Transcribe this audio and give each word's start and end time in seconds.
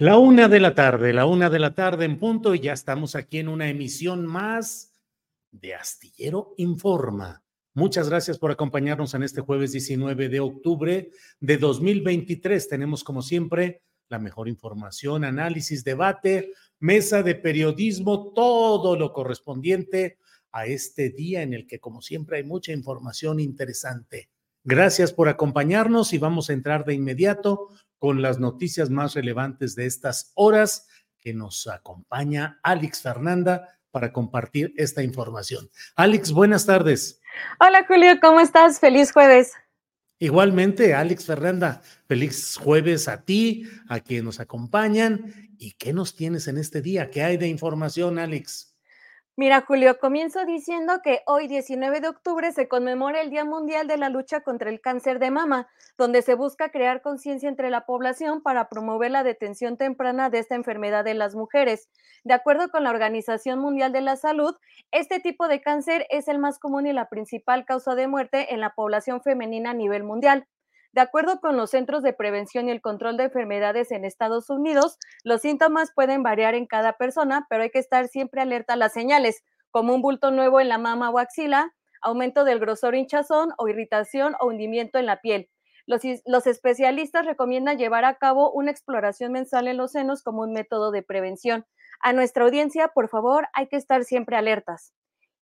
La 0.00 0.16
una 0.16 0.46
de 0.46 0.60
la 0.60 0.76
tarde, 0.76 1.12
la 1.12 1.26
una 1.26 1.50
de 1.50 1.58
la 1.58 1.74
tarde 1.74 2.04
en 2.04 2.20
punto 2.20 2.54
y 2.54 2.60
ya 2.60 2.72
estamos 2.72 3.16
aquí 3.16 3.38
en 3.38 3.48
una 3.48 3.68
emisión 3.68 4.24
más 4.26 4.92
de 5.50 5.74
Astillero 5.74 6.54
Informa. 6.56 7.42
Muchas 7.74 8.08
gracias 8.08 8.38
por 8.38 8.52
acompañarnos 8.52 9.14
en 9.14 9.24
este 9.24 9.40
jueves 9.40 9.72
19 9.72 10.28
de 10.28 10.38
octubre 10.38 11.10
de 11.40 11.58
2023. 11.58 12.68
Tenemos 12.68 13.02
como 13.02 13.22
siempre 13.22 13.82
la 14.08 14.20
mejor 14.20 14.46
información, 14.46 15.24
análisis, 15.24 15.82
debate, 15.82 16.52
mesa 16.78 17.24
de 17.24 17.34
periodismo, 17.34 18.32
todo 18.32 18.94
lo 18.96 19.12
correspondiente 19.12 20.18
a 20.52 20.66
este 20.66 21.10
día 21.10 21.42
en 21.42 21.54
el 21.54 21.66
que 21.66 21.80
como 21.80 22.02
siempre 22.02 22.36
hay 22.36 22.44
mucha 22.44 22.70
información 22.70 23.40
interesante. 23.40 24.30
Gracias 24.62 25.12
por 25.12 25.28
acompañarnos 25.28 26.12
y 26.12 26.18
vamos 26.18 26.50
a 26.50 26.52
entrar 26.52 26.84
de 26.84 26.94
inmediato 26.94 27.70
con 27.98 28.22
las 28.22 28.38
noticias 28.38 28.90
más 28.90 29.14
relevantes 29.14 29.74
de 29.74 29.86
estas 29.86 30.32
horas 30.34 30.86
que 31.18 31.34
nos 31.34 31.66
acompaña 31.66 32.60
Alex 32.62 33.02
Fernanda 33.02 33.78
para 33.90 34.12
compartir 34.12 34.72
esta 34.76 35.02
información. 35.02 35.68
Alex, 35.96 36.32
buenas 36.32 36.66
tardes. 36.66 37.20
Hola 37.60 37.84
Julio, 37.86 38.18
¿cómo 38.20 38.40
estás? 38.40 38.80
Feliz 38.80 39.12
jueves. 39.12 39.52
Igualmente, 40.20 40.94
Alex 40.94 41.26
Fernanda, 41.26 41.80
feliz 42.06 42.56
jueves 42.56 43.06
a 43.06 43.22
ti, 43.24 43.68
a 43.88 44.00
quienes 44.00 44.24
nos 44.24 44.40
acompañan. 44.40 45.32
¿Y 45.58 45.72
qué 45.72 45.92
nos 45.92 46.16
tienes 46.16 46.48
en 46.48 46.58
este 46.58 46.82
día? 46.82 47.10
¿Qué 47.10 47.22
hay 47.22 47.36
de 47.36 47.48
información, 47.48 48.18
Alex? 48.18 48.67
Mira, 49.40 49.60
Julio, 49.60 50.00
comienzo 50.00 50.44
diciendo 50.44 50.94
que 51.00 51.22
hoy, 51.24 51.46
19 51.46 52.00
de 52.00 52.08
octubre, 52.08 52.50
se 52.50 52.66
conmemora 52.66 53.20
el 53.20 53.30
Día 53.30 53.44
Mundial 53.44 53.86
de 53.86 53.96
la 53.96 54.08
Lucha 54.08 54.40
contra 54.40 54.68
el 54.68 54.80
Cáncer 54.80 55.20
de 55.20 55.30
Mama, 55.30 55.68
donde 55.96 56.22
se 56.22 56.34
busca 56.34 56.70
crear 56.70 57.02
conciencia 57.02 57.48
entre 57.48 57.70
la 57.70 57.86
población 57.86 58.42
para 58.42 58.68
promover 58.68 59.12
la 59.12 59.22
detención 59.22 59.76
temprana 59.76 60.28
de 60.28 60.40
esta 60.40 60.56
enfermedad 60.56 61.06
en 61.06 61.20
las 61.20 61.36
mujeres. 61.36 61.88
De 62.24 62.34
acuerdo 62.34 62.68
con 62.68 62.82
la 62.82 62.90
Organización 62.90 63.60
Mundial 63.60 63.92
de 63.92 64.00
la 64.00 64.16
Salud, 64.16 64.56
este 64.90 65.20
tipo 65.20 65.46
de 65.46 65.60
cáncer 65.60 66.04
es 66.10 66.26
el 66.26 66.40
más 66.40 66.58
común 66.58 66.88
y 66.88 66.92
la 66.92 67.08
principal 67.08 67.64
causa 67.64 67.94
de 67.94 68.08
muerte 68.08 68.52
en 68.52 68.58
la 68.58 68.74
población 68.74 69.22
femenina 69.22 69.70
a 69.70 69.74
nivel 69.74 70.02
mundial. 70.02 70.48
De 70.92 71.02
acuerdo 71.02 71.38
con 71.40 71.56
los 71.56 71.70
Centros 71.70 72.02
de 72.02 72.12
Prevención 72.12 72.68
y 72.68 72.70
el 72.70 72.80
Control 72.80 73.16
de 73.16 73.24
Enfermedades 73.24 73.92
en 73.92 74.04
Estados 74.04 74.48
Unidos, 74.48 74.98
los 75.22 75.42
síntomas 75.42 75.92
pueden 75.94 76.22
variar 76.22 76.54
en 76.54 76.66
cada 76.66 76.94
persona, 76.94 77.46
pero 77.50 77.62
hay 77.62 77.70
que 77.70 77.78
estar 77.78 78.08
siempre 78.08 78.40
alerta 78.40 78.72
a 78.72 78.76
las 78.76 78.94
señales, 78.94 79.42
como 79.70 79.94
un 79.94 80.02
bulto 80.02 80.30
nuevo 80.30 80.60
en 80.60 80.68
la 80.68 80.78
mama 80.78 81.10
o 81.10 81.18
axila, 81.18 81.74
aumento 82.00 82.44
del 82.44 82.58
grosor 82.58 82.94
hinchazón 82.94 83.52
o 83.58 83.68
irritación 83.68 84.34
o 84.40 84.46
hundimiento 84.46 84.98
en 84.98 85.06
la 85.06 85.20
piel. 85.20 85.50
Los, 85.86 86.02
los, 86.26 86.46
especialistas 86.46 87.26
recomiendan 87.26 87.78
llevar 87.78 88.04
a 88.04 88.16
cabo 88.16 88.50
una 88.50 88.70
exploración 88.70 89.32
mensual 89.32 89.68
en 89.68 89.78
los 89.78 89.92
senos 89.92 90.22
como 90.22 90.42
un 90.42 90.52
método 90.52 90.90
de 90.90 91.02
prevención. 91.02 91.66
A 92.00 92.12
nuestra 92.12 92.44
audiencia, 92.44 92.88
por 92.88 93.08
favor, 93.08 93.48
hay 93.54 93.68
que 93.68 93.76
estar 93.76 94.04
siempre 94.04 94.36
alertas. 94.36 94.92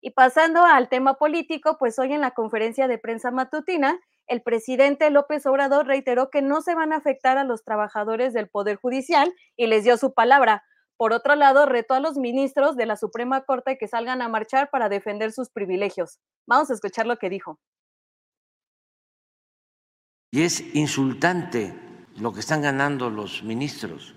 Y 0.00 0.10
pasando 0.10 0.64
al 0.64 0.88
tema 0.88 1.14
político, 1.14 1.78
pues 1.78 1.98
hoy 1.98 2.12
en 2.12 2.20
la 2.20 2.30
conferencia 2.30 2.86
de 2.86 2.98
prensa 2.98 3.30
matutina, 3.32 3.98
el 4.26 4.42
presidente 4.42 5.10
López 5.10 5.46
Obrador 5.46 5.86
reiteró 5.86 6.30
que 6.30 6.42
no 6.42 6.60
se 6.60 6.74
van 6.74 6.92
a 6.92 6.96
afectar 6.96 7.38
a 7.38 7.44
los 7.44 7.62
trabajadores 7.64 8.32
del 8.32 8.48
Poder 8.48 8.76
Judicial 8.76 9.32
y 9.56 9.66
les 9.66 9.84
dio 9.84 9.96
su 9.96 10.12
palabra. 10.14 10.64
Por 10.96 11.12
otro 11.12 11.34
lado, 11.34 11.66
retó 11.66 11.94
a 11.94 12.00
los 12.00 12.16
ministros 12.16 12.76
de 12.76 12.86
la 12.86 12.96
Suprema 12.96 13.44
Corte 13.44 13.76
que 13.78 13.86
salgan 13.86 14.22
a 14.22 14.28
marchar 14.28 14.70
para 14.70 14.88
defender 14.88 15.32
sus 15.32 15.50
privilegios. 15.50 16.18
Vamos 16.46 16.70
a 16.70 16.74
escuchar 16.74 17.06
lo 17.06 17.18
que 17.18 17.30
dijo. 17.30 17.60
Y 20.32 20.42
es 20.42 20.74
insultante 20.74 21.74
lo 22.16 22.32
que 22.32 22.40
están 22.40 22.62
ganando 22.62 23.10
los 23.10 23.42
ministros, 23.42 24.14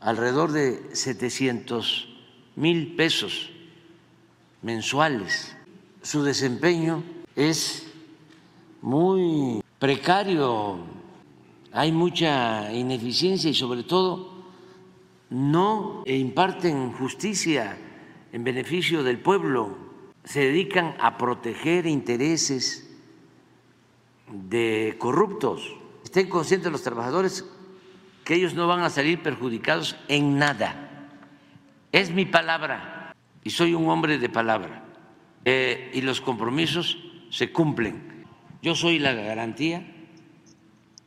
alrededor 0.00 0.52
de 0.52 0.94
700 0.94 2.08
mil 2.54 2.96
pesos 2.96 3.50
mensuales. 4.62 5.56
Su 6.02 6.22
desempeño 6.22 7.02
es 7.34 7.85
muy 8.86 9.64
precario, 9.80 10.78
hay 11.72 11.90
mucha 11.90 12.72
ineficiencia 12.72 13.50
y 13.50 13.54
sobre 13.54 13.82
todo 13.82 14.44
no 15.28 16.04
imparten 16.06 16.92
justicia 16.92 17.76
en 18.32 18.44
beneficio 18.44 19.02
del 19.02 19.18
pueblo, 19.18 19.76
se 20.22 20.38
dedican 20.38 20.94
a 21.00 21.18
proteger 21.18 21.86
intereses 21.86 22.88
de 24.30 24.94
corruptos. 25.00 25.74
Estén 26.04 26.28
conscientes 26.28 26.70
los 26.70 26.82
trabajadores 26.82 27.44
que 28.22 28.36
ellos 28.36 28.54
no 28.54 28.68
van 28.68 28.82
a 28.82 28.90
salir 28.90 29.20
perjudicados 29.20 29.96
en 30.06 30.38
nada. 30.38 31.10
Es 31.90 32.12
mi 32.12 32.24
palabra 32.24 33.16
y 33.42 33.50
soy 33.50 33.74
un 33.74 33.88
hombre 33.88 34.18
de 34.18 34.28
palabra 34.28 34.84
eh, 35.44 35.90
y 35.92 36.02
los 36.02 36.20
compromisos 36.20 36.98
se 37.30 37.50
cumplen 37.50 38.05
yo 38.66 38.74
soy 38.74 38.98
la 38.98 39.12
garantía 39.12 39.86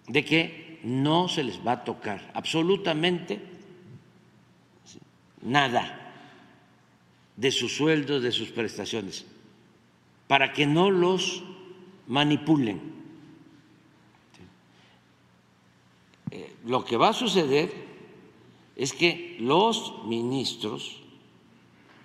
de 0.08 0.24
que 0.24 0.80
no 0.86 1.28
se 1.28 1.44
les 1.44 1.60
va 1.60 1.74
a 1.74 1.84
tocar 1.84 2.32
absolutamente 2.34 3.38
nada 5.42 6.14
de 7.36 7.52
sus 7.52 7.76
sueldos, 7.76 8.24
de 8.24 8.32
sus 8.32 8.52
prestaciones, 8.52 9.26
para 10.30 10.54
que 10.54 10.66
no 10.66 10.90
los 10.90 11.44
manipulen. 12.08 12.80
Eh, 16.32 16.56
lo 16.64 16.86
que 16.86 16.96
va 16.96 17.10
a 17.10 17.14
suceder 17.14 17.74
es 18.78 18.94
que 18.94 19.36
los 19.42 20.06
ministros 20.06 21.02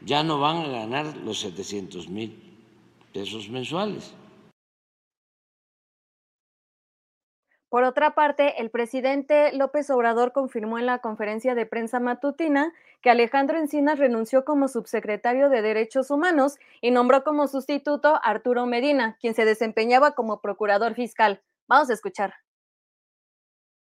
ya 0.04 0.24
no 0.24 0.40
van 0.40 0.64
a 0.64 0.66
ganar 0.66 1.16
los 1.18 1.38
700 1.38 2.08
mil 2.08 2.34
pesos 3.12 3.48
mensuales 3.48 4.14
Por 7.74 7.82
otra 7.82 8.14
parte, 8.14 8.62
el 8.62 8.70
presidente 8.70 9.52
López 9.52 9.90
Obrador 9.90 10.30
confirmó 10.30 10.78
en 10.78 10.86
la 10.86 11.00
conferencia 11.00 11.56
de 11.56 11.66
prensa 11.66 11.98
matutina 11.98 12.72
que 13.02 13.10
Alejandro 13.10 13.58
Encinas 13.58 13.98
renunció 13.98 14.44
como 14.44 14.68
subsecretario 14.68 15.48
de 15.48 15.60
Derechos 15.60 16.12
Humanos 16.12 16.54
y 16.80 16.92
nombró 16.92 17.24
como 17.24 17.48
sustituto 17.48 18.14
a 18.14 18.18
Arturo 18.18 18.64
Medina, 18.66 19.16
quien 19.20 19.34
se 19.34 19.44
desempeñaba 19.44 20.12
como 20.12 20.40
procurador 20.40 20.94
fiscal. 20.94 21.42
Vamos 21.66 21.90
a 21.90 21.94
escuchar. 21.94 22.34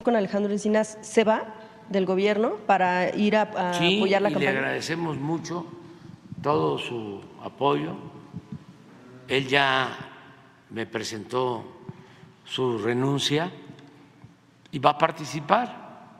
Con 0.02 0.16
Alejandro 0.16 0.50
Encinas 0.50 0.98
se 1.02 1.22
va 1.22 1.54
del 1.88 2.06
gobierno 2.06 2.56
para 2.66 3.14
ir 3.14 3.36
a, 3.36 3.42
apoyar 3.42 4.20
la 4.20 4.30
y 4.30 4.32
campaña. 4.32 4.50
Le 4.50 4.58
agradecemos 4.58 5.16
mucho 5.16 5.64
todo 6.42 6.76
su 6.78 7.20
apoyo. 7.40 7.94
Él 9.28 9.46
ya 9.46 9.96
me 10.70 10.86
presentó 10.86 11.64
su 12.44 12.78
renuncia 12.78 13.52
y 14.76 14.78
va 14.78 14.90
a 14.90 14.98
participar 14.98 16.12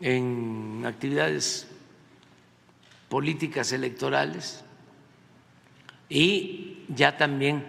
en 0.00 0.82
actividades 0.84 1.68
políticas 3.08 3.70
electorales 3.70 4.64
y 6.08 6.82
ya 6.88 7.16
también 7.16 7.64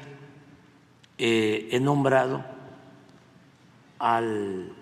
eh, 1.20 1.70
he 1.72 1.80
nombrado 1.80 2.44
al 4.00 4.74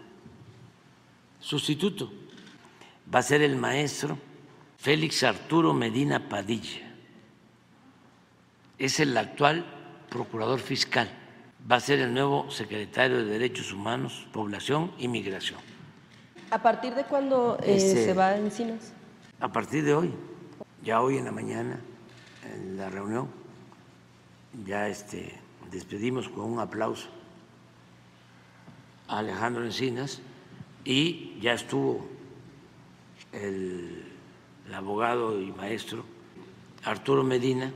sustituto. 1.41 2.09
Va 3.13 3.19
a 3.19 3.23
ser 3.23 3.41
el 3.41 3.57
maestro 3.57 4.17
Félix 4.77 5.21
Arturo 5.23 5.73
Medina 5.73 6.29
Padilla. 6.29 6.95
Es 8.79 9.01
el 9.01 9.17
actual 9.17 9.65
procurador 10.09 10.61
fiscal 10.61 11.26
va 11.69 11.75
a 11.75 11.79
ser 11.79 11.99
el 11.99 12.13
nuevo 12.13 12.49
secretario 12.49 13.17
de 13.17 13.25
Derechos 13.25 13.73
Humanos, 13.73 14.25
Población 14.31 14.91
y 14.97 15.07
Migración. 15.07 15.59
¿A 16.49 16.61
partir 16.61 16.95
de 16.95 17.03
cuándo 17.03 17.57
eh, 17.61 17.75
Este, 17.75 18.05
se 18.05 18.13
va 18.13 18.29
a 18.29 18.37
Encinas? 18.37 18.93
A 19.39 19.51
partir 19.51 19.83
de 19.83 19.93
hoy, 19.93 20.13
ya 20.83 21.01
hoy 21.01 21.17
en 21.17 21.25
la 21.25 21.31
mañana, 21.31 21.79
en 22.53 22.77
la 22.77 22.89
reunión, 22.89 23.27
ya 24.65 24.87
este, 24.87 25.37
despedimos 25.69 26.29
con 26.29 26.45
un 26.45 26.59
aplauso 26.59 27.09
a 29.09 29.19
Alejandro 29.19 29.65
Encinas 29.65 30.21
y 30.85 31.37
ya 31.41 31.53
estuvo 31.53 32.07
el, 33.33 34.05
el 34.65 34.73
abogado 34.73 35.39
y 35.41 35.51
maestro 35.51 36.05
Arturo 36.85 37.23
Medina 37.23 37.73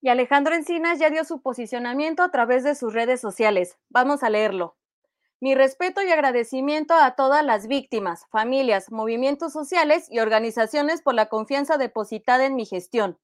Y 0.00 0.10
Alejandro 0.10 0.54
Encinas 0.54 1.00
ya 1.00 1.10
dio 1.10 1.24
su 1.24 1.42
posicionamiento 1.42 2.22
a 2.22 2.30
través 2.30 2.62
de 2.62 2.76
sus 2.76 2.92
redes 2.92 3.20
sociales. 3.20 3.78
Vamos 3.88 4.22
a 4.22 4.30
leerlo. 4.30 4.76
Mi 5.40 5.56
respeto 5.56 6.02
y 6.02 6.10
agradecimiento 6.10 6.94
a 6.94 7.16
todas 7.16 7.44
las 7.44 7.66
víctimas, 7.66 8.26
familias, 8.30 8.92
movimientos 8.92 9.52
sociales 9.52 10.06
y 10.08 10.20
organizaciones 10.20 11.02
por 11.02 11.14
la 11.14 11.28
confianza 11.28 11.78
depositada 11.78 12.46
en 12.46 12.54
mi 12.54 12.64
gestión. 12.64 13.18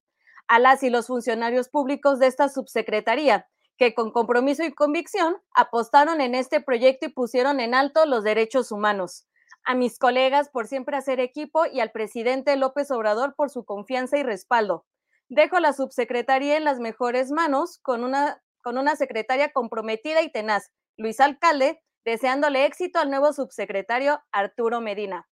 A 0.47 0.59
las 0.59 0.83
y 0.83 0.89
los 0.89 1.07
funcionarios 1.07 1.69
públicos 1.69 2.19
de 2.19 2.27
esta 2.27 2.49
subsecretaría, 2.49 3.47
que 3.77 3.93
con 3.93 4.11
compromiso 4.11 4.63
y 4.63 4.73
convicción 4.73 5.37
apostaron 5.53 6.19
en 6.19 6.35
este 6.35 6.59
proyecto 6.59 7.05
y 7.05 7.09
pusieron 7.09 7.61
en 7.61 7.73
alto 7.73 8.05
los 8.05 8.23
derechos 8.23 8.71
humanos. 8.71 9.27
A 9.63 9.75
mis 9.75 9.97
colegas 9.97 10.49
por 10.49 10.67
siempre 10.67 10.97
hacer 10.97 11.21
equipo 11.21 11.65
y 11.65 11.79
al 11.79 11.91
presidente 11.91 12.55
López 12.57 12.91
Obrador 12.91 13.33
por 13.35 13.49
su 13.49 13.63
confianza 13.63 14.17
y 14.17 14.23
respaldo 14.23 14.85
dejo 15.29 15.59
la 15.59 15.73
subsecretaría 15.73 16.57
en 16.57 16.63
las 16.63 16.79
mejores 16.79 17.31
manos 17.31 17.79
con 17.81 18.03
una, 18.03 18.41
con 18.61 18.77
una 18.77 18.95
secretaria 18.95 19.51
comprometida 19.51 20.21
y 20.21 20.31
tenaz, 20.31 20.71
Luis 20.97 21.19
Alcalde, 21.19 21.81
deseándole 22.05 22.65
éxito 22.65 22.99
al 22.99 23.09
nuevo 23.09 23.33
subsecretario 23.33 24.21
Arturo 24.31 24.81
Medina. 24.81 25.27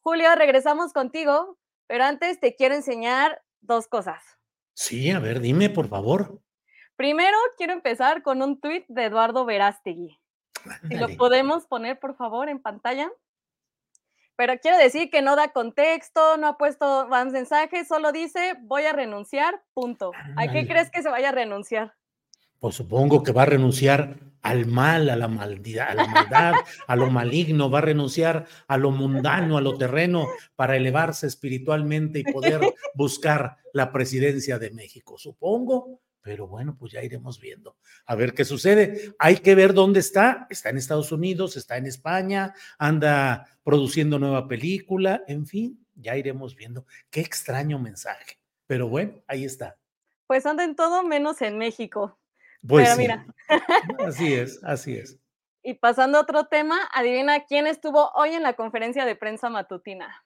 Julio, 0.00 0.34
regresamos 0.34 0.92
contigo, 0.92 1.58
pero 1.86 2.04
antes 2.04 2.40
te 2.40 2.54
quiero 2.54 2.74
enseñar 2.74 3.42
dos 3.60 3.88
cosas. 3.88 4.22
Sí, 4.74 5.10
a 5.10 5.18
ver, 5.20 5.40
dime, 5.40 5.70
por 5.70 5.88
favor. 5.88 6.40
Primero, 6.96 7.36
quiero 7.56 7.72
empezar 7.72 8.22
con 8.22 8.42
un 8.42 8.60
tuit 8.60 8.84
de 8.88 9.04
Eduardo 9.04 9.44
Verástegui. 9.44 10.18
Si 10.88 10.96
lo 10.96 11.08
podemos 11.16 11.66
poner, 11.66 11.98
por 11.98 12.16
favor, 12.16 12.48
en 12.48 12.60
pantalla. 12.60 13.10
Pero 14.36 14.58
quiero 14.60 14.76
decir 14.76 15.10
que 15.10 15.22
no 15.22 15.34
da 15.34 15.48
contexto, 15.48 16.36
no 16.36 16.48
ha 16.48 16.58
puesto 16.58 17.08
más 17.08 17.32
mensajes, 17.32 17.88
solo 17.88 18.12
dice 18.12 18.56
voy 18.62 18.84
a 18.84 18.92
renunciar, 18.92 19.62
punto. 19.72 20.12
¿A 20.36 20.48
qué 20.48 20.66
crees 20.66 20.90
que 20.90 21.02
se 21.02 21.08
vaya 21.08 21.30
a 21.30 21.32
renunciar? 21.32 21.94
Pues 22.58 22.74
supongo 22.74 23.22
que 23.22 23.32
va 23.32 23.42
a 23.42 23.46
renunciar 23.46 24.16
al 24.42 24.66
mal, 24.66 25.10
a 25.10 25.16
la 25.16 25.28
maldad, 25.28 25.88
a 25.88 25.94
la 25.94 26.06
maldad, 26.06 26.54
a 26.86 26.96
lo 26.96 27.10
maligno, 27.10 27.68
va 27.68 27.78
a 27.78 27.82
renunciar 27.82 28.46
a 28.68 28.76
lo 28.76 28.90
mundano, 28.90 29.58
a 29.58 29.60
lo 29.60 29.76
terreno, 29.76 30.26
para 30.54 30.76
elevarse 30.76 31.26
espiritualmente 31.26 32.20
y 32.20 32.32
poder 32.32 32.60
buscar 32.94 33.56
la 33.72 33.90
presidencia 33.90 34.58
de 34.58 34.70
México, 34.70 35.18
supongo. 35.18 36.00
Pero 36.26 36.48
bueno, 36.48 36.76
pues 36.76 36.90
ya 36.90 37.04
iremos 37.04 37.38
viendo. 37.38 37.76
A 38.04 38.16
ver 38.16 38.34
qué 38.34 38.44
sucede. 38.44 39.14
Hay 39.20 39.36
que 39.36 39.54
ver 39.54 39.72
dónde 39.72 40.00
está. 40.00 40.48
Está 40.50 40.70
en 40.70 40.76
Estados 40.76 41.12
Unidos, 41.12 41.56
está 41.56 41.76
en 41.76 41.86
España, 41.86 42.52
anda 42.80 43.46
produciendo 43.62 44.18
nueva 44.18 44.48
película, 44.48 45.22
en 45.28 45.46
fin, 45.46 45.86
ya 45.94 46.16
iremos 46.16 46.56
viendo. 46.56 46.84
Qué 47.10 47.20
extraño 47.20 47.78
mensaje. 47.78 48.40
Pero 48.66 48.88
bueno, 48.88 49.22
ahí 49.28 49.44
está. 49.44 49.78
Pues 50.26 50.44
anda 50.46 50.64
en 50.64 50.74
todo 50.74 51.04
menos 51.04 51.40
en 51.42 51.58
México. 51.58 52.18
Pues 52.66 52.86
Pero 52.86 52.96
sí. 52.96 53.02
mira. 53.02 53.26
Así 54.04 54.34
es, 54.34 54.58
así 54.64 54.96
es. 54.96 55.20
Y 55.62 55.74
pasando 55.74 56.18
a 56.18 56.22
otro 56.22 56.46
tema, 56.46 56.76
adivina 56.92 57.44
quién 57.44 57.68
estuvo 57.68 58.10
hoy 58.16 58.30
en 58.30 58.42
la 58.42 58.54
conferencia 58.54 59.04
de 59.04 59.14
prensa 59.14 59.48
matutina. 59.48 60.25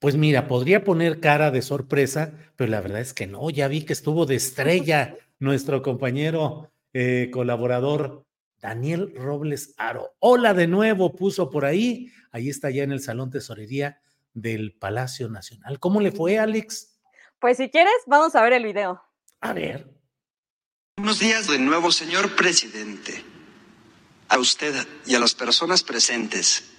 Pues 0.00 0.16
mira, 0.16 0.46
podría 0.46 0.84
poner 0.84 1.18
cara 1.18 1.50
de 1.50 1.60
sorpresa, 1.60 2.32
pero 2.56 2.70
la 2.70 2.80
verdad 2.80 3.00
es 3.00 3.14
que 3.14 3.26
no, 3.26 3.50
ya 3.50 3.66
vi 3.66 3.84
que 3.84 3.92
estuvo 3.92 4.26
de 4.26 4.36
estrella 4.36 5.16
nuestro 5.40 5.82
compañero 5.82 6.70
eh, 6.92 7.30
colaborador 7.32 8.24
Daniel 8.60 9.12
Robles 9.16 9.74
Aro. 9.76 10.14
Hola 10.20 10.54
de 10.54 10.68
nuevo, 10.68 11.16
puso 11.16 11.50
por 11.50 11.64
ahí, 11.64 12.12
ahí 12.30 12.48
está 12.48 12.70
ya 12.70 12.84
en 12.84 12.92
el 12.92 13.00
Salón 13.00 13.30
Tesorería 13.30 14.00
del 14.34 14.72
Palacio 14.72 15.28
Nacional. 15.28 15.80
¿Cómo 15.80 16.00
le 16.00 16.12
fue, 16.12 16.38
Alex? 16.38 17.00
Pues 17.40 17.56
si 17.56 17.68
quieres, 17.68 17.94
vamos 18.06 18.36
a 18.36 18.42
ver 18.42 18.52
el 18.52 18.64
video. 18.64 19.02
A 19.40 19.52
ver. 19.52 19.88
Buenos 20.96 21.18
días 21.18 21.48
de 21.48 21.58
nuevo, 21.58 21.90
señor 21.90 22.36
presidente. 22.36 23.24
A 24.28 24.38
usted 24.38 24.74
y 25.06 25.14
a 25.16 25.20
las 25.20 25.34
personas 25.34 25.82
presentes. 25.82 26.77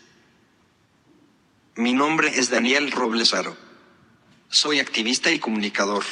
Mi 1.79 1.93
nombre 1.93 2.37
es 2.37 2.49
Daniel 2.49 2.91
Roblesaro. 2.91 3.55
Soy 4.49 4.79
activista 4.79 5.31
y 5.31 5.39
comunicador. 5.39 6.03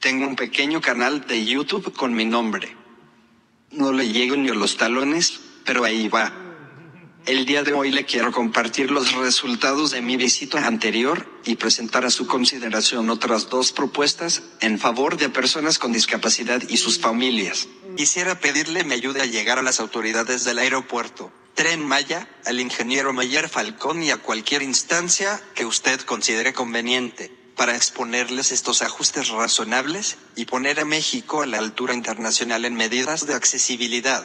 Tengo 0.00 0.26
un 0.26 0.36
pequeño 0.36 0.82
canal 0.82 1.26
de 1.26 1.46
YouTube 1.46 1.94
con 1.94 2.12
mi 2.12 2.26
nombre. 2.26 2.76
No 3.70 3.90
le 3.90 4.12
llego 4.12 4.36
ni 4.36 4.50
a 4.50 4.54
los 4.54 4.76
talones, 4.76 5.40
pero 5.64 5.82
ahí 5.84 6.08
va. 6.08 6.30
El 7.24 7.46
día 7.46 7.62
de 7.62 7.72
hoy 7.72 7.90
le 7.90 8.04
quiero 8.04 8.32
compartir 8.32 8.90
los 8.90 9.14
resultados 9.14 9.92
de 9.92 10.02
mi 10.02 10.18
visita 10.18 10.66
anterior 10.66 11.26
y 11.46 11.54
presentar 11.54 12.04
a 12.04 12.10
su 12.10 12.26
consideración 12.26 13.08
otras 13.08 13.48
dos 13.48 13.72
propuestas 13.72 14.42
en 14.60 14.78
favor 14.78 15.16
de 15.16 15.30
personas 15.30 15.78
con 15.78 15.90
discapacidad 15.90 16.62
y 16.68 16.76
sus 16.76 16.98
familias. 16.98 17.66
Quisiera 17.96 18.38
pedirle 18.38 18.84
me 18.84 18.92
ayude 18.92 19.22
a 19.22 19.26
llegar 19.26 19.58
a 19.58 19.62
las 19.62 19.80
autoridades 19.80 20.44
del 20.44 20.58
aeropuerto, 20.58 21.32
Tren 21.54 21.86
Maya, 21.86 22.28
al 22.46 22.60
ingeniero 22.60 23.12
Mayer 23.12 23.48
Falcón 23.48 24.02
y 24.02 24.10
a 24.10 24.16
cualquier 24.16 24.62
instancia 24.62 25.40
que 25.54 25.66
usted 25.66 26.00
considere 26.02 26.52
conveniente 26.52 27.30
para 27.56 27.76
exponerles 27.76 28.52
estos 28.52 28.80
ajustes 28.80 29.28
razonables 29.28 30.16
y 30.34 30.46
poner 30.46 30.80
a 30.80 30.86
México 30.86 31.42
a 31.42 31.46
la 31.46 31.58
altura 31.58 31.92
internacional 31.92 32.64
en 32.64 32.74
medidas 32.74 33.26
de 33.26 33.34
accesibilidad. 33.34 34.24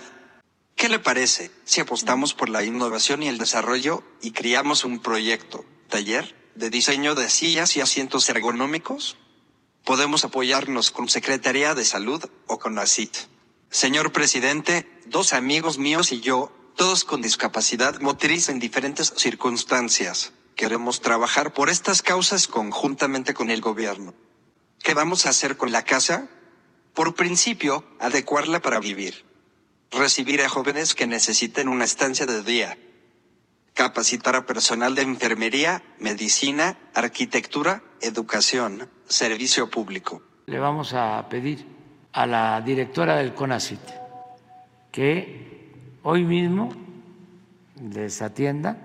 ¿Qué 0.75 0.87
le 0.87 0.99
parece 0.99 1.51
si 1.65 1.81
apostamos 1.81 2.33
por 2.33 2.49
la 2.49 2.63
innovación 2.63 3.23
y 3.23 3.27
el 3.27 3.37
desarrollo 3.37 4.03
y 4.21 4.31
creamos 4.31 4.85
un 4.85 4.99
proyecto, 4.99 5.65
taller, 5.89 6.35
de 6.55 6.69
diseño 6.69 7.15
de 7.15 7.29
sillas 7.29 7.75
y 7.75 7.81
asientos 7.81 8.29
ergonómicos? 8.29 9.17
Podemos 9.83 10.23
apoyarnos 10.23 10.91
con 10.91 11.09
Secretaría 11.09 11.75
de 11.75 11.85
Salud 11.85 12.23
o 12.47 12.59
con 12.59 12.79
ACIT. 12.79 13.15
Señor 13.69 14.13
presidente, 14.13 14.89
dos 15.07 15.33
amigos 15.33 15.77
míos 15.77 16.11
y 16.11 16.21
yo, 16.21 16.51
todos 16.75 17.03
con 17.03 17.21
discapacidad 17.21 17.99
motriz 18.01 18.49
en 18.49 18.59
diferentes 18.59 19.13
circunstancias, 19.17 20.33
queremos 20.55 21.01
trabajar 21.01 21.53
por 21.53 21.69
estas 21.69 22.01
causas 22.01 22.47
conjuntamente 22.47 23.33
con 23.33 23.49
el 23.49 23.61
gobierno. 23.61 24.13
¿Qué 24.83 24.93
vamos 24.93 25.25
a 25.25 25.29
hacer 25.29 25.57
con 25.57 25.71
la 25.71 25.83
casa? 25.83 26.27
Por 26.93 27.15
principio, 27.15 27.83
adecuarla 27.99 28.61
para 28.61 28.79
vivir 28.79 29.25
recibir 29.91 30.41
a 30.41 30.49
jóvenes 30.49 30.93
que 30.93 31.07
necesiten 31.07 31.67
una 31.67 31.85
estancia 31.85 32.25
de 32.25 32.43
día, 32.43 32.77
capacitar 33.73 34.35
a 34.35 34.45
personal 34.45 34.95
de 34.95 35.03
enfermería, 35.03 35.83
medicina, 35.99 36.77
arquitectura, 36.93 37.83
educación, 38.01 38.89
servicio 39.07 39.69
público. 39.69 40.21
Le 40.45 40.59
vamos 40.59 40.93
a 40.93 41.27
pedir 41.29 41.65
a 42.11 42.25
la 42.25 42.61
directora 42.61 43.15
del 43.17 43.33
CONACIT 43.33 43.79
que 44.91 45.54
hoy 46.07 46.23
mismo 46.23 46.69
les 47.81 48.21
atienda 48.21 48.77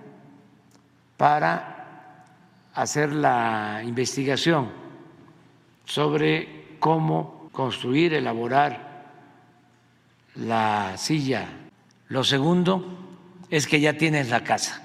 para 1.18 2.24
hacer 2.72 3.12
la 3.12 3.82
investigación 3.84 4.70
sobre 5.84 6.78
cómo 6.78 7.50
construir, 7.52 8.14
elaborar 8.14 9.04
la 10.34 10.96
silla. 10.96 11.46
Lo 12.08 12.24
segundo 12.24 12.98
es 13.50 13.66
que 13.66 13.80
ya 13.80 13.98
tienes 13.98 14.30
la 14.30 14.42
casa. 14.42 14.82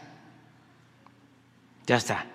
Ya 1.88 1.96
está. 1.96 2.26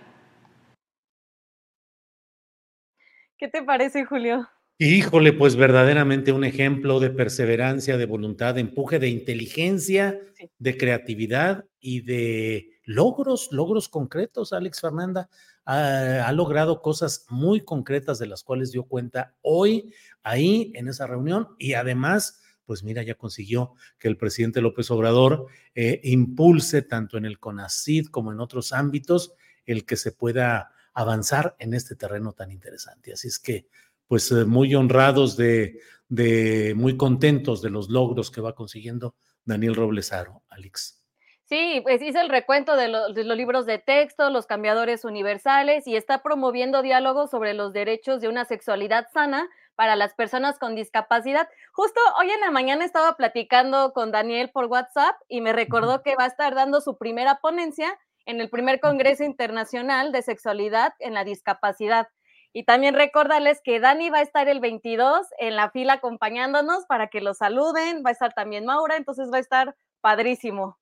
¿Qué 3.36 3.48
te 3.48 3.62
parece, 3.62 4.06
Julio? 4.06 4.48
Híjole, 4.82 5.34
pues 5.34 5.56
verdaderamente 5.56 6.32
un 6.32 6.42
ejemplo 6.42 7.00
de 7.00 7.10
perseverancia, 7.10 7.98
de 7.98 8.06
voluntad, 8.06 8.54
de 8.54 8.62
empuje, 8.62 8.98
de 8.98 9.10
inteligencia, 9.10 10.18
de 10.58 10.78
creatividad 10.78 11.66
y 11.80 12.00
de 12.00 12.80
logros, 12.84 13.50
logros 13.52 13.90
concretos. 13.90 14.54
Alex 14.54 14.80
Fernanda 14.80 15.28
ha, 15.66 16.26
ha, 16.26 16.32
logrado 16.32 16.80
cosas 16.80 17.26
muy 17.28 17.60
concretas 17.60 18.18
de 18.18 18.26
las 18.26 18.42
cuales 18.42 18.72
dio 18.72 18.84
cuenta 18.84 19.34
hoy 19.42 19.92
ahí 20.22 20.72
en 20.74 20.88
esa 20.88 21.06
reunión 21.06 21.48
y 21.58 21.74
además, 21.74 22.40
pues 22.64 22.82
mira, 22.82 23.02
ya 23.02 23.16
consiguió 23.16 23.74
que 23.98 24.08
el 24.08 24.16
presidente 24.16 24.62
López 24.62 24.90
Obrador 24.90 25.48
eh, 25.74 26.00
impulse 26.04 26.80
tanto 26.80 27.18
en 27.18 27.26
el 27.26 27.38
CONACID 27.38 28.06
como 28.06 28.32
en 28.32 28.40
otros 28.40 28.72
ámbitos 28.72 29.34
el 29.66 29.84
que 29.84 29.96
se 29.96 30.12
pueda 30.12 30.70
avanzar 30.94 31.54
en 31.58 31.74
este 31.74 31.96
terreno 31.96 32.32
tan 32.32 32.50
interesante. 32.50 33.12
Así 33.12 33.28
es 33.28 33.38
que 33.38 33.66
pues 34.10 34.32
eh, 34.32 34.44
muy 34.44 34.74
honrados 34.74 35.36
de, 35.36 35.78
de, 36.08 36.74
muy 36.74 36.96
contentos 36.96 37.62
de 37.62 37.70
los 37.70 37.90
logros 37.90 38.32
que 38.32 38.40
va 38.40 38.56
consiguiendo 38.56 39.14
Daniel 39.44 39.76
Roblesaro, 39.76 40.42
Alex. 40.48 41.00
Sí, 41.44 41.80
pues 41.84 42.02
hizo 42.02 42.20
el 42.20 42.28
recuento 42.28 42.74
de, 42.74 42.88
lo, 42.88 43.12
de, 43.12 43.22
los 43.22 43.36
libros 43.36 43.66
de 43.66 43.78
texto, 43.78 44.28
los 44.30 44.46
cambiadores 44.46 45.04
universales 45.04 45.86
y 45.86 45.94
está 45.94 46.24
promoviendo 46.24 46.82
diálogos 46.82 47.30
sobre 47.30 47.54
los 47.54 47.72
derechos 47.72 48.20
de 48.20 48.26
una 48.26 48.44
sexualidad 48.44 49.06
sana 49.12 49.48
para 49.76 49.94
las 49.94 50.12
personas 50.14 50.58
con 50.58 50.74
discapacidad. 50.74 51.48
Justo 51.72 52.00
hoy 52.18 52.32
en 52.32 52.40
la 52.40 52.50
mañana 52.50 52.84
estaba 52.84 53.16
platicando 53.16 53.92
con 53.92 54.10
Daniel 54.10 54.50
por 54.50 54.64
WhatsApp 54.64 55.14
y 55.28 55.40
me 55.40 55.52
recordó 55.52 56.02
que 56.02 56.16
va 56.16 56.24
a 56.24 56.28
estar 56.28 56.56
dando 56.56 56.80
su 56.80 56.98
primera 56.98 57.38
ponencia 57.40 57.96
en 58.26 58.40
el 58.40 58.50
primer 58.50 58.80
Congreso 58.80 59.22
Internacional 59.22 60.10
de 60.10 60.22
Sexualidad 60.22 60.94
en 60.98 61.14
la 61.14 61.22
Discapacidad. 61.22 62.08
Y 62.52 62.64
también 62.64 62.94
recordarles 62.94 63.60
que 63.62 63.78
Dani 63.78 64.10
va 64.10 64.18
a 64.18 64.22
estar 64.22 64.48
el 64.48 64.60
22 64.60 65.26
en 65.38 65.56
la 65.56 65.70
fila 65.70 65.94
acompañándonos 65.94 66.84
para 66.86 67.08
que 67.08 67.20
lo 67.20 67.34
saluden, 67.34 68.02
va 68.04 68.10
a 68.10 68.12
estar 68.12 68.32
también 68.32 68.64
Maura, 68.64 68.96
entonces 68.96 69.30
va 69.32 69.36
a 69.36 69.40
estar 69.40 69.76
padrísimo. 70.00 70.78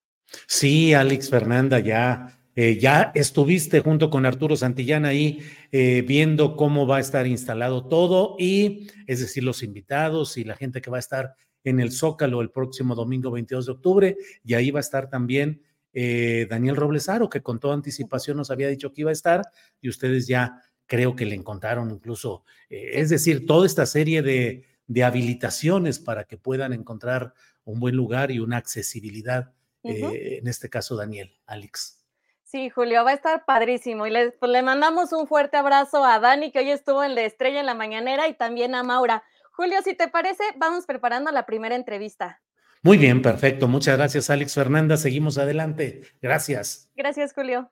Sí, 0.46 0.94
Alex 0.94 1.30
Fernanda, 1.30 1.78
ya, 1.78 2.38
eh, 2.54 2.78
ya 2.78 3.12
estuviste 3.14 3.80
junto 3.80 4.10
con 4.10 4.26
Arturo 4.26 4.56
Santillán 4.56 5.04
ahí 5.04 5.40
eh, 5.72 6.02
viendo 6.06 6.56
cómo 6.56 6.86
va 6.86 6.98
a 6.98 7.00
estar 7.00 7.26
instalado 7.26 7.86
todo 7.86 8.36
y, 8.38 8.88
es 9.06 9.20
decir, 9.20 9.44
los 9.44 9.62
invitados 9.62 10.36
y 10.36 10.44
la 10.44 10.56
gente 10.56 10.80
que 10.80 10.90
va 10.90 10.96
a 10.96 11.00
estar 11.00 11.34
en 11.64 11.80
el 11.80 11.92
Zócalo 11.92 12.40
el 12.40 12.50
próximo 12.50 12.94
domingo 12.94 13.30
22 13.30 13.66
de 13.66 13.72
octubre, 13.72 14.16
y 14.44 14.54
ahí 14.54 14.70
va 14.70 14.80
a 14.80 14.80
estar 14.80 15.08
también 15.08 15.62
eh, 15.92 16.46
Daniel 16.48 16.76
Roblesaro, 16.76 17.28
que 17.28 17.42
con 17.42 17.58
toda 17.58 17.74
anticipación 17.74 18.36
nos 18.36 18.50
había 18.50 18.68
dicho 18.68 18.92
que 18.92 19.02
iba 19.02 19.10
a 19.10 19.12
estar, 19.12 19.42
y 19.80 19.88
ustedes 19.88 20.26
ya 20.26 20.62
creo 20.88 21.14
que 21.14 21.26
le 21.26 21.36
encontraron 21.36 21.92
incluso, 21.92 22.42
eh, 22.68 22.90
es 22.94 23.10
decir, 23.10 23.46
toda 23.46 23.66
esta 23.66 23.86
serie 23.86 24.22
de, 24.22 24.64
de, 24.88 25.04
habilitaciones 25.04 26.00
para 26.00 26.24
que 26.24 26.36
puedan 26.36 26.72
encontrar 26.72 27.34
un 27.64 27.78
buen 27.78 27.94
lugar 27.94 28.32
y 28.32 28.40
una 28.40 28.56
accesibilidad, 28.56 29.52
uh 29.82 29.90
-huh. 29.90 30.14
eh, 30.14 30.38
en 30.38 30.48
este 30.48 30.68
caso 30.68 30.96
Daniel, 30.96 31.38
Alex. 31.46 32.04
Sí, 32.42 32.70
Julio, 32.70 33.04
va 33.04 33.10
a 33.10 33.14
estar 33.14 33.44
padrísimo. 33.44 34.06
Y 34.06 34.10
le, 34.10 34.30
pues, 34.30 34.50
le 34.50 34.62
mandamos 34.62 35.12
un 35.12 35.26
fuerte 35.26 35.58
abrazo 35.58 36.02
a 36.02 36.18
Dani, 36.18 36.50
que 36.50 36.60
hoy 36.60 36.70
estuvo 36.70 37.04
en 37.04 37.14
la 37.14 37.20
estrella 37.22 37.60
en 37.60 37.66
la 37.66 37.74
mañanera, 37.74 38.26
y 38.26 38.34
también 38.34 38.74
a 38.74 38.82
Maura. 38.82 39.22
Julio, 39.52 39.82
si 39.84 39.94
te 39.94 40.08
parece, 40.08 40.42
vamos 40.56 40.86
preparando 40.86 41.30
la 41.30 41.44
primera 41.44 41.76
entrevista. 41.76 42.40
Muy 42.82 42.96
bien, 42.96 43.20
perfecto. 43.20 43.68
Muchas 43.68 43.98
gracias, 43.98 44.30
Alex 44.30 44.54
Fernanda. 44.54 44.96
Seguimos 44.96 45.36
adelante. 45.36 46.02
Gracias. 46.22 46.90
Gracias, 46.96 47.34
Julio. 47.34 47.70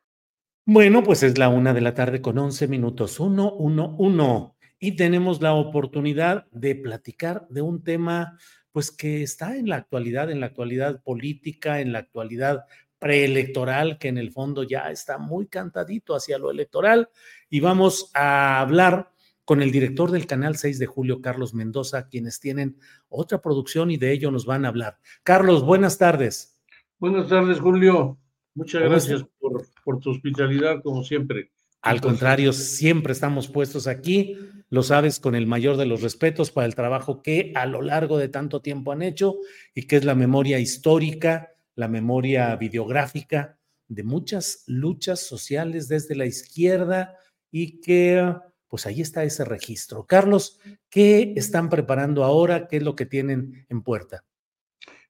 Bueno, 0.69 1.05
pues 1.05 1.23
es 1.23 1.39
la 1.39 1.49
una 1.49 1.73
de 1.73 1.81
la 1.81 1.95
tarde 1.95 2.21
con 2.21 2.37
once 2.39 2.67
minutos, 2.67 3.21
uno, 3.21 3.53
uno, 3.53 3.95
uno. 4.01 4.57
Y 4.81 4.97
tenemos 4.97 5.41
la 5.41 5.55
oportunidad 5.55 6.49
de 6.51 6.75
platicar 6.75 7.47
de 7.49 7.63
un 7.63 7.85
tema, 7.85 8.37
pues 8.73 8.91
que 8.91 9.23
está 9.23 9.57
en 9.57 9.69
la 9.69 9.77
actualidad, 9.77 10.29
en 10.29 10.41
la 10.41 10.47
actualidad 10.47 11.05
política, 11.05 11.81
en 11.81 11.93
la 11.93 12.01
actualidad 12.01 12.65
preelectoral, 12.99 13.97
que 13.99 14.09
en 14.09 14.19
el 14.19 14.33
fondo 14.33 14.65
ya 14.65 14.91
está 14.91 15.19
muy 15.19 15.47
cantadito 15.47 16.17
hacia 16.17 16.37
lo 16.37 16.51
electoral. 16.51 17.11
Y 17.49 17.61
vamos 17.61 18.11
a 18.13 18.59
hablar 18.59 19.13
con 19.45 19.63
el 19.63 19.71
director 19.71 20.11
del 20.11 20.27
canal 20.27 20.57
6 20.57 20.81
de 20.81 20.87
julio, 20.87 21.21
Carlos 21.21 21.55
Mendoza, 21.55 22.09
quienes 22.09 22.41
tienen 22.41 22.77
otra 23.09 23.41
producción 23.41 23.93
y 23.93 23.99
de 23.99 24.11
ello 24.11 24.33
nos 24.33 24.47
van 24.47 24.65
a 24.65 24.69
hablar. 24.69 24.99
Carlos, 25.23 25.65
buenas 25.65 25.97
tardes. 25.97 26.59
Buenas 26.99 27.29
tardes, 27.29 27.61
Julio. 27.61 28.19
Muchas 28.57 28.83
gracias 28.83 29.25
por, 29.39 29.67
por, 29.85 30.01
tu 30.01 30.11
hospitalidad, 30.11 30.83
como 30.83 31.05
siempre. 31.05 31.51
Al 31.83 32.01
contrario, 32.01 32.55
siempre 32.55 33.13
estamos 33.13 33.49
puestos 33.49 33.87
aquí, 33.87 34.39
lo 34.71 34.83
sabes, 34.83 35.21
con 35.21 35.35
el 35.35 35.47
mayor 35.47 35.77
de 35.77 35.85
los 35.85 36.01
respetos 36.01 36.51
para 36.51 36.67
el 36.67 36.75
trabajo 36.75 37.21
que 37.21 37.53
a 37.55 37.67
lo 37.67 37.83
largo 37.83 38.17
de 38.17 38.29
tanto 38.29 38.63
tiempo 38.63 38.93
han 38.93 39.03
hecho 39.03 39.37
y 39.75 39.83
que 39.83 39.97
es 39.97 40.07
la 40.07 40.15
memoria 40.15 40.59
histórica, 40.59 41.53
la 41.75 41.87
memoria 41.87 42.57
videográfica 42.57 43.59
de 43.89 44.03
muchas 44.03 44.65
luchas 44.67 45.21
sociales 45.21 45.87
desde 45.87 46.17
la 46.17 46.25
izquierda 46.25 47.15
y 47.51 47.79
que 47.83 48.35
pues 48.69 48.87
ahí 48.87 49.03
está 49.03 49.23
ese 49.23 49.45
registro. 49.45 50.07
Carlos, 50.07 50.59
¿qué 50.89 51.35
están 51.37 51.69
preparando 51.69 52.25
ahora? 52.25 52.67
¿Qué 52.69 52.79
es 52.79 52.83
lo 52.83 52.97
que 52.97 53.05
tienen 53.05 53.67
en 53.69 53.83
puerta? 53.83 54.25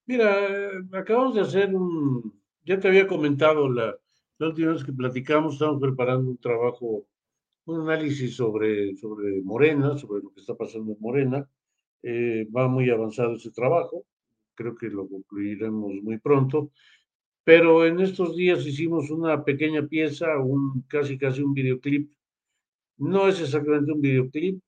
Mira, 0.05 0.37
acabamos 0.93 1.37
de 1.37 1.41
hacer 1.41 1.75
un, 1.75 2.39
ya 2.67 2.79
te 2.81 2.89
había 2.89 3.07
comentado 3.07 3.71
la, 3.71 3.97
la 4.39 4.49
última 4.49 4.73
vez 4.73 4.85
que 4.85 4.93
platicamos, 4.93 5.55
estamos 5.55 5.81
preparando 5.81 6.31
un 6.31 6.39
trabajo, 6.39 7.07
un 7.67 7.81
análisis 7.81 8.37
sobre, 8.37 8.97
sobre 8.97 9.41
Morena, 9.43 9.97
sobre 9.97 10.23
lo 10.23 10.31
que 10.33 10.41
está 10.41 10.55
pasando 10.55 10.93
en 10.93 10.99
Morena. 11.01 11.49
Eh, 12.03 12.47
va 12.55 12.69
muy 12.69 12.91
avanzado 12.91 13.37
ese 13.37 13.51
trabajo, 13.51 14.05
creo 14.55 14.77
que 14.77 14.89
lo 14.89 15.09
concluiremos 15.09 15.95
muy 16.03 16.19
pronto. 16.19 16.71
Pero 17.45 17.87
en 17.87 18.01
estos 18.01 18.37
días 18.37 18.67
hicimos 18.67 19.11
una 19.11 19.45
pequeña 19.45 19.87
pieza, 19.87 20.39
un, 20.39 20.83
casi 20.89 21.17
casi 21.17 21.43
un 21.43 21.55
videoclip 21.55 22.11
no 22.99 23.29
es 23.29 23.41
exactamente 23.41 23.93
un 23.93 24.01
videoclip, 24.01 24.63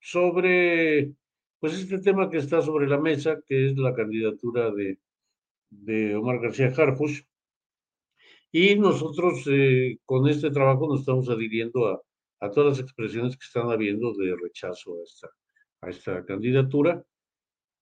sobre 0.00 1.12
pues 1.58 1.74
este 1.74 1.98
tema 1.98 2.30
que 2.30 2.38
está 2.38 2.62
sobre 2.62 2.86
la 2.88 2.98
mesa, 2.98 3.40
que 3.46 3.66
es 3.66 3.76
la 3.76 3.94
candidatura 3.94 4.70
de, 4.70 4.98
de 5.70 6.14
Omar 6.16 6.40
García 6.40 6.72
Harfuch. 6.76 7.24
Y 8.52 8.76
nosotros 8.76 9.44
eh, 9.48 9.98
con 10.04 10.28
este 10.28 10.50
trabajo 10.50 10.88
nos 10.88 11.00
estamos 11.00 11.28
adhiriendo 11.28 11.88
a, 11.88 12.00
a, 12.40 12.50
todas 12.50 12.78
las 12.78 12.80
expresiones 12.80 13.36
que 13.36 13.44
están 13.44 13.70
habiendo 13.70 14.14
de 14.14 14.34
rechazo 14.36 14.98
a 14.98 15.02
esta, 15.02 15.28
a 15.82 15.90
esta 15.90 16.24
candidatura 16.24 17.04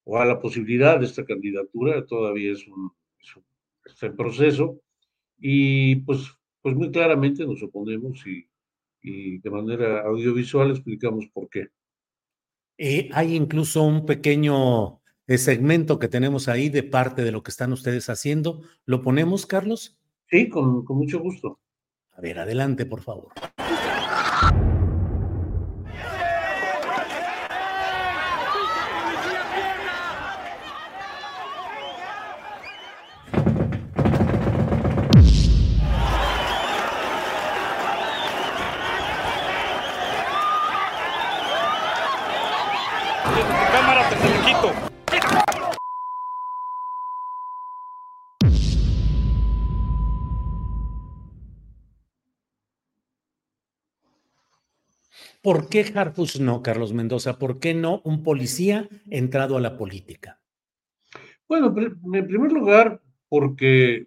o 0.04 0.18
a 0.18 0.24
la 0.24 0.40
posibilidad 0.40 0.98
de 0.98 1.06
esta 1.06 1.24
candidatura, 1.24 2.04
todavía 2.04 2.52
es 2.52 2.66
un, 2.66 2.90
es 3.20 3.36
un 3.36 3.44
está 3.84 4.06
en 4.06 4.16
proceso. 4.16 4.80
Y 5.38 5.96
pues, 5.96 6.26
pues 6.62 6.74
muy 6.74 6.90
claramente 6.90 7.44
nos 7.46 7.62
oponemos 7.62 8.26
y, 8.26 8.48
y 9.02 9.38
de 9.38 9.50
manera 9.50 10.02
audiovisual 10.02 10.70
explicamos 10.70 11.26
por 11.32 11.48
qué. 11.48 11.68
Eh, 12.78 13.08
hay 13.12 13.36
incluso 13.36 13.82
un 13.82 14.04
pequeño 14.04 15.00
eh, 15.26 15.38
segmento 15.38 15.98
que 15.98 16.08
tenemos 16.08 16.48
ahí 16.48 16.70
de 16.70 16.82
parte 16.82 17.22
de 17.22 17.32
lo 17.32 17.42
que 17.42 17.50
están 17.50 17.72
ustedes 17.72 18.08
haciendo. 18.08 18.62
¿Lo 18.84 19.02
ponemos, 19.02 19.46
Carlos? 19.46 19.98
Sí, 20.30 20.48
con, 20.48 20.84
con 20.84 20.98
mucho 20.98 21.20
gusto. 21.20 21.58
A 22.12 22.20
ver, 22.20 22.38
adelante, 22.38 22.86
por 22.86 23.02
favor. 23.02 23.32
¿Por 55.44 55.68
qué 55.68 55.84
Harfus 55.94 56.40
no, 56.40 56.62
Carlos 56.62 56.94
Mendoza? 56.94 57.38
¿Por 57.38 57.58
qué 57.58 57.74
no 57.74 58.00
un 58.04 58.22
policía 58.22 58.88
entrado 59.10 59.58
a 59.58 59.60
la 59.60 59.76
política? 59.76 60.40
Bueno, 61.46 61.74
en 61.76 62.26
primer 62.26 62.50
lugar, 62.50 63.02
porque, 63.28 64.06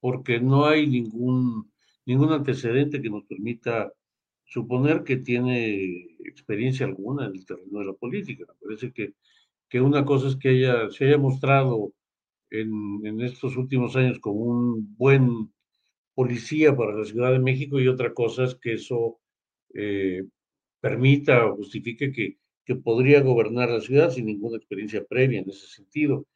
porque 0.00 0.40
no 0.40 0.64
hay 0.64 0.86
ningún, 0.86 1.70
ningún 2.06 2.32
antecedente 2.32 3.02
que 3.02 3.10
nos 3.10 3.24
permita 3.24 3.92
suponer 4.46 5.04
que 5.04 5.18
tiene 5.18 6.06
experiencia 6.24 6.86
alguna 6.86 7.26
en 7.26 7.34
el 7.34 7.44
terreno 7.44 7.80
de 7.80 7.84
la 7.84 7.92
política. 7.92 8.46
Me 8.48 8.68
parece 8.68 8.90
que, 8.90 9.12
que 9.68 9.82
una 9.82 10.06
cosa 10.06 10.28
es 10.28 10.36
que 10.36 10.52
ella, 10.52 10.88
se 10.88 11.04
haya 11.04 11.18
mostrado 11.18 11.92
en, 12.48 13.04
en, 13.04 13.20
estos 13.20 13.58
últimos 13.58 13.94
años 13.94 14.18
como 14.20 14.40
un 14.40 14.96
buen 14.96 15.52
policía 16.14 16.74
para 16.74 16.94
la 16.94 17.04
Ciudad 17.04 17.32
de 17.32 17.40
México 17.40 17.78
y 17.78 17.88
otra 17.88 18.14
cosa 18.14 18.44
es 18.44 18.54
que 18.54 18.72
eso 18.72 19.18
eh, 19.74 20.22
permita 20.80 21.46
o 21.46 21.56
justifique 21.56 22.12
que, 22.12 22.38
que 22.64 22.74
podría 22.76 23.20
gobernar 23.20 23.70
la 23.70 23.80
ciudad 23.80 24.10
sin 24.10 24.26
ninguna 24.26 24.56
experiencia 24.58 25.04
previa 25.04 25.40
en 25.40 25.50
ese 25.50 25.66
sentido. 25.66 26.26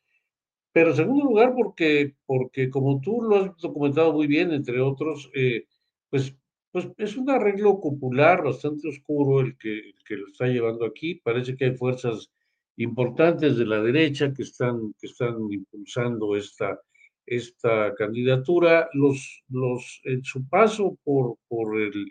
Pero 0.72 0.90
en 0.90 0.96
segundo 0.96 1.24
lugar, 1.24 1.54
porque, 1.54 2.14
porque 2.26 2.70
como 2.70 3.00
tú 3.00 3.22
lo 3.22 3.36
has 3.36 3.56
documentado 3.58 4.12
muy 4.12 4.26
bien, 4.26 4.52
entre 4.52 4.80
otros, 4.80 5.30
eh, 5.34 5.66
pues 6.08 6.34
pues 6.72 6.88
es 6.96 7.16
un 7.18 7.28
arreglo 7.28 7.80
popular 7.80 8.42
bastante 8.42 8.88
oscuro 8.88 9.40
el 9.40 9.56
que, 9.58 9.92
que 10.06 10.16
lo 10.16 10.26
está 10.26 10.46
llevando 10.46 10.86
aquí. 10.86 11.16
Parece 11.16 11.54
que 11.54 11.66
hay 11.66 11.76
fuerzas 11.76 12.30
importantes 12.76 13.58
de 13.58 13.66
la 13.66 13.82
derecha 13.82 14.32
que 14.32 14.42
están, 14.42 14.94
que 14.98 15.06
están 15.06 15.36
impulsando 15.50 16.34
esta, 16.34 16.80
esta 17.26 17.94
candidatura. 17.94 18.88
Los, 18.94 19.44
los, 19.50 20.00
en 20.04 20.24
su 20.24 20.48
paso 20.48 20.98
por, 21.04 21.36
por, 21.46 21.78
el, 21.78 22.10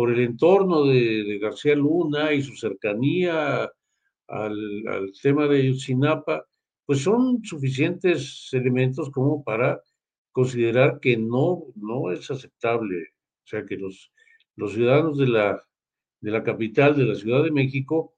por 0.00 0.10
el 0.10 0.20
entorno 0.20 0.86
de, 0.86 1.38
García 1.38 1.74
Luna 1.74 2.32
y 2.32 2.40
su 2.40 2.56
cercanía 2.56 3.70
al, 4.28 4.88
al 4.88 5.12
tema 5.22 5.46
de 5.46 5.66
Yotzinapa, 5.66 6.46
pues 6.86 7.02
son 7.02 7.44
suficientes 7.44 8.48
elementos 8.52 9.10
como 9.10 9.44
para 9.44 9.82
considerar 10.32 11.00
que 11.00 11.18
no, 11.18 11.66
no 11.74 12.10
es 12.12 12.30
aceptable 12.30 13.08
o 13.44 13.46
sea 13.46 13.66
que 13.66 13.76
los, 13.76 14.10
los 14.56 14.72
ciudadanos 14.72 15.18
de 15.18 15.26
la, 15.26 15.62
de 16.22 16.30
la 16.30 16.42
capital, 16.42 16.96
de 16.96 17.04
la 17.04 17.14
Ciudad 17.14 17.44
de 17.44 17.50
México, 17.50 18.14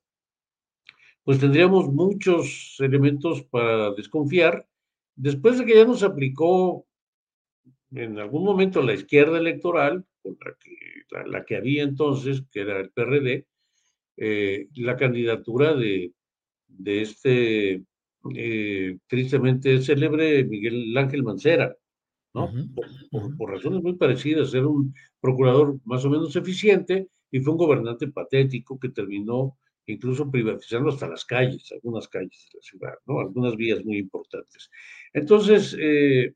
pues 1.25 1.41
tendríamos 1.41 1.93
muchos 1.93 2.77
elementos 2.79 3.43
para 3.43 3.91
desconfiar. 3.91 4.69
Después 5.17 5.59
de 5.59 5.65
que 5.65 5.75
ya 5.75 5.85
nos 5.85 6.05
aplicó 6.05 6.87
en 7.91 8.21
algún 8.21 8.45
momento 8.45 8.83
la 8.83 8.95
izquierda 8.95 9.39
electoral, 9.39 10.07
la 10.25 10.55
que, 10.59 11.29
la, 11.31 11.45
que 11.45 11.57
había 11.57 11.83
entonces, 11.83 12.43
que 12.51 12.61
era 12.61 12.81
el 12.81 12.91
PRD, 12.91 13.47
eh, 14.17 14.69
la 14.77 14.97
candidatura 14.97 15.75
de, 15.75 16.13
de 16.69 17.03
este 17.03 17.85
eh, 18.35 18.99
tristemente 19.07 19.81
célebre 19.83 20.45
Miguel 20.45 20.97
Ángel 20.97 21.23
Mancera, 21.23 21.77
¿no? 22.35 22.51
por, 23.37 23.51
razones 23.51 23.83
muy 23.83 23.95
parecidas, 23.95 24.55
era 24.55 24.67
un 24.67 24.95
procurador 25.21 25.79
más 25.85 26.05
o 26.05 26.11
menos 26.11 26.35
eficiente 26.37 27.09
y 27.31 27.41
fue 27.41 27.53
un 27.53 27.59
gobernante 27.59 28.09
patético 28.09 28.79
que 28.79 28.91
terminó 28.91 29.59
incluso 29.87 30.31
privatizando 30.31 30.91
hasta 30.91 31.09
las 31.09 31.25
calles, 31.25 31.73
algunas 31.73 32.07
calles 32.09 32.49
de 32.53 32.59
la 32.59 32.63
ciudad, 32.63 32.95
¿no? 33.07 33.19
Algunas 33.19 33.57
vías 33.57 33.85
muy 33.85 33.99
importantes. 33.99 34.71
Entonces, 35.13 35.77
eh, 35.81 36.35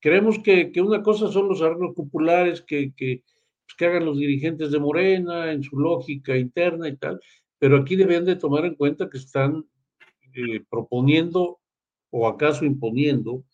creemos 0.00 0.38
que, 0.38 0.72
que, 0.72 0.80
una 0.80 1.02
cosa 1.02 1.30
son 1.30 1.48
los 1.48 1.62
arreglos 1.62 1.94
populares 1.94 2.62
que, 2.62 2.92
que, 2.94 3.22
pues, 3.64 3.76
que, 3.76 3.86
hagan 3.86 4.04
los 4.06 4.18
dirigentes 4.18 4.70
de 4.70 4.78
Morena 4.78 5.52
en 5.52 5.62
su 5.62 5.78
lógica 5.78 6.36
interna 6.36 6.88
y 6.88 6.96
tal, 6.96 7.20
pero 7.58 7.76
aquí 7.78 7.96
deben 7.96 8.24
de 8.24 8.36
tomar 8.36 8.64
en 8.64 8.74
cuenta 8.74 9.08
que 9.10 9.18
están 9.18 9.64
eh, 10.34 10.62
proponiendo 10.70 11.60
o 12.10 12.28
acaso 12.28 12.64
imponiendo 12.64 13.44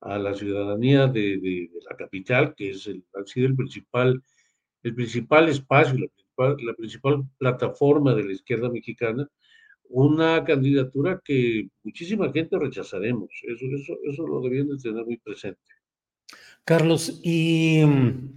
a 0.00 0.18
la 0.18 0.34
ciudadanía 0.34 1.06
de, 1.08 1.38
de, 1.38 1.70
la 1.88 1.96
capital, 1.96 2.54
que 2.54 2.70
es 2.70 2.86
el, 2.86 3.04
ha 3.14 3.24
sido 3.26 3.48
el 3.48 3.56
principal, 3.56 4.22
el 4.82 4.94
principal 4.94 5.48
espacio, 5.48 5.98
la 5.98 6.06
principal, 6.08 6.56
la 6.64 6.74
principal 6.74 7.24
plataforma 7.38 8.14
de 8.14 8.24
la 8.24 8.32
izquierda 8.32 8.70
mexicana, 8.70 9.28
una 9.90 10.44
candidatura 10.44 11.20
que 11.24 11.68
muchísima 11.82 12.30
gente 12.32 12.58
rechazaremos. 12.58 13.30
Eso, 13.42 13.66
eso, 13.74 13.98
eso 14.04 14.26
lo 14.26 14.40
debían 14.40 14.68
de 14.68 14.76
tener 14.76 15.04
muy 15.04 15.16
presente. 15.16 15.60
Carlos, 16.64 17.20
y 17.22 17.82
mm, 17.84 18.36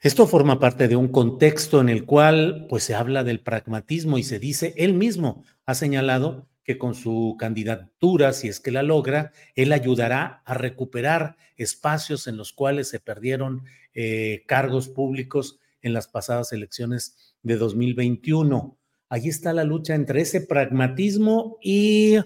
esto 0.00 0.26
forma 0.26 0.58
parte 0.60 0.88
de 0.88 0.96
un 0.96 1.08
contexto 1.08 1.80
en 1.80 1.88
el 1.88 2.04
cual 2.04 2.66
pues 2.68 2.84
se 2.84 2.94
habla 2.94 3.24
del 3.24 3.40
pragmatismo 3.40 4.18
y 4.18 4.22
se 4.22 4.38
dice, 4.38 4.74
él 4.76 4.94
mismo 4.94 5.44
ha 5.64 5.74
señalado 5.74 6.48
que 6.66 6.78
con 6.78 6.94
su 6.94 7.36
candidatura, 7.38 8.32
si 8.32 8.48
es 8.48 8.58
que 8.58 8.72
la 8.72 8.82
logra, 8.82 9.32
él 9.54 9.72
ayudará 9.72 10.42
a 10.44 10.54
recuperar 10.54 11.36
espacios 11.56 12.26
en 12.26 12.36
los 12.36 12.52
cuales 12.52 12.88
se 12.88 12.98
perdieron 12.98 13.62
eh, 13.94 14.42
cargos 14.46 14.88
públicos 14.88 15.60
en 15.80 15.92
las 15.92 16.08
pasadas 16.08 16.52
elecciones 16.52 17.34
de 17.42 17.56
2021. 17.56 18.76
Allí 19.08 19.28
está 19.28 19.52
la 19.52 19.64
lucha 19.64 19.94
entre 19.94 20.20
ese 20.20 20.40
pragmatismo 20.40 21.58
y 21.62 22.16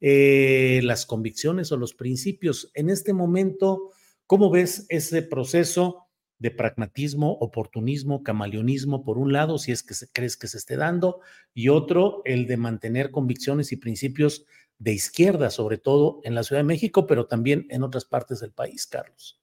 eh, 0.00 0.80
las 0.82 1.06
convicciones 1.06 1.72
o 1.72 1.76
los 1.76 1.94
principios. 1.94 2.70
En 2.74 2.90
este 2.90 3.12
momento, 3.12 3.90
¿cómo 4.26 4.50
ves 4.50 4.86
ese 4.88 5.22
proceso? 5.22 6.06
de 6.38 6.50
pragmatismo, 6.50 7.32
oportunismo, 7.32 8.22
camaleonismo, 8.22 9.04
por 9.04 9.18
un 9.18 9.32
lado, 9.32 9.58
si 9.58 9.72
es 9.72 9.82
que 9.82 9.94
crees 10.12 10.36
que 10.36 10.48
se 10.48 10.58
esté 10.58 10.76
dando, 10.76 11.20
y 11.54 11.68
otro, 11.68 12.22
el 12.24 12.46
de 12.46 12.56
mantener 12.56 13.10
convicciones 13.10 13.72
y 13.72 13.76
principios 13.76 14.44
de 14.78 14.92
izquierda, 14.92 15.50
sobre 15.50 15.78
todo 15.78 16.20
en 16.24 16.34
la 16.34 16.42
Ciudad 16.42 16.60
de 16.60 16.66
México, 16.66 17.06
pero 17.06 17.26
también 17.26 17.66
en 17.70 17.82
otras 17.82 18.04
partes 18.04 18.40
del 18.40 18.52
país, 18.52 18.86
Carlos. 18.86 19.40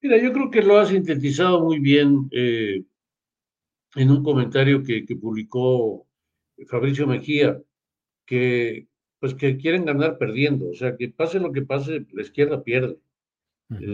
Mira, 0.00 0.20
yo 0.22 0.32
creo 0.32 0.50
que 0.50 0.62
lo 0.62 0.78
ha 0.78 0.86
sintetizado 0.86 1.64
muy 1.64 1.78
bien 1.78 2.28
eh, 2.32 2.84
en 3.96 4.10
un 4.10 4.22
comentario 4.22 4.82
que, 4.82 5.04
publicó 5.20 6.06
Fabricio 6.66 7.06
Mejía, 7.06 7.60
que 8.26 8.86
pues 9.22 9.34
que 9.34 9.56
quieren 9.56 9.84
ganar 9.84 10.18
perdiendo, 10.18 10.70
o 10.70 10.74
sea, 10.74 10.96
que 10.96 11.08
pase 11.08 11.38
lo 11.38 11.52
que 11.52 11.62
pase, 11.62 12.04
la 12.12 12.22
izquierda 12.22 12.64
pierde. 12.64 12.98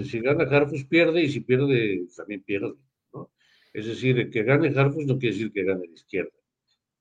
Si 0.05 0.21
gana 0.21 0.45
Harfus 0.45 0.85
pierde 0.85 1.23
y 1.23 1.29
si 1.29 1.41
pierde 1.41 2.07
también 2.17 2.43
pierde. 2.43 2.75
¿no? 3.13 3.31
Es 3.75 3.87
decir, 3.87 4.31
que 4.31 4.43
gane 4.43 4.69
Harfus 4.69 5.05
no 5.05 5.19
quiere 5.19 5.35
decir 5.35 5.53
que 5.53 5.65
gane 5.65 5.87
la 5.87 5.93
izquierda. 5.93 6.33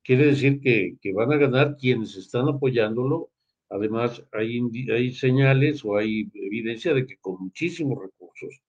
Quiere 0.03 0.25
decir 0.25 0.59
que, 0.59 0.97
que 1.01 1.13
van 1.13 1.31
a 1.31 1.37
ganar 1.37 1.77
quienes 1.77 2.17
están 2.17 2.49
apoyándolo. 2.49 3.31
Además, 3.69 4.21
hay, 4.33 4.61
hay 4.91 5.11
señales 5.11 5.83
o 5.85 5.95
hay 5.95 6.29
evidencia 6.33 6.93
de 6.93 7.05
que 7.05 7.17
con 7.17 7.41
muchísimos 7.41 7.97
recursos, 8.01 8.61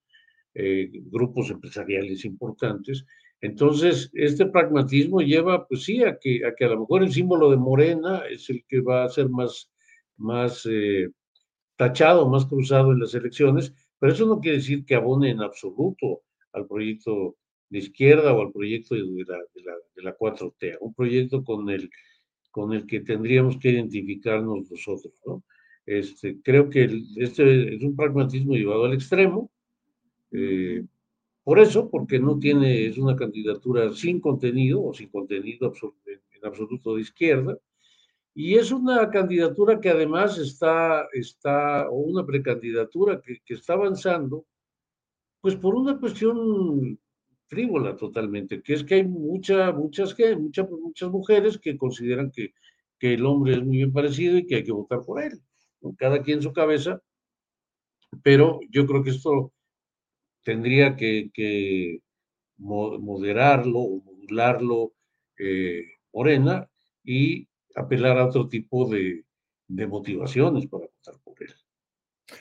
eh, 0.54 0.88
grupos 1.10 1.50
empresariales 1.50 2.24
importantes, 2.24 3.04
entonces, 3.40 4.10
este 4.14 4.46
pragmatismo 4.46 5.20
lleva, 5.20 5.66
pues 5.66 5.84
sí, 5.84 6.02
a 6.02 6.18
que, 6.18 6.44
a 6.44 6.54
que 6.54 6.64
a 6.64 6.68
lo 6.68 6.80
mejor 6.80 7.02
el 7.02 7.12
símbolo 7.12 7.50
de 7.50 7.56
Morena 7.56 8.22
es 8.28 8.50
el 8.50 8.64
que 8.66 8.80
va 8.80 9.04
a 9.04 9.08
ser 9.08 9.28
más, 9.28 9.70
más 10.16 10.66
eh, 10.70 11.08
tachado, 11.76 12.28
más 12.28 12.46
cruzado 12.46 12.92
en 12.92 12.98
las 12.98 13.14
elecciones, 13.14 13.72
pero 13.98 14.12
eso 14.12 14.26
no 14.26 14.40
quiere 14.40 14.58
decir 14.58 14.84
que 14.84 14.96
abone 14.96 15.30
en 15.30 15.40
absoluto 15.40 16.22
al 16.52 16.66
proyecto 16.66 17.36
de 17.70 17.78
izquierda 17.78 18.32
o 18.34 18.42
al 18.42 18.52
proyecto 18.52 18.96
de 18.96 19.02
la, 19.02 19.38
de 19.54 19.62
la, 19.62 19.74
de 19.94 20.02
la 20.02 20.16
4T, 20.16 20.78
un 20.80 20.94
proyecto 20.94 21.44
con 21.44 21.68
el, 21.70 21.88
con 22.50 22.72
el 22.72 22.86
que 22.86 23.00
tendríamos 23.00 23.56
que 23.58 23.70
identificarnos 23.70 24.68
nosotros. 24.70 25.12
¿no? 25.24 25.44
Este, 25.86 26.40
creo 26.42 26.68
que 26.68 26.90
este 27.16 27.76
es 27.76 27.82
un 27.82 27.94
pragmatismo 27.94 28.54
llevado 28.54 28.86
al 28.86 28.94
extremo. 28.94 29.50
Eh, 30.32 30.84
por 31.48 31.60
eso, 31.60 31.88
porque 31.88 32.18
no 32.18 32.38
tiene, 32.38 32.88
es 32.88 32.98
una 32.98 33.16
candidatura 33.16 33.90
sin 33.94 34.20
contenido 34.20 34.84
o 34.84 34.92
sin 34.92 35.08
contenido 35.08 35.72
en 36.06 36.46
absoluto 36.46 36.94
de 36.94 37.00
izquierda, 37.00 37.56
y 38.34 38.56
es 38.56 38.70
una 38.70 39.08
candidatura 39.08 39.80
que 39.80 39.88
además 39.88 40.36
está, 40.36 41.08
está 41.10 41.88
o 41.88 42.00
una 42.00 42.26
precandidatura 42.26 43.22
que, 43.22 43.38
que 43.46 43.54
está 43.54 43.72
avanzando, 43.72 44.44
pues 45.40 45.56
por 45.56 45.74
una 45.74 45.98
cuestión 45.98 47.00
frívola 47.46 47.96
totalmente, 47.96 48.60
que 48.60 48.74
es 48.74 48.84
que 48.84 48.96
hay 48.96 49.04
mucha, 49.08 49.72
muchas, 49.72 50.14
muchas, 50.38 50.68
muchas 50.68 51.10
mujeres 51.10 51.56
que 51.56 51.78
consideran 51.78 52.30
que, 52.30 52.52
que 52.98 53.14
el 53.14 53.24
hombre 53.24 53.54
es 53.54 53.64
muy 53.64 53.78
bien 53.78 53.92
parecido 53.94 54.36
y 54.36 54.44
que 54.44 54.56
hay 54.56 54.64
que 54.64 54.72
votar 54.72 55.00
por 55.00 55.22
él, 55.22 55.40
cada 55.96 56.22
quien 56.22 56.42
su 56.42 56.52
cabeza, 56.52 57.00
pero 58.22 58.60
yo 58.68 58.86
creo 58.86 59.02
que 59.02 59.10
esto 59.12 59.54
tendría 60.48 60.96
que, 60.96 62.00
moderarlo 62.56 63.80
o 63.80 64.02
modularlo 64.02 64.94
eh, 65.38 65.84
Morena 66.10 66.66
y 67.04 67.46
apelar 67.74 68.16
a 68.16 68.28
otro 68.28 68.48
tipo 68.48 68.88
de, 68.88 69.26
de 69.68 69.86
motivaciones 69.86 70.66
para 70.66 70.86
votar 70.86 71.20
por 71.22 71.34
él. 71.42 71.54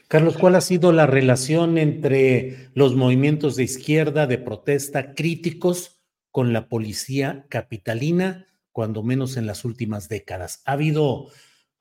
Carlos, 0.07 0.37
¿cuál 0.37 0.55
ha 0.55 0.61
sido 0.61 0.93
la 0.93 1.05
relación 1.05 1.77
entre 1.77 2.69
los 2.73 2.95
movimientos 2.95 3.57
de 3.57 3.65
izquierda, 3.65 4.25
de 4.25 4.37
protesta, 4.37 5.13
críticos 5.13 6.01
con 6.31 6.53
la 6.53 6.69
policía 6.69 7.45
capitalina, 7.49 8.47
cuando 8.71 9.03
menos 9.03 9.35
en 9.35 9.47
las 9.47 9.65
últimas 9.65 10.07
décadas. 10.07 10.61
¿Ha 10.65 10.73
habido 10.73 11.27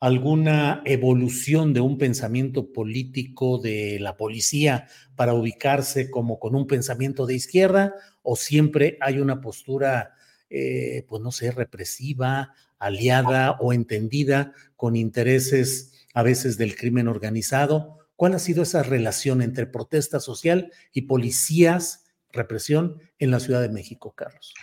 alguna 0.01 0.83
evolución 0.85 1.73
de 1.73 1.81
un 1.81 1.99
pensamiento 1.99 2.73
político 2.73 3.59
de 3.59 3.99
la 4.01 4.17
policía 4.17 4.89
para 5.15 5.35
ubicarse 5.35 6.11
como 6.11 6.39
con 6.39 6.55
un 6.55 6.67
pensamiento 6.67 7.27
de 7.27 7.35
izquierda 7.35 7.95
o 8.23 8.37
siempre 8.37 8.99
hay 9.01 9.19
una 9.19 9.41
postura, 9.41 10.15
eh, 10.51 11.05
pues 11.09 11.23
no 11.23 11.33
sé, 11.33 11.51
represiva, 11.51 12.53
aliada 12.79 13.53
o 13.61 13.73
entendida 13.73 14.53
con 14.77 14.97
intereses 14.97 15.93
a 16.17 16.23
veces 16.23 16.57
del 16.57 16.77
crimen 16.77 17.09
organizado? 17.09 17.99
¿Cuál 18.17 18.35
ha 18.35 18.39
sido 18.39 18.63
esa 18.63 18.83
relación 18.83 19.43
entre 19.43 19.67
protesta 19.67 20.21
social 20.21 20.73
y 20.93 21.03
policías, 21.03 22.07
represión 22.33 23.01
en 23.19 23.31
la 23.31 23.41
Ciudad 23.41 23.61
de 23.61 23.69
México, 23.69 24.15
Carlos? 24.17 24.55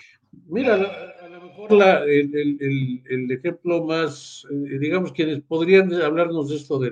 Mira, 0.48 0.78
a 1.54 1.58
lo 1.58 1.78
mejor 1.78 2.10
el, 2.10 3.32
ejemplo 3.32 3.84
más, 3.84 4.46
eh, 4.50 4.80
digamos, 4.80 5.12
quienes 5.14 5.42
podrían 5.42 5.94
hablarnos 5.94 6.50
de 6.50 6.56
esto 6.56 6.80
de, 6.80 6.92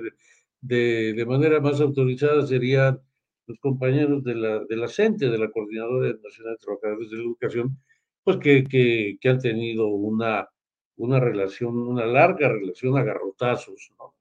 de, 0.60 1.26
manera 1.26 1.60
más 1.60 1.80
autorizada 1.80 2.46
serían 2.46 3.00
los 3.46 3.58
compañeros 3.58 4.22
de 4.24 4.34
la, 4.34 4.64
de 4.64 4.76
la 4.76 4.88
CENTE, 4.88 5.28
de 5.28 5.38
la 5.38 5.50
Coordinadora 5.50 6.16
Nacional 6.22 6.54
de 6.54 6.64
Trabajadores 6.64 7.10
de 7.10 7.16
la 7.16 7.22
Educación, 7.24 7.78
pues 8.22 8.36
que, 8.38 8.64
que, 8.64 9.18
que 9.20 9.28
han 9.28 9.40
tenido 9.40 9.88
una, 9.88 10.48
una 10.96 11.18
relación, 11.18 11.76
una 11.76 12.06
larga 12.06 12.48
relación 12.48 12.96
a 12.96 13.02
garrotazos, 13.02 13.90
¿no? 13.98 14.14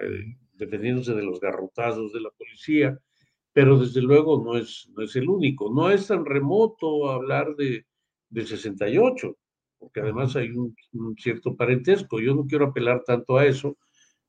Eh, 0.00 0.36
defendiéndose 0.54 1.14
de 1.14 1.22
los 1.22 1.40
garrotazos 1.40 2.12
de 2.12 2.20
la 2.20 2.30
policía, 2.30 2.98
pero 3.52 3.78
desde 3.78 4.02
luego 4.02 4.42
no 4.44 4.56
es, 4.56 4.90
no 4.94 5.02
es 5.02 5.16
el 5.16 5.28
único. 5.28 5.72
No 5.72 5.90
es 5.90 6.08
tan 6.08 6.24
remoto 6.24 7.10
hablar 7.10 7.54
de, 7.56 7.86
de 8.28 8.46
68, 8.46 9.36
porque 9.78 10.00
además 10.00 10.36
hay 10.36 10.50
un, 10.50 10.74
cierto 11.16 11.56
parentesco. 11.56 12.20
Yo 12.20 12.34
no 12.34 12.46
quiero 12.46 12.66
apelar 12.66 13.02
tanto 13.04 13.36
a 13.36 13.46
eso, 13.46 13.76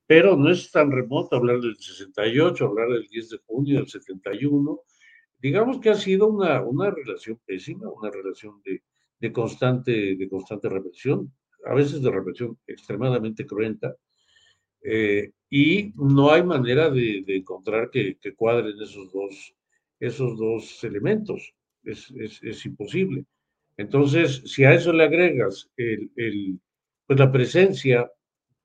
pero 0.07 0.35
no 0.35 0.49
es 0.51 0.71
tan 0.71 0.91
remoto 0.91 1.35
hablar 1.35 1.59
del 1.59 1.75
68, 1.77 2.65
hablar 2.65 2.89
del 2.89 3.07
10 3.07 3.29
de 3.29 3.37
junio 3.45 3.79
del 3.79 3.87
71. 3.87 4.79
Digamos 5.37 5.79
que 5.79 5.89
ha 5.89 5.95
sido 5.95 6.27
una, 6.27 6.61
una 6.61 6.91
relación 6.91 7.39
pésima, 7.45 7.89
una 7.89 8.11
relación 8.11 8.61
de, 8.63 8.83
de, 9.19 9.31
constante, 9.31 10.15
de 10.15 10.29
constante 10.29 10.69
represión, 10.69 11.33
a 11.65 11.73
veces 11.73 12.01
de 12.01 12.11
represión 12.11 12.57
extremadamente 12.67 13.45
cruenta, 13.45 13.95
eh, 14.81 15.31
y 15.49 15.91
no 15.95 16.31
hay 16.31 16.43
manera 16.43 16.89
de, 16.89 17.23
encontrar 17.27 17.89
que, 17.89 18.17
cuadren 18.35 18.79
esos 18.81 19.11
dos, 19.11 19.55
esos 19.99 20.37
dos 20.37 20.83
elementos. 20.83 21.53
Es, 21.83 22.11
es, 22.11 22.65
imposible. 22.65 23.25
Entonces, 23.79 24.43
si 24.45 24.65
a 24.65 24.73
eso 24.73 24.91
le 24.91 25.05
agregas 25.05 25.71
pues 27.07 27.17
la 27.17 27.31
presencia 27.31 28.11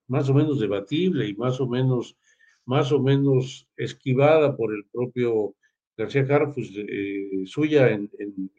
más 0.09 0.29
o 0.29 0.35
menos 0.35 0.59
debatible 0.59 1.29
y 1.29 1.35
más 1.37 1.61
o 1.61 1.68
menos, 1.68 2.16
más 2.64 2.90
o 2.90 3.00
menos 3.00 3.68
esquivada 3.77 4.57
por 4.57 4.74
el 4.74 4.85
propio 4.92 5.55
García 5.96 6.27
Harfus, 6.29 6.72
eh, 6.77 7.44
suya 7.46 7.90
en, 7.90 8.11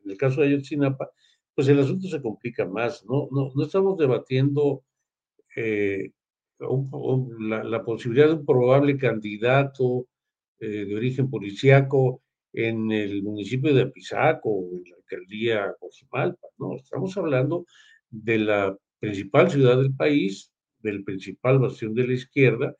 el 0.05 0.17
caso 0.17 0.39
de 0.39 0.47
Ayotzinapa, 0.47 1.09
pues 1.53 1.67
el 1.67 1.79
asunto 1.79 2.07
se 2.07 2.21
complica 2.21 2.65
más. 2.65 3.05
No, 3.05 3.27
no, 3.31 3.51
estamos 3.61 3.97
debatiendo 3.97 4.85
eh, 5.57 6.13
la, 6.57 7.83
posibilidad 7.83 8.27
de 8.27 8.35
un 8.35 8.45
probable 8.45 8.97
candidato 8.97 10.07
eh, 10.59 10.85
de 10.85 10.95
origen 10.95 11.29
policiaco 11.29 12.21
en 12.53 12.89
el 12.93 13.23
municipio 13.23 13.73
de 13.73 13.81
Apizaco 13.81 14.69
en 14.71 14.94
alcaldía 15.05 15.73
Cojimalpa, 15.79 16.47
no, 16.57 16.75
estamos 16.75 17.15
hablando 17.17 17.65
de 18.09 18.39
la 18.39 18.77
principal 18.99 19.49
ciudad 19.49 19.77
del 19.77 19.93
país, 19.93 20.51
del 20.79 21.03
principal 21.03 21.59
bastión 21.59 21.93
de 21.93 22.07
la 22.07 22.13
izquierda 22.13 22.75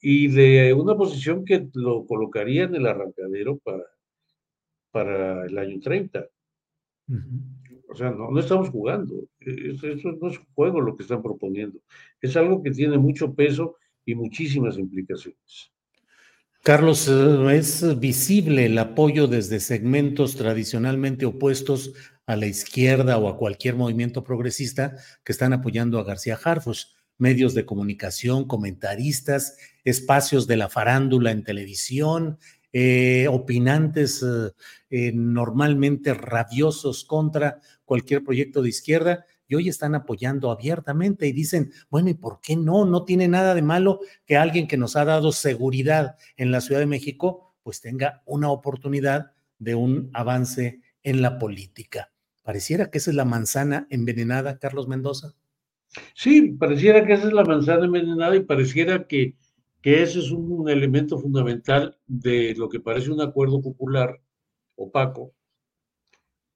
y 0.00 0.28
de 0.28 0.72
una 0.74 0.96
posición 0.96 1.44
que 1.44 1.68
lo 1.74 2.06
colocaría 2.06 2.64
en 2.64 2.74
el 2.74 2.86
arrancadero 2.86 3.58
para, 3.58 3.84
para 4.90 5.46
el 5.46 5.56
año 5.58 5.78
30. 5.80 6.26
O 7.88 7.94
sea, 7.94 8.10
no, 8.10 8.36
estamos 8.38 8.70
jugando. 8.70 9.28
Eso, 9.40 9.86
no 10.20 10.28
es 10.28 10.38
un 10.38 10.46
juego 10.54 10.80
lo 10.80 10.96
que 10.96 11.02
están 11.02 11.22
proponiendo. 11.22 11.80
Es 12.20 12.36
algo 12.36 12.62
que 12.62 12.70
tiene 12.70 12.98
mucho 12.98 13.34
peso 13.34 13.76
y 14.04 14.14
muchísimas 14.14 14.78
implicaciones. 14.78 15.71
Carlos, 16.64 17.08
eh, 17.08 17.56
es 17.56 17.98
visible 17.98 18.66
el 18.66 18.78
apoyo 18.78 19.26
desde 19.26 19.58
segmentos 19.58 20.36
tradicionalmente 20.36 21.26
opuestos 21.26 21.92
a 22.24 22.36
la 22.36 22.46
izquierda 22.46 23.18
o 23.18 23.28
a 23.28 23.36
cualquier 23.36 23.74
movimiento 23.74 24.22
progresista 24.22 24.94
que 25.24 25.32
están 25.32 25.52
apoyando 25.52 25.98
a 25.98 26.04
García 26.04 26.38
Harfus. 26.42 26.94
Medios 27.18 27.54
de 27.54 27.66
comunicación, 27.66 28.46
comentaristas, 28.46 29.56
espacios 29.82 30.46
de 30.46 30.56
la 30.56 30.68
farándula 30.68 31.32
en 31.32 31.42
televisión, 31.42 32.38
eh, 32.72 33.26
opinantes 33.28 34.22
eh, 34.22 34.52
eh, 34.88 35.12
normalmente 35.14 36.14
rabiosos 36.14 37.04
contra 37.04 37.60
cualquier 37.84 38.24
proyecto 38.24 38.62
de 38.62 38.70
izquierda 38.70 39.26
y 39.52 39.54
hoy 39.54 39.68
están 39.68 39.94
apoyando 39.94 40.50
abiertamente 40.50 41.26
y 41.26 41.32
dicen, 41.32 41.72
bueno, 41.90 42.08
¿y 42.08 42.14
por 42.14 42.40
qué 42.40 42.56
no? 42.56 42.86
No 42.86 43.04
tiene 43.04 43.28
nada 43.28 43.54
de 43.54 43.60
malo 43.60 44.00
que 44.24 44.38
alguien 44.38 44.66
que 44.66 44.78
nos 44.78 44.96
ha 44.96 45.04
dado 45.04 45.30
seguridad 45.30 46.16
en 46.38 46.50
la 46.50 46.62
Ciudad 46.62 46.80
de 46.80 46.86
México, 46.86 47.54
pues 47.62 47.82
tenga 47.82 48.22
una 48.24 48.50
oportunidad 48.50 49.32
de 49.58 49.74
un 49.74 50.08
avance 50.14 50.80
en 51.02 51.20
la 51.20 51.38
política. 51.38 52.10
Pareciera 52.42 52.90
que 52.90 52.96
esa 52.96 53.10
es 53.10 53.16
la 53.16 53.26
manzana 53.26 53.86
envenenada, 53.90 54.58
Carlos 54.58 54.88
Mendoza. 54.88 55.34
Sí, 56.14 56.52
pareciera 56.58 57.04
que 57.04 57.12
esa 57.12 57.26
es 57.26 57.34
la 57.34 57.44
manzana 57.44 57.84
envenenada 57.84 58.34
y 58.34 58.40
pareciera 58.40 59.06
que 59.06 59.36
que 59.82 60.00
ese 60.00 60.20
es 60.20 60.30
un 60.30 60.68
elemento 60.68 61.18
fundamental 61.18 61.98
de 62.06 62.54
lo 62.56 62.68
que 62.68 62.78
parece 62.78 63.10
un 63.10 63.20
acuerdo 63.20 63.60
popular 63.60 64.20
opaco, 64.76 65.34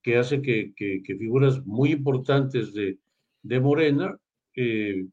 que 0.06 0.16
hace 0.16 0.40
que, 0.40 1.02
figuras 1.18 1.66
muy 1.66 1.90
importantes 1.90 2.72
de, 2.72 3.60
Morena, 3.60 4.16
eh, 4.54 5.04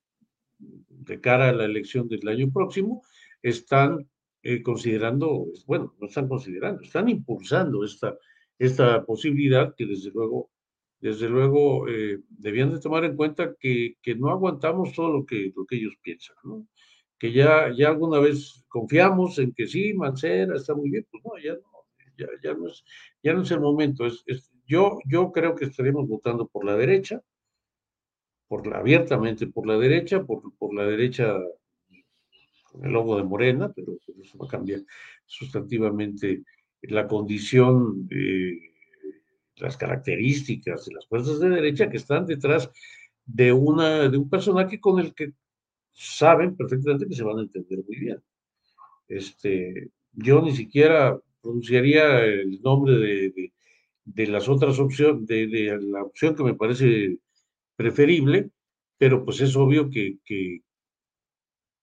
de 0.59 1.19
cara 1.19 1.49
a 1.49 1.51
la 1.51 1.65
elección 1.65 2.07
del 2.07 2.27
año 2.27 2.51
próximo, 2.51 3.01
están 3.41 4.07
eh, 4.43 4.61
considerando, 4.61 5.47
bueno, 5.65 5.95
no 5.99 6.05
están 6.05 6.27
considerando, 6.27 6.83
están 6.83 7.09
impulsando 7.09 7.83
esta, 7.83 8.15
esta 8.59 9.03
posibilidad 9.03 9.73
que 9.75 9.87
desde 9.87 10.11
luego, 10.11 10.51
desde 11.01 11.27
luego 11.27 11.89
eh, 11.89 12.19
debían 12.29 12.71
de 12.71 12.79
tomar 12.79 13.03
en 13.03 13.15
cuenta 13.15 13.55
que, 13.59 13.95
que, 13.99 14.13
no 14.13 14.29
aguantamos 14.29 14.93
todo 14.93 15.11
lo 15.11 15.25
que, 15.25 15.51
lo 15.55 15.65
que 15.65 15.77
ellos 15.77 15.95
piensan, 16.03 16.35
¿no? 16.43 16.67
que 17.17 17.33
ya, 17.33 17.73
ya 17.75 17.87
alguna 17.87 18.19
vez 18.19 18.63
confiamos 18.67 19.39
en 19.39 19.53
que 19.53 19.65
sí, 19.65 19.91
Mancera 19.95 20.55
está 20.55 20.75
muy 20.75 20.91
bien, 20.91 21.07
pues 21.09 21.23
no, 21.25 21.31
ya 21.39 21.53
no, 21.53 21.73
ya, 22.15 22.27
ya 22.43 22.53
no, 22.53 22.67
es, 22.67 22.83
ya 23.23 23.33
no 23.33 23.41
es 23.41 23.51
el 23.51 23.59
momento. 23.59 24.05
Es, 24.05 24.52
yo, 24.65 24.99
yo 25.05 25.31
creo 25.31 25.55
que 25.55 25.65
estaremos 25.65 26.07
votando 26.07 26.47
por 26.47 26.65
la 26.65 26.75
derecha, 26.75 27.21
por 28.47 28.67
la, 28.67 28.77
abiertamente 28.77 29.47
por 29.47 29.67
la 29.67 29.77
derecha, 29.77 30.23
por, 30.23 30.41
por 30.57 30.73
la 30.73 30.85
derecha 30.85 31.35
con 32.71 32.85
el 32.85 32.91
logo 32.91 33.17
de 33.17 33.23
Morena, 33.23 33.71
pero, 33.73 33.97
eso 34.21 34.37
va 34.37 34.47
a 34.47 34.49
cambiar 34.49 34.81
sustantivamente 35.25 36.43
la 36.81 37.07
condición, 37.07 38.09
las 39.57 39.77
características 39.77 40.85
de 40.85 40.95
las 40.95 41.07
fuerzas 41.07 41.39
de 41.39 41.49
derecha 41.49 41.89
que 41.89 41.97
están 41.97 42.25
detrás 42.25 42.69
de, 43.25 43.53
una, 43.53 44.09
de 44.09 44.17
un 44.17 44.29
personaje 44.29 44.79
con 44.79 44.99
el 44.99 45.13
que 45.13 45.33
saben 45.93 46.55
perfectamente 46.55 47.07
que 47.07 47.15
se 47.15 47.23
van 47.23 47.37
a 47.37 47.41
entender 47.43 47.83
muy 47.87 47.97
bien. 47.97 48.21
Este, 49.07 49.89
yo 50.13 50.41
ni 50.41 50.55
siquiera 50.55 51.19
pronunciaría 51.41 52.25
el 52.25 52.61
nombre 52.61 52.97
de, 52.97 53.53
las 54.05 54.49
otras 54.49 54.79
opciones, 54.79 55.25
de, 55.27 55.77
la 55.81 56.03
opción 56.03 56.35
que 56.35 56.43
me 56.43 56.55
parece 56.55 57.17
preferible, 57.75 58.49
pero 58.97 59.23
pues 59.23 59.41
es 59.41 59.55
obvio 59.55 59.89
que, 59.89 60.17
que, 60.23 60.61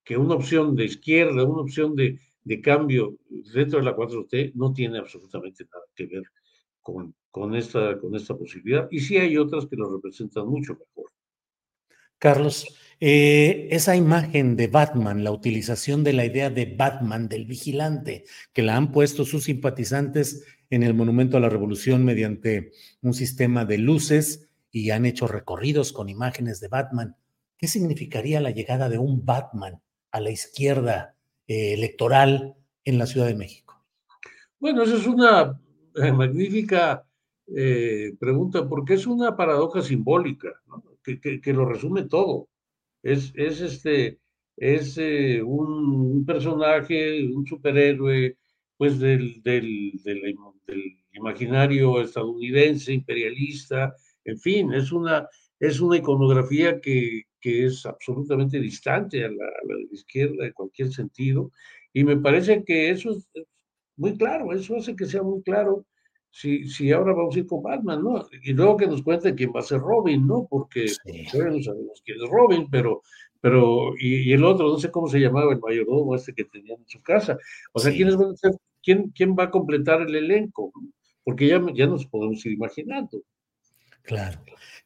que 0.04 0.16
una 0.16 0.34
opción 0.34 0.74
de 0.76 0.84
izquierda, 0.84 1.44
una 1.44 1.62
opción 1.62 1.94
de, 1.94 2.18
de, 2.44 2.60
cambio 2.60 3.16
dentro 3.52 3.78
de 3.78 3.84
la 3.84 3.96
4T 3.96 4.52
no 4.54 4.72
tiene 4.72 4.98
absolutamente 4.98 5.64
nada 5.64 5.84
que 5.94 6.06
ver 6.06 6.22
con, 6.80 7.14
con, 7.30 7.54
esta, 7.54 7.98
con 7.98 8.14
esta 8.14 8.36
posibilidad. 8.36 8.88
Y 8.90 9.00
sí 9.00 9.16
hay 9.16 9.36
otras 9.36 9.66
que 9.66 9.76
lo 9.76 9.90
representan 9.90 10.46
mucho 10.46 10.74
mejor. 10.74 11.10
Carlos, 12.18 12.66
eh, 13.00 13.68
esa 13.70 13.96
imagen 13.96 14.56
de 14.56 14.66
Batman, 14.66 15.24
la 15.24 15.32
utilización 15.32 16.04
de 16.04 16.12
la 16.12 16.26
idea 16.26 16.50
de 16.50 16.66
Batman, 16.66 17.28
del 17.28 17.46
vigilante, 17.46 18.24
que 18.52 18.62
la 18.62 18.76
han 18.76 18.92
puesto 18.92 19.24
sus 19.24 19.44
simpatizantes 19.44 20.44
en 20.70 20.84
el 20.84 20.94
Monumento 20.94 21.36
a 21.36 21.40
la 21.40 21.48
Revolución 21.48 22.04
mediante 22.04 22.72
un 23.02 23.12
sistema 23.12 23.64
de 23.64 23.78
luces 23.78 24.48
y 24.70 24.90
han 24.90 25.04
hecho 25.04 25.26
recorridos 25.26 25.92
con 25.92 26.08
imágenes 26.08 26.60
de 26.60 26.68
Batman. 26.68 27.16
¿Qué 27.58 27.66
significaría 27.66 28.40
la 28.40 28.52
llegada 28.52 28.88
de 28.88 28.98
un 28.98 29.24
Batman 29.26 29.82
a 30.12 30.20
la 30.20 30.30
izquierda 30.30 31.16
eh, 31.46 31.74
electoral 31.74 32.54
en 32.84 32.98
la 32.98 33.06
Ciudad 33.06 33.26
de 33.26 33.34
México? 33.34 33.84
Bueno, 34.58 34.82
eso 34.82 34.96
es 34.96 35.06
una 35.06 35.60
eh, 35.96 36.12
magnífica 36.12 37.04
eh, 37.48 38.14
pregunta, 38.18 38.68
porque 38.68 38.94
es 38.94 39.06
una 39.06 39.36
paradoja 39.36 39.82
simbólica, 39.82 40.48
que, 41.02 41.52
lo 41.52 41.64
resume 41.64 42.04
todo. 42.04 42.48
Es, 43.02 43.32
es, 43.34 43.60
este, 43.60 44.20
es 44.56 44.96
un, 45.42 46.24
personaje, 46.24 47.26
un 47.26 47.44
superhéroe, 47.46 48.36
pues 48.80 48.98
del, 48.98 49.42
del, 49.42 49.92
del, 50.04 50.36
imaginario 51.12 52.00
estadounidense, 52.00 52.94
imperialista, 52.94 53.94
en 54.24 54.38
fin, 54.38 54.72
es 54.72 54.90
una, 54.90 55.28
es 55.58 55.80
una 55.80 55.98
iconografía 55.98 56.80
que, 56.80 57.24
que 57.38 57.66
es 57.66 57.84
absolutamente 57.84 58.58
distante 58.58 59.22
a 59.22 59.28
la, 59.28 59.44
a 59.44 59.66
la, 59.68 59.76
de 59.76 59.84
la 59.84 59.92
izquierda 59.92 60.46
en 60.46 60.54
cualquier 60.54 60.90
sentido, 60.90 61.52
y 61.92 62.04
me 62.04 62.16
parece 62.16 62.64
que 62.64 62.88
eso 62.88 63.10
es 63.10 63.28
muy 63.98 64.16
claro, 64.16 64.50
eso 64.54 64.76
hace 64.76 64.96
que 64.96 65.04
sea 65.04 65.22
muy 65.22 65.42
claro 65.42 65.84
si, 66.30 66.66
si 66.66 66.90
ahora 66.90 67.12
vamos 67.12 67.36
a 67.36 67.40
ir 67.40 67.46
con 67.46 67.62
Batman, 67.62 68.02
¿no? 68.02 68.26
Y 68.42 68.54
luego 68.54 68.78
que 68.78 68.86
nos 68.86 69.02
cuenten 69.02 69.34
quién 69.34 69.52
va 69.54 69.60
a 69.60 69.64
ser 69.64 69.80
Robin, 69.80 70.26
¿no? 70.26 70.46
Porque 70.48 70.86
todavía 71.30 71.58
no 71.58 71.62
sabemos 71.62 72.02
quién 72.02 72.16
es 72.16 72.30
Robin, 72.30 72.66
pero, 72.70 73.02
pero 73.42 73.92
y, 73.98 74.32
el 74.32 74.42
otro, 74.42 74.68
no 74.68 74.78
sé 74.78 74.90
cómo 74.90 75.06
se 75.06 75.20
llamaba 75.20 75.52
el 75.52 75.60
mayordomo 75.60 76.14
este 76.14 76.32
que 76.32 76.46
tenían 76.46 76.78
en 76.80 76.88
su 76.88 77.02
casa. 77.02 77.36
O 77.74 77.78
sea, 77.78 77.92
¿quiénes 77.92 78.16
van 78.16 78.30
a 78.30 78.36
ser, 78.36 78.52
quién, 78.82 79.10
quién 79.14 79.36
va 79.38 79.44
a 79.44 79.50
completar 79.50 80.02
el 80.02 80.14
elenco? 80.14 80.72
Porque 81.24 81.46
ya, 81.46 81.60
ya 81.74 81.86
nos 81.86 82.06
podemos 82.06 82.44
ir 82.46 82.52
imaginando. 82.52 83.22
Claro. 84.02 84.40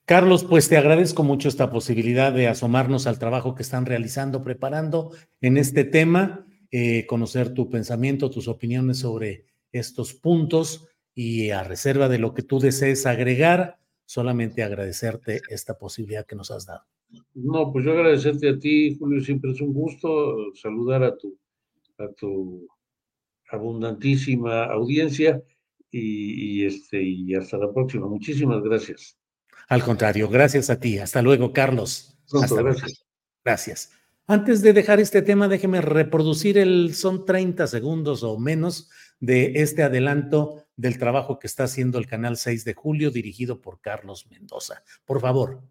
Carlos, 0.04 0.44
pues 0.44 0.68
te 0.68 0.76
agradezco 0.76 1.24
mucho 1.24 1.48
esta 1.48 1.70
posibilidad 1.70 2.33
de 2.33 2.48
asomarnos 2.48 3.07
al 3.07 3.18
trabajo 3.18 3.54
que 3.54 3.62
están 3.62 3.87
realizando, 3.87 4.42
preparando 4.42 5.12
en 5.40 5.57
este 5.57 5.85
tema, 5.85 6.46
eh, 6.70 7.07
conocer 7.07 7.54
tu 7.54 7.70
pensamiento, 7.70 8.30
tus 8.30 8.48
opiniones 8.48 8.98
sobre 8.98 9.46
estos 9.72 10.12
puntos 10.12 10.88
y 11.14 11.50
a 11.50 11.62
reserva 11.62 12.09
de 12.09 12.18
lo 12.18 12.35
que 12.35 12.42
tú 12.42 12.59
desees 12.59 13.07
agregar, 13.07 13.78
solamente 14.04 14.62
agradecerte 14.62 15.40
esta 15.48 15.78
posibilidad 15.78 16.26
que 16.26 16.37
nos 16.37 16.50
has 16.50 16.66
dado. 16.66 16.85
No, 17.35 17.72
pues 17.72 17.85
yo 17.85 17.92
agradecerte 17.92 18.48
a 18.50 18.59
ti, 18.59 18.96
Julio, 18.98 19.22
siempre 19.22 19.52
es 19.52 19.61
un 19.61 19.72
gusto 19.72 20.52
saludar 20.54 21.04
a 21.04 21.16
tu, 21.16 21.38
a 21.98 22.09
tu 22.09 22.66
abundantísima 23.50 24.64
audiencia 24.64 25.42
y, 25.90 26.64
este, 26.66 27.02
y 27.02 27.35
hasta 27.35 27.57
la 27.57 27.72
próxima. 27.72 28.07
Muchísimas 28.09 28.62
gracias. 28.62 29.16
Al 29.68 29.83
contrario, 29.83 30.28
gracias 30.28 30.70
a 30.70 30.78
ti. 30.78 30.98
Hasta 30.98 31.22
luego, 31.22 31.52
Carlos. 31.52 32.18
hasta 32.33 32.62
gracias. 32.62 33.04
Gracias. 33.44 33.90
Antes 34.26 34.62
de 34.62 34.72
dejar 34.72 35.00
este 35.00 35.22
tema, 35.22 35.48
déjeme 35.48 35.80
reproducir 35.83 36.57
el, 36.59 36.94
son 36.94 37.26
30 37.26 37.66
segundos 37.66 38.22
o 38.22 38.38
menos 38.38 38.90
de 39.20 39.52
este 39.57 39.83
adelanto 39.83 40.64
del 40.76 40.98
trabajo 40.98 41.38
que 41.38 41.46
está 41.46 41.64
haciendo 41.64 41.98
el 41.98 42.07
canal 42.07 42.37
6 42.37 42.64
de 42.64 42.74
julio 42.74 43.11
dirigido 43.11 43.61
por 43.61 43.80
Carlos 43.80 44.26
Mendoza. 44.30 44.83
Por 45.04 45.20
favor. 45.20 45.62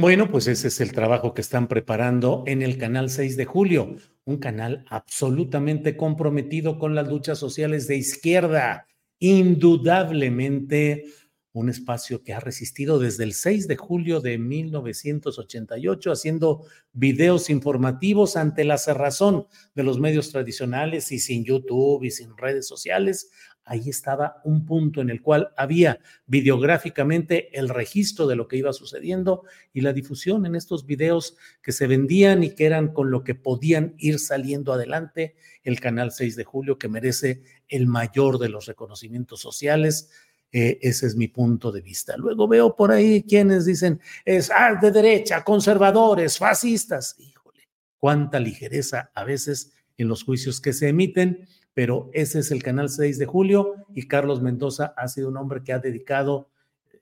Bueno, 0.00 0.30
pues 0.30 0.46
ese 0.46 0.68
es 0.68 0.80
el 0.80 0.92
trabajo 0.92 1.34
que 1.34 1.40
están 1.40 1.66
preparando 1.66 2.44
en 2.46 2.62
el 2.62 2.78
canal 2.78 3.10
6 3.10 3.36
de 3.36 3.46
julio, 3.46 3.96
un 4.24 4.36
canal 4.36 4.84
absolutamente 4.88 5.96
comprometido 5.96 6.78
con 6.78 6.94
las 6.94 7.08
luchas 7.08 7.36
sociales 7.36 7.88
de 7.88 7.96
izquierda, 7.96 8.86
indudablemente 9.18 11.06
un 11.50 11.68
espacio 11.68 12.22
que 12.22 12.32
ha 12.32 12.38
resistido 12.38 13.00
desde 13.00 13.24
el 13.24 13.32
6 13.32 13.66
de 13.66 13.76
julio 13.76 14.20
de 14.20 14.38
1988, 14.38 16.12
haciendo 16.12 16.64
videos 16.92 17.50
informativos 17.50 18.36
ante 18.36 18.62
la 18.62 18.78
cerrazón 18.78 19.48
de 19.74 19.82
los 19.82 19.98
medios 19.98 20.30
tradicionales 20.30 21.10
y 21.10 21.18
sin 21.18 21.44
YouTube 21.44 22.04
y 22.04 22.12
sin 22.12 22.36
redes 22.36 22.68
sociales, 22.68 23.32
ahí 23.68 23.90
estaba 23.90 24.40
un 24.44 24.64
punto 24.64 25.00
en 25.02 25.10
el 25.10 25.20
cual 25.20 25.50
había 25.56 26.00
videográficamente 26.26 27.56
el 27.56 27.68
registro 27.68 28.26
de 28.26 28.34
lo 28.34 28.48
que 28.48 28.56
iba 28.56 28.72
sucediendo 28.72 29.44
y 29.74 29.82
la 29.82 29.92
difusión 29.92 30.46
en 30.46 30.54
estos 30.54 30.86
videos 30.86 31.36
que 31.62 31.72
se 31.72 31.86
vendían 31.86 32.42
y 32.42 32.54
que 32.54 32.64
eran 32.64 32.88
con 32.88 33.10
lo 33.10 33.22
que 33.22 33.34
podían 33.34 33.94
ir 33.98 34.18
saliendo 34.18 34.72
adelante 34.72 35.36
el 35.62 35.80
canal 35.80 36.12
6 36.12 36.34
de 36.36 36.44
julio 36.44 36.78
que 36.78 36.88
merece 36.88 37.42
el 37.68 37.86
mayor 37.86 38.38
de 38.38 38.48
los 38.48 38.64
reconocimientos 38.66 39.40
sociales. 39.40 40.10
Eh, 40.50 40.78
ese 40.80 41.06
es 41.06 41.14
mi 41.14 41.28
punto 41.28 41.70
de 41.70 41.82
vista. 41.82 42.16
Luego 42.16 42.48
veo 42.48 42.74
por 42.74 42.90
ahí 42.90 43.22
quienes 43.22 43.66
dicen, 43.66 44.00
es 44.24 44.50
ah, 44.50 44.78
de 44.80 44.90
derecha, 44.90 45.44
conservadores, 45.44 46.38
fascistas. 46.38 47.16
Híjole, 47.18 47.68
cuánta 47.98 48.40
ligereza 48.40 49.10
a 49.14 49.24
veces 49.24 49.72
en 49.98 50.08
los 50.08 50.24
juicios 50.24 50.58
que 50.58 50.72
se 50.72 50.88
emiten 50.88 51.46
pero 51.78 52.10
ese 52.12 52.40
es 52.40 52.50
el 52.50 52.60
canal 52.60 52.88
6 52.88 53.18
de 53.18 53.26
julio 53.26 53.86
y 53.94 54.08
Carlos 54.08 54.42
Mendoza 54.42 54.94
ha 54.96 55.06
sido 55.06 55.28
un 55.28 55.36
hombre 55.36 55.62
que 55.62 55.72
ha 55.72 55.78
dedicado 55.78 56.50
eh, 56.90 57.00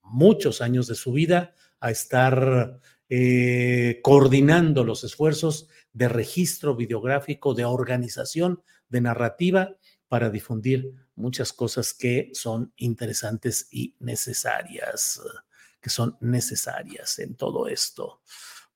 muchos 0.00 0.60
años 0.60 0.86
de 0.86 0.94
su 0.94 1.10
vida 1.10 1.56
a 1.80 1.90
estar 1.90 2.78
eh, 3.08 3.98
coordinando 4.04 4.84
los 4.84 5.02
esfuerzos 5.02 5.66
de 5.92 6.08
registro 6.08 6.76
videográfico, 6.76 7.52
de 7.52 7.64
organización, 7.64 8.62
de 8.88 9.00
narrativa 9.00 9.74
para 10.06 10.30
difundir 10.30 10.94
muchas 11.16 11.52
cosas 11.52 11.92
que 11.92 12.30
son 12.32 12.72
interesantes 12.76 13.66
y 13.72 13.96
necesarias, 13.98 15.20
que 15.80 15.90
son 15.90 16.16
necesarias 16.20 17.18
en 17.18 17.34
todo 17.34 17.66
esto. 17.66 18.20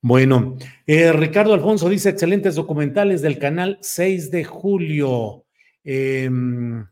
Bueno, 0.03 0.57
eh, 0.87 1.13
Ricardo 1.13 1.53
Alfonso 1.53 1.87
dice 1.91 2.09
excelentes 2.09 2.55
documentales 2.55 3.21
del 3.21 3.39
canal 3.39 3.77
6 3.83 4.31
de 4.31 4.45
julio. 4.45 5.45
Em, 5.85 6.87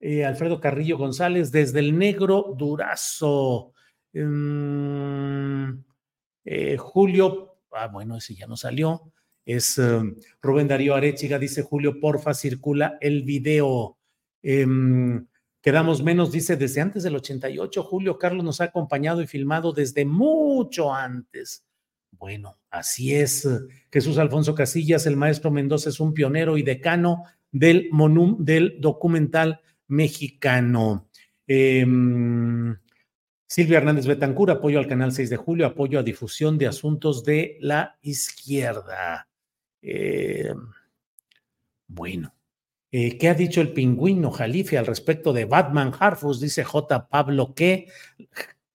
eh, 0.00 0.24
Alfredo 0.24 0.58
Carrillo 0.58 0.96
González 0.96 1.52
desde 1.52 1.80
el 1.80 1.98
Negro 1.98 2.54
Durazo. 2.56 3.74
Em, 4.14 5.84
eh, 6.44 6.76
julio, 6.78 7.58
ah, 7.72 7.88
bueno, 7.88 8.16
ese 8.16 8.34
ya 8.34 8.46
no 8.46 8.56
salió. 8.56 9.12
Es 9.44 9.76
em, 9.76 10.16
Rubén 10.40 10.68
Darío 10.68 10.94
Arechiga, 10.94 11.38
dice 11.38 11.62
Julio, 11.62 12.00
porfa, 12.00 12.32
circula 12.32 12.96
el 13.00 13.24
video. 13.24 13.98
quedamos 15.60 16.02
menos, 16.02 16.32
dice, 16.32 16.56
desde 16.56 16.80
antes 16.80 17.02
del 17.02 17.16
88. 17.16 17.82
Julio 17.82 18.18
Carlos 18.18 18.44
nos 18.44 18.60
ha 18.62 18.64
acompañado 18.64 19.20
y 19.20 19.26
filmado 19.26 19.72
desde 19.72 20.04
mucho 20.06 20.94
antes. 20.94 21.67
Bueno, 22.18 22.58
así 22.70 23.14
es. 23.14 23.48
Jesús 23.92 24.18
Alfonso 24.18 24.54
Casillas, 24.54 25.06
el 25.06 25.16
maestro 25.16 25.50
Mendoza 25.50 25.88
es 25.88 26.00
un 26.00 26.12
pionero 26.14 26.58
y 26.58 26.62
decano 26.62 27.24
del, 27.52 27.88
documental 28.80 29.60
mexicano. 29.86 31.08
Em, 31.46 32.76
Silvia 33.46 33.78
Hernández 33.78 34.06
Betancur, 34.06 34.50
apoyo 34.50 34.78
al 34.78 34.88
canal 34.88 35.12
6 35.12 35.30
de 35.30 35.36
julio, 35.36 35.66
apoyo 35.66 35.98
a 35.98 36.02
difusión 36.02 36.58
de 36.58 36.66
asuntos 36.66 37.24
de 37.24 37.56
la 37.60 37.96
izquierda. 38.02 39.28
Em, 39.80 40.58
bueno, 41.86 42.34
eh, 42.90 43.16
¿qué 43.16 43.28
ha 43.28 43.34
dicho 43.34 43.60
el 43.60 43.72
pingüino 43.72 44.30
Jalife 44.30 44.76
al 44.76 44.86
respecto 44.86 45.32
de 45.32 45.44
Batman 45.44 45.92
Harfus? 45.98 46.40
Dice 46.40 46.64
J. 46.64 47.08
Pablo 47.08 47.54
¿qué? 47.54 47.88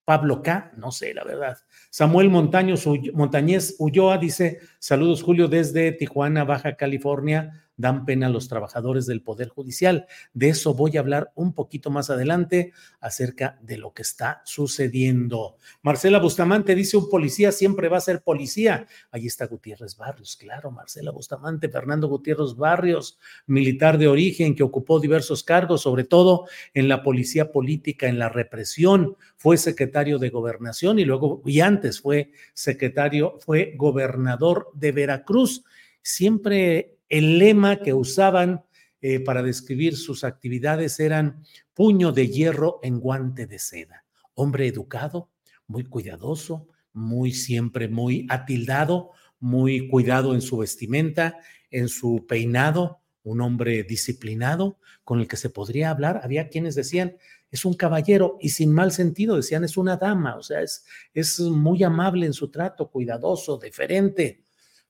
Pablo 0.05 0.41
K, 0.41 0.73
no 0.77 0.91
sé, 0.91 1.13
la 1.13 1.23
verdad. 1.23 1.57
Samuel 1.93 2.31
Montañez 2.31 3.75
Ulloa 3.77 4.17
dice, 4.17 4.61
saludos 4.79 5.21
Julio 5.21 5.47
desde 5.47 5.91
Tijuana, 5.91 6.43
Baja 6.43 6.75
California 6.75 7.62
dan 7.77 8.05
pena 8.05 8.27
a 8.27 8.29
los 8.29 8.47
trabajadores 8.47 9.05
del 9.05 9.21
Poder 9.21 9.49
Judicial. 9.49 10.07
De 10.33 10.49
eso 10.49 10.73
voy 10.73 10.97
a 10.97 10.99
hablar 10.99 11.31
un 11.35 11.53
poquito 11.53 11.89
más 11.89 12.09
adelante 12.09 12.73
acerca 12.99 13.59
de 13.61 13.77
lo 13.77 13.93
que 13.93 14.01
está 14.03 14.41
sucediendo. 14.45 15.57
Marcela 15.81 16.19
Bustamante 16.19 16.75
dice, 16.75 16.97
un 16.97 17.09
policía 17.09 17.51
siempre 17.51 17.89
va 17.89 17.97
a 17.97 18.01
ser 18.01 18.21
policía. 18.21 18.87
Ahí 19.11 19.27
está 19.27 19.47
Gutiérrez 19.47 19.97
Barrios, 19.97 20.35
claro, 20.35 20.71
Marcela 20.71 21.11
Bustamante, 21.11 21.69
Fernando 21.69 22.07
Gutiérrez 22.07 22.55
Barrios, 22.55 23.17
militar 23.47 23.97
de 23.97 24.07
origen 24.07 24.55
que 24.55 24.63
ocupó 24.63 24.99
diversos 24.99 25.43
cargos, 25.43 25.81
sobre 25.81 26.03
todo 26.03 26.47
en 26.73 26.87
la 26.87 27.03
policía 27.03 27.51
política, 27.51 28.07
en 28.07 28.19
la 28.19 28.29
represión, 28.29 29.15
fue 29.37 29.57
secretario 29.57 30.19
de 30.19 30.29
gobernación 30.29 30.99
y 30.99 31.05
luego, 31.05 31.41
y 31.45 31.59
antes 31.59 32.01
fue 32.01 32.31
secretario, 32.53 33.37
fue 33.39 33.73
gobernador 33.75 34.69
de 34.73 34.91
Veracruz. 34.91 35.63
Siempre 36.01 36.97
el 37.13 37.37
lema 37.37 37.77
que 37.77 37.93
usaban 37.93 38.65
eh, 38.99 39.19
para 39.19 39.43
describir 39.43 39.95
sus 39.97 40.23
actividades 40.23 40.99
eran 40.99 41.43
puño 41.75 42.11
de 42.11 42.27
hierro 42.27 42.79
en 42.81 42.99
guante 42.99 43.45
de 43.45 43.59
seda. 43.59 44.03
Hombre 44.33 44.65
educado, 44.65 45.29
muy 45.67 45.83
cuidadoso, 45.83 46.67
muy 46.91 47.31
siempre 47.31 47.87
muy 47.87 48.25
atildado, 48.29 49.11
muy 49.39 49.89
cuidado 49.89 50.33
en 50.33 50.41
su 50.41 50.57
vestimenta, 50.57 51.37
en 51.69 51.87
su 51.87 52.25
peinado, 52.27 53.01
un 53.21 53.41
hombre 53.41 53.83
disciplinado 53.83 54.79
con 55.03 55.19
el 55.19 55.27
que 55.27 55.37
se 55.37 55.51
podría 55.51 55.91
hablar. 55.91 56.21
Había 56.23 56.49
quienes 56.49 56.73
decían, 56.73 57.17
es 57.51 57.63
un 57.63 57.75
caballero 57.75 58.39
y 58.41 58.49
sin 58.49 58.73
mal 58.73 58.91
sentido 58.91 59.35
decían, 59.35 59.63
es 59.63 59.77
una 59.77 59.97
dama, 59.97 60.35
o 60.35 60.41
sea, 60.41 60.61
es, 60.61 60.83
es 61.13 61.39
muy 61.39 61.83
amable 61.83 62.25
en 62.25 62.33
su 62.33 62.49
trato, 62.49 62.89
cuidadoso, 62.89 63.59
deferente, 63.59 64.45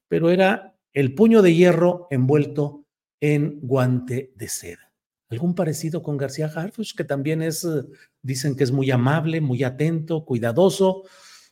pero 0.07 0.29
era 0.29 0.72
el 0.93 1.15
puño 1.15 1.41
de 1.41 1.55
hierro 1.55 2.07
envuelto 2.11 2.85
en 3.19 3.59
guante 3.61 4.31
de 4.35 4.47
seda. 4.47 4.91
¿Algún 5.29 5.55
parecido 5.55 6.03
con 6.03 6.17
García 6.17 6.51
Harfuch, 6.53 6.95
que 6.95 7.03
también 7.03 7.41
es, 7.41 7.67
dicen 8.21 8.55
que 8.55 8.63
es 8.63 8.71
muy 8.71 8.91
amable, 8.91 9.41
muy 9.41 9.63
atento, 9.63 10.25
cuidadoso? 10.25 11.03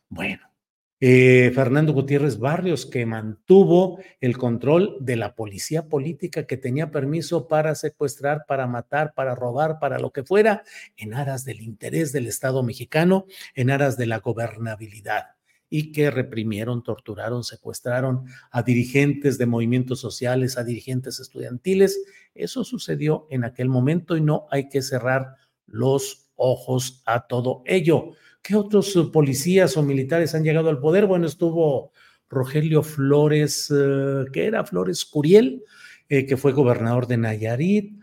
Bueno, 0.07 0.51
eh, 0.99 1.51
Fernando 1.55 1.93
Gutiérrez 1.93 2.37
Barrios, 2.37 2.85
que 2.85 3.07
mantuvo 3.07 3.99
el 4.19 4.37
control 4.37 4.97
de 4.99 5.15
la 5.15 5.33
policía 5.33 5.87
política 5.87 6.45
que 6.45 6.57
tenía 6.57 6.91
permiso 6.91 7.47
para 7.47 7.73
secuestrar, 7.73 8.45
para 8.47 8.67
matar, 8.67 9.13
para 9.15 9.33
robar, 9.33 9.79
para 9.79 9.97
lo 9.97 10.11
que 10.11 10.23
fuera, 10.23 10.63
en 10.97 11.15
aras 11.15 11.43
del 11.43 11.61
interés 11.61 12.11
del 12.11 12.27
Estado 12.27 12.61
mexicano, 12.61 13.25
en 13.55 13.71
aras 13.71 13.97
de 13.97 14.05
la 14.05 14.19
gobernabilidad 14.19 15.40
y 15.73 15.93
que 15.93 16.11
reprimieron, 16.11 16.83
torturaron, 16.83 17.45
secuestraron 17.45 18.25
a 18.51 18.61
dirigentes 18.61 19.37
de 19.37 19.45
movimientos 19.45 20.01
sociales, 20.01 20.57
a 20.57 20.65
dirigentes 20.65 21.21
estudiantiles. 21.21 22.03
Eso 22.35 22.65
sucedió 22.65 23.25
en 23.29 23.45
aquel 23.45 23.69
momento 23.69 24.17
y 24.17 24.21
no 24.21 24.47
hay 24.51 24.67
que 24.67 24.81
cerrar 24.81 25.37
los 25.65 26.29
ojos 26.35 27.01
a 27.05 27.25
todo 27.25 27.63
ello. 27.65 28.11
¿Qué 28.41 28.53
otros 28.55 28.93
eh, 28.97 29.05
policías 29.13 29.77
o 29.77 29.81
militares 29.81 30.35
han 30.35 30.43
llegado 30.43 30.69
al 30.69 30.81
poder? 30.81 31.05
Bueno, 31.05 31.25
estuvo 31.25 31.93
Rogelio 32.27 32.83
Flores, 32.83 33.73
eh, 33.73 34.25
que 34.33 34.47
era 34.47 34.65
Flores 34.65 35.05
Curiel, 35.05 35.63
eh, 36.09 36.25
que 36.25 36.35
fue 36.35 36.51
gobernador 36.51 37.07
de 37.07 37.15
Nayarit. 37.15 37.93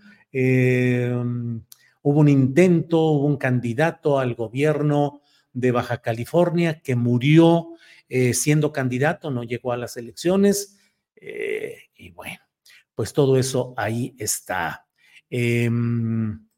hubo 2.03 2.21
un 2.21 2.29
intento, 2.29 2.99
hubo 3.11 3.27
un 3.27 3.37
candidato 3.37 4.19
al 4.19 4.35
gobierno 4.35 5.21
de 5.61 5.73
Baja 5.73 6.03
California 6.03 6.81
que 6.81 6.97
murió 6.97 7.69
siendo 8.33 8.73
candidato, 8.73 9.31
no 9.31 9.45
llegó 9.45 9.73
a 9.73 9.77
las 9.77 9.97
elecciones. 9.97 10.79
y 11.15 12.11
bueno, 12.11 12.41
pues 12.95 13.13
todo 13.13 13.39
eso 13.39 13.75
ahí 13.77 14.15
está. 14.19 14.89
Em, 15.31 16.49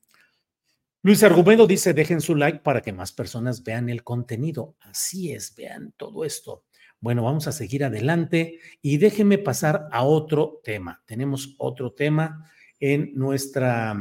Luis 1.02 1.22
Argumedo 1.22 1.66
dice, 1.66 1.94
dejen 1.94 2.20
su 2.20 2.34
like 2.34 2.58
para 2.58 2.82
que 2.82 2.92
más 2.92 3.12
personas 3.12 3.62
vean 3.62 3.88
el 3.88 4.04
contenido. 4.04 4.76
Así 4.80 5.32
es, 5.32 5.54
vean 5.56 5.94
todo 5.96 6.24
esto. 6.24 6.64
Bueno, 7.00 7.24
vamos 7.24 7.46
a 7.46 7.52
seguir 7.52 7.84
adelante 7.84 8.58
y 8.82 8.98
déjenme 8.98 9.38
pasar 9.38 9.88
a 9.92 10.04
otro 10.04 10.60
tema. 10.62 11.02
Tenemos 11.06 11.54
otro 11.58 11.92
tema 11.92 12.50
en 12.78 13.14
nuestra, 13.14 13.96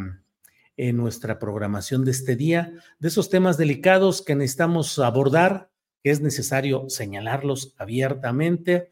en 0.88 0.98
nuestra 0.98 1.40
programación 1.40 2.06
de 2.06 2.12
este 2.12 2.36
día, 2.36 2.74
de 3.00 3.08
esos 3.08 3.30
temas 3.30 3.58
delicados 3.58 4.22
que 4.22 4.36
necesitamos 4.36 4.98
abordar, 5.00 5.70
que 6.04 6.12
es 6.12 6.22
necesario 6.22 6.90
señalarlos 6.90 7.76
abiertamente. 7.78 8.90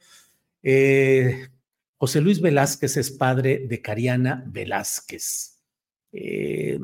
Eh, 0.63 1.47
José 1.95 2.21
Luis 2.21 2.41
Velázquez 2.41 2.97
es 2.97 3.11
padre 3.11 3.65
de 3.67 3.81
Cariana 3.81 4.43
Velázquez. 4.47 5.59
Eh, 6.11 6.79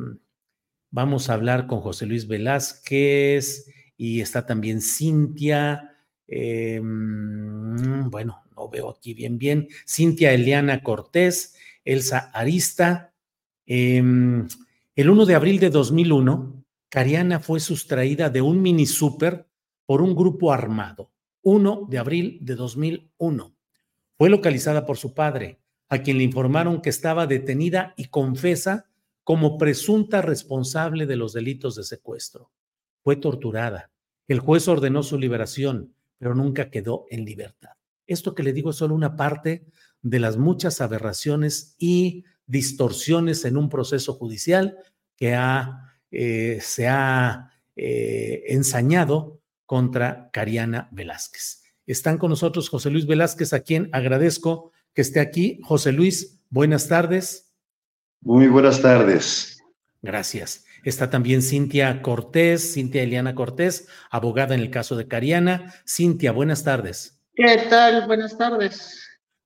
Vamos 0.95 1.27
a 1.27 1.33
hablar 1.33 1.65
con 1.65 1.81
José 1.81 2.05
Luis 2.05 2.27
Velázquez 2.27 3.67
y 3.97 4.21
está 4.21 4.45
también 4.45 4.79
Cintia. 4.79 5.89
Em, 6.27 8.11
bueno, 8.11 8.43
no 8.55 8.69
veo 8.69 8.91
aquí 8.91 9.15
bien, 9.15 9.39
bien. 9.39 9.67
Cintia 9.87 10.33
Eliana 10.33 10.83
Cortés, 10.83 11.55
Elsa 11.83 12.29
Arista. 12.31 13.11
El 14.95 15.09
1 15.09 15.25
de 15.25 15.35
abril 15.35 15.59
de 15.59 15.71
2001, 15.71 16.63
Cariana 16.89 17.39
fue 17.39 17.59
sustraída 17.59 18.29
de 18.29 18.41
un 18.41 18.61
mini 18.61 18.85
super 18.85 19.49
por 19.87 20.01
un 20.01 20.15
grupo 20.15 20.53
armado. 20.53 21.11
1 21.41 21.87
de 21.89 21.97
abril 21.97 22.37
de 22.41 22.55
2001. 22.55 23.55
Fue 24.17 24.29
localizada 24.29 24.85
por 24.85 24.97
su 24.97 25.15
padre, 25.15 25.59
a 25.89 26.03
quien 26.03 26.19
le 26.19 26.23
informaron 26.23 26.81
que 26.81 26.91
estaba 26.91 27.25
detenida 27.25 27.95
y 27.97 28.05
confesa 28.05 28.85
como 29.23 29.57
presunta 29.57 30.21
responsable 30.21 31.07
de 31.07 31.15
los 31.15 31.33
delitos 31.33 31.75
de 31.75 31.83
secuestro. 31.83 32.51
Fue 33.03 33.15
torturada. 33.15 33.91
El 34.27 34.39
juez 34.39 34.67
ordenó 34.67 35.01
su 35.01 35.17
liberación, 35.17 35.95
pero 36.19 36.35
nunca 36.35 36.69
quedó 36.69 37.05
en 37.09 37.25
libertad. 37.25 37.71
Esto 38.05 38.35
que 38.35 38.43
le 38.43 38.53
digo 38.53 38.69
es 38.69 38.75
solo 38.75 38.93
una 38.93 39.15
parte 39.15 39.65
de 40.01 40.19
las 40.19 40.37
muchas 40.37 40.81
aberraciones 40.81 41.75
y 41.79 42.25
distorsiones 42.45 43.45
en 43.45 43.57
un 43.57 43.69
proceso 43.69 44.13
judicial 44.13 44.77
que 45.15 45.33
ha, 45.33 45.95
eh, 46.11 46.59
se 46.61 46.87
ha 46.87 47.51
eh, 47.75 48.43
ensañado 48.47 49.41
contra 49.65 50.29
Cariana 50.31 50.89
Velázquez. 50.91 51.63
Están 51.85 52.17
con 52.17 52.29
nosotros 52.29 52.69
José 52.69 52.89
Luis 52.89 53.07
Velázquez, 53.07 53.53
a 53.53 53.61
quien 53.61 53.89
agradezco 53.91 54.71
que 54.93 55.01
esté 55.01 55.19
aquí. 55.19 55.59
José 55.63 55.91
Luis, 55.91 56.39
buenas 56.49 56.87
tardes. 56.87 57.53
Muy 58.21 58.47
buenas 58.47 58.81
tardes. 58.81 59.61
Gracias. 60.01 60.65
Está 60.83 61.09
también 61.09 61.41
Cintia 61.41 62.01
Cortés, 62.01 62.73
Cintia 62.73 63.03
Eliana 63.03 63.35
Cortés, 63.35 63.87
abogada 64.11 64.53
en 64.53 64.61
el 64.61 64.69
caso 64.69 64.95
de 64.95 65.07
Cariana. 65.07 65.73
Cintia, 65.87 66.31
buenas 66.31 66.63
tardes. 66.63 67.19
¿Qué 67.33 67.65
tal? 67.69 68.05
Buenas 68.05 68.37
tardes. 68.37 69.01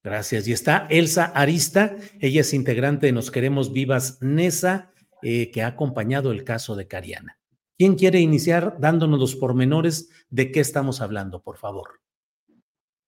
Gracias. 0.07 0.47
Y 0.47 0.53
está 0.53 0.87
Elsa 0.89 1.25
Arista, 1.25 1.97
ella 2.21 2.39
es 2.39 2.53
integrante 2.53 3.07
de 3.07 3.11
Nos 3.11 3.29
Queremos 3.29 3.73
Vivas 3.73 4.19
NESA, 4.21 4.93
eh, 5.21 5.51
que 5.51 5.63
ha 5.63 5.67
acompañado 5.67 6.31
el 6.31 6.45
caso 6.45 6.77
de 6.77 6.87
Cariana. 6.87 7.37
¿Quién 7.77 7.95
quiere 7.95 8.21
iniciar 8.21 8.77
dándonos 8.79 9.19
los 9.19 9.35
pormenores 9.35 10.09
de 10.29 10.49
qué 10.53 10.61
estamos 10.61 11.01
hablando, 11.01 11.41
por 11.41 11.57
favor? 11.57 11.99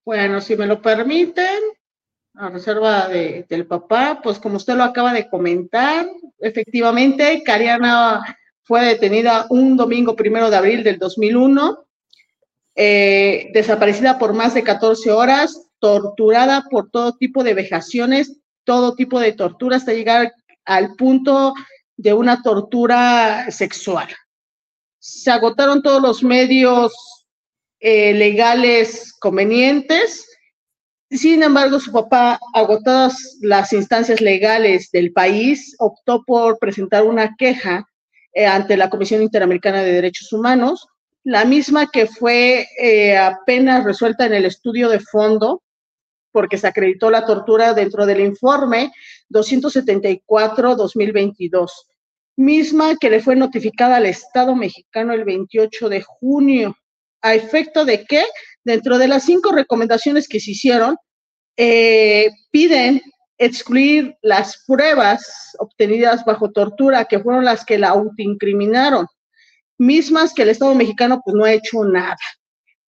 Bueno, 0.04 0.42
si 0.42 0.58
me 0.58 0.68
lo 0.68 0.82
permiten, 0.82 1.62
a 2.34 2.50
reserva 2.50 3.08
de, 3.08 3.46
del 3.48 3.66
papá, 3.66 4.20
pues 4.22 4.38
como 4.38 4.58
usted 4.58 4.76
lo 4.76 4.84
acaba 4.84 5.14
de 5.14 5.30
comentar, 5.30 6.06
efectivamente, 6.38 7.44
Cariana 7.46 8.22
fue 8.64 8.84
detenida 8.84 9.48
un 9.50 9.78
domingo 9.78 10.18
primero 10.18 10.50
de 10.50 10.58
abril 10.58 10.84
del 10.84 11.00
2001, 11.00 11.86
eh, 12.76 13.52
desaparecida 13.54 14.20
por 14.20 14.34
más 14.34 14.54
de 14.54 14.64
14 14.64 15.12
horas, 15.12 15.69
torturada 15.80 16.66
por 16.70 16.90
todo 16.90 17.16
tipo 17.18 17.44
de 17.44 17.54
vejaciones, 17.54 18.40
todo 18.64 18.96
tipo 18.96 19.20
de 19.20 19.34
tortura 19.34 19.78
hasta 19.78 19.94
llegar 19.94 20.34
al 20.66 20.96
punto 20.96 21.54
de 21.98 22.14
una 22.14 22.42
tortura 22.42 23.50
sexual. 23.52 24.08
Se 25.00 25.32
agotaron 25.32 25.82
todos 25.82 26.02
los 26.02 26.24
medios 26.24 26.94
eh, 27.80 28.14
legales 28.14 29.16
convenientes 29.20 30.30
sin 31.12 31.42
embargo, 31.42 31.80
su 31.80 31.92
papá, 31.92 32.40
agotadas 32.54 33.38
las 33.42 33.74
instancias 33.74 34.22
legales 34.22 34.92
del 34.92 35.12
país, 35.12 35.76
optó 35.80 36.24
por 36.24 36.60
presentar 36.60 37.04
una 37.04 37.36
queja 37.36 37.88
eh, 38.34 38.46
ante 38.46 38.78
la 38.78 38.92
Comisión 38.92 39.24
Interamericana 39.24 39.82
de 39.82 39.94
Derechos 39.94 40.32
Humanos, 40.32 40.88
la 41.24 41.46
misma 41.46 41.90
que 41.90 42.06
fue 42.06 42.68
eh, 42.80 43.18
apenas 43.18 43.84
resuelta 43.86 44.28
en 44.28 44.34
el 44.34 44.46
estudio 44.46 44.88
de 44.88 45.00
fondo, 45.00 45.64
porque 46.32 46.58
se 46.58 46.68
acreditó 46.68 47.10
la 47.10 47.26
tortura 47.26 47.74
dentro 47.74 48.06
del 48.06 48.22
informe 48.22 48.94
274-2022, 49.30 51.68
misma 52.38 52.96
que 52.96 53.10
le 53.10 53.22
fue 53.22 53.36
notificada 53.36 53.98
al 53.98 54.06
Estado 54.06 54.56
mexicano 54.56 55.12
el 55.14 55.26
28 55.26 55.90
de 55.90 56.02
junio, 56.02 56.78
a 57.22 57.36
efecto 57.36 57.86
de 57.86 58.06
que 58.06 58.24
dentro 58.64 58.98
de 58.98 59.08
las 59.08 59.26
cinco 59.26 59.52
recomendaciones 59.52 60.28
que 60.28 60.40
se 60.40 60.52
hicieron, 60.52 60.96
eh, 61.58 62.30
piden 62.52 63.02
excluir 63.38 64.16
las 64.22 64.64
pruebas 64.66 65.56
obtenidas 65.60 66.26
bajo 66.26 66.52
tortura, 66.52 67.06
que 67.06 67.20
fueron 67.20 67.46
las 67.46 67.66
que 67.66 67.78
la 67.78 67.90
autoincriminaron, 67.90 69.06
mismas 69.78 70.34
que 70.34 70.44
el 70.44 70.50
Estado 70.50 70.76
mexicano 70.76 71.22
pues 71.24 71.36
no 71.36 71.46
ha 71.46 71.54
hecho 71.54 71.84
nada. 71.84 72.18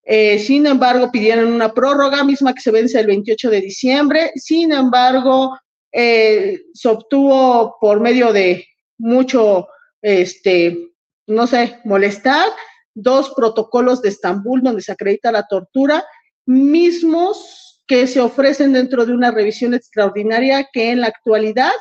Eh, 0.04 0.40
sin 0.40 0.66
embargo, 0.66 1.12
pidieron 1.12 1.54
una 1.54 1.74
prórroga 1.74 2.24
misma 2.24 2.54
que 2.54 2.62
se 2.62 2.72
vence 2.72 3.00
el 3.00 3.08
28 3.08 3.50
de 3.50 3.62
diciembre. 3.62 4.32
Sin 4.36 4.72
embargo, 4.72 5.58
eh, 5.92 6.62
se 6.74 6.90
obtuvo 6.90 7.78
por 7.80 8.00
medio 8.00 8.34
de 8.34 8.66
mucho, 8.98 9.68
este, 10.02 10.92
no 11.28 11.48
sé, 11.48 11.80
molestar, 11.84 12.48
dos 12.94 13.34
protocolos 13.36 14.02
de 14.02 14.10
Estambul 14.10 14.62
donde 14.62 14.82
se 14.82 14.92
acredita 14.92 15.32
la 15.32 15.48
tortura, 15.48 16.06
mismos 16.46 17.82
que 17.88 18.08
se 18.08 18.20
ofrecen 18.20 18.74
dentro 18.74 19.06
de 19.06 19.14
una 19.14 19.32
revisión 19.32 19.74
extraordinaria 19.74 20.68
que 20.72 20.92
en 20.92 21.02
la 21.02 21.08
actualidad 21.08 21.72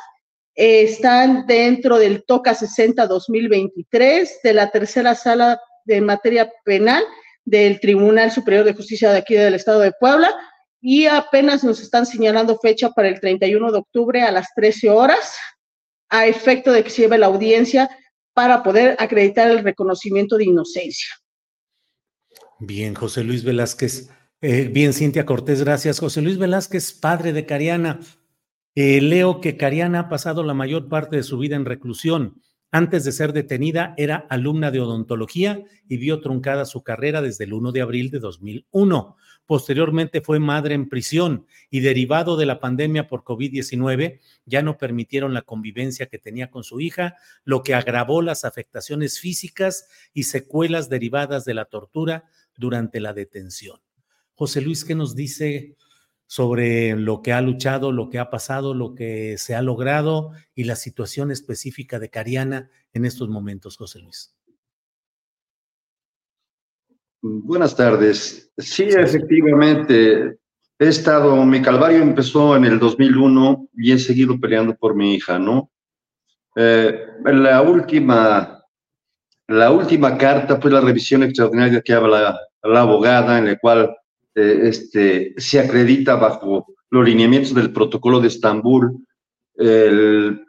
eh, 0.55 0.83
están 0.83 1.47
dentro 1.47 1.97
del 1.97 2.23
TOCA 2.25 2.53
60 2.53 3.07
2023 3.07 4.39
de 4.43 4.53
la 4.53 4.69
tercera 4.69 5.15
sala 5.15 5.61
de 5.85 6.01
materia 6.01 6.51
penal 6.65 7.03
del 7.45 7.79
Tribunal 7.79 8.31
Superior 8.31 8.63
de 8.63 8.73
Justicia 8.73 9.11
de 9.11 9.19
aquí 9.19 9.35
del 9.35 9.55
Estado 9.55 9.79
de 9.79 9.93
Puebla 9.99 10.29
y 10.81 11.05
apenas 11.05 11.63
nos 11.63 11.79
están 11.79 12.05
señalando 12.05 12.57
fecha 12.57 12.89
para 12.89 13.07
el 13.07 13.19
31 13.19 13.71
de 13.71 13.77
octubre 13.77 14.21
a 14.23 14.31
las 14.31 14.47
13 14.55 14.89
horas 14.89 15.37
a 16.09 16.25
efecto 16.27 16.71
de 16.71 16.83
que 16.83 16.89
se 16.89 17.03
lleve 17.03 17.17
la 17.17 17.27
audiencia 17.27 17.89
para 18.33 18.63
poder 18.63 18.95
acreditar 18.99 19.49
el 19.49 19.63
reconocimiento 19.63 20.37
de 20.37 20.45
inocencia. 20.45 21.07
Bien, 22.59 22.93
José 22.93 23.23
Luis 23.23 23.43
Velázquez. 23.43 24.09
Eh, 24.41 24.69
bien, 24.71 24.93
Cintia 24.93 25.25
Cortés, 25.25 25.63
gracias. 25.63 25.99
José 25.99 26.21
Luis 26.21 26.37
Velázquez, 26.37 26.93
padre 26.93 27.33
de 27.33 27.45
Cariana. 27.45 27.99
Eh, 28.75 29.01
leo 29.01 29.41
que 29.41 29.57
Cariana 29.57 29.99
ha 29.99 30.09
pasado 30.09 30.43
la 30.43 30.53
mayor 30.53 30.87
parte 30.89 31.17
de 31.17 31.23
su 31.23 31.37
vida 31.37 31.55
en 31.55 31.65
reclusión. 31.65 32.41
Antes 32.73 33.03
de 33.03 33.11
ser 33.11 33.33
detenida, 33.33 33.93
era 33.97 34.25
alumna 34.29 34.71
de 34.71 34.79
odontología 34.79 35.61
y 35.89 35.97
vio 35.97 36.21
truncada 36.21 36.63
su 36.63 36.83
carrera 36.83 37.21
desde 37.21 37.43
el 37.43 37.51
1 37.51 37.73
de 37.73 37.81
abril 37.81 38.09
de 38.11 38.19
2001. 38.19 39.17
Posteriormente 39.45 40.21
fue 40.21 40.39
madre 40.39 40.73
en 40.75 40.87
prisión 40.87 41.45
y 41.69 41.81
derivado 41.81 42.37
de 42.37 42.45
la 42.45 42.61
pandemia 42.61 43.09
por 43.09 43.25
COVID-19, 43.25 44.21
ya 44.45 44.61
no 44.61 44.77
permitieron 44.77 45.33
la 45.33 45.41
convivencia 45.41 46.05
que 46.05 46.17
tenía 46.17 46.49
con 46.49 46.63
su 46.63 46.79
hija, 46.79 47.17
lo 47.43 47.61
que 47.61 47.73
agravó 47.73 48.21
las 48.21 48.45
afectaciones 48.45 49.19
físicas 49.19 49.89
y 50.13 50.23
secuelas 50.23 50.87
derivadas 50.87 51.43
de 51.43 51.55
la 51.55 51.65
tortura 51.65 52.23
durante 52.55 53.01
la 53.01 53.11
detención. 53.11 53.81
José 54.33 54.61
Luis, 54.61 54.85
¿qué 54.85 54.95
nos 54.95 55.13
dice 55.13 55.75
sobre 56.31 56.95
lo 56.95 57.21
que 57.21 57.33
ha 57.33 57.41
luchado, 57.41 57.91
lo 57.91 58.09
que 58.09 58.17
ha 58.17 58.29
pasado, 58.29 58.73
lo 58.73 58.95
que 58.95 59.37
se 59.37 59.53
ha 59.53 59.61
logrado 59.61 60.31
y 60.55 60.63
la 60.63 60.77
situación 60.77 61.29
específica 61.29 61.99
de 61.99 62.09
Cariana 62.09 62.69
en 62.93 63.03
estos 63.03 63.27
momentos, 63.27 63.75
José 63.75 63.99
Luis. 63.99 64.33
Buenas 67.21 67.75
tardes. 67.75 68.49
Sí, 68.57 68.83
efectivamente, 68.83 70.37
he 70.79 70.87
estado, 70.87 71.35
mi 71.45 71.61
calvario 71.61 72.01
empezó 72.01 72.55
en 72.55 72.63
el 72.63 72.79
2001 72.79 73.67
y 73.73 73.91
he 73.91 73.99
seguido 73.99 74.39
peleando 74.39 74.73
por 74.77 74.95
mi 74.95 75.15
hija, 75.15 75.37
¿no? 75.37 75.69
Eh, 76.55 77.07
la 77.25 77.61
última, 77.61 78.63
la 79.49 79.69
última 79.69 80.17
carta 80.17 80.61
fue 80.61 80.71
la 80.71 80.79
revisión 80.79 81.23
extraordinaria 81.23 81.81
que 81.81 81.91
habla 81.91 82.39
la 82.63 82.79
abogada, 82.79 83.37
en 83.37 83.47
la 83.47 83.59
cual 83.59 83.97
eh, 84.35 84.59
este, 84.63 85.33
se 85.37 85.59
acredita 85.59 86.15
bajo 86.15 86.67
los 86.89 87.05
lineamientos 87.05 87.53
del 87.53 87.71
protocolo 87.71 88.19
de 88.19 88.27
Estambul. 88.27 89.05
El, 89.55 90.45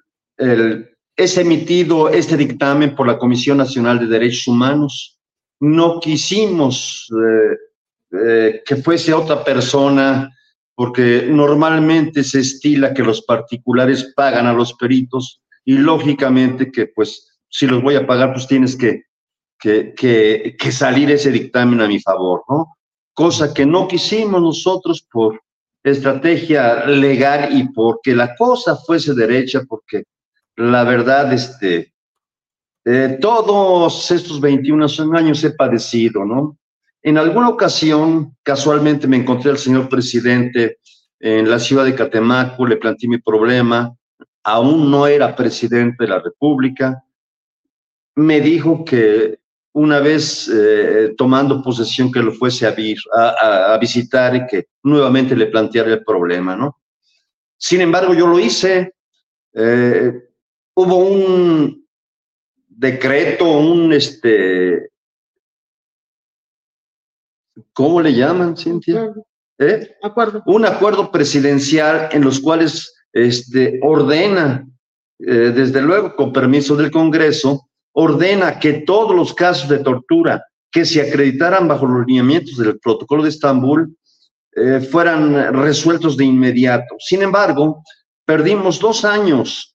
es 1.16 1.36
emitido 1.36 2.08
este 2.08 2.36
dictamen 2.36 2.94
por 2.94 3.06
la 3.06 3.18
Comisión 3.18 3.58
Nacional 3.58 3.98
de 3.98 4.06
Derechos 4.06 4.48
Humanos. 4.48 5.18
No 5.60 6.00
quisimos 6.00 7.08
eh, 7.12 7.56
eh, 8.12 8.62
que 8.64 8.76
fuese 8.76 9.12
otra 9.12 9.44
persona 9.44 10.30
porque 10.74 11.26
normalmente 11.28 12.24
se 12.24 12.40
estila 12.40 12.94
que 12.94 13.02
los 13.02 13.22
particulares 13.22 14.12
pagan 14.16 14.46
a 14.46 14.52
los 14.52 14.74
peritos 14.74 15.42
y 15.64 15.78
lógicamente 15.78 16.72
que 16.72 16.86
pues 16.86 17.38
si 17.48 17.66
los 17.66 17.82
voy 17.82 17.94
a 17.94 18.06
pagar 18.06 18.32
pues 18.32 18.46
tienes 18.46 18.74
que, 18.74 19.04
que, 19.60 19.94
que, 19.94 20.56
que 20.58 20.72
salir 20.72 21.10
ese 21.10 21.30
dictamen 21.30 21.80
a 21.82 21.88
mi 21.88 22.00
favor, 22.00 22.42
¿no? 22.48 22.76
Cosa 23.14 23.52
que 23.52 23.66
no 23.66 23.88
quisimos 23.88 24.40
nosotros 24.40 25.06
por 25.10 25.40
estrategia 25.82 26.86
legal 26.86 27.56
y 27.56 27.68
porque 27.68 28.14
la 28.14 28.34
cosa 28.36 28.76
fuese 28.76 29.14
derecha, 29.14 29.62
porque 29.68 30.04
la 30.56 30.84
verdad, 30.84 31.32
este, 31.32 31.92
eh, 32.84 33.18
todos 33.20 34.10
estos 34.10 34.40
21 34.40 34.86
años 35.14 35.42
he 35.44 35.50
padecido, 35.50 36.24
¿no? 36.24 36.58
En 37.02 37.18
alguna 37.18 37.48
ocasión, 37.48 38.36
casualmente 38.42 39.08
me 39.08 39.16
encontré 39.16 39.50
al 39.50 39.58
señor 39.58 39.88
presidente 39.88 40.78
en 41.18 41.50
la 41.50 41.58
ciudad 41.58 41.84
de 41.84 41.94
Catemaco, 41.94 42.66
le 42.66 42.76
planteé 42.76 43.08
mi 43.08 43.18
problema, 43.18 43.92
aún 44.44 44.90
no 44.90 45.06
era 45.06 45.34
presidente 45.34 46.04
de 46.04 46.10
la 46.10 46.20
República, 46.20 47.02
me 48.14 48.40
dijo 48.40 48.84
que 48.84 49.38
una 49.74 50.00
vez 50.00 50.50
eh, 50.52 51.14
tomando 51.16 51.62
posesión 51.62 52.12
que 52.12 52.20
lo 52.20 52.32
fuese 52.32 52.66
a, 52.66 53.72
a, 53.72 53.78
visitar 53.78 54.36
y 54.36 54.46
que 54.46 54.66
nuevamente 54.82 55.34
le 55.34 55.46
planteara 55.46 55.92
el 55.92 56.04
problema, 56.04 56.54
¿no? 56.54 56.78
Sin 57.56 57.80
embargo, 57.80 58.12
yo 58.12 58.26
lo 58.26 58.38
hice. 58.38 58.94
Eh, 59.54 60.12
hubo 60.74 60.96
un 60.96 61.86
decreto, 62.68 63.50
un 63.58 63.92
este, 63.92 64.90
¿cómo 67.72 68.00
le 68.00 68.12
llaman, 68.12 68.56
Cintia? 68.56 69.12
¿Eh? 69.58 69.96
Acuerdo. 70.02 70.42
Un 70.46 70.66
acuerdo 70.66 71.10
presidencial 71.10 72.08
en 72.12 72.24
los 72.24 72.40
cuales 72.40 72.94
este, 73.12 73.78
ordena, 73.82 74.66
desde 75.18 75.80
luego 75.80 76.16
con 76.16 76.32
permiso 76.32 76.74
del 76.74 76.90
Congreso, 76.90 77.68
ordena 77.92 78.58
que 78.58 78.72
todos 78.72 79.14
los 79.14 79.34
casos 79.34 79.68
de 79.68 79.78
tortura 79.78 80.44
que 80.70 80.84
se 80.84 81.02
acreditaran 81.02 81.68
bajo 81.68 81.86
los 81.86 82.06
lineamientos 82.06 82.56
del 82.56 82.78
protocolo 82.78 83.22
de 83.22 83.28
Estambul 83.28 83.96
eh, 84.56 84.80
fueran 84.80 85.54
resueltos 85.54 86.16
de 86.16 86.24
inmediato. 86.24 86.96
Sin 86.98 87.22
embargo, 87.22 87.82
perdimos 88.24 88.78
dos 88.78 89.04
años, 89.04 89.74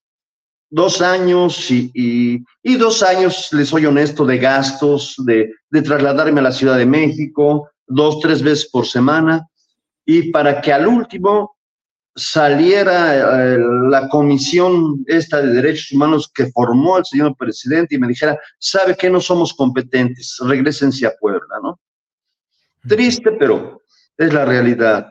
dos 0.70 1.00
años 1.00 1.70
y, 1.70 2.42
dos 2.76 3.02
años, 3.02 3.48
les 3.52 3.68
soy 3.68 3.86
honesto, 3.86 4.24
de 4.24 4.38
gastos, 4.38 5.14
de 5.24 5.82
trasladarme 5.82 6.40
a 6.40 6.44
la 6.44 6.52
Ciudad 6.52 6.76
de 6.76 6.86
México 6.86 7.70
dos, 7.88 8.20
tres 8.20 8.42
veces 8.42 8.68
por 8.70 8.86
semana, 8.86 9.48
y 10.04 10.30
para 10.30 10.60
que 10.60 10.72
al 10.72 10.86
último 10.86 11.56
saliera 12.18 13.54
eh, 13.54 13.58
la 13.88 14.08
comisión 14.08 15.04
esta 15.06 15.40
de 15.40 15.52
derechos 15.52 15.92
humanos 15.92 16.30
que 16.34 16.50
formó 16.50 16.98
el 16.98 17.04
señor 17.04 17.36
presidente 17.36 17.94
y 17.94 17.98
me 17.98 18.08
dijera, 18.08 18.38
sabe 18.58 18.96
que 18.96 19.08
no 19.08 19.20
somos 19.20 19.54
competentes, 19.54 20.36
regresense 20.40 21.06
a 21.06 21.14
Puebla, 21.18 21.56
¿no? 21.62 21.80
Triste, 22.86 23.32
pero 23.38 23.82
es 24.16 24.32
la 24.32 24.44
realidad. 24.44 25.08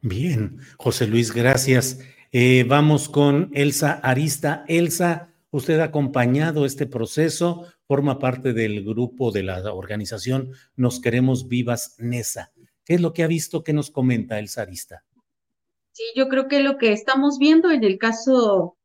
Bien, 0.00 0.58
José 0.78 1.06
Luis, 1.06 1.32
gracias. 1.32 2.00
Eh, 2.32 2.64
vamos 2.66 3.08
con 3.08 3.50
Elsa 3.52 3.92
Arista. 3.92 4.64
Elsa, 4.66 5.28
usted 5.50 5.78
ha 5.80 5.84
acompañado 5.84 6.64
este 6.64 6.86
proceso, 6.86 7.66
forma 7.86 8.18
parte 8.18 8.52
del 8.52 8.84
grupo 8.84 9.30
de 9.30 9.42
la 9.42 9.72
organización 9.72 10.52
Nos 10.74 11.00
Queremos 11.00 11.48
Vivas 11.48 11.96
NESA. 11.98 12.52
¿Qué 12.84 12.94
es 12.94 13.00
lo 13.00 13.12
que 13.12 13.22
ha 13.22 13.28
visto? 13.28 13.62
¿Qué 13.62 13.72
nos 13.72 13.90
comenta 13.90 14.38
Elsa 14.38 14.62
Arista? 14.62 15.04
Sí, 15.92 16.04
yo 16.16 16.28
creo 16.28 16.48
que 16.48 16.60
lo 16.60 16.78
que 16.78 16.92
estamos 16.92 17.38
viendo 17.38 17.70
en 17.70 17.84
el 17.84 17.98
caso 17.98 18.76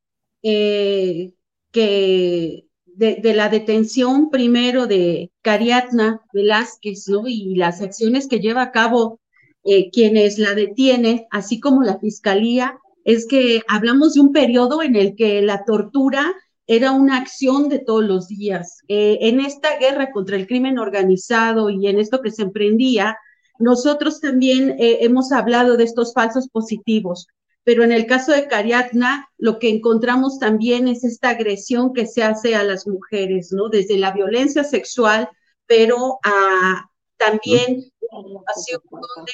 eh, 0.43 1.33
que 1.71 2.67
de, 2.85 3.33
la 3.33 3.49
detención 3.49 4.29
primero 4.29 4.87
de 4.87 5.31
Cariatna 5.41 6.21
Velázquez. 6.33 7.05
Y 7.27 7.55
las 7.55 7.81
acciones 7.81 8.27
que 8.27 8.39
lleva 8.39 8.63
a 8.63 8.71
cabo 8.71 9.19
eh, 9.63 9.89
quienes 9.91 10.37
la 10.39 10.53
detienen, 10.55 11.25
así 11.31 11.59
como 11.59 11.83
la 11.83 11.99
fiscalía, 11.99 12.77
es 13.05 13.27
que 13.27 13.61
hablamos 13.67 14.15
de 14.15 14.21
un 14.21 14.33
periodo 14.33 14.81
en 14.81 14.95
el 14.95 15.15
que 15.15 15.41
la 15.41 15.63
tortura 15.65 16.33
era 16.65 16.91
una 16.91 17.17
acción 17.17 17.69
de 17.69 17.79
todos 17.79 18.03
los 18.03 18.27
días. 18.27 18.81
Eh, 18.89 19.19
en 19.21 19.39
esta 19.39 19.77
guerra 19.77 20.11
contra 20.11 20.35
el 20.35 20.47
crimen 20.47 20.79
organizado 20.79 21.69
y 21.69 21.87
en 21.87 21.99
esto 21.99 22.21
que 22.21 22.31
se 22.31 22.41
emprendía, 22.41 23.17
nosotros 23.59 24.21
también 24.21 24.71
eh, 24.79 24.99
hemos 25.01 25.31
hablado 25.31 25.77
de 25.77 25.83
estos 25.83 26.13
falsos 26.13 26.49
positivos, 26.49 27.27
pero 27.63 27.83
en 27.83 27.91
el 27.91 28.05
caso 28.05 28.31
de 28.31 28.47
Cariatna, 28.47 29.27
lo 29.37 29.59
que 29.59 29.69
encontramos 29.69 30.39
también 30.39 30.87
es 30.87 31.03
esta 31.03 31.29
agresión 31.29 31.93
que 31.93 32.05
se 32.05 32.23
hace 32.23 32.55
a 32.55 32.63
las 32.63 32.87
mujeres, 32.87 33.51
¿no? 33.51 33.69
Desde 33.69 33.97
la 33.97 34.11
violencia 34.11 34.63
sexual, 34.63 35.29
pero 35.65 36.19
a 36.23 36.89
también 37.17 37.91
situación 38.09 38.81
donde 38.89 39.31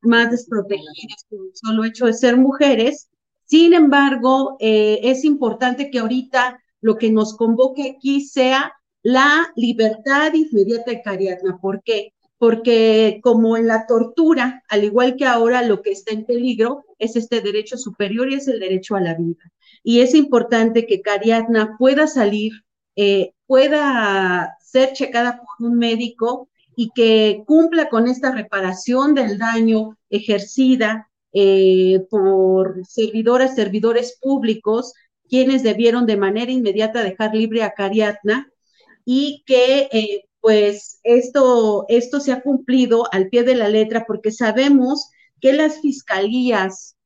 más 0.00 0.30
desprotegidas 0.30 1.26
por 1.28 1.40
el 1.46 1.52
solo 1.54 1.84
hecho 1.84 2.06
de 2.06 2.14
ser 2.14 2.36
mujeres. 2.36 3.08
Sin 3.44 3.74
embargo, 3.74 4.56
eh, 4.60 5.00
es 5.02 5.24
importante 5.24 5.90
que 5.90 5.98
ahorita 5.98 6.58
lo 6.80 6.96
que 6.96 7.10
nos 7.10 7.36
convoque 7.36 7.96
aquí 7.96 8.22
sea 8.22 8.72
la 9.02 9.52
libertad 9.56 10.32
inmediata 10.32 10.90
de 10.90 11.02
Cariatna. 11.02 11.58
¿Por 11.60 11.82
qué? 11.82 12.12
Porque 12.42 13.20
como 13.22 13.56
en 13.56 13.68
la 13.68 13.86
tortura, 13.86 14.64
al 14.68 14.82
igual 14.82 15.14
que 15.14 15.26
ahora, 15.26 15.62
lo 15.62 15.80
que 15.80 15.92
está 15.92 16.12
en 16.12 16.26
peligro 16.26 16.84
es 16.98 17.14
este 17.14 17.40
derecho 17.40 17.78
superior 17.78 18.28
y 18.28 18.34
es 18.34 18.48
el 18.48 18.58
derecho 18.58 18.96
a 18.96 19.00
la 19.00 19.14
vida. 19.14 19.52
Y 19.84 20.00
es 20.00 20.12
importante 20.12 20.84
que 20.84 21.02
Cariadna 21.02 21.76
pueda 21.78 22.08
salir, 22.08 22.50
eh, 22.96 23.30
pueda 23.46 24.56
ser 24.60 24.92
checada 24.92 25.38
por 25.38 25.68
un 25.68 25.78
médico 25.78 26.48
y 26.74 26.90
que 26.96 27.44
cumpla 27.46 27.88
con 27.88 28.08
esta 28.08 28.32
reparación 28.32 29.14
del 29.14 29.38
daño 29.38 29.96
ejercida 30.10 31.08
eh, 31.32 32.00
por 32.10 32.84
servidoras, 32.84 33.54
servidores 33.54 34.18
públicos, 34.20 34.94
quienes 35.28 35.62
debieron 35.62 36.06
de 36.06 36.16
manera 36.16 36.50
inmediata 36.50 37.04
dejar 37.04 37.36
libre 37.36 37.62
a 37.62 37.72
Cariatna 37.72 38.50
y 39.04 39.44
que 39.46 39.88
eh, 39.92 40.24
pues 40.42 40.98
esto, 41.04 41.86
esto 41.88 42.20
se 42.20 42.32
ha 42.32 42.42
cumplido 42.42 43.04
al 43.12 43.28
pie 43.28 43.44
de 43.44 43.54
la 43.54 43.68
letra 43.68 44.04
porque 44.06 44.32
sabemos 44.32 45.08
que 45.40 45.52
las 45.52 45.80
fiscalías 45.80 46.96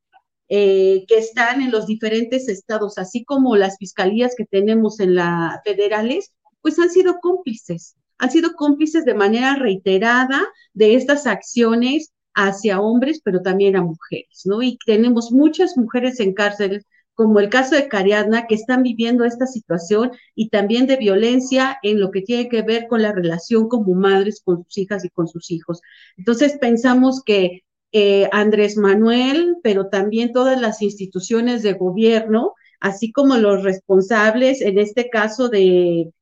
eh, 0.48 1.04
que 1.06 1.18
están 1.18 1.60
en 1.60 1.70
los 1.70 1.86
diferentes 1.86 2.48
estados, 2.48 2.98
así 2.98 3.24
como 3.24 3.56
las 3.56 3.76
fiscalías 3.78 4.34
que 4.36 4.46
tenemos 4.46 5.00
en 5.00 5.16
las 5.16 5.60
federales, 5.64 6.32
pues 6.62 6.78
han 6.78 6.88
sido 6.90 7.18
cómplices, 7.20 7.96
han 8.18 8.30
sido 8.30 8.54
cómplices 8.54 9.04
de 9.04 9.14
manera 9.14 9.56
reiterada 9.56 10.46
de 10.72 10.94
estas 10.94 11.26
acciones 11.26 12.12
hacia 12.34 12.80
hombres, 12.80 13.20
pero 13.22 13.42
también 13.42 13.76
a 13.76 13.82
mujeres, 13.82 14.42
¿no? 14.44 14.62
Y 14.62 14.78
tenemos 14.86 15.30
muchas 15.30 15.76
mujeres 15.76 16.20
en 16.20 16.32
cárceles, 16.32 16.86
como 17.16 17.40
el 17.40 17.48
caso 17.48 17.74
de 17.74 17.88
Cariadna, 17.88 18.46
que 18.46 18.54
están 18.54 18.82
viviendo 18.82 19.24
esta 19.24 19.46
situación 19.46 20.12
y 20.34 20.50
también 20.50 20.86
de 20.86 20.98
violencia 20.98 21.78
en 21.82 21.98
lo 21.98 22.10
que 22.10 22.20
tiene 22.20 22.48
que 22.48 22.62
ver 22.62 22.86
con 22.88 23.02
la 23.02 23.12
relación 23.12 23.68
como 23.68 23.94
madres 23.94 24.42
con 24.44 24.62
sus 24.64 24.78
hijas 24.78 25.04
y 25.04 25.08
con 25.08 25.26
sus 25.26 25.50
hijos. 25.50 25.80
Entonces 26.18 26.58
pensamos 26.60 27.22
que 27.24 27.64
eh, 27.92 28.28
Andrés 28.32 28.76
Manuel, 28.76 29.56
pero 29.62 29.88
también 29.88 30.32
todas 30.32 30.60
las 30.60 30.82
instituciones 30.82 31.62
de 31.62 31.72
gobierno, 31.72 32.52
así 32.80 33.10
como 33.12 33.36
los 33.36 33.62
responsables, 33.64 34.60
en 34.60 34.78
este 34.78 35.08
caso 35.08 35.48
de, 35.48 36.12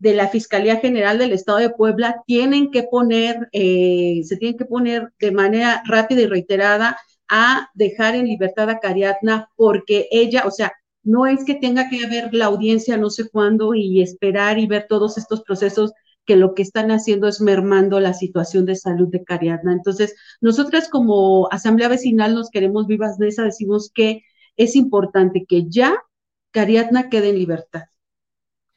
la 0.00 0.28
Fiscalía 0.28 0.76
General 0.76 1.18
del 1.18 1.32
Estado 1.32 1.58
de 1.58 1.70
Puebla, 1.70 2.22
tienen 2.26 2.70
que 2.70 2.84
poner, 2.84 3.48
eh, 3.52 4.22
se 4.24 4.38
tienen 4.38 4.56
que 4.56 4.64
poner 4.64 5.12
de 5.20 5.32
manera 5.32 5.82
rápida 5.86 6.22
y 6.22 6.26
reiterada 6.26 6.96
a 7.28 7.68
dejar 7.74 8.14
en 8.14 8.26
libertad 8.26 8.70
a 8.70 8.80
Cariatna 8.80 9.50
porque 9.56 10.08
ella, 10.10 10.44
o 10.46 10.50
sea, 10.50 10.72
no 11.02 11.26
es 11.26 11.44
que 11.44 11.54
tenga 11.54 11.88
que 11.88 12.04
haber 12.04 12.34
la 12.34 12.46
audiencia 12.46 12.96
no 12.96 13.10
sé 13.10 13.28
cuándo 13.30 13.74
y 13.74 14.02
esperar 14.02 14.58
y 14.58 14.66
ver 14.66 14.86
todos 14.88 15.16
estos 15.18 15.42
procesos 15.42 15.92
que 16.26 16.36
lo 16.36 16.54
que 16.54 16.62
están 16.62 16.90
haciendo 16.90 17.26
es 17.26 17.40
mermando 17.40 18.00
la 18.00 18.12
situación 18.12 18.66
de 18.66 18.76
salud 18.76 19.08
de 19.08 19.24
Cariadna. 19.24 19.72
Entonces, 19.72 20.14
nosotras 20.42 20.90
como 20.90 21.48
Asamblea 21.50 21.88
Vecinal 21.88 22.34
nos 22.34 22.50
queremos 22.50 22.86
vivas 22.86 23.16
de 23.16 23.28
esa, 23.28 23.44
decimos 23.44 23.90
que 23.94 24.22
es 24.56 24.76
importante 24.76 25.46
que 25.48 25.64
ya 25.68 25.96
Cariadna 26.50 27.08
quede 27.08 27.30
en 27.30 27.38
libertad, 27.38 27.84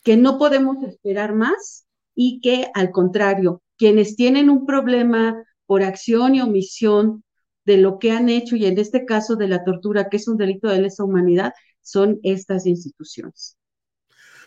que 0.03 0.15
no 0.15 0.37
podemos 0.37 0.81
esperar 0.83 1.35
más 1.35 1.85
y 2.15 2.39
que 2.39 2.71
al 2.73 2.91
contrario, 2.91 3.61
quienes 3.77 4.15
tienen 4.15 4.49
un 4.49 4.65
problema 4.65 5.43
por 5.65 5.83
acción 5.83 6.35
y 6.35 6.41
omisión 6.41 7.23
de 7.65 7.77
lo 7.77 7.99
que 7.99 8.11
han 8.11 8.29
hecho 8.29 8.55
y 8.55 8.65
en 8.65 8.77
este 8.79 9.05
caso 9.05 9.35
de 9.35 9.47
la 9.47 9.63
tortura, 9.63 10.09
que 10.09 10.17
es 10.17 10.27
un 10.27 10.37
delito 10.37 10.67
de 10.67 10.81
lesa 10.81 11.03
humanidad, 11.03 11.53
son 11.81 12.19
estas 12.23 12.65
instituciones. 12.65 13.57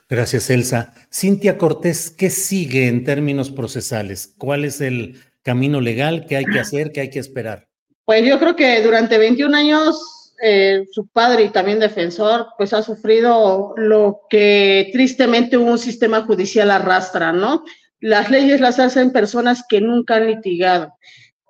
Gracias, 0.09 0.51
Elsa. 0.51 0.95
Cintia 1.12 1.57
Cortés, 1.57 2.11
¿qué 2.11 2.29
sigue 2.31 2.89
en 2.89 3.05
términos 3.05 3.51
procesales? 3.51 4.35
¿Cuál 4.37 4.65
es 4.65 4.81
el 4.81 5.17
camino 5.43 5.81
legal 5.81 6.27
que 6.27 6.37
hay 6.37 6.45
que 6.45 6.61
hacer, 6.61 6.93
que 6.93 7.01
hay 7.01 7.11
que 7.11 7.19
esperar? 7.19 7.69
Pues 8.05 8.25
yo 8.27 8.39
creo 8.39 8.55
que 8.55 8.83
durante 8.83 9.17
21 9.17 9.57
años 9.57 10.15
eh, 10.43 10.85
su 10.93 11.07
padre 11.07 11.45
y 11.45 11.49
también 11.51 11.81
defensor, 11.81 12.49
pues 12.59 12.73
ha 12.73 12.83
sufrido 12.83 13.73
lo 13.77 14.23
que 14.29 14.91
tristemente 14.93 15.57
un 15.57 15.79
sistema 15.79 16.23
judicial 16.23 16.71
arrastra, 16.71 17.33
¿no? 17.33 17.65
Las 18.01 18.31
leyes 18.31 18.61
las 18.61 18.79
hacen 18.79 19.11
personas 19.11 19.65
que 19.67 19.81
nunca 19.81 20.17
han 20.17 20.27
litigado. 20.27 20.93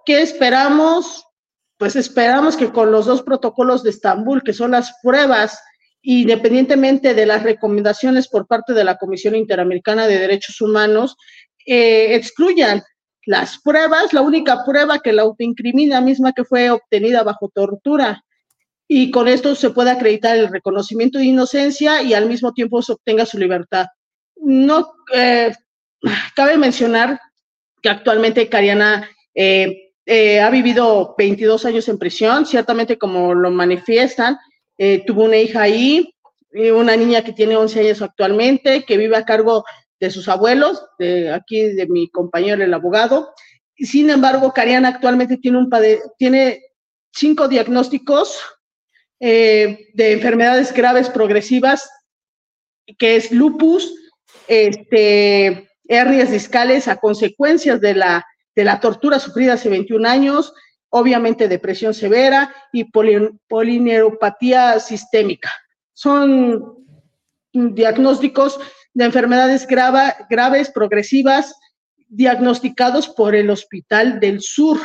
¿Qué 0.05 0.23
esperamos? 0.23 1.24
Pues 1.85 1.97
esperamos 1.97 2.57
que 2.57 2.73
con 2.73 2.91
los 2.91 3.05
dos 3.05 3.21
protocolos 3.21 3.83
de 3.83 3.91
Estambul, 3.91 4.43
que 4.43 4.55
son 4.55 4.71
las 4.71 4.95
pruebas 5.03 5.63
independientemente 6.01 7.13
de 7.13 7.27
las 7.27 7.43
recomendaciones 7.43 8.27
por 8.27 8.47
parte 8.47 8.73
de 8.73 8.85
la 8.85 8.97
Comisión 8.97 9.35
Interamericana 9.35 10.07
de 10.07 10.19
Derechos 10.19 10.63
Humanos, 10.63 11.15
eh, 11.67 12.15
excluyan 12.15 12.83
las 13.27 13.59
pruebas, 13.59 14.15
la 14.15 14.23
única 14.23 14.65
prueba 14.65 15.01
que 15.01 15.13
la 15.13 15.25
autoincrimina 15.25 16.01
misma 16.01 16.33
que 16.33 16.45
fue 16.45 16.71
obtenida 16.71 17.23
bajo 17.23 17.51
tortura. 17.55 18.25
Y 18.89 19.11
con 19.11 19.29
esto 19.29 19.55
se 19.55 19.69
puede 19.69 19.91
acreditar 19.91 20.39
el 20.39 20.49
reconocimiento 20.49 21.19
de 21.19 21.27
inocencia 21.27 22.01
y 22.01 22.15
al 22.15 22.25
mismo 22.31 22.55
tiempo 22.55 22.81
se 22.81 22.93
obtenga 22.93 23.27
su 23.27 23.37
libertad. 23.37 23.89
No 24.37 24.91
eh, 25.13 25.53
cabe 26.35 26.57
mencionar 26.57 27.21
que 27.83 27.91
actualmente 27.91 28.49
Cariana 28.49 29.07
eh, 29.35 29.84
ha 30.07 30.51
vivido 30.51 31.15
22 31.17 31.65
años 31.65 31.89
en 31.89 31.99
prisión, 31.99 32.47
ciertamente 32.47 32.99
como 32.99 33.35
lo 33.35 33.51
manifiestan, 33.51 34.39
eh, 34.77 35.05
tuvo 35.07 35.25
una 35.25 35.37
hija 35.37 35.63
ahí, 35.63 36.15
una 36.75 36.97
niña 36.97 37.23
que 37.25 37.33
tiene 37.33 37.57
11 37.57 37.81
años 37.81 38.03
actualmente, 38.03 38.85
que 38.85 38.97
vive 38.97 39.17
a 39.17 39.25
cargo 39.25 39.65
de 39.99 40.11
sus 40.11 40.29
abuelos, 40.29 40.85
de 40.99 41.33
aquí 41.33 41.63
de 41.73 41.87
mi 41.87 42.09
compañero 42.09 42.63
el 42.63 42.75
abogado. 42.75 43.33
Sin 43.77 44.11
embargo, 44.11 44.53
Cariana 44.53 44.89
actualmente 44.89 45.37
tiene, 45.37 45.59
un 45.59 45.71
tiene 46.17 46.63
cinco 47.13 47.49
diagnósticos 47.49 48.41
eh, 49.21 49.89
de 49.95 50.13
enfermedades 50.13 50.73
graves 50.73 51.09
progresivas, 51.09 51.89
que 52.99 53.17
es 53.17 53.33
lupus, 53.33 53.93
este, 54.47 55.69
hernias 55.89 56.31
discales 56.31 56.87
a 56.87 56.97
consecuencias 56.97 57.81
de 57.81 57.95
la, 57.95 58.25
de 58.55 58.65
la 58.65 58.81
tortura 58.81 59.19
sufrida 59.19 59.55
hace 59.55 59.69
21 59.69 60.09
años, 60.09 60.55
obviamente 60.91 61.49
depresión 61.49 61.93
severa 61.93 62.55
y 62.73 62.85
polineuropatía 63.49 64.79
sistémica. 64.79 65.51
Son 65.93 66.77
diagnósticos 67.53 68.59
de 68.93 69.05
enfermedades 69.05 69.67
graves, 69.67 70.71
progresivas, 70.71 71.55
diagnosticados 72.09 73.09
por 73.09 73.35
el 73.35 73.51
Hospital 73.51 74.21
del 74.21 74.41
Sur. 74.41 74.79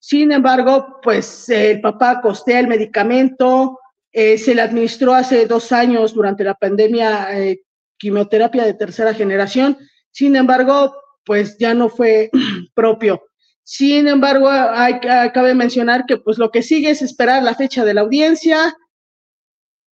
Sin 0.00 0.32
embargo, 0.32 0.98
pues 1.02 1.48
el 1.48 1.80
papá 1.80 2.20
costea 2.20 2.58
el 2.58 2.66
medicamento, 2.66 3.78
eh, 4.10 4.36
se 4.36 4.54
le 4.54 4.62
administró 4.62 5.14
hace 5.14 5.46
dos 5.46 5.70
años 5.70 6.14
durante 6.14 6.42
la 6.42 6.54
pandemia 6.54 7.38
eh, 7.38 7.62
quimioterapia 7.96 8.64
de 8.64 8.74
tercera 8.74 9.14
generación, 9.14 9.78
sin 10.10 10.36
embargo, 10.36 10.94
pues 11.24 11.56
ya 11.58 11.72
no 11.72 11.88
fue 11.88 12.30
propio. 12.74 13.22
Sin 13.64 14.08
embargo, 14.08 14.48
hay, 14.50 15.00
cabe 15.00 15.54
mencionar 15.54 16.04
que 16.06 16.16
pues 16.16 16.38
lo 16.38 16.50
que 16.50 16.62
sigue 16.62 16.90
es 16.90 17.02
esperar 17.02 17.42
la 17.42 17.54
fecha 17.54 17.84
de 17.84 17.94
la 17.94 18.00
audiencia 18.00 18.76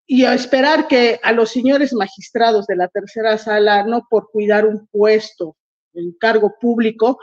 y 0.06 0.24
esperar 0.24 0.88
que 0.88 1.20
a 1.22 1.32
los 1.32 1.50
señores 1.50 1.92
magistrados 1.92 2.66
de 2.66 2.76
la 2.76 2.88
tercera 2.88 3.38
sala, 3.38 3.84
no 3.84 4.06
por 4.10 4.28
cuidar 4.32 4.66
un 4.66 4.88
puesto, 4.88 5.56
un 5.92 6.16
cargo 6.18 6.56
público, 6.60 7.18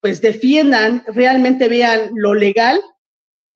pues 0.00 0.22
defiendan, 0.22 1.04
realmente 1.08 1.68
vean 1.68 2.12
lo 2.14 2.32
legal, 2.32 2.80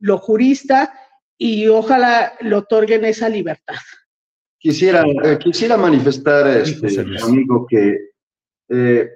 lo 0.00 0.18
jurista 0.18 0.92
y 1.38 1.66
ojalá 1.68 2.34
le 2.40 2.54
otorguen 2.54 3.04
esa 3.06 3.28
libertad. 3.28 3.78
Quisiera, 4.58 5.02
eh, 5.24 5.38
quisiera 5.38 5.76
manifestar, 5.76 6.46
este, 6.48 7.00
amigo, 7.00 7.66
que 7.68 8.10
eh, 8.68 9.10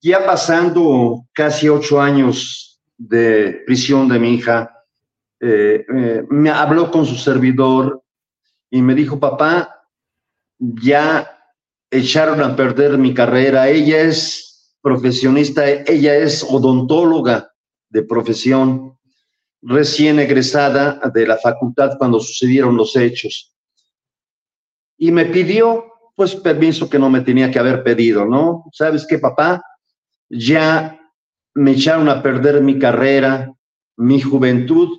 ya 0.00 0.24
pasando 0.24 1.26
casi 1.32 1.68
ocho 1.68 2.00
años 2.00 2.80
de 2.96 3.62
prisión 3.66 4.08
de 4.08 4.18
mi 4.18 4.34
hija, 4.34 4.70
eh, 5.40 5.84
eh, 5.94 6.24
me 6.28 6.50
habló 6.50 6.90
con 6.90 7.06
su 7.06 7.16
servidor 7.16 8.02
y 8.70 8.82
me 8.82 8.94
dijo, 8.94 9.18
papá, 9.18 9.86
ya 10.58 11.38
echaron 11.90 12.42
a 12.42 12.54
perder 12.54 12.98
mi 12.98 13.14
carrera. 13.14 13.68
Ella 13.68 14.02
es 14.02 14.76
profesionista, 14.82 15.68
ella 15.68 16.16
es 16.16 16.42
odontóloga 16.42 17.52
de 17.88 18.02
profesión, 18.02 18.98
recién 19.62 20.18
egresada 20.20 21.00
de 21.12 21.26
la 21.26 21.38
facultad 21.38 21.96
cuando 21.98 22.20
sucedieron 22.20 22.76
los 22.76 22.94
hechos. 22.96 23.54
Y 24.96 25.10
me 25.10 25.26
pidió 25.26 25.89
pues 26.20 26.36
permiso 26.36 26.90
que 26.90 26.98
no 26.98 27.08
me 27.08 27.22
tenía 27.22 27.50
que 27.50 27.58
haber 27.58 27.82
pedido, 27.82 28.26
¿no? 28.26 28.64
¿Sabes 28.74 29.06
qué, 29.06 29.18
papá? 29.18 29.62
Ya 30.28 31.00
me 31.54 31.70
echaron 31.70 32.10
a 32.10 32.22
perder 32.22 32.60
mi 32.60 32.78
carrera, 32.78 33.50
mi 33.96 34.20
juventud, 34.20 34.98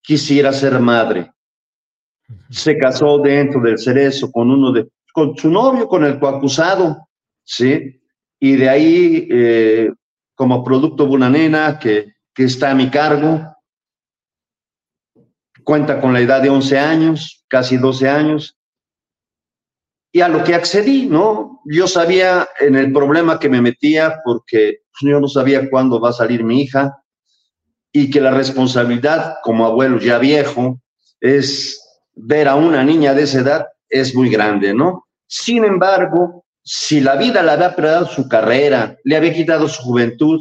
quisiera 0.00 0.52
ser 0.52 0.78
madre. 0.78 1.32
Se 2.48 2.78
casó 2.78 3.18
dentro 3.18 3.60
del 3.60 3.76
cerezo 3.76 4.30
con 4.30 4.52
uno 4.52 4.70
de, 4.70 4.88
con 5.12 5.36
su 5.36 5.50
novio, 5.50 5.88
con 5.88 6.04
el 6.04 6.20
coacusado, 6.20 7.08
¿sí? 7.42 8.00
Y 8.38 8.54
de 8.54 8.68
ahí, 8.68 9.28
eh, 9.32 9.90
como 10.36 10.62
producto 10.62 11.06
de 11.06 11.10
una 11.10 11.28
nena 11.28 11.80
que, 11.80 12.12
que 12.32 12.44
está 12.44 12.70
a 12.70 12.76
mi 12.76 12.88
cargo, 12.88 13.52
cuenta 15.64 16.00
con 16.00 16.12
la 16.12 16.20
edad 16.20 16.40
de 16.40 16.50
11 16.50 16.78
años, 16.78 17.44
casi 17.48 17.78
12 17.78 18.08
años, 18.08 18.56
y 20.12 20.20
a 20.20 20.28
lo 20.28 20.44
que 20.44 20.54
accedí, 20.54 21.06
¿no? 21.06 21.60
Yo 21.64 21.88
sabía 21.88 22.46
en 22.60 22.76
el 22.76 22.92
problema 22.92 23.38
que 23.38 23.48
me 23.48 23.62
metía 23.62 24.20
porque 24.22 24.82
yo 25.00 25.18
no 25.18 25.26
sabía 25.26 25.70
cuándo 25.70 25.98
va 26.00 26.10
a 26.10 26.12
salir 26.12 26.44
mi 26.44 26.60
hija. 26.62 26.98
y 27.94 28.10
que 28.10 28.22
la 28.22 28.30
responsabilidad 28.30 29.34
como 29.42 29.66
abuelo 29.66 29.98
ya 29.98 30.18
viejo 30.18 30.80
es 31.20 31.78
ver 32.14 32.48
a 32.48 32.54
una 32.54 32.82
niña 32.82 33.12
de 33.12 33.24
esa 33.24 33.40
edad 33.40 33.66
es 33.86 34.14
muy 34.14 34.30
grande, 34.30 34.72
¿no? 34.72 35.06
Sin 35.26 35.62
embargo, 35.62 36.46
si 36.62 37.00
la 37.00 37.16
vida 37.16 37.42
le 37.42 37.50
había 37.50 37.76
privado 37.76 38.06
su 38.06 38.28
carrera, 38.28 38.96
le 39.04 39.16
había 39.16 39.34
quitado 39.34 39.68
su 39.68 39.82
juventud, 39.82 40.40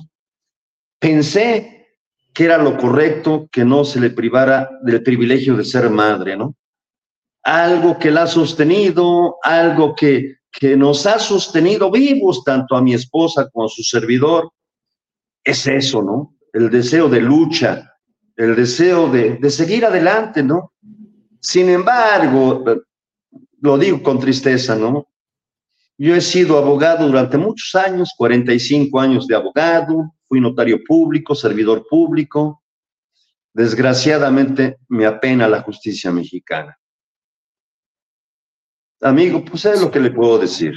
pensé 0.97 1.89
que 2.33 2.45
era 2.45 2.57
lo 2.57 2.77
correcto 2.77 3.49
que 3.51 3.65
no 3.65 3.83
se 3.83 3.99
le 3.99 4.11
privara 4.11 4.69
del 4.83 5.03
privilegio 5.03 5.57
de 5.57 5.65
ser 5.65 5.89
madre, 5.89 6.37
¿no? 6.37 6.55
Algo 7.43 7.97
que 7.97 8.11
la 8.11 8.23
ha 8.23 8.27
sostenido, 8.27 9.37
algo 9.43 9.95
que, 9.95 10.37
que 10.51 10.75
nos 10.77 11.05
ha 11.05 11.19
sostenido 11.19 11.89
vivos, 11.89 12.43
tanto 12.43 12.75
a 12.75 12.81
mi 12.81 12.93
esposa 12.93 13.49
como 13.49 13.65
a 13.65 13.69
su 13.69 13.83
servidor, 13.83 14.51
es 15.43 15.65
eso, 15.67 16.01
¿no? 16.01 16.35
El 16.53 16.69
deseo 16.69 17.09
de 17.09 17.21
lucha, 17.21 17.95
el 18.35 18.55
deseo 18.55 19.09
de, 19.09 19.37
de 19.37 19.49
seguir 19.49 19.85
adelante, 19.85 20.43
¿no? 20.43 20.73
Sin 21.39 21.69
embargo, 21.69 22.63
lo 23.61 23.77
digo 23.77 24.03
con 24.03 24.19
tristeza, 24.19 24.75
¿no? 24.75 25.07
Yo 25.97 26.15
he 26.15 26.21
sido 26.21 26.57
abogado 26.57 27.05
durante 27.05 27.37
muchos 27.37 27.75
años, 27.75 28.13
45 28.17 28.99
años 28.99 29.27
de 29.27 29.35
abogado, 29.35 30.15
fui 30.27 30.41
notario 30.41 30.83
público, 30.83 31.35
servidor 31.35 31.85
público. 31.87 32.63
Desgraciadamente 33.53 34.77
me 34.87 35.05
apena 35.05 35.47
la 35.47 35.61
justicia 35.61 36.11
mexicana. 36.11 36.75
Amigo, 39.01 39.43
pues 39.43 39.65
es 39.65 39.81
lo 39.81 39.89
que 39.89 39.99
le 39.99 40.11
puedo 40.11 40.37
decir. 40.37 40.75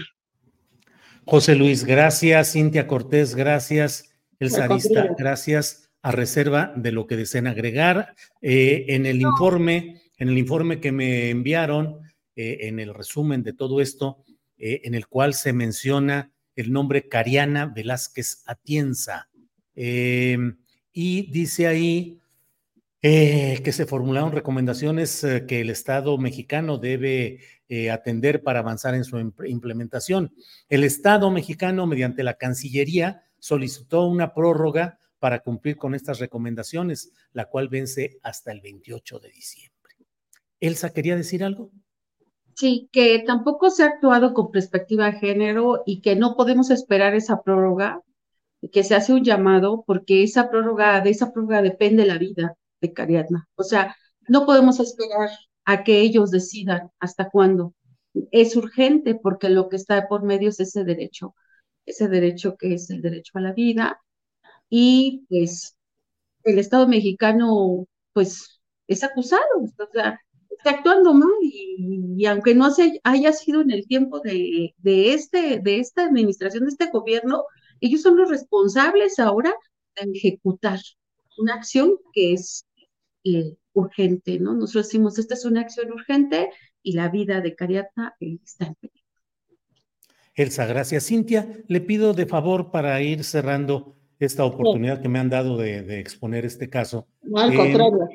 José 1.26 1.54
Luis, 1.54 1.84
gracias. 1.84 2.52
Cintia 2.52 2.86
Cortés, 2.86 3.34
gracias. 3.34 4.14
El 4.38 4.50
Sarista, 4.50 5.08
gracias. 5.18 5.90
A 6.00 6.10
reserva 6.10 6.72
de 6.74 6.92
lo 6.92 7.06
que 7.06 7.16
deseen 7.16 7.46
agregar. 7.46 8.14
Eh, 8.40 8.86
en 8.88 9.04
el 9.04 9.20
informe, 9.20 10.02
en 10.16 10.28
el 10.30 10.38
informe 10.38 10.80
que 10.80 10.90
me 10.90 11.28
enviaron, 11.28 11.98
eh, 12.34 12.58
en 12.62 12.78
el 12.78 12.94
resumen 12.94 13.42
de 13.42 13.52
todo 13.52 13.80
esto, 13.82 14.24
eh, 14.56 14.80
en 14.84 14.94
el 14.94 15.06
cual 15.06 15.34
se 15.34 15.52
menciona 15.52 16.30
el 16.56 16.72
nombre 16.72 17.08
Cariana 17.08 17.66
Velázquez 17.66 18.42
Atienza. 18.46 19.28
y 19.76 21.30
dice 21.32 21.66
ahí 21.66 22.20
que 23.00 23.72
se 23.72 23.86
formularon 23.86 24.30
recomendaciones 24.30 25.26
que 25.48 25.60
el 25.60 25.68
Estado 25.68 26.16
mexicano 26.16 26.78
debe 26.78 27.40
eh, 27.68 27.90
atender 27.90 28.42
para 28.42 28.60
avanzar 28.60 28.94
en 28.94 29.04
su 29.04 29.18
implementación. 29.18 30.34
El 30.68 30.84
Estado 30.84 31.30
mexicano, 31.30 31.86
mediante 31.86 32.22
la 32.22 32.34
Cancillería, 32.34 33.22
solicitó 33.38 34.06
una 34.06 34.34
prórroga 34.34 34.98
para 35.18 35.40
cumplir 35.40 35.78
con 35.78 35.94
estas 35.94 36.18
recomendaciones, 36.18 37.12
la 37.32 37.46
cual 37.46 37.68
vence 37.68 38.18
hasta 38.22 38.52
el 38.52 38.60
28 38.60 39.18
de 39.18 39.30
diciembre. 39.30 39.94
Elsa, 40.60 40.90
¿quería 40.90 41.16
decir 41.16 41.42
algo? 41.42 41.70
Sí, 42.54 42.88
que 42.92 43.18
tampoco 43.26 43.70
se 43.70 43.82
ha 43.82 43.86
actuado 43.86 44.34
con 44.34 44.50
perspectiva 44.50 45.06
de 45.06 45.18
género 45.18 45.82
y 45.86 46.00
que 46.02 46.14
no 46.14 46.36
podemos 46.36 46.70
esperar 46.70 47.14
esa 47.14 47.42
prórroga, 47.42 48.02
que 48.70 48.84
se 48.84 48.94
hace 48.94 49.12
un 49.12 49.24
llamado, 49.24 49.84
porque 49.86 50.22
esa 50.22 50.50
prórroga, 50.50 51.00
de 51.00 51.10
esa 51.10 51.32
prórroga 51.32 51.62
depende 51.62 52.06
la 52.06 52.18
vida 52.18 52.56
de 52.80 52.92
Cariadna. 52.92 53.48
O 53.56 53.62
sea, 53.62 53.96
no 54.28 54.46
podemos 54.46 54.78
esperar 54.80 55.30
a 55.64 55.84
que 55.84 56.00
ellos 56.00 56.30
decidan 56.30 56.90
hasta 57.00 57.30
cuándo. 57.30 57.74
Es 58.30 58.56
urgente 58.56 59.14
porque 59.16 59.48
lo 59.48 59.68
que 59.68 59.76
está 59.76 60.08
por 60.08 60.22
medio 60.22 60.48
es 60.50 60.60
ese 60.60 60.84
derecho, 60.84 61.34
ese 61.86 62.08
derecho 62.08 62.56
que 62.56 62.74
es 62.74 62.90
el 62.90 63.02
derecho 63.02 63.32
a 63.34 63.40
la 63.40 63.52
vida 63.52 64.00
y 64.70 65.24
pues 65.28 65.76
el 66.44 66.58
Estado 66.58 66.86
mexicano 66.88 67.86
pues 68.12 68.60
es 68.86 69.02
acusado, 69.04 69.42
o 69.58 69.88
sea, 69.92 70.20
está 70.50 70.70
actuando 70.70 71.14
mal 71.14 71.30
y, 71.42 72.24
aunque 72.26 72.54
no 72.54 72.70
se 72.70 73.00
haya 73.04 73.32
sido 73.32 73.60
en 73.62 73.70
el 73.70 73.86
tiempo 73.86 74.20
de, 74.20 74.74
de, 74.78 75.14
este, 75.14 75.60
de 75.60 75.80
esta 75.80 76.04
administración, 76.04 76.64
de 76.64 76.70
este 76.70 76.90
gobierno, 76.90 77.44
ellos 77.80 78.02
son 78.02 78.16
los 78.16 78.30
responsables 78.30 79.18
ahora 79.18 79.54
de 79.96 80.10
ejecutar 80.12 80.80
una 81.38 81.54
acción 81.54 81.98
que 82.12 82.34
es 82.34 82.66
eh, 83.24 83.56
urgente, 83.74 84.38
¿no? 84.38 84.54
Nosotros 84.54 84.86
decimos, 84.86 85.18
esta 85.18 85.34
es 85.34 85.44
una 85.44 85.60
acción 85.60 85.92
urgente 85.92 86.50
y 86.82 86.92
la 86.92 87.08
vida 87.08 87.40
de 87.40 87.54
Cariata 87.54 88.16
eh, 88.20 88.38
está 88.42 88.66
en 88.66 88.74
peligro. 88.76 89.02
Elsa, 90.34 90.66
gracias. 90.66 91.06
Cintia, 91.06 91.46
le 91.68 91.80
pido 91.80 92.12
de 92.12 92.26
favor 92.26 92.70
para 92.70 93.00
ir 93.02 93.22
cerrando 93.24 93.94
esta 94.18 94.44
oportunidad 94.44 95.00
que 95.00 95.08
me 95.08 95.18
han 95.18 95.28
dado 95.28 95.56
de, 95.56 96.00
exponer 96.00 96.44
este 96.44 96.68
caso. 96.70 97.06
No, 97.22 97.38
al 97.40 97.54
contrario. 97.54 98.08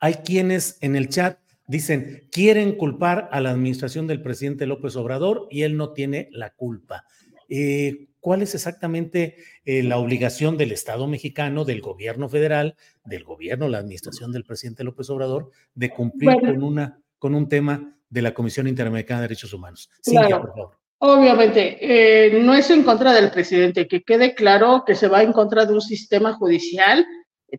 Hay 0.00 0.14
quienes 0.14 0.78
en 0.82 0.96
el 0.96 1.08
chat 1.08 1.38
dicen, 1.66 2.28
quieren 2.30 2.76
culpar 2.76 3.28
a 3.32 3.40
la 3.40 3.50
administración 3.50 4.06
del 4.06 4.20
presidente 4.20 4.66
López 4.66 4.96
Obrador 4.96 5.46
y 5.50 5.62
él 5.62 5.76
no 5.76 5.92
tiene 5.92 6.28
la 6.32 6.50
culpa. 6.50 7.04
Eh, 7.48 8.08
cuál 8.24 8.40
es 8.40 8.54
exactamente 8.54 9.36
eh, 9.66 9.82
la 9.82 9.98
obligación 9.98 10.56
del 10.56 10.72
Estado 10.72 11.06
mexicano, 11.06 11.66
del 11.66 11.82
gobierno 11.82 12.26
federal, 12.26 12.74
del 13.04 13.22
gobierno, 13.22 13.68
la 13.68 13.76
administración 13.76 14.32
del 14.32 14.46
presidente 14.46 14.82
López 14.82 15.10
Obrador, 15.10 15.50
de 15.74 15.90
cumplir 15.90 16.40
con, 16.40 16.62
una, 16.62 16.98
con 17.18 17.34
un 17.34 17.50
tema 17.50 17.94
de 18.08 18.22
la 18.22 18.32
Comisión 18.32 18.66
Interamericana 18.66 19.20
de 19.20 19.24
Derechos 19.28 19.52
Humanos. 19.52 19.90
Cintia, 20.02 20.40
por 20.40 20.54
favor. 20.54 20.78
Obviamente, 21.00 21.76
eh, 21.82 22.40
no 22.40 22.54
es 22.54 22.70
en 22.70 22.82
contra 22.82 23.12
del 23.12 23.30
presidente, 23.30 23.86
que 23.86 24.02
quede 24.02 24.34
claro 24.34 24.84
que 24.86 24.94
se 24.94 25.08
va 25.08 25.22
en 25.22 25.34
contra 25.34 25.66
de 25.66 25.74
un 25.74 25.82
sistema 25.82 26.32
judicial 26.32 27.04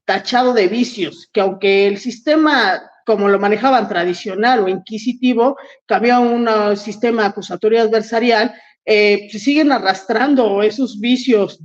tachado 0.03 0.55
de 0.55 0.67
vicios, 0.67 1.29
que 1.31 1.41
aunque 1.41 1.85
el 1.85 1.99
sistema 1.99 2.81
como 3.05 3.29
lo 3.29 3.37
manejaban 3.37 3.87
tradicional 3.87 4.61
o 4.61 4.67
inquisitivo, 4.67 5.57
cambió 5.85 6.15
a 6.15 6.19
un 6.21 6.75
sistema 6.75 7.27
acusatorio 7.27 7.83
adversarial 7.83 8.55
eh, 8.85 9.27
se 9.31 9.39
siguen 9.39 9.71
arrastrando 9.71 10.61
esos 10.61 10.99
vicios 10.99 11.59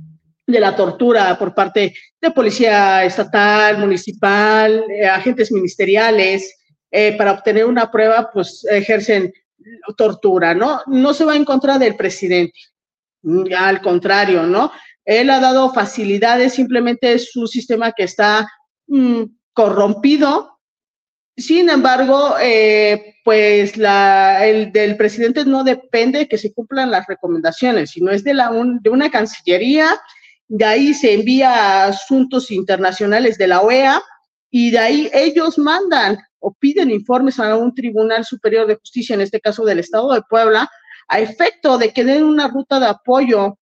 de 0.47 0.59
la 0.59 0.75
tortura 0.75 1.37
por 1.37 1.53
parte 1.53 1.93
de 2.19 2.31
policía 2.31 3.05
estatal, 3.05 3.77
municipal, 3.77 4.83
eh, 4.89 5.07
agentes 5.07 5.51
ministeriales, 5.51 6.57
eh, 6.89 7.15
para 7.17 7.33
obtener 7.33 7.65
una 7.65 7.89
prueba, 7.89 8.29
pues 8.33 8.65
ejercen 8.69 9.31
tortura, 9.95 10.53
¿no? 10.53 10.81
No 10.87 11.13
se 11.13 11.23
va 11.23 11.35
en 11.35 11.45
contra 11.45 11.77
del 11.77 11.95
presidente, 11.95 12.59
al 13.55 13.81
contrario, 13.81 14.43
¿no? 14.43 14.71
Él 15.05 15.29
ha 15.29 15.39
dado 15.39 15.73
facilidades, 15.73 16.53
simplemente 16.53 17.13
es 17.13 17.35
un 17.35 17.47
sistema 17.47 17.91
que 17.91 18.03
está 18.03 18.47
mm, 18.87 19.23
corrompido 19.53 20.59
sin 21.41 21.69
embargo, 21.69 22.35
eh, 22.41 23.15
pues 23.23 23.77
la, 23.77 24.45
el 24.45 24.71
del 24.71 24.97
presidente 24.97 25.45
no 25.45 25.63
depende 25.63 26.27
que 26.27 26.37
se 26.37 26.53
cumplan 26.53 26.91
las 26.91 27.07
recomendaciones, 27.07 27.91
sino 27.91 28.11
es 28.11 28.23
de, 28.23 28.33
la 28.33 28.51
de 28.81 28.89
una 28.89 29.09
cancillería, 29.11 29.99
de 30.47 30.65
ahí 30.65 30.93
se 30.93 31.13
envía 31.13 31.53
a 31.53 31.85
asuntos 31.85 32.51
internacionales 32.51 33.37
de 33.37 33.47
la 33.47 33.61
OEA 33.61 34.01
y 34.49 34.71
de 34.71 34.79
ahí 34.79 35.09
ellos 35.13 35.57
mandan 35.57 36.17
o 36.39 36.53
piden 36.53 36.91
informes 36.91 37.39
a 37.39 37.55
un 37.55 37.73
tribunal 37.73 38.25
superior 38.25 38.67
de 38.67 38.75
justicia, 38.75 39.13
en 39.13 39.21
este 39.21 39.39
caso 39.39 39.63
del 39.63 39.79
Estado 39.79 40.13
de 40.13 40.23
Puebla, 40.23 40.69
a 41.07 41.19
efecto 41.19 41.77
de 41.77 41.93
que 41.93 42.03
den 42.03 42.23
una 42.23 42.47
ruta 42.47 42.79
de 42.79 42.87
apoyo 42.87 43.57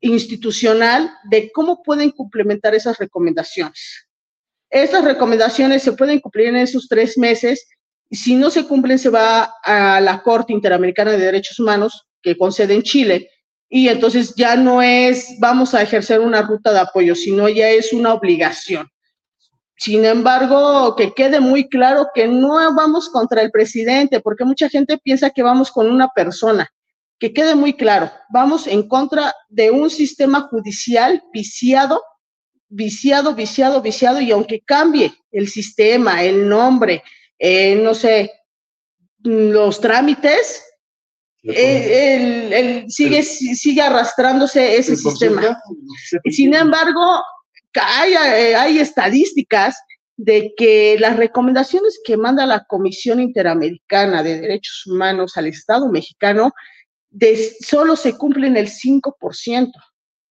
institucional 0.00 1.10
de 1.24 1.50
cómo 1.52 1.82
pueden 1.82 2.10
complementar 2.10 2.74
esas 2.74 2.98
recomendaciones. 2.98 4.03
Estas 4.70 5.04
recomendaciones 5.04 5.82
se 5.82 5.92
pueden 5.92 6.20
cumplir 6.20 6.48
en 6.48 6.56
esos 6.56 6.88
tres 6.88 7.16
meses 7.16 7.66
y 8.10 8.16
si 8.16 8.34
no 8.34 8.50
se 8.50 8.66
cumplen 8.66 8.98
se 8.98 9.10
va 9.10 9.54
a 9.62 10.00
la 10.00 10.22
Corte 10.22 10.52
Interamericana 10.52 11.12
de 11.12 11.18
Derechos 11.18 11.58
Humanos 11.58 12.06
que 12.22 12.36
concede 12.36 12.74
en 12.74 12.82
Chile 12.82 13.30
y 13.68 13.88
entonces 13.88 14.34
ya 14.36 14.56
no 14.56 14.82
es 14.82 15.36
vamos 15.38 15.74
a 15.74 15.82
ejercer 15.82 16.20
una 16.20 16.42
ruta 16.42 16.72
de 16.72 16.80
apoyo, 16.80 17.14
sino 17.14 17.48
ya 17.48 17.68
es 17.68 17.92
una 17.92 18.14
obligación. 18.14 18.88
Sin 19.76 20.04
embargo, 20.04 20.94
que 20.94 21.12
quede 21.12 21.40
muy 21.40 21.68
claro 21.68 22.08
que 22.14 22.28
no 22.28 22.54
vamos 22.74 23.08
contra 23.08 23.42
el 23.42 23.50
presidente, 23.50 24.20
porque 24.20 24.44
mucha 24.44 24.68
gente 24.68 24.98
piensa 24.98 25.30
que 25.30 25.42
vamos 25.42 25.72
con 25.72 25.90
una 25.90 26.08
persona. 26.08 26.70
Que 27.18 27.32
quede 27.32 27.54
muy 27.54 27.74
claro, 27.74 28.10
vamos 28.30 28.66
en 28.66 28.86
contra 28.88 29.34
de 29.48 29.70
un 29.70 29.90
sistema 29.90 30.42
judicial 30.42 31.22
viciado 31.32 32.02
viciado, 32.68 33.34
viciado, 33.34 33.80
viciado, 33.82 34.20
y 34.20 34.32
aunque 34.32 34.60
cambie 34.60 35.12
el 35.30 35.48
sistema, 35.48 36.22
el 36.22 36.48
nombre, 36.48 37.02
eh, 37.38 37.76
no 37.76 37.94
sé, 37.94 38.32
los 39.22 39.80
trámites, 39.80 40.64
eh, 41.42 42.84
sigue, 42.88 43.22
sigue 43.22 43.82
arrastrándose 43.82 44.76
ese 44.76 44.96
sistema. 44.96 45.58
Sin 46.30 46.54
embargo, 46.54 47.22
hay, 47.74 48.12
eh, 48.12 48.56
hay 48.56 48.78
estadísticas 48.78 49.76
de 50.16 50.54
que 50.56 50.96
las 50.98 51.16
recomendaciones 51.16 52.00
que 52.04 52.16
manda 52.16 52.46
la 52.46 52.64
Comisión 52.64 53.20
Interamericana 53.20 54.22
de 54.22 54.40
Derechos 54.40 54.86
Humanos 54.86 55.36
al 55.36 55.48
Estado 55.48 55.88
mexicano 55.90 56.52
de, 57.10 57.52
solo 57.60 57.96
se 57.96 58.16
cumplen 58.16 58.56
el 58.56 58.68
5%, 58.68 59.72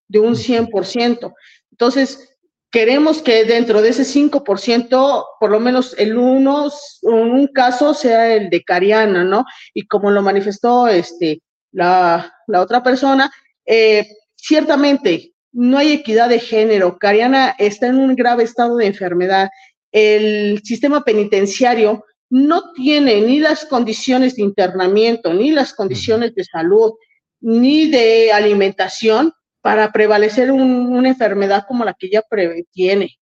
de 0.08 0.20
un 0.20 0.36
100%. 0.36 1.34
Entonces, 1.74 2.30
queremos 2.70 3.24
que 3.24 3.46
dentro 3.46 3.82
de 3.82 3.90
ese 3.90 4.04
5%, 4.04 5.26
por 5.40 5.50
lo 5.50 5.60
menos 5.60 5.96
el 5.98 6.16
uno, 6.16 6.72
un 7.02 7.48
caso 7.48 7.96
sea 7.96 8.36
el 8.36 8.52
de 8.52 8.64
Cariana, 8.64 9.24
¿no? 9.24 9.44
Y 9.74 9.88
como 9.88 10.12
lo 10.12 10.22
manifestó 10.22 10.88
este, 10.88 11.42
la, 11.72 12.32
la 12.46 12.62
otra 12.62 12.84
persona, 12.84 13.32
eh, 13.66 14.08
ciertamente 14.36 15.34
no 15.52 15.80
hay 15.80 15.94
equidad 15.94 16.30
de 16.30 16.40
género. 16.40 17.00
Cariana 17.00 17.56
está 17.58 17.88
en 17.88 17.98
un 17.98 18.16
grave 18.16 18.44
estado 18.44 18.78
de 18.78 18.86
enfermedad. 18.86 19.50
El 19.92 20.62
sistema 20.64 21.04
penitenciario 21.04 22.06
no 22.30 22.72
tiene 22.74 23.20
ni 23.22 23.40
las 23.40 23.66
condiciones 23.66 24.36
de 24.36 24.44
internamiento, 24.44 25.34
ni 25.34 25.50
las 25.50 25.74
condiciones 25.74 26.36
de 26.36 26.44
salud, 26.44 26.94
ni 27.42 27.90
de 27.90 28.32
alimentación 28.32 29.34
para 29.64 29.94
prevalecer 29.94 30.52
una 30.52 31.08
enfermedad 31.08 31.64
como 31.66 31.86
la 31.86 31.94
que 31.94 32.08
ella 32.08 32.22
tiene. 32.70 33.18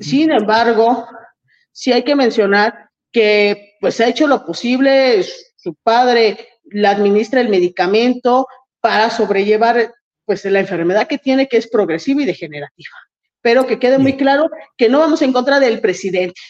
Sin 0.00 0.32
embargo, 0.32 1.06
sí 1.70 1.92
hay 1.92 2.02
que 2.02 2.16
mencionar 2.16 2.90
que 3.12 3.76
pues 3.80 4.00
ha 4.00 4.08
hecho 4.08 4.26
lo 4.26 4.44
posible, 4.44 5.22
su 5.22 5.76
padre 5.76 6.48
le 6.64 6.88
administra 6.88 7.40
el 7.40 7.50
medicamento 7.50 8.48
para 8.80 9.10
sobrellevar 9.10 9.94
pues 10.24 10.44
la 10.46 10.58
enfermedad 10.58 11.06
que 11.06 11.18
tiene 11.18 11.46
que 11.46 11.58
es 11.58 11.68
progresiva 11.68 12.20
y 12.20 12.26
degenerativa. 12.26 12.96
Pero 13.40 13.64
que 13.64 13.78
quede 13.78 13.98
muy 13.98 14.16
claro 14.16 14.50
que 14.76 14.88
no 14.88 14.98
vamos 14.98 15.22
en 15.22 15.32
contra 15.32 15.60
del 15.60 15.80
presidente, 15.80 16.40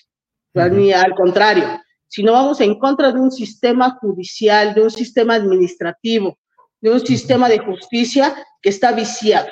ni 0.55 0.95
al 0.95 1.15
contrario, 1.15 1.79
sino 2.09 2.33
vamos 2.33 2.63
en 2.63 2.79
contra 2.79 3.13
de 3.13 3.21
un 3.21 3.31
sistema 3.31 3.99
judicial, 4.01 4.73
de 4.73 4.81
un 4.81 4.91
sistema 4.91 5.35
administrativo, 5.35 6.39
de 6.87 6.93
un 6.93 7.05
sistema 7.05 7.49
de 7.49 7.59
justicia 7.59 8.37
que 8.63 8.69
está 8.69 8.93
viciado. 8.93 9.49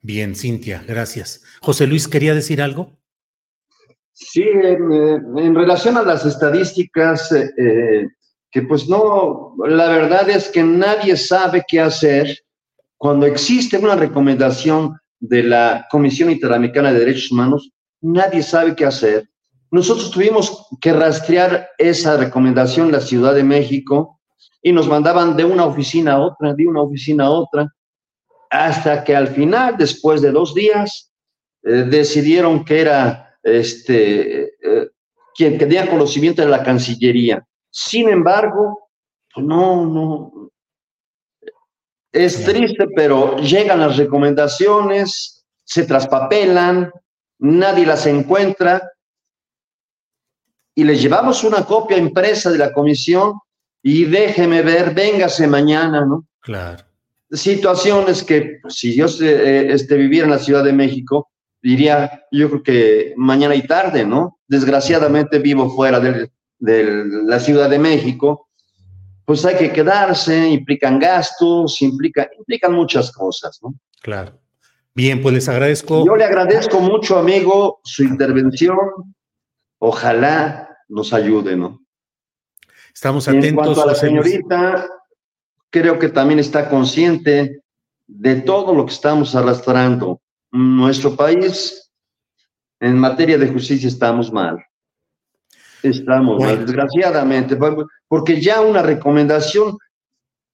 Bien, 0.00 0.34
Cintia, 0.34 0.82
gracias. 0.88 1.42
José 1.60 1.86
Luis, 1.86 2.08
¿quería 2.08 2.34
decir 2.34 2.62
algo? 2.62 2.96
Sí, 4.14 4.44
en, 4.44 5.54
relación 5.54 5.98
a 5.98 6.02
las 6.02 6.24
estadísticas, 6.24 7.30
eh, 7.32 7.50
eh, 7.58 8.08
que 8.50 8.62
pues 8.62 8.88
no, 8.88 9.56
la 9.68 9.88
verdad 9.88 10.30
es 10.30 10.48
que 10.48 10.62
nadie 10.62 11.18
sabe 11.18 11.62
qué 11.68 11.80
hacer 11.80 12.38
cuando 12.96 13.26
existe 13.26 13.76
una 13.76 13.96
recomendación 13.96 14.96
de 15.20 15.42
la 15.42 15.86
Comisión 15.90 16.30
Interamericana 16.30 16.92
de 16.94 17.00
Derechos 17.00 17.30
Humanos, 17.30 17.70
nadie 18.00 18.42
sabe 18.42 18.74
qué 18.74 18.86
hacer. 18.86 19.28
Nosotros 19.70 20.10
tuvimos 20.10 20.66
que 20.80 20.94
rastrear 20.94 21.68
esa 21.76 22.16
recomendación 22.16 22.86
en 22.86 22.92
la 22.92 23.02
Ciudad 23.02 23.34
de 23.34 23.44
México 23.44 24.17
y 24.62 24.72
nos 24.72 24.88
mandaban 24.88 25.36
de 25.36 25.44
una 25.44 25.64
oficina 25.64 26.14
a 26.14 26.20
otra, 26.20 26.54
de 26.54 26.66
una 26.66 26.82
oficina 26.82 27.26
a 27.26 27.30
otra, 27.30 27.72
hasta 28.50 29.04
que 29.04 29.14
al 29.14 29.28
final, 29.28 29.76
después 29.76 30.20
de 30.20 30.32
dos 30.32 30.54
días, 30.54 31.12
eh, 31.62 31.84
decidieron 31.88 32.64
que 32.64 32.80
era 32.80 33.38
este, 33.42 34.42
eh, 34.44 34.90
quien 35.34 35.58
tenía 35.58 35.88
conocimiento 35.88 36.42
de 36.42 36.48
la 36.48 36.62
Cancillería. 36.62 37.46
Sin 37.70 38.08
embargo, 38.08 38.90
pues 39.32 39.46
no, 39.46 39.86
no. 39.86 40.50
Es 42.10 42.44
triste, 42.44 42.88
pero 42.96 43.36
llegan 43.36 43.80
las 43.80 43.96
recomendaciones, 43.96 45.46
se 45.64 45.84
traspapelan, 45.84 46.90
nadie 47.38 47.86
las 47.86 48.06
encuentra 48.06 48.90
y 50.74 50.84
les 50.84 51.02
llevamos 51.02 51.44
una 51.44 51.64
copia 51.64 51.98
impresa 51.98 52.50
de 52.50 52.58
la 52.58 52.72
comisión 52.72 53.38
y 53.82 54.04
déjeme 54.04 54.62
ver, 54.62 54.94
véngase 54.94 55.46
mañana, 55.46 56.04
¿no? 56.04 56.26
Claro. 56.40 56.84
Situaciones 57.30 58.22
que 58.22 58.58
pues, 58.62 58.74
si 58.74 58.96
yo 58.96 59.06
eh, 59.20 59.68
este, 59.70 59.96
viviera 59.96 60.26
en 60.26 60.32
la 60.32 60.38
Ciudad 60.38 60.64
de 60.64 60.72
México, 60.72 61.30
diría, 61.62 62.24
yo 62.30 62.48
creo 62.48 62.62
que 62.62 63.14
mañana 63.16 63.54
y 63.54 63.66
tarde, 63.66 64.04
¿no? 64.04 64.38
Desgraciadamente 64.46 65.38
vivo 65.38 65.70
fuera 65.70 66.00
de, 66.00 66.30
la 66.60 67.38
Ciudad 67.38 67.70
de 67.70 67.78
México, 67.78 68.48
pues 69.24 69.44
hay 69.44 69.56
que 69.56 69.72
quedarse, 69.72 70.48
implican 70.48 70.98
gastos, 70.98 71.80
implica, 71.82 72.28
implican 72.36 72.72
muchas 72.72 73.12
cosas, 73.12 73.58
¿no? 73.62 73.74
Claro. 74.00 74.32
Bien, 74.94 75.22
pues 75.22 75.34
les 75.34 75.48
agradezco. 75.48 76.04
Yo 76.04 76.16
le 76.16 76.24
agradezco 76.24 76.80
mucho, 76.80 77.18
amigo, 77.18 77.80
su 77.84 78.02
intervención. 78.02 78.78
Ojalá 79.78 80.76
nos 80.88 81.12
ayude, 81.12 81.56
¿no? 81.56 81.80
Estamos 82.98 83.28
atentos. 83.28 83.48
en 83.48 83.54
cuanto 83.54 83.82
a 83.84 83.86
la 83.86 83.94
señorita, 83.94 84.88
creo 85.70 86.00
que 86.00 86.08
también 86.08 86.40
está 86.40 86.68
consciente 86.68 87.62
de 88.08 88.40
todo 88.40 88.74
lo 88.74 88.86
que 88.86 88.92
estamos 88.92 89.36
arrastrando. 89.36 90.20
Nuestro 90.50 91.14
país, 91.14 91.92
en 92.80 92.98
materia 92.98 93.38
de 93.38 93.46
justicia, 93.46 93.86
estamos 93.86 94.32
mal. 94.32 94.58
Estamos 95.80 96.40
mal, 96.40 96.66
desgraciadamente, 96.66 97.56
porque 98.08 98.40
ya 98.40 98.62
una 98.62 98.82
recomendación, 98.82 99.78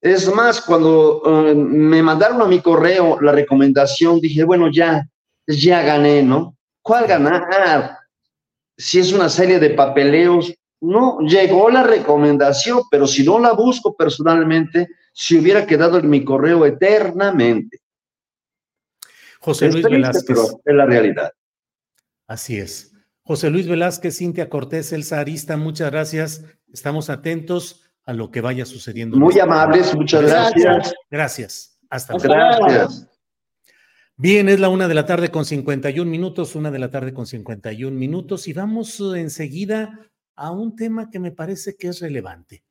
es 0.03 0.31
más, 0.31 0.61
cuando 0.61 1.23
eh, 1.25 1.55
me 1.55 2.03
mandaron 2.03 2.43
a 2.43 2.47
mi 2.47 2.61
correo 2.61 3.19
la 3.23 3.33
recomendación, 3.33 4.21
dije, 4.21 4.45
bueno, 4.45 4.71
ya, 4.71 5.09
ya 5.47 5.81
gané, 5.81 6.23
¿no? 6.23 6.55
¿Cuál 6.83 7.07
ganar? 7.07 7.97
Si 8.77 8.99
es 8.99 9.15
una 9.15 9.31
serie 9.31 9.59
de 9.59 9.71
papeleos, 9.71 10.55
no, 10.85 11.19
llegó 11.21 11.71
la 11.71 11.83
recomendación, 11.83 12.83
pero 12.91 13.07
si 13.07 13.25
no 13.25 13.39
la 13.39 13.53
busco 13.53 13.97
personalmente, 13.97 14.89
se 15.13 15.39
hubiera 15.39 15.67
quedado 15.67 15.99
en 15.99 16.11
mi 16.11 16.25
correo 16.25 16.67
eternamente. 16.67 17.81
José 19.41 19.71
Luis 19.71 19.85
Velázquez. 19.85 20.39
es 20.65 20.75
la 20.75 20.87
realidad. 20.87 21.33
Así 22.27 22.59
es. 22.59 22.93
José 23.23 23.51
Luis 23.51 23.67
Velázquez, 23.67 24.19
Cintia 24.19 24.49
Cortés, 24.49 24.93
Elsa 24.93 25.21
Arista, 25.21 25.57
muchas 25.57 25.91
gracias. 25.91 26.45
Estamos 26.73 27.09
atentos 27.11 27.83
a 28.05 28.13
lo 28.13 28.31
que 28.31 28.41
vaya 28.41 28.67
sucediendo. 28.67 29.17
Muy 29.17 29.39
amables, 29.39 29.95
muchas 29.95 30.23
gracias. 30.23 30.95
Gracias. 31.11 31.79
Hasta 31.89 32.15
luego. 32.15 32.67
Gracias. 32.67 33.09
Bien, 34.17 34.49
es 34.49 34.61
la 34.61 34.69
una 34.69 34.87
de 34.87 34.95
la 34.95 35.07
tarde 35.07 35.31
con 35.31 35.45
51 35.45 36.09
minutos, 36.09 36.55
una 36.55 36.71
de 36.71 36.79
la 36.79 36.91
tarde 36.91 37.13
con 37.13 37.27
51 37.27 37.97
minutos 37.97 38.47
y 38.47 38.53
vamos 38.53 39.01
enseguida 39.17 40.13
a 40.37 40.51
un 40.51 40.77
tema 40.77 41.11
que 41.11 41.19
me 41.19 41.33
parece 41.33 41.77
que 41.77 41.89
es 41.89 42.01
relevante. 42.01 42.65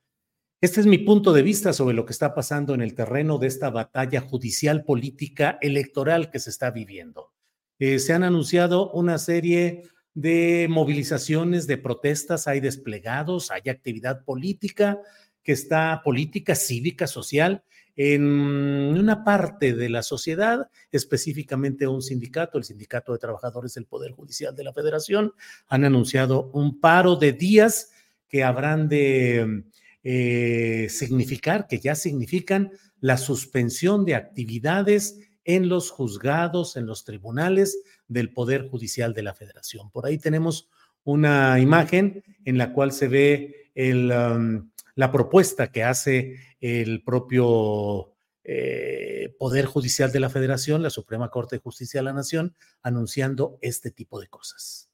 Este 0.61 0.79
es 0.79 0.85
mi 0.85 0.97
punto 0.97 1.33
de 1.33 1.41
vista 1.41 1.73
sobre 1.73 1.93
lo 1.93 2.05
que 2.05 2.13
está 2.13 2.33
pasando 2.33 2.73
en 2.73 2.81
el 2.81 2.95
terreno 2.95 3.37
de 3.37 3.47
esta 3.47 3.69
batalla 3.69 4.21
judicial, 4.21 4.85
política, 4.85 5.57
electoral 5.61 6.31
que 6.31 6.39
se 6.39 6.49
está 6.49 6.71
viviendo. 6.71 7.33
Eh, 7.79 7.99
se 7.99 8.13
han 8.13 8.23
anunciado 8.23 8.89
una 8.91 9.17
serie 9.17 9.83
de 10.13 10.67
movilizaciones, 10.69 11.67
de 11.67 11.77
protestas, 11.77 12.47
hay 12.47 12.61
desplegados, 12.61 13.51
hay 13.51 13.69
actividad 13.69 14.23
política 14.23 14.99
que 15.41 15.51
está 15.51 16.01
política, 16.03 16.55
cívica, 16.55 17.07
social, 17.07 17.63
en 17.95 18.23
una 18.23 19.23
parte 19.23 19.73
de 19.73 19.89
la 19.89 20.01
sociedad, 20.01 20.69
específicamente 20.91 21.87
un 21.87 22.01
sindicato, 22.01 22.57
el 22.57 22.63
Sindicato 22.63 23.13
de 23.13 23.19
Trabajadores 23.19 23.75
del 23.75 23.85
Poder 23.85 24.11
Judicial 24.11 24.55
de 24.55 24.63
la 24.63 24.73
Federación, 24.73 25.33
han 25.67 25.85
anunciado 25.85 26.49
un 26.53 26.79
paro 26.79 27.15
de 27.15 27.33
días 27.33 27.91
que 28.27 28.43
habrán 28.43 28.89
de 28.89 29.63
eh, 30.03 30.87
significar, 30.89 31.67
que 31.67 31.79
ya 31.79 31.93
significan 31.93 32.71
la 32.99 33.17
suspensión 33.17 34.05
de 34.05 34.15
actividades 34.15 35.19
en 35.45 35.69
los 35.69 35.91
juzgados, 35.91 36.77
en 36.77 36.87
los 36.87 37.03
tribunales 37.03 37.77
del 38.07 38.31
Poder 38.31 38.69
Judicial 38.69 39.13
de 39.13 39.23
la 39.23 39.33
Federación. 39.35 39.91
Por 39.91 40.05
ahí 40.05 40.17
tenemos 40.17 40.69
una 41.03 41.59
imagen 41.59 42.23
en 42.43 42.57
la 42.57 42.73
cual 42.73 42.91
se 42.91 43.07
ve 43.07 43.69
el... 43.75 44.11
Um, 44.11 44.72
la 44.95 45.11
propuesta 45.11 45.71
que 45.71 45.83
hace 45.83 46.37
el 46.59 47.03
propio 47.03 48.13
eh, 48.43 49.35
Poder 49.39 49.65
Judicial 49.65 50.11
de 50.11 50.19
la 50.19 50.29
Federación, 50.29 50.83
la 50.83 50.89
Suprema 50.89 51.29
Corte 51.29 51.55
de 51.55 51.61
Justicia 51.61 51.99
de 51.99 52.05
la 52.05 52.13
Nación, 52.13 52.55
anunciando 52.81 53.57
este 53.61 53.91
tipo 53.91 54.19
de 54.19 54.27
cosas. 54.27 54.89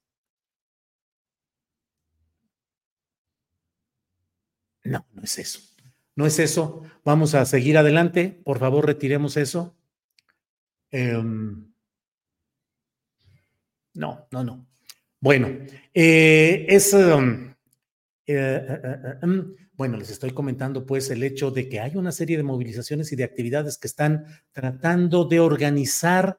No, 4.83 5.05
no 5.13 5.23
es 5.23 5.37
eso. 5.39 5.59
No 6.15 6.25
es 6.25 6.39
eso. 6.39 6.83
Vamos 7.03 7.35
a 7.35 7.45
seguir 7.45 7.77
adelante. 7.77 8.41
Por 8.43 8.59
favor, 8.59 8.85
retiremos 8.85 9.37
eso. 9.37 9.75
Em, 10.91 11.71
no, 13.93 14.27
no, 14.31 14.43
no. 14.43 14.67
Bueno, 15.19 15.47
eh, 15.93 16.65
es... 16.69 16.93
Um, 16.93 17.53
eh, 18.25 18.79
em, 19.21 19.55
bueno, 19.80 19.95
les 19.95 20.09
estoy 20.09 20.32
comentando 20.32 20.86
pues 20.86 21.09
el 21.09 21.23
hecho 21.23 21.51
de 21.51 21.69
que 21.69 21.80
hay 21.80 21.95
una 21.95 22.11
serie 22.11 22.36
de 22.36 22.43
movilizaciones 22.43 23.13
y 23.13 23.15
de 23.15 23.23
actividades 23.23 23.77
que 23.77 23.88
están 23.88 24.25
tratando 24.51 25.23
de 25.23 25.39
organizar 25.39 26.38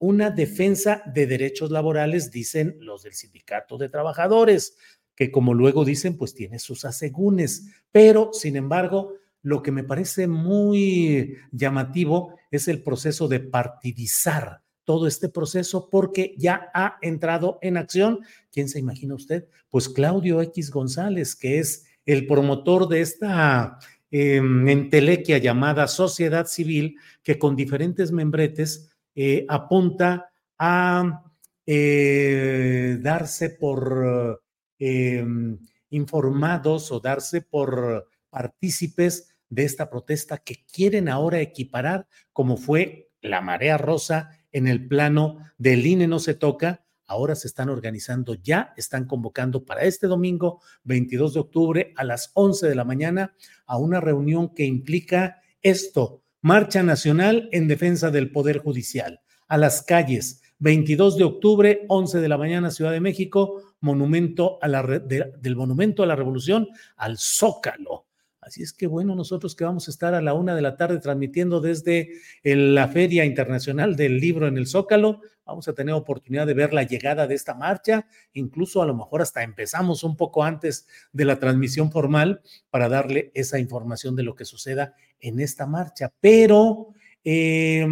una 0.00 0.30
defensa 0.30 1.00
de 1.06 1.28
derechos 1.28 1.70
laborales, 1.70 2.32
dicen 2.32 2.78
los 2.80 3.04
del 3.04 3.12
sindicato 3.12 3.78
de 3.78 3.90
trabajadores, 3.90 4.76
que 5.14 5.30
como 5.30 5.54
luego 5.54 5.84
dicen, 5.84 6.16
pues 6.16 6.34
tiene 6.34 6.58
sus 6.58 6.84
asegúnes. 6.84 7.68
Pero, 7.92 8.30
sin 8.32 8.56
embargo, 8.56 9.14
lo 9.40 9.62
que 9.62 9.70
me 9.70 9.84
parece 9.84 10.26
muy 10.26 11.36
llamativo 11.52 12.34
es 12.50 12.66
el 12.66 12.82
proceso 12.82 13.28
de 13.28 13.38
partidizar 13.38 14.62
todo 14.82 15.06
este 15.06 15.28
proceso 15.28 15.88
porque 15.90 16.34
ya 16.36 16.72
ha 16.74 16.98
entrado 17.02 17.60
en 17.62 17.76
acción. 17.76 18.18
¿Quién 18.50 18.68
se 18.68 18.80
imagina 18.80 19.14
usted? 19.14 19.46
Pues 19.68 19.88
Claudio 19.88 20.42
X 20.42 20.72
González, 20.72 21.36
que 21.36 21.60
es 21.60 21.84
el 22.04 22.26
promotor 22.26 22.88
de 22.88 23.00
esta 23.00 23.78
eh, 24.10 24.36
entelequia 24.36 25.38
llamada 25.38 25.86
sociedad 25.88 26.46
civil, 26.46 26.96
que 27.22 27.38
con 27.38 27.56
diferentes 27.56 28.12
membretes 28.12 28.90
eh, 29.14 29.44
apunta 29.48 30.30
a 30.58 31.24
eh, 31.66 32.98
darse 33.00 33.50
por 33.50 34.42
em, 34.78 35.58
informados 35.90 36.90
o 36.90 37.00
darse 37.00 37.42
por 37.42 38.08
partícipes 38.30 39.34
de 39.48 39.64
esta 39.64 39.90
protesta 39.90 40.38
que 40.38 40.64
quieren 40.72 41.08
ahora 41.08 41.40
equiparar 41.40 42.06
como 42.32 42.56
fue 42.56 43.10
la 43.20 43.40
marea 43.40 43.76
rosa 43.76 44.30
en 44.52 44.66
el 44.66 44.86
plano 44.88 45.38
del 45.58 45.86
INE 45.86 46.06
no 46.06 46.18
se 46.18 46.34
toca, 46.34 46.84
ahora 47.10 47.34
se 47.34 47.48
están 47.48 47.68
organizando 47.68 48.34
ya, 48.34 48.72
están 48.76 49.04
convocando 49.04 49.64
para 49.64 49.82
este 49.82 50.06
domingo 50.06 50.62
22 50.84 51.34
de 51.34 51.40
octubre 51.40 51.92
a 51.96 52.04
las 52.04 52.30
11 52.34 52.68
de 52.68 52.74
la 52.76 52.84
mañana 52.84 53.34
a 53.66 53.78
una 53.78 54.00
reunión 54.00 54.54
que 54.54 54.64
implica 54.64 55.42
esto, 55.60 56.22
Marcha 56.40 56.84
Nacional 56.84 57.48
en 57.50 57.66
Defensa 57.66 58.12
del 58.12 58.30
Poder 58.30 58.58
Judicial, 58.58 59.20
a 59.48 59.58
las 59.58 59.82
calles, 59.82 60.40
22 60.60 61.16
de 61.16 61.24
octubre, 61.24 61.84
11 61.88 62.20
de 62.20 62.28
la 62.28 62.38
mañana, 62.38 62.70
Ciudad 62.70 62.92
de 62.92 63.00
México, 63.00 63.74
monumento 63.80 64.58
a 64.62 64.68
la, 64.68 64.82
del 64.84 65.56
Monumento 65.56 66.04
a 66.04 66.06
la 66.06 66.14
Revolución 66.14 66.68
al 66.96 67.18
Zócalo. 67.18 68.06
Así 68.40 68.62
es 68.62 68.72
que 68.72 68.86
bueno, 68.86 69.14
nosotros 69.14 69.54
que 69.54 69.64
vamos 69.64 69.86
a 69.86 69.90
estar 69.90 70.14
a 70.14 70.22
la 70.22 70.32
una 70.32 70.54
de 70.54 70.62
la 70.62 70.76
tarde 70.76 70.98
transmitiendo 70.98 71.60
desde 71.60 72.08
la 72.42 72.88
Feria 72.88 73.24
Internacional 73.26 73.96
del 73.96 74.18
Libro 74.18 74.46
en 74.46 74.56
el 74.56 74.66
Zócalo, 74.66 75.20
vamos 75.44 75.68
a 75.68 75.74
tener 75.74 75.94
oportunidad 75.94 76.46
de 76.46 76.54
ver 76.54 76.72
la 76.72 76.84
llegada 76.84 77.26
de 77.26 77.34
esta 77.34 77.54
marcha, 77.54 78.06
incluso 78.32 78.80
a 78.80 78.86
lo 78.86 78.94
mejor 78.94 79.20
hasta 79.20 79.42
empezamos 79.42 80.04
un 80.04 80.16
poco 80.16 80.42
antes 80.42 80.86
de 81.12 81.26
la 81.26 81.38
transmisión 81.38 81.92
formal 81.92 82.40
para 82.70 82.88
darle 82.88 83.30
esa 83.34 83.58
información 83.58 84.16
de 84.16 84.22
lo 84.22 84.34
que 84.34 84.46
suceda 84.46 84.94
en 85.18 85.40
esta 85.40 85.66
marcha. 85.66 86.10
Pero 86.20 86.94
eh, 87.24 87.86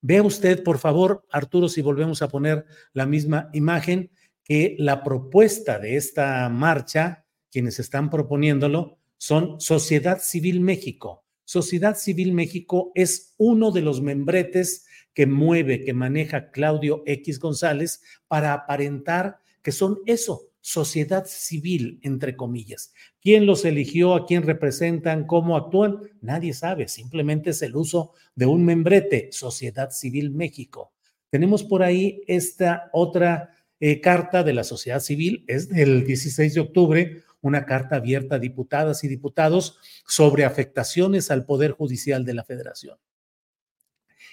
vea 0.00 0.22
usted, 0.22 0.62
por 0.62 0.78
favor, 0.78 1.26
Arturo, 1.30 1.68
si 1.68 1.82
volvemos 1.82 2.22
a 2.22 2.28
poner 2.28 2.64
la 2.94 3.04
misma 3.04 3.50
imagen, 3.52 4.10
que 4.42 4.76
la 4.78 5.02
propuesta 5.02 5.78
de 5.78 5.96
esta 5.96 6.48
marcha, 6.50 7.24
quienes 7.50 7.78
están 7.78 8.10
proponiéndolo, 8.10 8.98
son 9.24 9.58
Sociedad 9.58 10.20
Civil 10.20 10.60
México. 10.60 11.24
Sociedad 11.46 11.96
Civil 11.96 12.34
México 12.34 12.92
es 12.94 13.32
uno 13.38 13.70
de 13.70 13.80
los 13.80 14.02
membretes 14.02 14.84
que 15.14 15.24
mueve, 15.24 15.82
que 15.82 15.94
maneja 15.94 16.50
Claudio 16.50 17.02
X 17.06 17.38
González 17.38 18.02
para 18.28 18.52
aparentar 18.52 19.38
que 19.62 19.72
son 19.72 20.00
eso, 20.04 20.50
sociedad 20.60 21.24
civil, 21.24 22.00
entre 22.02 22.36
comillas. 22.36 22.92
¿Quién 23.22 23.46
los 23.46 23.64
eligió? 23.64 24.14
¿A 24.14 24.26
quién 24.26 24.42
representan? 24.42 25.26
¿Cómo 25.26 25.56
actúan? 25.56 26.00
Nadie 26.20 26.52
sabe, 26.52 26.86
simplemente 26.86 27.48
es 27.48 27.62
el 27.62 27.76
uso 27.76 28.12
de 28.34 28.44
un 28.44 28.62
membrete, 28.62 29.30
Sociedad 29.32 29.90
Civil 29.90 30.32
México. 30.32 30.92
Tenemos 31.30 31.64
por 31.64 31.82
ahí 31.82 32.20
esta 32.26 32.90
otra 32.92 33.54
eh, 33.80 34.02
carta 34.02 34.42
de 34.44 34.52
la 34.52 34.64
sociedad 34.64 35.00
civil, 35.00 35.44
es 35.48 35.70
del 35.70 36.04
16 36.04 36.52
de 36.52 36.60
octubre, 36.60 37.22
una 37.44 37.66
carta 37.66 37.96
abierta 37.96 38.36
a 38.36 38.38
diputadas 38.38 39.04
y 39.04 39.08
diputados 39.08 39.78
sobre 40.06 40.44
afectaciones 40.44 41.30
al 41.30 41.44
Poder 41.44 41.72
Judicial 41.72 42.24
de 42.24 42.34
la 42.34 42.42
Federación. 42.42 42.98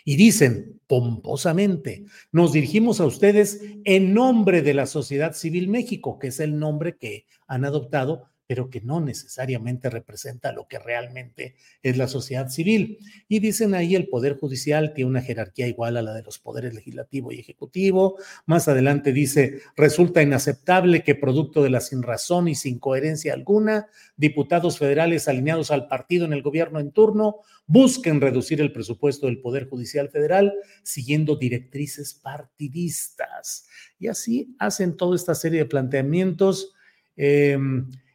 Y 0.06 0.16
dicen 0.16 0.80
pomposamente, 0.88 2.06
nos 2.32 2.54
dirigimos 2.54 3.02
a 3.02 3.06
ustedes 3.06 3.62
en 3.84 4.14
nombre 4.14 4.62
de 4.62 4.74
la 4.74 4.86
Sociedad 4.86 5.34
Civil 5.34 5.68
México, 5.68 6.18
que 6.18 6.28
es 6.28 6.40
el 6.40 6.58
nombre 6.58 6.98
que 6.98 7.26
han 7.48 7.66
adoptado 7.66 8.31
pero 8.52 8.70
que 8.70 8.82
no 8.82 9.00
necesariamente 9.00 9.90
representa 9.90 10.52
lo 10.52 10.68
que 10.68 10.78
realmente 10.78 11.56
es 11.82 11.96
la 11.96 12.10
sociedad 12.10 12.50
civil. 12.50 12.98
Y 13.30 13.40
dicen 13.40 13.74
ahí 13.74 13.96
el 13.96 14.10
Poder 14.10 14.38
Judicial 14.38 14.94
tiene 14.94 15.10
una 15.10 15.22
jerarquía 15.22 15.68
igual 15.68 15.96
a 15.96 16.02
la 16.02 16.14
de 16.14 16.22
los 16.22 16.38
poderes 16.38 16.74
legislativo 16.74 17.32
y 17.32 17.40
ejecutivo. 17.40 18.18
Más 18.46 18.68
adelante 18.68 19.14
dice, 19.14 19.62
resulta 19.78 20.22
inaceptable 20.22 21.02
que 21.02 21.16
producto 21.16 21.64
de 21.64 21.70
la 21.70 21.80
sin 21.80 22.04
razón 22.04 22.50
y 22.50 22.56
sin 22.56 22.78
coherencia 22.78 23.34
alguna, 23.34 23.88
diputados 24.18 24.78
federales 24.78 25.30
alineados 25.30 25.72
al 25.72 25.88
partido 25.88 26.26
en 26.26 26.34
el 26.34 26.42
gobierno 26.42 26.82
en 26.82 26.92
turno 26.92 27.38
busquen 27.68 28.20
reducir 28.20 28.60
el 28.60 28.74
presupuesto 28.74 29.28
del 29.28 29.40
Poder 29.40 29.70
Judicial 29.70 30.10
Federal 30.10 30.54
siguiendo 30.84 31.38
directrices 31.38 32.16
partidistas. 32.16 33.70
Y 33.98 34.10
así 34.10 34.58
hacen 34.60 34.98
toda 34.98 35.16
esta 35.16 35.36
serie 35.36 35.60
de 35.60 35.66
planteamientos. 35.68 36.74
Eh, 37.16 37.58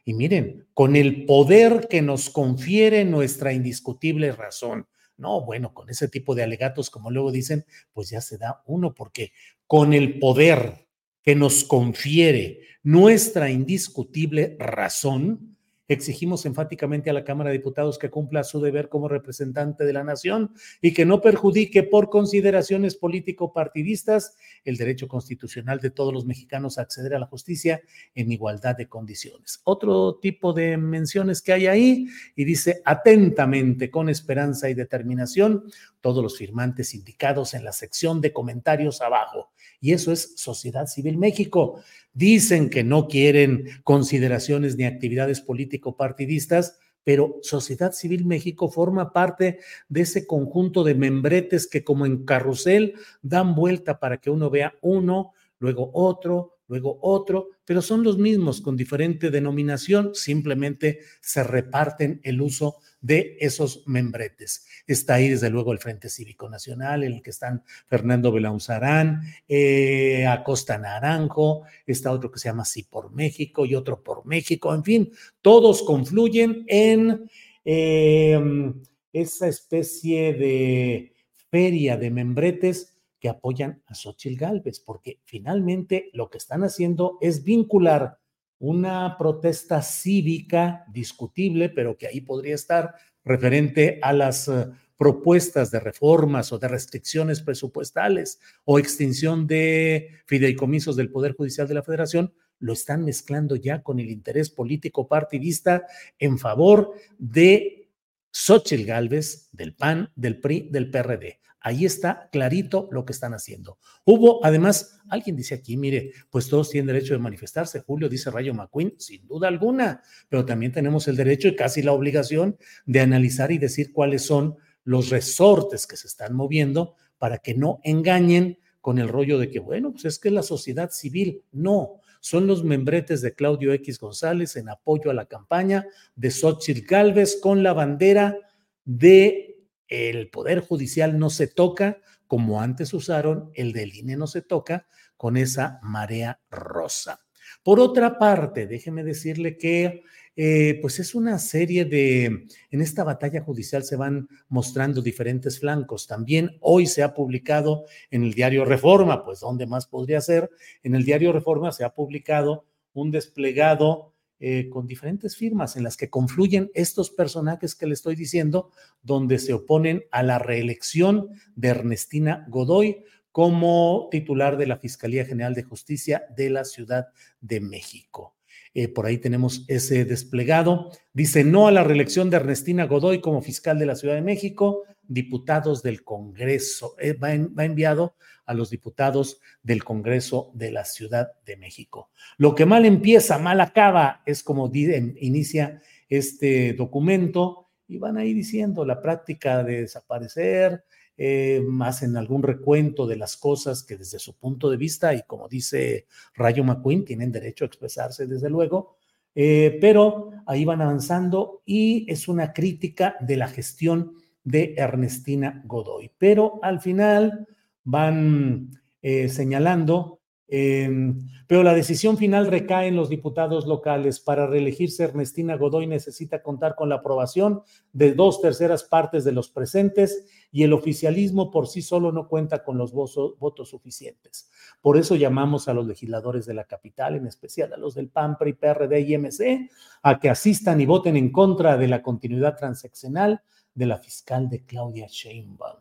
y 0.07 0.13
miren, 0.13 0.65
con 0.73 0.95
el 0.95 1.25
poder 1.25 1.89
que 1.89 2.01
nos 2.01 2.29
confiere 2.29 3.03
nuestra 3.03 3.51
indiscutible 3.51 4.31
razón. 4.31 4.87
No, 5.17 5.43
bueno, 5.43 5.73
con 5.73 5.89
ese 5.89 6.07
tipo 6.07 6.33
de 6.33 6.43
alegatos, 6.43 6.89
como 6.89 7.11
luego 7.11 7.29
dicen, 7.29 7.65
pues 7.91 8.09
ya 8.09 8.21
se 8.21 8.37
da 8.37 8.63
uno, 8.67 8.93
porque 8.95 9.33
con 9.65 9.91
el 9.91 10.17
poder 10.17 10.87
que 11.21 11.35
nos 11.35 11.65
confiere 11.65 12.61
nuestra 12.83 13.49
indiscutible 13.49 14.55
razón, 14.59 15.56
Exigimos 15.87 16.45
enfáticamente 16.45 17.09
a 17.09 17.13
la 17.13 17.23
Cámara 17.23 17.49
de 17.49 17.57
Diputados 17.57 17.97
que 17.97 18.09
cumpla 18.09 18.43
su 18.43 18.59
deber 18.59 18.89
como 18.89 19.07
representante 19.07 19.85
de 19.85 19.93
la 19.93 20.03
nación 20.03 20.51
y 20.81 20.93
que 20.93 21.05
no 21.05 21.21
perjudique 21.21 21.83
por 21.83 22.09
consideraciones 22.09 22.95
político-partidistas 22.95 24.35
el 24.65 24.77
derecho 24.77 25.07
constitucional 25.07 25.79
de 25.79 25.91
todos 25.91 26.13
los 26.13 26.25
mexicanos 26.25 26.77
a 26.77 26.81
acceder 26.81 27.13
a 27.13 27.19
la 27.19 27.25
justicia 27.25 27.81
en 28.15 28.31
igualdad 28.31 28.75
de 28.75 28.87
condiciones. 28.87 29.61
Otro 29.63 30.15
tipo 30.15 30.53
de 30.53 30.77
menciones 30.77 31.41
que 31.41 31.53
hay 31.53 31.67
ahí 31.67 32.07
y 32.35 32.43
dice 32.43 32.81
atentamente, 32.83 33.89
con 33.89 34.09
esperanza 34.09 34.69
y 34.69 34.73
determinación, 34.73 35.63
todos 36.07 36.23
los 36.23 36.37
firmantes 36.37 36.93
indicados 36.93 37.53
en 37.53 37.65
la 37.65 37.73
sección 37.73 38.21
de 38.21 38.31
comentarios 38.31 39.01
abajo. 39.01 39.51
Y 39.81 39.91
eso 39.91 40.13
es 40.13 40.35
Sociedad 40.37 40.87
Civil 40.87 41.17
México. 41.17 41.81
Dicen 42.13 42.69
que 42.69 42.81
no 42.85 43.09
quieren 43.09 43.67
consideraciones 43.83 44.77
ni 44.77 44.85
actividades 44.85 45.41
político-partidistas, 45.41 46.79
pero 47.03 47.39
Sociedad 47.41 47.91
Civil 47.91 48.23
México 48.23 48.69
forma 48.69 49.11
parte 49.11 49.59
de 49.89 49.99
ese 49.99 50.25
conjunto 50.25 50.85
de 50.85 50.95
membretes 50.95 51.67
que 51.67 51.83
como 51.83 52.05
en 52.05 52.23
carrusel 52.23 52.93
dan 53.21 53.53
vuelta 53.53 53.99
para 53.99 54.15
que 54.15 54.29
uno 54.29 54.49
vea 54.49 54.75
uno, 54.79 55.33
luego 55.59 55.91
otro, 55.93 56.56
luego 56.67 56.99
otro, 57.01 57.49
pero 57.65 57.81
son 57.81 58.03
los 58.03 58.17
mismos 58.17 58.61
con 58.61 58.75
diferente 58.75 59.29
denominación, 59.29 60.13
simplemente 60.13 60.99
se 61.21 61.43
reparten 61.43 62.19
el 62.23 62.41
uso 62.41 62.77
de 63.01 63.37
esos 63.39 63.83
membretes. 63.87 64.65
Está 64.85 65.15
ahí, 65.15 65.29
desde 65.29 65.49
luego, 65.49 65.71
el 65.71 65.79
Frente 65.79 66.09
Cívico 66.09 66.49
Nacional, 66.49 67.03
en 67.03 67.13
el 67.13 67.21
que 67.21 67.29
están 67.29 67.63
Fernando 67.87 68.31
Belaunzarán, 68.31 69.21
eh, 69.47 70.25
Acosta 70.25 70.77
Naranjo, 70.77 71.63
está 71.85 72.11
otro 72.11 72.31
que 72.31 72.39
se 72.39 72.49
llama 72.49 72.65
Sí 72.65 72.83
por 72.83 73.11
México 73.11 73.65
y 73.65 73.75
otro 73.75 74.03
por 74.03 74.25
México, 74.25 74.73
en 74.73 74.83
fin, 74.83 75.11
todos 75.41 75.83
confluyen 75.83 76.65
en 76.67 77.29
em, 77.63 78.81
esa 79.13 79.47
especie 79.47 80.33
de 80.33 81.13
feria 81.49 81.97
de 81.97 82.11
membretes 82.11 82.96
que 83.19 83.29
apoyan 83.29 83.81
a 83.87 83.95
Xochitl 83.95 84.37
Galvez, 84.37 84.79
porque 84.79 85.19
finalmente 85.23 86.09
lo 86.13 86.29
que 86.29 86.37
están 86.37 86.63
haciendo 86.63 87.17
es 87.21 87.43
vincular 87.43 88.19
una 88.59 89.17
protesta 89.17 89.81
cívica 89.81 90.85
discutible, 90.91 91.69
pero 91.69 91.97
que 91.97 92.07
ahí 92.07 92.21
podría 92.21 92.55
estar 92.55 92.95
referente 93.23 93.99
a 94.01 94.13
las 94.13 94.47
eh, 94.47 94.67
propuestas 94.97 95.69
de 95.69 95.79
reformas 95.79 96.51
o 96.51 96.57
de 96.57 96.67
restricciones 96.67 97.41
presupuestales 97.41 98.39
o 98.65 98.79
extinción 98.79 99.45
de 99.45 100.09
fideicomisos 100.25 100.95
del 100.95 101.11
Poder 101.11 101.33
Judicial 101.33 101.67
de 101.67 101.75
la 101.75 101.83
Federación, 101.83 102.33
lo 102.59 102.73
están 102.73 103.05
mezclando 103.05 103.55
ya 103.55 103.83
con 103.83 103.99
el 103.99 104.09
interés 104.09 104.49
político 104.49 105.07
partidista 105.07 105.85
en 106.17 106.39
favor 106.39 106.93
de 107.19 107.89
Xochitl 108.31 108.85
Gálvez, 108.85 109.49
del 109.51 109.75
PAN, 109.75 110.11
del 110.15 110.39
PRI, 110.39 110.69
del 110.71 110.89
PRD. 110.89 111.39
Ahí 111.67 111.83
está 111.83 112.29
clarito 112.31 112.87
lo 112.93 113.03
que 113.03 113.11
están 113.11 113.33
haciendo. 113.33 113.77
Hubo, 114.05 114.39
además, 114.45 115.01
alguien 115.09 115.35
dice 115.35 115.55
aquí, 115.55 115.75
mire, 115.75 116.13
pues 116.29 116.47
todos 116.47 116.69
tienen 116.69 116.87
derecho 116.87 117.13
de 117.13 117.19
manifestarse. 117.19 117.81
Julio 117.81 118.07
dice 118.07 118.31
Rayo 118.31 118.53
McQueen, 118.53 118.93
sin 118.97 119.27
duda 119.27 119.49
alguna, 119.49 120.01
pero 120.29 120.45
también 120.45 120.71
tenemos 120.71 121.09
el 121.09 121.17
derecho 121.17 121.49
y 121.49 121.57
casi 121.57 121.81
la 121.81 121.91
obligación 121.91 122.57
de 122.85 123.01
analizar 123.01 123.51
y 123.51 123.57
decir 123.57 123.91
cuáles 123.91 124.21
son 124.21 124.55
los 124.85 125.09
resortes 125.09 125.85
que 125.87 125.97
se 125.97 126.07
están 126.07 126.33
moviendo 126.33 126.95
para 127.17 127.39
que 127.39 127.53
no 127.53 127.81
engañen 127.83 128.59
con 128.79 128.97
el 128.97 129.09
rollo 129.09 129.37
de 129.37 129.49
que, 129.49 129.59
bueno, 129.59 129.91
pues 129.91 130.05
es 130.05 130.19
que 130.19 130.31
la 130.31 130.43
sociedad 130.43 130.89
civil. 130.91 131.43
No, 131.51 131.99
son 132.21 132.47
los 132.47 132.63
membretes 132.63 133.21
de 133.21 133.33
Claudio 133.33 133.73
X 133.73 133.99
González 133.99 134.55
en 134.55 134.69
apoyo 134.69 135.11
a 135.11 135.13
la 135.13 135.25
campaña 135.25 135.85
de 136.15 136.31
Xochitl 136.31 136.87
Galvez 136.87 137.37
con 137.41 137.61
la 137.61 137.73
bandera 137.73 138.37
de 138.85 139.56
el 139.87 140.29
Poder 140.29 140.61
Judicial 140.61 141.17
no 141.17 141.29
se 141.29 141.47
toca 141.47 142.01
como 142.27 142.61
antes 142.61 142.93
usaron 142.93 143.51
el 143.55 143.73
del 143.73 143.95
INE 143.95 144.17
no 144.17 144.27
se 144.27 144.41
toca, 144.41 144.85
con 145.15 145.37
esa 145.37 145.79
marea 145.81 146.39
rosa. 146.51 147.21
Por 147.63 147.79
otra 147.79 148.19
parte, 148.19 148.67
déjeme 148.67 149.03
decirle 149.03 149.57
que 149.57 150.03
eh, 150.35 150.77
pues 150.81 150.99
es 150.99 151.15
una 151.15 151.39
serie 151.39 151.85
de, 151.85 152.25
en 152.69 152.81
esta 152.81 153.03
batalla 153.03 153.41
judicial 153.41 153.83
se 153.83 153.95
van 153.95 154.27
mostrando 154.49 155.01
diferentes 155.01 155.59
flancos. 155.59 156.05
También 156.05 156.57
hoy 156.59 156.85
se 156.85 157.01
ha 157.01 157.15
publicado 157.15 157.85
en 158.11 158.23
el 158.23 158.33
diario 158.33 158.63
Reforma, 158.63 159.25
pues 159.25 159.39
¿dónde 159.39 159.65
más 159.65 159.87
podría 159.87 160.21
ser? 160.21 160.51
En 160.83 160.93
el 160.93 161.03
diario 161.03 161.31
Reforma 161.31 161.71
se 161.71 161.83
ha 161.83 161.95
publicado 161.95 162.65
un 162.93 163.09
desplegado 163.09 164.13
eh, 164.39 164.69
con 164.69 164.85
diferentes 164.85 165.35
firmas 165.35 165.75
en 165.75 165.83
las 165.83 165.97
que 165.97 166.09
confluyen 166.09 166.69
estos 166.73 167.09
personajes 167.09 167.75
que 167.75 167.87
le 167.87 167.93
estoy 167.93 168.15
diciendo, 168.15 168.71
donde 169.01 169.39
se 169.39 169.53
oponen 169.53 170.03
a 170.11 170.23
la 170.23 170.39
reelección 170.39 171.29
de 171.55 171.69
Ernestina 171.69 172.45
Godoy 172.49 173.03
como 173.31 174.07
titular 174.11 174.57
de 174.57 174.67
la 174.67 174.77
Fiscalía 174.77 175.25
General 175.25 175.53
de 175.53 175.63
Justicia 175.63 176.25
de 176.35 176.49
la 176.49 176.65
Ciudad 176.65 177.07
de 177.41 177.61
México. 177.61 178.36
Eh, 178.79 178.87
por 178.87 179.07
ahí 179.07 179.17
tenemos 179.17 179.65
ese 179.67 180.05
desplegado. 180.05 180.91
Dice 181.11 181.43
no 181.43 181.67
a 181.67 181.71
la 181.71 181.83
reelección 181.83 182.29
de 182.29 182.37
Ernestina 182.37 182.85
Godoy 182.85 183.21
como 183.21 183.41
fiscal 183.41 183.79
de 183.79 183.87
la 183.87 183.95
Ciudad 183.95 184.13
de 184.13 184.21
México. 184.21 184.83
Diputados 185.01 185.81
del 185.81 186.03
Congreso. 186.03 186.95
Eh, 186.99 187.13
va, 187.13 187.29
va 187.57 187.65
enviado 187.65 188.13
a 188.45 188.53
los 188.53 188.69
diputados 188.69 189.41
del 189.63 189.83
Congreso 189.83 190.51
de 190.53 190.69
la 190.69 190.85
Ciudad 190.85 191.31
de 191.43 191.57
México. 191.57 192.11
Lo 192.37 192.53
que 192.53 192.67
mal 192.67 192.85
empieza, 192.85 193.39
mal 193.39 193.61
acaba, 193.61 194.21
es 194.27 194.43
como 194.43 194.71
inicia 194.71 195.81
este 196.07 196.73
documento 196.73 197.69
y 197.87 197.97
van 197.97 198.17
ahí 198.17 198.35
diciendo 198.35 198.85
la 198.85 199.01
práctica 199.01 199.63
de 199.63 199.81
desaparecer, 199.81 200.83
eh, 201.17 201.63
hacen 201.81 202.15
algún 202.15 202.43
recuento 202.43 203.07
de 203.07 203.15
las 203.15 203.37
cosas 203.37 203.83
que 203.83 203.97
desde 203.97 204.19
su 204.19 204.37
punto 204.37 204.69
de 204.69 204.77
vista, 204.77 205.13
y 205.13 205.23
como 205.23 205.47
dice 205.47 206.05
Rayo 206.35 206.63
McQueen, 206.63 207.05
tienen 207.05 207.31
derecho 207.31 207.65
a 207.65 207.67
expresarse 207.67 208.27
desde 208.27 208.49
luego, 208.49 208.97
eh, 209.33 209.77
pero 209.81 210.31
ahí 210.45 210.65
van 210.65 210.81
avanzando 210.81 211.61
y 211.65 212.11
es 212.11 212.27
una 212.27 212.53
crítica 212.53 213.15
de 213.19 213.37
la 213.37 213.47
gestión 213.47 214.13
de 214.43 214.73
Ernestina 214.77 215.61
Godoy. 215.65 216.11
Pero 216.17 216.59
al 216.61 216.81
final 216.81 217.47
van 217.83 218.71
eh, 219.01 219.29
señalando, 219.29 220.16
em, 220.47 221.27
pero 221.47 221.63
la 221.63 221.73
decisión 221.73 222.17
final 222.17 222.47
recae 222.47 222.87
en 222.87 222.95
los 222.95 223.09
diputados 223.09 223.65
locales. 223.67 224.19
Para 224.19 224.47
reelegirse, 224.47 225.03
Ernestina 225.03 225.55
Godoy 225.55 225.87
necesita 225.87 226.41
contar 226.41 226.75
con 226.75 226.89
la 226.89 226.95
aprobación 226.95 227.61
de 227.93 228.13
dos 228.13 228.41
terceras 228.41 228.83
partes 228.83 229.23
de 229.23 229.31
los 229.31 229.49
presentes 229.49 230.25
y 230.51 230.63
el 230.63 230.73
oficialismo 230.73 231.51
por 231.51 231.67
sí 231.67 231.81
solo 231.81 232.11
no 232.11 232.27
cuenta 232.27 232.63
con 232.63 232.77
los 232.77 232.93
votos, 232.93 233.69
suficientes. 233.69 234.49
Por 234.81 234.97
eso 234.97 235.15
llamamos 235.15 235.67
a 235.67 235.73
los 235.73 235.87
legisladores 235.87 236.45
de 236.45 236.53
la 236.53 236.63
capital, 236.65 237.15
en 237.15 237.27
especial 237.27 237.73
a 237.73 237.77
los 237.77 237.95
del 237.95 238.09
PAN, 238.09 238.37
PRI, 238.37 238.53
PRD 238.53 239.01
y 239.01 239.17
MC, 239.17 239.69
a 240.03 240.19
que 240.19 240.29
asistan 240.29 240.79
y 240.81 240.85
voten 240.85 241.17
en 241.17 241.31
contra 241.31 241.77
de 241.77 241.87
la 241.87 242.01
continuidad 242.01 242.55
transaccional 242.55 243.41
de 243.73 243.85
la 243.85 243.97
fiscal 243.97 244.49
de 244.49 244.65
Claudia 244.65 245.07
Sheinbaum. 245.07 245.79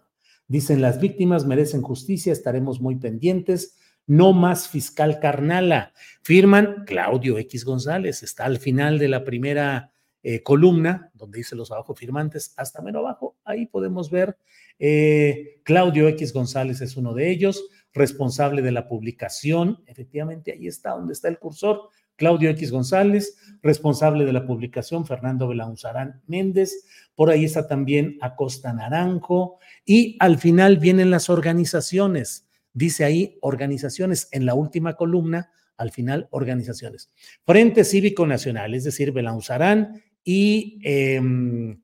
Dicen, 0.49 0.81
las 0.81 1.01
víctimas 1.01 1.45
merecen 1.45 1.83
justicia, 1.83 2.33
estaremos 2.33 2.81
muy 2.81 2.97
pendientes. 2.97 3.77
No 4.07 4.33
más 4.33 4.69
fiscal 4.69 5.19
carnala. 5.21 5.93
Firman 6.23 6.85
Claudio 6.87 7.39
X 7.39 7.65
González. 7.65 8.23
Está 8.23 8.45
al 8.45 8.59
final 8.59 8.99
de 8.99 9.09
la 9.09 9.25
primera 9.25 9.93
eh, 10.23 10.43
columna, 10.43 11.11
donde 11.15 11.39
dice 11.39 11.55
los 11.55 11.71
abajo 11.71 11.95
firmantes, 11.95 12.53
hasta 12.57 12.83
menos 12.83 13.01
abajo. 13.01 13.37
Ahí 13.45 13.67
podemos 13.67 14.11
ver. 14.11 14.37
Eh, 14.79 15.61
Claudio 15.63 16.09
X 16.09 16.33
González 16.33 16.81
es 16.81 16.97
uno 16.97 17.15
de 17.15 17.31
ellos, 17.31 17.69
responsable 17.93 18.61
de 18.61 18.73
la 18.73 18.89
publicación. 18.89 19.85
Efectivamente, 19.87 20.53
ahí 20.53 20.67
está 20.67 20.91
donde 20.91 21.13
está 21.13 21.29
el 21.29 21.39
cursor. 21.39 21.91
Claudio 22.17 22.51
X 22.51 22.73
González, 22.73 23.37
responsable 23.63 24.25
de 24.25 24.33
la 24.33 24.47
publicación, 24.47 25.07
Fernando 25.07 25.47
Belaunzarán 25.49 26.23
Méndez, 26.27 26.87
por 27.15 27.31
ahí 27.31 27.45
está 27.45 27.69
también 27.69 28.19
Acosta 28.21 28.73
Naranjo, 28.73 29.59
y 29.85 30.17
al 30.19 30.39
final 30.39 30.79
vienen 30.79 31.11
las 31.11 31.29
organizaciones. 31.31 32.46
Dice 32.77 33.07
ahí 33.07 33.39
organizaciones 33.41 34.29
en 34.33 34.45
la 34.45 34.53
última 34.53 34.97
columna, 34.97 35.51
al 35.79 35.93
final 35.93 36.29
organizaciones. 36.31 37.11
Frente 37.47 37.85
Cívico 37.85 38.27
Nacional, 38.27 38.75
es 38.75 38.85
decir, 38.85 39.13
Belaunzarán 39.13 40.03
y 40.23 40.79
em, 40.83 41.81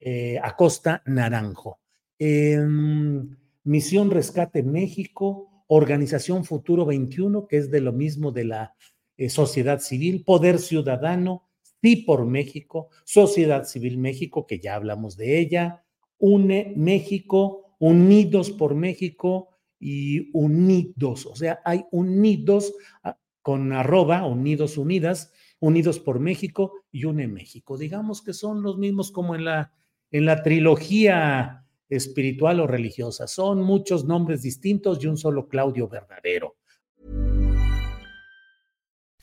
eh, 0.00 0.38
Acosta 0.42 1.02
Naranjo. 1.06 1.80
Em, 2.18 3.38
Misión 3.62 4.10
Rescate 4.10 4.62
México, 4.62 5.64
Organización 5.66 6.44
Futuro 6.44 6.84
21, 6.84 7.46
que 7.46 7.56
es 7.56 7.70
de 7.70 7.80
lo 7.80 7.94
mismo 7.94 8.30
de 8.30 8.44
la 8.44 8.74
eh, 9.16 9.30
sociedad 9.30 9.80
civil, 9.80 10.24
Poder 10.26 10.58
Ciudadano, 10.58 11.48
Sí 11.80 11.96
por 11.96 12.26
México, 12.26 12.90
Sociedad 13.06 13.64
Civil 13.64 13.96
México, 13.96 14.46
que 14.46 14.58
ya 14.58 14.74
hablamos 14.74 15.16
de 15.16 15.38
ella, 15.38 15.86
UNE 16.18 16.74
México, 16.76 17.76
Unidos 17.78 18.50
por 18.50 18.74
México 18.74 19.53
y 19.86 20.30
Unidos, 20.32 21.26
o 21.26 21.36
sea, 21.36 21.60
hay 21.62 21.84
Unidos 21.90 22.72
ah, 23.02 23.18
con 23.42 23.70
arroba, 23.74 24.24
Unidos 24.24 24.78
Unidas, 24.78 25.30
Unidos 25.60 26.00
por 26.00 26.20
México 26.20 26.72
y 26.90 27.04
UNE 27.04 27.28
México. 27.28 27.76
Digamos 27.76 28.22
que 28.22 28.32
son 28.32 28.62
los 28.62 28.78
mismos 28.78 29.12
como 29.12 29.34
en 29.34 29.44
la, 29.44 29.74
en 30.10 30.24
la 30.24 30.42
trilogía 30.42 31.66
espiritual 31.90 32.60
o 32.60 32.66
religiosa. 32.66 33.26
Son 33.26 33.60
muchos 33.60 34.06
nombres 34.06 34.40
distintos 34.40 35.04
y 35.04 35.06
un 35.06 35.18
solo 35.18 35.48
Claudio 35.48 35.86
verdadero. 35.86 36.56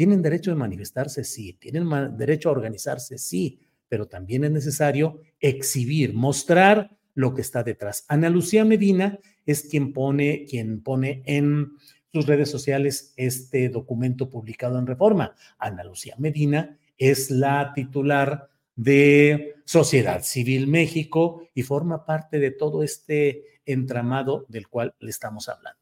¿Tienen 0.00 0.22
derecho 0.22 0.50
de 0.50 0.56
manifestarse? 0.56 1.24
Sí. 1.24 1.58
¿Tienen 1.60 1.86
derecho 2.16 2.48
a 2.48 2.52
organizarse? 2.52 3.18
Sí. 3.18 3.60
Pero 3.86 4.08
también 4.08 4.44
es 4.44 4.50
necesario 4.50 5.20
exhibir, 5.38 6.14
mostrar 6.14 6.96
lo 7.12 7.34
que 7.34 7.42
está 7.42 7.62
detrás. 7.62 8.06
Ana 8.08 8.30
Lucía 8.30 8.64
Medina 8.64 9.18
es 9.44 9.64
quien 9.64 9.92
pone, 9.92 10.46
quien 10.48 10.82
pone 10.82 11.22
en 11.26 11.72
sus 12.14 12.24
redes 12.24 12.50
sociales 12.50 13.12
este 13.18 13.68
documento 13.68 14.30
publicado 14.30 14.78
en 14.78 14.86
Reforma. 14.86 15.34
Ana 15.58 15.84
Lucía 15.84 16.14
Medina 16.16 16.78
es 16.96 17.30
la 17.30 17.74
titular 17.74 18.48
de 18.76 19.56
Sociedad 19.66 20.22
Civil 20.22 20.66
México 20.66 21.42
y 21.52 21.62
forma 21.62 22.06
parte 22.06 22.38
de 22.38 22.52
todo 22.52 22.82
este 22.82 23.60
entramado 23.66 24.46
del 24.48 24.66
cual 24.66 24.94
le 24.98 25.10
estamos 25.10 25.50
hablando. 25.50 25.79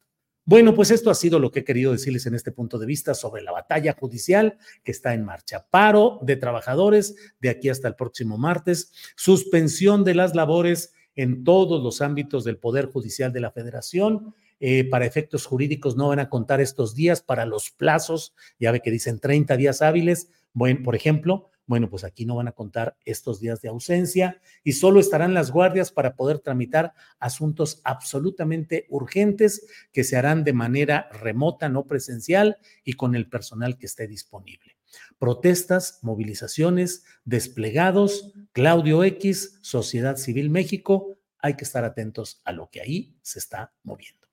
Bueno, 0.48 0.74
pues 0.74 0.90
esto 0.90 1.10
ha 1.10 1.14
sido 1.14 1.38
lo 1.38 1.50
que 1.50 1.58
he 1.58 1.64
querido 1.64 1.92
decirles 1.92 2.24
en 2.24 2.34
este 2.34 2.52
punto 2.52 2.78
de 2.78 2.86
vista 2.86 3.12
sobre 3.12 3.42
la 3.42 3.52
batalla 3.52 3.92
judicial 3.92 4.56
que 4.82 4.92
está 4.92 5.12
en 5.12 5.22
marcha. 5.22 5.66
Paro 5.68 6.20
de 6.22 6.36
trabajadores 6.36 7.34
de 7.38 7.50
aquí 7.50 7.68
hasta 7.68 7.86
el 7.86 7.96
próximo 7.96 8.38
martes, 8.38 8.90
suspensión 9.14 10.04
de 10.04 10.14
las 10.14 10.34
labores 10.34 10.94
en 11.16 11.44
todos 11.44 11.82
los 11.82 12.00
ámbitos 12.00 12.44
del 12.44 12.56
Poder 12.56 12.86
Judicial 12.86 13.30
de 13.30 13.40
la 13.40 13.50
Federación. 13.50 14.34
Eh, 14.58 14.88
para 14.88 15.04
efectos 15.04 15.44
jurídicos 15.44 15.96
no 15.98 16.08
van 16.08 16.20
a 16.20 16.30
contar 16.30 16.62
estos 16.62 16.94
días 16.94 17.20
para 17.20 17.44
los 17.44 17.70
plazos, 17.70 18.34
ya 18.58 18.72
ve 18.72 18.80
que 18.80 18.90
dicen 18.90 19.20
30 19.20 19.54
días 19.58 19.82
hábiles. 19.82 20.30
Bueno, 20.54 20.80
por 20.82 20.96
ejemplo, 20.96 21.50
Bueno, 21.68 21.90
pues 21.90 22.02
aquí 22.02 22.24
no 22.24 22.34
van 22.34 22.48
a 22.48 22.52
contar 22.52 22.96
estos 23.04 23.40
días 23.40 23.60
de 23.60 23.68
ausencia 23.68 24.40
y 24.64 24.72
solo 24.72 25.00
estarán 25.00 25.34
las 25.34 25.50
guardias 25.50 25.92
para 25.92 26.16
poder 26.16 26.38
tramitar 26.38 26.94
asuntos 27.20 27.82
absolutamente 27.84 28.86
urgentes 28.88 29.68
que 29.92 30.02
se 30.02 30.16
harán 30.16 30.44
de 30.44 30.54
manera 30.54 31.10
remota, 31.12 31.68
no 31.68 31.84
presencial 31.84 32.56
y 32.84 32.94
con 32.94 33.14
el 33.14 33.28
personal 33.28 33.76
que 33.76 33.84
esté 33.84 34.08
disponible. 34.08 34.78
Protestas, 35.18 35.98
movilizaciones, 36.00 37.04
desplegados, 37.26 38.32
Claudio 38.52 39.04
X, 39.04 39.58
Sociedad 39.60 40.16
Civil 40.16 40.48
México, 40.48 41.18
hay 41.38 41.54
que 41.54 41.64
estar 41.64 41.84
atentos 41.84 42.40
a 42.46 42.52
lo 42.52 42.70
que 42.70 42.80
ahí 42.80 43.14
se 43.20 43.40
está 43.40 43.74
moviendo. 43.82 44.26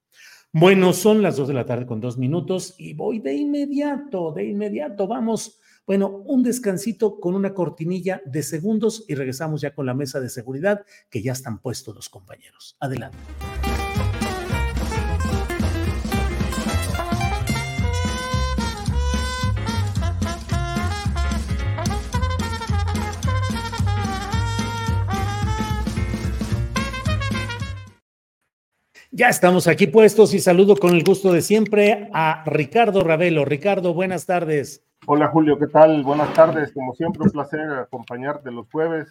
Bueno, 0.53 0.93
son 0.93 1.21
las 1.21 1.35
dos 1.35 1.49
de 1.49 1.53
la 1.53 1.65
tarde 1.65 1.85
con 1.85 1.99
dos 1.99 2.17
minutos 2.17 2.75
y 2.77 2.93
voy 2.93 3.19
de 3.19 3.33
inmediato, 3.33 4.31
de 4.31 4.45
inmediato, 4.45 5.05
vamos 5.05 5.59
bueno, 5.85 6.09
un 6.09 6.43
descansito 6.43 7.19
con 7.19 7.35
una 7.35 7.53
cortinilla 7.53 8.21
de 8.25 8.43
segundos 8.43 9.05
y 9.07 9.15
regresamos 9.15 9.61
ya 9.61 9.73
con 9.73 9.85
la 9.85 9.93
mesa 9.93 10.19
de 10.19 10.29
seguridad 10.29 10.85
que 11.09 11.21
ya 11.21 11.31
están 11.31 11.59
puestos 11.59 11.95
los 11.95 12.09
compañeros. 12.09 12.75
Adelante. 12.79 13.17
Ya 29.17 29.29
estamos 29.29 29.69
aquí 29.69 29.87
puestos 29.87 30.33
y 30.33 30.39
saludo 30.39 30.75
con 30.75 30.93
el 30.93 31.01
gusto 31.05 31.31
de 31.31 31.41
siempre 31.41 32.09
a 32.11 32.43
Ricardo 32.45 33.01
Ravelo. 33.01 33.45
Ricardo, 33.45 33.93
buenas 33.93 34.25
tardes. 34.25 34.83
Hola 35.05 35.29
Julio, 35.29 35.57
¿qué 35.57 35.67
tal? 35.67 36.03
Buenas 36.03 36.33
tardes. 36.33 36.73
Como 36.73 36.93
siempre, 36.95 37.23
un 37.23 37.29
placer 37.29 37.61
acompañarte 37.61 38.51
los 38.51 38.69
jueves 38.69 39.07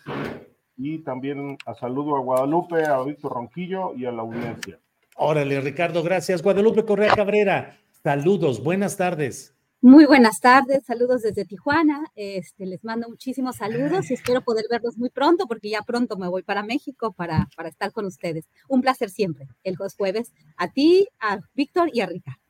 y 0.77 0.99
también 1.05 1.57
a 1.65 1.73
saludo 1.73 2.17
a 2.17 2.21
Guadalupe, 2.21 2.85
a 2.85 3.01
Víctor 3.03 3.33
Ronquillo 3.33 3.95
y 3.95 4.05
a 4.05 4.13
la 4.13 4.21
audiencia. 4.21 4.79
Órale, 5.17 5.59
Ricardo, 5.63 6.03
gracias. 6.03 6.43
Guadalupe 6.43 6.85
Correa 6.85 7.15
Cabrera, 7.15 7.79
saludos, 8.03 8.63
buenas 8.63 8.99
tardes. 8.99 9.57
Muy 9.85 10.07
buenas 10.07 10.41
tardes, 10.41 10.83
saludos 10.87 11.21
desde 11.21 11.45
Tijuana. 11.45 12.11
Este, 12.15 12.65
les 12.65 12.83
mando 12.85 13.07
muchísimos 13.07 13.57
saludos 13.57 14.11
y 14.11 14.15
espero 14.15 14.41
poder 14.41 14.65
verlos 14.71 14.97
muy 14.97 15.11
pronto 15.11 15.47
porque 15.47 15.69
ya 15.69 15.83
pronto 15.83 16.17
me 16.17 16.27
voy 16.27 16.43
para 16.43 16.63
México 16.63 17.13
para, 17.13 17.51
para 17.55 17.69
estar 17.69 17.93
con 17.93 18.07
ustedes. 18.07 18.47
Un 18.67 18.81
placer 18.81 19.11
siempre, 19.11 19.47
el 19.63 19.77
jueves, 19.77 20.33
a 20.57 20.73
ti, 20.73 21.07
a 21.21 21.41
Víctor 21.55 21.91
y 21.93 22.01
a 22.01 22.07
Ricardo. 22.07 22.41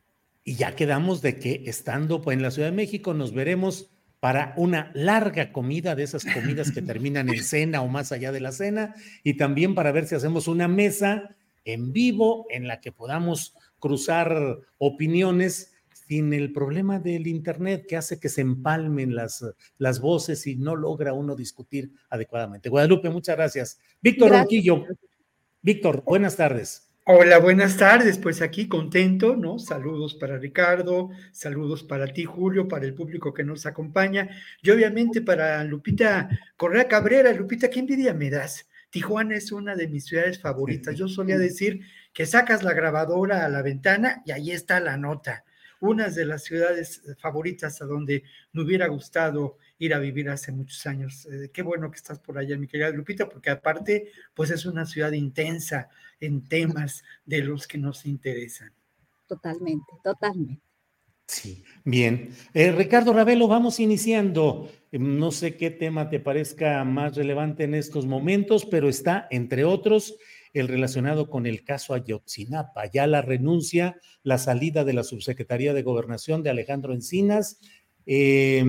Y 0.44 0.54
ya 0.54 0.76
quedamos 0.76 1.22
de 1.22 1.40
que 1.40 1.64
estando 1.66 2.22
pues, 2.22 2.36
en 2.36 2.42
la 2.42 2.52
Ciudad 2.52 2.68
de 2.68 2.76
México 2.76 3.14
nos 3.14 3.34
veremos 3.34 3.90
para 4.20 4.54
una 4.56 4.92
larga 4.94 5.50
comida, 5.50 5.96
de 5.96 6.04
esas 6.04 6.24
comidas 6.24 6.70
que 6.70 6.82
terminan 6.82 7.28
en 7.30 7.42
cena 7.42 7.82
o 7.82 7.88
más 7.88 8.12
allá 8.12 8.30
de 8.30 8.38
la 8.38 8.52
cena, 8.52 8.94
y 9.24 9.36
también 9.36 9.74
para 9.74 9.90
ver 9.90 10.06
si 10.06 10.14
hacemos 10.14 10.46
una 10.46 10.68
mesa 10.68 11.34
en 11.64 11.92
vivo 11.92 12.46
en 12.50 12.68
la 12.68 12.80
que 12.80 12.92
podamos 12.92 13.56
cruzar 13.80 14.60
opiniones 14.78 15.73
sin 16.06 16.32
el 16.32 16.52
problema 16.52 16.98
del 16.98 17.26
Internet 17.26 17.86
que 17.88 17.96
hace 17.96 18.20
que 18.20 18.28
se 18.28 18.40
empalmen 18.40 19.14
las, 19.14 19.44
las 19.78 20.00
voces 20.00 20.46
y 20.46 20.56
no 20.56 20.76
logra 20.76 21.12
uno 21.12 21.34
discutir 21.34 21.92
adecuadamente. 22.10 22.68
Guadalupe, 22.68 23.10
muchas 23.10 23.36
gracias. 23.36 23.78
Víctor 24.00 24.30
Ronquillo. 24.30 24.84
Víctor, 25.62 26.02
buenas 26.04 26.36
tardes. 26.36 26.90
Hola, 27.06 27.38
buenas 27.38 27.76
tardes. 27.76 28.18
Pues 28.18 28.40
aquí 28.40 28.66
contento, 28.66 29.36
¿no? 29.36 29.58
Saludos 29.58 30.14
para 30.14 30.38
Ricardo, 30.38 31.10
saludos 31.32 31.82
para 31.82 32.06
ti, 32.06 32.24
Julio, 32.24 32.66
para 32.66 32.86
el 32.86 32.94
público 32.94 33.34
que 33.34 33.44
nos 33.44 33.66
acompaña 33.66 34.30
y 34.62 34.70
obviamente 34.70 35.20
para 35.20 35.62
Lupita 35.64 36.28
Correa 36.56 36.88
Cabrera. 36.88 37.32
Lupita, 37.32 37.68
¿qué 37.68 37.80
envidia 37.80 38.14
me 38.14 38.30
das? 38.30 38.66
Tijuana 38.88 39.36
es 39.36 39.52
una 39.52 39.74
de 39.74 39.88
mis 39.88 40.06
ciudades 40.06 40.40
favoritas. 40.40 40.94
Yo 40.96 41.08
solía 41.08 41.36
decir 41.36 41.80
que 42.14 42.24
sacas 42.24 42.62
la 42.62 42.72
grabadora 42.72 43.44
a 43.44 43.48
la 43.50 43.60
ventana 43.60 44.22
y 44.24 44.30
ahí 44.30 44.50
está 44.50 44.80
la 44.80 44.96
nota. 44.96 45.43
Una 45.84 46.08
de 46.08 46.24
las 46.24 46.44
ciudades 46.44 47.02
favoritas 47.18 47.82
a 47.82 47.84
donde 47.84 48.22
me 48.52 48.62
hubiera 48.62 48.86
gustado 48.86 49.58
ir 49.78 49.92
a 49.92 49.98
vivir 49.98 50.30
hace 50.30 50.50
muchos 50.50 50.86
años. 50.86 51.26
Eh, 51.26 51.50
qué 51.52 51.60
bueno 51.60 51.90
que 51.90 51.98
estás 51.98 52.18
por 52.20 52.38
allá, 52.38 52.56
mi 52.56 52.66
querida 52.66 52.88
Lupita, 52.88 53.28
porque 53.28 53.50
aparte, 53.50 54.10
pues 54.32 54.50
es 54.50 54.64
una 54.64 54.86
ciudad 54.86 55.12
intensa 55.12 55.90
en 56.20 56.48
temas 56.48 57.04
de 57.26 57.42
los 57.42 57.66
que 57.66 57.76
nos 57.76 58.06
interesan. 58.06 58.72
Totalmente, 59.26 59.92
totalmente. 60.02 60.62
Sí, 61.26 61.64
bien. 61.84 62.30
Eh, 62.54 62.72
Ricardo 62.72 63.12
Ravelo, 63.12 63.46
vamos 63.46 63.78
iniciando. 63.78 64.70
No 64.90 65.32
sé 65.32 65.58
qué 65.58 65.70
tema 65.70 66.08
te 66.08 66.18
parezca 66.18 66.82
más 66.84 67.14
relevante 67.14 67.64
en 67.64 67.74
estos 67.74 68.06
momentos, 68.06 68.64
pero 68.64 68.88
está, 68.88 69.28
entre 69.30 69.64
otros, 69.64 70.16
el 70.54 70.68
relacionado 70.68 71.28
con 71.28 71.46
el 71.46 71.64
caso 71.64 71.92
Ayotzinapa. 71.92 72.86
Ya 72.86 73.06
la 73.06 73.20
renuncia, 73.20 73.98
la 74.22 74.38
salida 74.38 74.84
de 74.84 74.94
la 74.94 75.04
subsecretaría 75.04 75.74
de 75.74 75.82
Gobernación 75.82 76.42
de 76.42 76.50
Alejandro 76.50 76.94
Encinas. 76.94 77.60
Eh, 78.06 78.64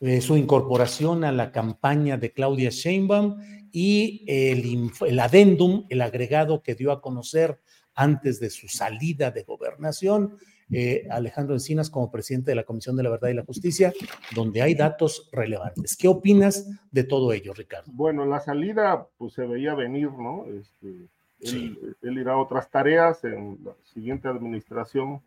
eh, 0.00 0.20
su 0.20 0.36
incorporación 0.36 1.24
a 1.24 1.32
la 1.32 1.52
campaña 1.52 2.18
de 2.18 2.30
Claudia 2.32 2.68
Sheinbaum 2.68 3.40
y 3.72 4.24
el, 4.26 4.90
el 5.06 5.18
adendum, 5.18 5.86
el 5.88 6.02
agregado 6.02 6.62
que 6.62 6.74
dio 6.74 6.92
a 6.92 7.00
conocer 7.00 7.60
antes 7.94 8.38
de 8.38 8.50
su 8.50 8.68
salida 8.68 9.30
de 9.30 9.44
gobernación, 9.44 10.36
eh, 10.70 11.06
Alejandro 11.10 11.54
Encinas 11.54 11.90
como 11.90 12.10
presidente 12.10 12.50
de 12.50 12.56
la 12.56 12.64
Comisión 12.64 12.96
de 12.96 13.02
la 13.02 13.10
Verdad 13.10 13.28
y 13.28 13.34
la 13.34 13.44
Justicia, 13.44 13.92
donde 14.34 14.62
hay 14.62 14.74
datos 14.74 15.28
relevantes. 15.32 15.96
¿Qué 15.96 16.08
opinas 16.08 16.68
de 16.90 17.04
todo 17.04 17.32
ello, 17.32 17.54
Ricardo? 17.54 17.90
Bueno, 17.92 18.26
la 18.26 18.40
salida 18.40 19.06
pues 19.16 19.34
se 19.34 19.46
veía 19.46 19.74
venir, 19.74 20.10
¿no? 20.12 20.44
Este, 20.46 21.08
él, 21.40 22.18
irá 22.18 22.32
a 22.32 22.38
otras 22.38 22.70
tareas 22.70 23.22
en 23.24 23.58
la 23.64 23.72
siguiente 23.84 24.28
administración 24.28 25.22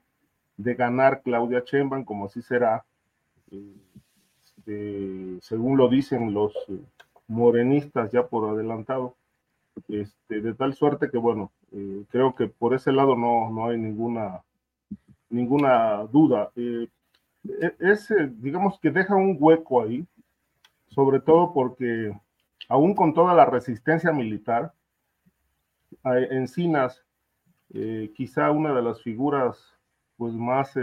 de 0.58 0.76
ganar 0.76 1.22
Claudia 1.22 1.64
Sheinbaum, 1.66 2.04
como 2.04 2.26
así 2.26 2.42
será. 2.42 2.86
Este, 3.52 5.40
según 5.42 5.78
lo 5.78 5.88
dicen 5.88 6.34
los 6.34 6.54
eh, 6.68 6.80
morenistas 7.28 8.12
ya 8.12 8.28
por 8.28 8.50
adelantado, 8.50 9.16
este, 9.88 10.42
de 10.42 10.54
tal 10.54 10.74
suerte 10.74 11.10
que, 11.10 11.18
bueno, 11.18 11.52
eh, 11.72 12.04
creo 12.10 12.36
que 12.36 12.48
por 12.48 12.74
ese 12.74 12.92
lado 12.92 13.16
no, 13.16 13.50
no 13.52 13.68
hay 13.68 13.78
ninguna, 13.78 14.44
ninguna 15.30 16.04
duda. 16.12 16.52
Eh, 16.56 16.88
es, 17.80 18.14
digamos 18.42 18.80
que 18.80 18.92
deja 18.92 19.16
un 19.16 19.38
hueco 19.40 19.84
ahí, 19.84 20.06
sobre 20.90 21.20
todo 21.20 21.54
porque 21.54 22.14
aún 22.68 22.94
con 22.96 23.14
toda 23.14 23.34
la 23.34 23.46
resistencia 23.46 24.12
militar, 24.12 24.74
Encinas, 26.04 27.04
quizá 28.16 28.52
una 28.52 28.74
de 28.74 28.82
las 28.82 29.02
figuras 29.02 29.58
pues, 30.18 30.34
más 30.34 30.76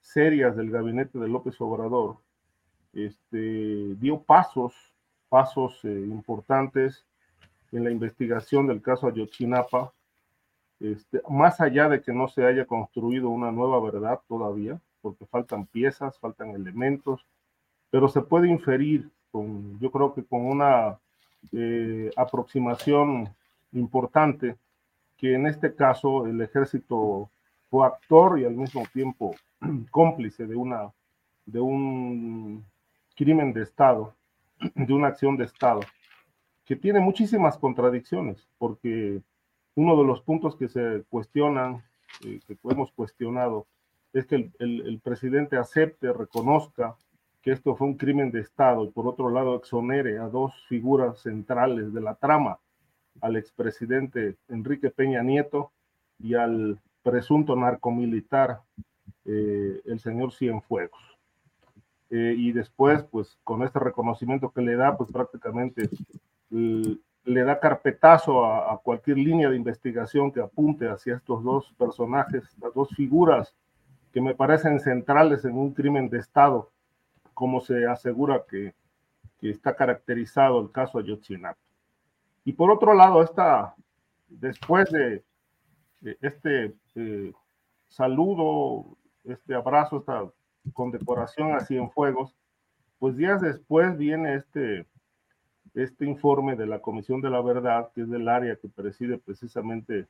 serias 0.00 0.56
del 0.56 0.70
gabinete 0.70 1.18
de 1.18 1.28
López 1.28 1.60
Obrador, 1.60 2.18
este, 2.92 3.94
dio 3.94 4.22
pasos, 4.22 4.74
pasos 5.28 5.78
eh, 5.84 5.88
importantes 5.88 7.06
en 7.70 7.84
la 7.84 7.90
investigación 7.90 8.66
del 8.66 8.82
caso 8.82 9.06
Ayotzinapa, 9.06 9.92
este, 10.82 11.22
más 11.30 11.60
allá 11.60 11.88
de 11.88 12.02
que 12.02 12.12
no 12.12 12.26
se 12.26 12.44
haya 12.44 12.66
construido 12.66 13.28
una 13.30 13.52
nueva 13.52 13.80
verdad 13.80 14.20
todavía, 14.26 14.80
porque 15.00 15.26
faltan 15.26 15.66
piezas, 15.66 16.18
faltan 16.18 16.50
elementos, 16.50 17.24
pero 17.90 18.08
se 18.08 18.20
puede 18.20 18.48
inferir, 18.48 19.08
con, 19.30 19.78
yo 19.78 19.92
creo 19.92 20.12
que 20.12 20.24
con 20.24 20.44
una 20.44 20.98
eh, 21.52 22.10
aproximación 22.16 23.28
importante, 23.72 24.56
que 25.16 25.34
en 25.34 25.46
este 25.46 25.72
caso 25.72 26.26
el 26.26 26.40
ejército 26.40 27.30
fue 27.70 27.86
actor 27.86 28.40
y 28.40 28.44
al 28.44 28.54
mismo 28.56 28.82
tiempo 28.92 29.36
cómplice 29.90 30.46
de 30.46 30.56
una 30.56 30.90
de 31.46 31.60
un 31.60 32.64
crimen 33.14 33.52
de 33.52 33.62
Estado, 33.62 34.14
de 34.74 34.92
una 34.92 35.08
acción 35.08 35.36
de 35.36 35.44
Estado, 35.44 35.80
que 36.64 36.74
tiene 36.74 36.98
muchísimas 36.98 37.56
contradicciones, 37.56 38.48
porque 38.58 39.20
uno 39.74 39.96
de 39.96 40.04
los 40.04 40.22
puntos 40.22 40.56
que 40.56 40.68
se 40.68 41.04
cuestionan, 41.08 41.82
eh, 42.24 42.40
que 42.46 42.56
hemos 42.64 42.92
cuestionado, 42.92 43.66
es 44.12 44.26
que 44.26 44.50
el, 44.58 45.00
presidente 45.02 45.56
acepte, 45.56 46.12
reconozca 46.12 46.96
que 47.40 47.52
esto 47.52 47.74
fue 47.74 47.86
un 47.86 47.96
crimen 47.96 48.30
de 48.30 48.40
Estado 48.40 48.84
y 48.84 48.90
por 48.90 49.08
otro 49.08 49.30
lado 49.30 49.56
exonere 49.56 50.18
a 50.18 50.28
dos 50.28 50.52
figuras 50.68 51.20
centrales 51.20 51.92
de 51.92 52.00
la 52.00 52.14
trama, 52.14 52.58
al 53.20 53.36
expresidente 53.36 54.36
Enrique 54.48 54.90
Peña 54.90 55.22
Nieto 55.22 55.72
y 56.18 56.34
al 56.34 56.78
presunto 57.02 57.56
narcomilitar, 57.56 58.60
eh, 59.24 59.80
el 59.84 60.00
señor 60.00 60.32
Cienfuegos. 60.32 61.00
Eh, 62.10 62.34
y 62.36 62.52
después, 62.52 63.02
pues 63.04 63.38
con 63.42 63.62
este 63.62 63.78
reconocimiento 63.78 64.52
que 64.52 64.60
le 64.60 64.76
da, 64.76 64.96
pues 64.96 65.10
prácticamente 65.10 65.88
le 67.24 67.44
da 67.44 67.60
carpetazo 67.60 68.44
a, 68.44 68.80
cualquier 68.82 69.18
línea 69.18 69.48
de 69.48 69.56
investigación 69.56 70.32
que 70.32 70.40
apunte 70.40 70.88
hacia 70.88 71.16
estos 71.16 71.42
dos 71.44 71.72
personajes, 71.78 72.56
las 72.60 72.74
dos 72.74 72.88
figuras 72.90 73.54
que 74.12 74.20
me 74.20 74.34
parecen 74.34 74.80
centrales 74.80 75.44
en 75.44 75.56
un 75.56 75.72
crimen 75.72 76.08
de 76.08 76.18
Estado, 76.18 76.70
como 77.34 77.60
se 77.60 77.86
asegura 77.86 78.44
que 78.48 78.74
está 79.40 79.74
caracterizado 79.74 80.60
el 80.60 80.70
caso 80.70 80.98
Ayotzinapa. 80.98 81.58
Y 82.44 82.52
por 82.52 82.70
otro 82.70 82.94
lado, 82.94 83.22
esta, 83.22 83.74
después 84.28 84.90
de, 84.90 85.22
este 86.20 86.74
eh, 86.96 87.32
saludo, 87.88 88.96
este 89.24 89.54
abrazo, 89.54 89.98
esta 89.98 90.24
condecoración 90.72 91.54
a 91.54 91.60
Cienfuegos, 91.60 92.34
pues 92.98 93.16
días 93.16 93.40
después 93.40 93.96
viene 93.96 94.34
este, 94.34 94.86
este 95.74 96.04
informe 96.04 96.56
de 96.56 96.66
la 96.66 96.80
Comisión 96.80 97.20
de 97.20 97.30
la 97.30 97.40
Verdad, 97.40 97.90
que 97.94 98.02
es 98.02 98.10
del 98.10 98.28
área 98.28 98.56
que 98.56 98.68
preside 98.68 99.18
precisamente 99.18 100.06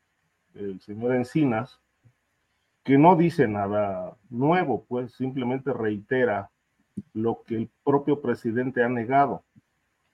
el 0.54 0.80
señor 0.80 1.14
Encinas, 1.14 1.80
que 2.82 2.98
no 2.98 3.16
dice 3.16 3.46
nada 3.46 4.16
nuevo, 4.28 4.84
pues 4.88 5.12
simplemente 5.12 5.72
reitera 5.72 6.50
lo 7.14 7.42
que 7.46 7.56
el 7.56 7.70
propio 7.84 8.20
presidente 8.20 8.82
ha 8.82 8.88
negado, 8.88 9.44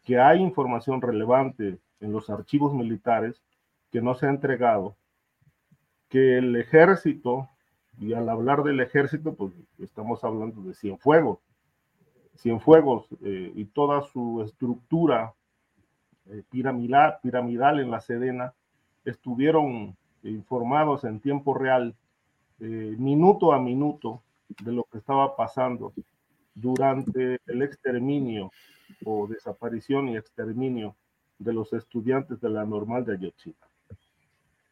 que 0.04 0.18
hay 0.18 0.40
información 0.40 1.00
relevante 1.00 1.78
en 2.00 2.12
los 2.12 2.30
archivos 2.30 2.74
militares 2.74 3.42
que 3.90 4.02
no 4.02 4.14
se 4.14 4.26
ha 4.26 4.30
entregado, 4.30 4.96
que 6.08 6.38
el 6.38 6.56
ejército, 6.56 7.48
y 7.98 8.12
al 8.12 8.28
hablar 8.28 8.62
del 8.62 8.80
ejército, 8.80 9.34
pues 9.34 9.52
estamos 9.78 10.22
hablando 10.22 10.62
de 10.62 10.74
Cienfuegos, 10.74 11.38
Cienfuegos 12.36 13.08
eh, 13.22 13.50
y 13.54 13.64
toda 13.64 14.02
su 14.02 14.42
estructura 14.42 15.34
eh, 16.30 16.42
piramidal, 16.50 17.80
en 17.80 17.90
la 17.90 18.00
Sedena, 18.00 18.54
estuvieron 19.04 19.96
informados 20.22 21.04
en 21.04 21.20
tiempo 21.20 21.54
real, 21.54 21.94
eh, 22.60 22.94
minuto 22.98 23.52
a 23.52 23.60
minuto, 23.60 24.22
de 24.62 24.72
lo 24.72 24.84
que 24.84 24.98
estaba 24.98 25.36
pasando 25.36 25.92
durante 26.54 27.38
el 27.46 27.62
exterminio 27.62 28.50
o 29.04 29.26
desaparición 29.26 30.08
y 30.08 30.16
exterminio 30.16 30.96
de 31.38 31.52
los 31.52 31.72
estudiantes 31.72 32.40
de 32.40 32.48
la 32.48 32.64
normal 32.64 33.04
de 33.04 33.14
Ayotzinapa. 33.14 33.68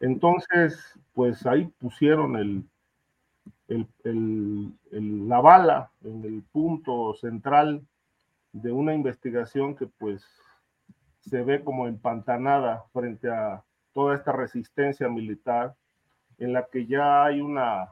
Entonces, 0.00 0.98
pues 1.14 1.46
ahí 1.46 1.66
pusieron 1.78 2.36
el, 2.36 2.64
el, 3.68 5.28
la 5.28 5.40
bala 5.40 5.90
en 6.04 6.24
el 6.24 6.42
punto 6.52 7.14
central 7.14 7.86
de 8.52 8.72
una 8.72 8.94
investigación 8.94 9.74
que 9.74 9.86
pues 9.86 10.24
se 11.28 11.42
ve 11.42 11.62
como 11.62 11.88
empantanada 11.88 12.84
frente 12.92 13.30
a 13.30 13.62
toda 13.92 14.14
esta 14.14 14.32
resistencia 14.32 15.08
militar 15.08 15.74
en 16.38 16.52
la 16.52 16.66
que 16.66 16.86
ya 16.86 17.24
hay 17.24 17.40
una 17.40 17.88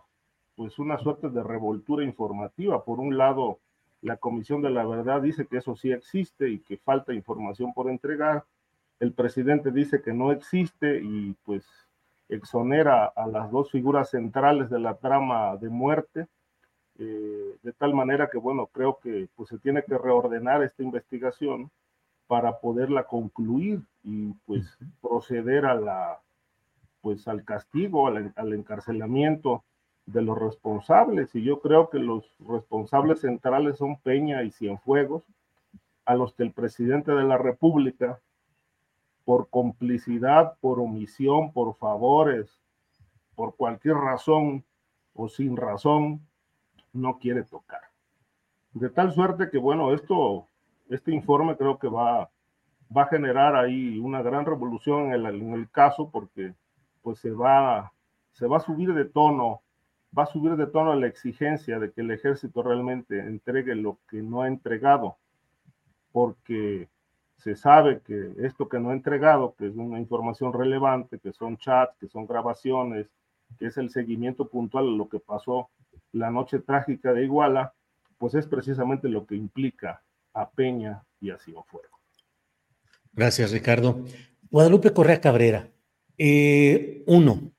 pues 0.56 0.78
una 0.78 0.98
suerte 0.98 1.30
de 1.30 1.42
revoltura 1.42 2.04
informativa. 2.04 2.84
Por 2.84 3.00
un 3.00 3.18
lado, 3.18 3.58
la 4.02 4.16
Comisión 4.18 4.62
de 4.62 4.70
la 4.70 4.86
Verdad 4.86 5.20
dice 5.20 5.46
que 5.46 5.56
eso 5.56 5.74
sí 5.74 5.90
existe 5.90 6.48
y 6.48 6.60
que 6.60 6.76
falta 6.76 7.12
información 7.12 7.72
por 7.72 7.90
entregar. 7.90 8.44
El 9.00 9.12
presidente 9.12 9.72
dice 9.72 10.00
que 10.00 10.12
no 10.12 10.30
existe 10.30 11.00
y 11.02 11.34
pues 11.44 11.66
exonera 12.28 13.06
a 13.06 13.26
las 13.26 13.50
dos 13.50 13.70
figuras 13.70 14.10
centrales 14.10 14.70
de 14.70 14.78
la 14.78 14.94
trama 14.94 15.56
de 15.56 15.68
muerte, 15.68 16.28
eh, 16.98 17.56
de 17.62 17.72
tal 17.72 17.94
manera 17.94 18.28
que, 18.30 18.38
bueno, 18.38 18.66
creo 18.66 18.98
que 19.02 19.28
pues, 19.34 19.48
se 19.48 19.58
tiene 19.58 19.82
que 19.82 19.98
reordenar 19.98 20.62
esta 20.62 20.82
investigación 20.82 21.70
para 22.34 22.58
poderla 22.58 23.04
concluir 23.04 23.80
y 24.02 24.32
pues 24.44 24.76
proceder 25.00 25.66
a 25.66 25.76
la, 25.76 26.20
pues 27.00 27.28
al 27.28 27.44
castigo, 27.44 28.08
al, 28.08 28.32
al 28.34 28.52
encarcelamiento 28.54 29.62
de 30.04 30.20
los 30.20 30.36
responsables. 30.36 31.32
Y 31.36 31.44
yo 31.44 31.60
creo 31.60 31.90
que 31.90 32.00
los 32.00 32.34
responsables 32.40 33.20
centrales 33.20 33.78
son 33.78 34.00
Peña 34.00 34.42
y 34.42 34.50
Cienfuegos, 34.50 35.22
a 36.06 36.16
los 36.16 36.34
que 36.34 36.42
el 36.42 36.50
presidente 36.50 37.12
de 37.12 37.22
la 37.22 37.38
República 37.38 38.18
por 39.24 39.48
complicidad, 39.48 40.58
por 40.60 40.80
omisión, 40.80 41.52
por 41.52 41.76
favores, 41.76 42.60
por 43.36 43.54
cualquier 43.54 43.94
razón 43.94 44.64
o 45.14 45.28
sin 45.28 45.56
razón, 45.56 46.20
no 46.92 47.20
quiere 47.20 47.44
tocar. 47.44 47.82
De 48.72 48.90
tal 48.90 49.12
suerte 49.12 49.50
que, 49.50 49.58
bueno, 49.58 49.94
esto, 49.94 50.48
este 50.88 51.12
informe 51.12 51.56
creo 51.56 51.78
que 51.78 51.88
va, 51.88 52.30
va 52.96 53.02
a 53.02 53.08
generar 53.08 53.56
ahí 53.56 53.98
una 53.98 54.22
gran 54.22 54.44
revolución 54.46 55.12
en 55.12 55.24
el, 55.26 55.70
caso 55.70 56.10
porque 56.10 56.54
pues 57.02 57.18
se 57.18 57.30
va, 57.30 57.92
se 58.32 58.46
va 58.46 58.58
a 58.58 58.60
subir 58.60 58.94
de 58.94 59.04
tono, 59.04 59.62
va 60.16 60.24
a 60.24 60.26
subir 60.26 60.56
de 60.56 60.66
tono 60.66 60.94
la 60.94 61.06
exigencia 61.06 61.78
de 61.78 61.92
que 61.92 62.02
el 62.02 62.10
ejército 62.10 62.62
realmente 62.62 63.18
entregue 63.18 63.74
lo 63.74 63.98
que 64.08 64.22
no 64.22 64.42
ha 64.42 64.48
entregado, 64.48 65.16
porque 66.12 66.88
se 67.38 67.56
sabe 67.56 68.00
que 68.00 68.32
esto 68.38 68.68
que 68.68 68.78
no 68.78 68.90
ha 68.90 68.94
entregado, 68.94 69.54
que 69.58 69.66
es 69.66 69.76
una 69.76 69.98
información 69.98 70.52
relevante, 70.52 71.18
que 71.18 71.32
son 71.32 71.56
chats, 71.58 71.96
que 71.98 72.08
son 72.08 72.26
grabaciones, 72.26 73.10
que 73.58 73.66
es 73.66 73.76
el 73.76 73.90
seguimiento 73.90 74.48
puntual 74.48 74.86
de 74.86 74.96
lo 74.96 75.08
que 75.08 75.18
pasó 75.18 75.68
la 76.12 76.30
noche 76.30 76.60
trágica 76.60 77.12
de 77.12 77.24
Iguala, 77.24 77.74
pues 78.18 78.34
es 78.34 78.46
precisamente 78.46 79.08
lo 79.08 79.26
que 79.26 79.34
implica 79.34 80.03
a 80.34 80.50
Peña 80.50 81.04
y 81.20 81.30
a 81.30 81.38
Cienfuegos. 81.38 81.90
Gracias, 83.12 83.52
Ricardo. 83.52 84.04
Guadalupe 84.50 84.92
Correa 84.92 85.20
Cabrera, 85.20 85.72
eh, 86.18 87.02
uno, 87.06 87.52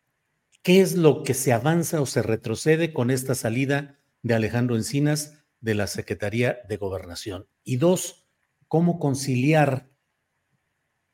¿qué 0.61 0.81
es 0.81 0.95
lo 0.95 1.23
que 1.23 1.33
se 1.33 1.51
avanza 1.51 2.01
o 2.01 2.05
se 2.05 2.21
retrocede 2.21 2.93
con 2.93 3.11
esta 3.11 3.35
salida 3.35 3.99
de 4.21 4.33
Alejandro 4.33 4.75
Encinas 4.75 5.43
de 5.59 5.75
la 5.75 5.87
Secretaría 5.87 6.59
de 6.69 6.77
Gobernación? 6.77 7.47
Y 7.63 7.77
dos, 7.77 8.27
cómo 8.67 8.99
conciliar 8.99 9.89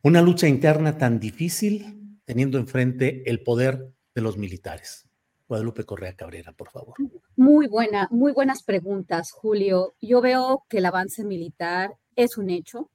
una 0.04 0.22
lucha 0.22 0.48
interna 0.48 0.98
tan 0.98 1.20
difícil 1.20 2.20
teniendo 2.26 2.58
enfrente 2.58 3.30
el 3.30 3.44
poder 3.44 3.94
de 4.16 4.22
los 4.22 4.38
militares. 4.38 5.11
Guadalupe 5.52 5.84
Correa 5.84 6.15
Cabrera, 6.15 6.53
por 6.53 6.69
favor. 6.69 6.94
Muy 7.36 7.68
buena, 7.68 8.07
muy 8.10 8.32
buenas 8.32 8.64
preguntas, 8.64 9.34
Julio. 9.34 9.95
Yo 9.99 10.22
veo 10.22 10.64
que 10.69 10.78
el 10.78 10.86
avance 10.86 11.26
militar 11.26 11.98
es 12.15 12.38
un 12.38 12.49
hecho, 12.49 12.90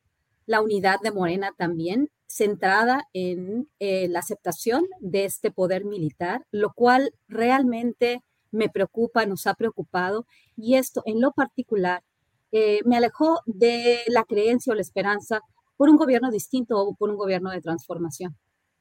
la 0.46 0.62
unidad 0.62 0.98
de 1.02 1.12
Morena 1.12 1.52
también, 1.58 2.08
centrada 2.26 3.08
en 3.12 3.68
eh, 3.78 4.08
la 4.08 4.20
aceptación 4.20 4.86
de 5.00 5.26
este 5.26 5.50
poder 5.50 5.84
militar, 5.84 6.46
lo 6.50 6.72
cual 6.72 7.12
realmente 7.28 8.22
me 8.52 8.70
preocupa, 8.70 9.26
nos 9.26 9.46
ha 9.46 9.52
preocupado, 9.52 10.24
y 10.56 10.76
esto 10.76 11.02
en 11.04 11.20
lo 11.20 11.32
particular 11.32 12.04
eh, 12.52 12.80
me 12.86 12.96
alejó 12.96 13.42
de 13.44 13.98
la 14.06 14.24
creencia 14.24 14.72
o 14.72 14.76
la 14.76 14.80
esperanza 14.80 15.40
por 15.76 15.90
un 15.90 15.98
gobierno 15.98 16.30
distinto 16.30 16.78
o 16.78 16.94
por 16.94 17.10
un 17.10 17.16
gobierno 17.16 17.50
de 17.50 17.60
transformación. 17.60 18.34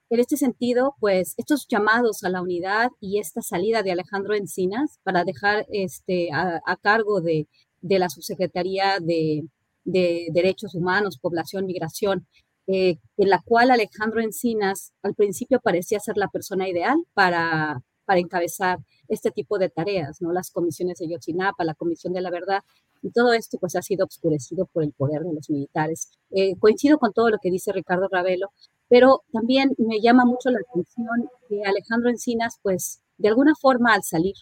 En 0.10 0.19
este 0.19 0.38
sentido, 0.38 0.95
pues 0.99 1.34
estos 1.38 1.68
llamados 1.68 2.23
a 2.23 2.30
la 2.30 2.41
unidad 2.41 2.90
y 2.99 3.19
esta 3.19 3.41
salida 3.41 3.82
de 3.82 3.91
Alejandro 3.91 4.36
Encinas 4.36 4.99
para 5.03 5.23
dejar 5.23 5.65
este, 5.69 6.30
a, 6.32 6.77
cargo 6.82 7.22
de, 7.22 7.48
la 7.82 8.10
subsecretaría 8.10 8.99
de, 9.02 9.45
Derechos 9.84 10.76
Humanos, 10.76 11.19
Población, 11.19 11.65
Migración, 11.65 12.27
eh, 12.68 12.98
en 13.18 13.30
la 13.30 13.41
cual 13.44 13.72
Alejandro 13.72 14.22
Encinas 14.22 14.94
al 15.03 15.15
principio 15.15 15.60
parecía 15.60 15.99
ser 15.99 16.18
la 16.18 16.27
persona 16.27 16.68
ideal 16.68 16.98
para, 17.14 17.82
para 18.06 18.19
encabezar 18.19 18.80
este 19.07 19.32
tipo 19.32 19.60
de 19.60 19.69
tareas, 19.69 20.22
¿no? 20.22 20.32
Las 20.32 20.52
comisiones 20.52 20.98
de 20.99 21.07
Yotzinapa, 21.07 21.64
la 21.64 21.76
Comisión 21.76 22.14
de 22.14 22.22
la 22.22 22.32
Verdad, 22.32 22.61
y 23.02 23.11
todo 23.11 23.34
esto 23.34 23.57
pues 23.60 23.76
ha 23.76 23.82
sido 23.82 24.06
obscurecido 24.06 24.65
por 24.65 24.84
el 24.84 24.91
poder 24.91 25.22
de 25.23 25.34
los 25.34 25.49
militares. 25.49 26.10
Eh, 26.32 26.56
coincido 26.57 26.98
con 26.98 27.14
todo 27.14 27.30
lo 27.30 27.38
que 27.40 27.52
dice 27.52 27.72
Ricardo 27.72 28.07
Ravelo, 28.10 28.52
pero 28.90 29.24
también 29.32 29.74
me 29.78 30.02
llama 30.02 30.26
mucho 30.26 30.49
la 30.49 30.60
atención 30.60 31.30
que 31.49 31.64
Alejandro 31.64 32.10
Encinas 32.10 32.60
pues 32.62 33.02
de 33.18 33.30
alguna 33.30 33.53
forma 33.56 33.94
al 33.94 34.03
salir, 34.03 34.36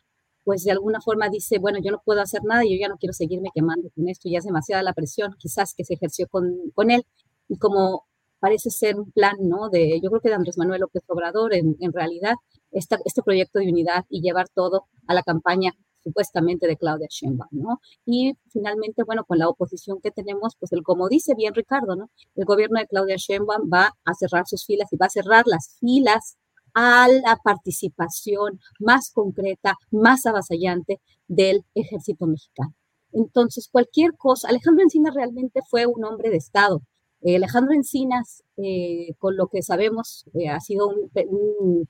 pues 0.43 0.63
de 0.63 0.71
alguna 0.71 0.99
forma 1.01 1.29
dice, 1.29 1.59
bueno, 1.59 1.79
yo 1.81 1.91
no 1.91 2.01
puedo 2.03 2.21
hacer 2.21 2.41
nada, 2.43 2.63
yo 2.63 2.75
ya 2.79 2.89
no 2.89 2.97
quiero 2.97 3.13
seguirme 3.13 3.49
quemando 3.53 3.89
con 3.95 4.09
esto, 4.09 4.29
ya 4.29 4.39
es 4.39 4.45
demasiada 4.45 4.83
la 4.83 4.93
presión 4.93 5.35
quizás 5.37 5.73
que 5.75 5.85
se 5.85 5.93
ejerció 5.95 6.27
con, 6.27 6.71
con 6.73 6.91
él, 6.91 7.03
y 7.47 7.57
como 7.57 8.05
parece 8.39 8.69
ser 8.71 8.99
un 8.99 9.11
plan, 9.11 9.35
¿no? 9.39 9.69
De, 9.69 10.01
yo 10.01 10.09
creo 10.09 10.21
que 10.21 10.29
de 10.29 10.35
Andrés 10.35 10.57
Manuel 10.57 10.81
López 10.81 11.03
Obrador, 11.07 11.53
en, 11.53 11.77
en 11.79 11.93
realidad, 11.93 12.33
este 12.71 13.23
proyecto 13.23 13.59
de 13.59 13.69
unidad 13.69 14.05
y 14.09 14.21
llevar 14.21 14.49
todo 14.49 14.85
a 15.07 15.13
la 15.13 15.23
campaña 15.23 15.71
supuestamente 16.03 16.67
de 16.67 16.77
Claudia 16.77 17.07
Sheinbaum, 17.09 17.49
¿no? 17.51 17.79
Y 18.05 18.33
finalmente, 18.49 19.03
bueno, 19.03 19.23
con 19.25 19.39
la 19.39 19.49
oposición 19.49 19.99
que 20.01 20.11
tenemos, 20.11 20.55
pues 20.59 20.71
el, 20.73 20.83
como 20.83 21.07
dice 21.07 21.33
bien 21.35 21.53
Ricardo, 21.53 21.95
¿no? 21.95 22.09
El 22.35 22.45
gobierno 22.45 22.79
de 22.79 22.87
Claudia 22.87 23.15
Sheinbaum 23.17 23.69
va 23.71 23.95
a 24.05 24.13
cerrar 24.13 24.45
sus 24.47 24.65
filas 24.65 24.91
y 24.91 24.97
va 24.97 25.07
a 25.07 25.09
cerrar 25.09 25.45
las 25.47 25.77
filas 25.79 26.37
a 26.73 27.07
la 27.07 27.37
participación 27.43 28.59
más 28.79 29.11
concreta, 29.11 29.75
más 29.91 30.25
avasallante 30.25 30.99
del 31.27 31.63
ejército 31.75 32.25
mexicano. 32.25 32.73
Entonces, 33.11 33.69
cualquier 33.71 34.15
cosa, 34.17 34.49
Alejandro 34.49 34.83
Encinas 34.83 35.13
realmente 35.13 35.61
fue 35.69 35.85
un 35.85 36.03
hombre 36.03 36.29
de 36.29 36.37
Estado. 36.37 36.81
Eh, 37.21 37.35
Alejandro 37.37 37.73
Encinas, 37.73 38.43
eh, 38.57 39.13
con 39.19 39.37
lo 39.37 39.47
que 39.47 39.61
sabemos, 39.61 40.25
eh, 40.33 40.49
ha 40.49 40.59
sido 40.59 40.89
un, 40.89 41.11
un 41.29 41.87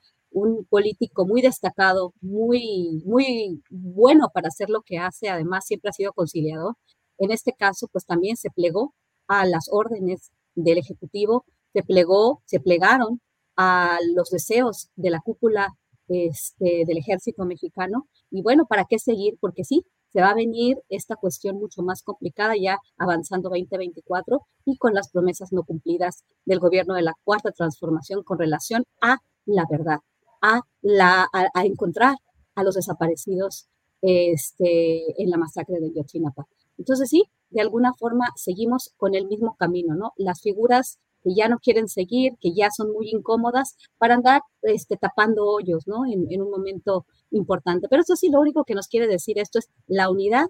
político 0.69 1.25
muy 1.25 1.41
destacado, 1.41 2.13
muy, 2.21 3.01
muy 3.05 3.61
bueno 3.69 4.29
para 4.33 4.47
hacer 4.47 4.69
lo 4.69 4.81
que 4.81 4.97
hace, 4.97 5.29
además 5.29 5.65
siempre 5.65 5.89
ha 5.89 5.93
sido 5.93 6.13
conciliador. 6.13 6.75
En 7.17 7.31
este 7.31 7.53
caso, 7.53 7.87
pues 7.91 8.05
también 8.05 8.35
se 8.37 8.49
plegó 8.49 8.93
a 9.27 9.45
las 9.45 9.69
órdenes 9.71 10.31
del 10.55 10.77
Ejecutivo, 10.77 11.45
se 11.73 11.83
plegó, 11.83 12.41
se 12.45 12.59
plegaron 12.59 13.21
a 13.55 13.97
los 14.15 14.29
deseos 14.29 14.89
de 14.95 15.09
la 15.09 15.21
cúpula 15.21 15.69
este, 16.07 16.83
del 16.85 16.97
ejército 16.97 17.45
mexicano. 17.45 18.07
Y 18.29 18.41
bueno, 18.41 18.65
¿para 18.67 18.85
qué 18.85 18.99
seguir? 18.99 19.35
Porque 19.39 19.63
sí, 19.63 19.85
se 20.11 20.21
va 20.21 20.29
a 20.29 20.35
venir 20.35 20.77
esta 20.89 21.15
cuestión 21.15 21.57
mucho 21.57 21.81
más 21.81 22.03
complicada 22.03 22.53
ya 22.55 22.77
avanzando 22.97 23.49
2024 23.49 24.41
y 24.65 24.77
con 24.77 24.93
las 24.93 25.09
promesas 25.09 25.51
no 25.51 25.63
cumplidas 25.63 26.23
del 26.45 26.59
gobierno 26.59 26.93
de 26.93 27.01
la 27.01 27.13
cuarta 27.23 27.51
transformación 27.51 28.23
con 28.23 28.37
relación 28.37 28.83
a 29.01 29.17
la 29.45 29.65
verdad, 29.69 29.99
a, 30.43 30.61
la, 30.81 31.27
a, 31.31 31.65
encontrar 31.65 32.15
a 32.53 32.63
los 32.63 32.75
desaparecidos 32.75 33.67
este, 34.01 35.21
en 35.21 35.29
la 35.29 35.37
masacre 35.37 35.79
de 35.79 35.91
Yotzinapa. 35.93 36.45
Entonces 36.77 37.09
sí, 37.09 37.23
de 37.49 37.61
alguna 37.61 37.93
forma 37.93 38.27
seguimos 38.35 38.93
con 38.97 39.15
el 39.15 39.25
mismo 39.25 39.55
camino, 39.55 39.95
¿no? 39.95 40.11
Las 40.17 40.41
figuras 40.41 40.99
que 41.23 41.33
ya 41.33 41.47
no 41.47 41.59
quieren 41.59 41.87
seguir, 41.87 42.33
que 42.41 42.53
ya 42.53 42.69
son 42.69 42.91
muy 42.91 43.09
incómodas, 43.09 43.77
para 43.97 44.15
andar 44.15 44.41
este, 44.61 44.97
tapando 44.97 45.45
hoyos, 45.45 45.87
¿no? 45.87 46.05
En, 46.05 46.29
en 46.29 46.41
un 46.41 46.51
momento 46.51 47.05
importante. 47.31 47.87
Pero 47.89 48.01
eso 48.01 48.17
sí, 48.17 48.29
lo 48.29 48.41
único 48.41 48.65
que 48.65 48.75
nos 48.75 48.89
quiere 48.89 49.07
decir 49.07 49.39
esto 49.39 49.59
es 49.59 49.69
la 49.87 50.09
unidad 50.09 50.47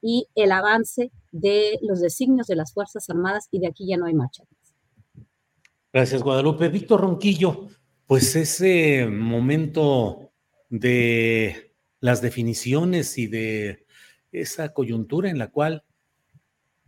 y 0.00 0.28
el 0.36 0.52
avance 0.52 1.10
de 1.32 1.80
los 1.82 2.00
designios 2.00 2.46
de 2.46 2.54
las 2.56 2.72
Fuerzas 2.72 3.10
Armadas 3.10 3.48
y 3.50 3.58
de 3.58 3.66
aquí 3.66 3.88
ya 3.88 3.96
no 3.96 4.06
hay 4.06 4.14
marcha. 4.14 4.44
Gracias, 5.92 6.22
Guadalupe. 6.22 6.68
Víctor 6.68 7.00
Ronquillo, 7.00 7.66
pues 8.12 8.36
ese 8.36 9.06
momento 9.06 10.34
de 10.68 11.72
las 11.98 12.20
definiciones 12.20 13.16
y 13.16 13.26
de 13.26 13.86
esa 14.32 14.74
coyuntura 14.74 15.30
en 15.30 15.38
la 15.38 15.46
cual 15.46 15.84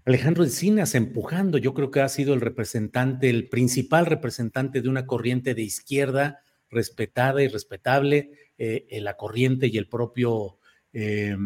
Alejandro 0.04 0.44
Encinas 0.44 0.94
empujando, 0.94 1.56
yo 1.56 1.72
creo 1.72 1.90
que 1.90 2.02
ha 2.02 2.10
sido 2.10 2.34
el 2.34 2.42
representante, 2.42 3.30
el 3.30 3.48
principal 3.48 4.04
representante 4.04 4.82
de 4.82 4.88
una 4.90 5.06
corriente 5.06 5.54
de 5.54 5.62
izquierda 5.62 6.42
respetada 6.68 7.42
y 7.42 7.48
respetable, 7.48 8.32
eh, 8.58 8.86
la 9.00 9.16
corriente 9.16 9.68
y 9.68 9.78
el 9.78 9.88
propio 9.88 10.58
eh, 10.92 11.38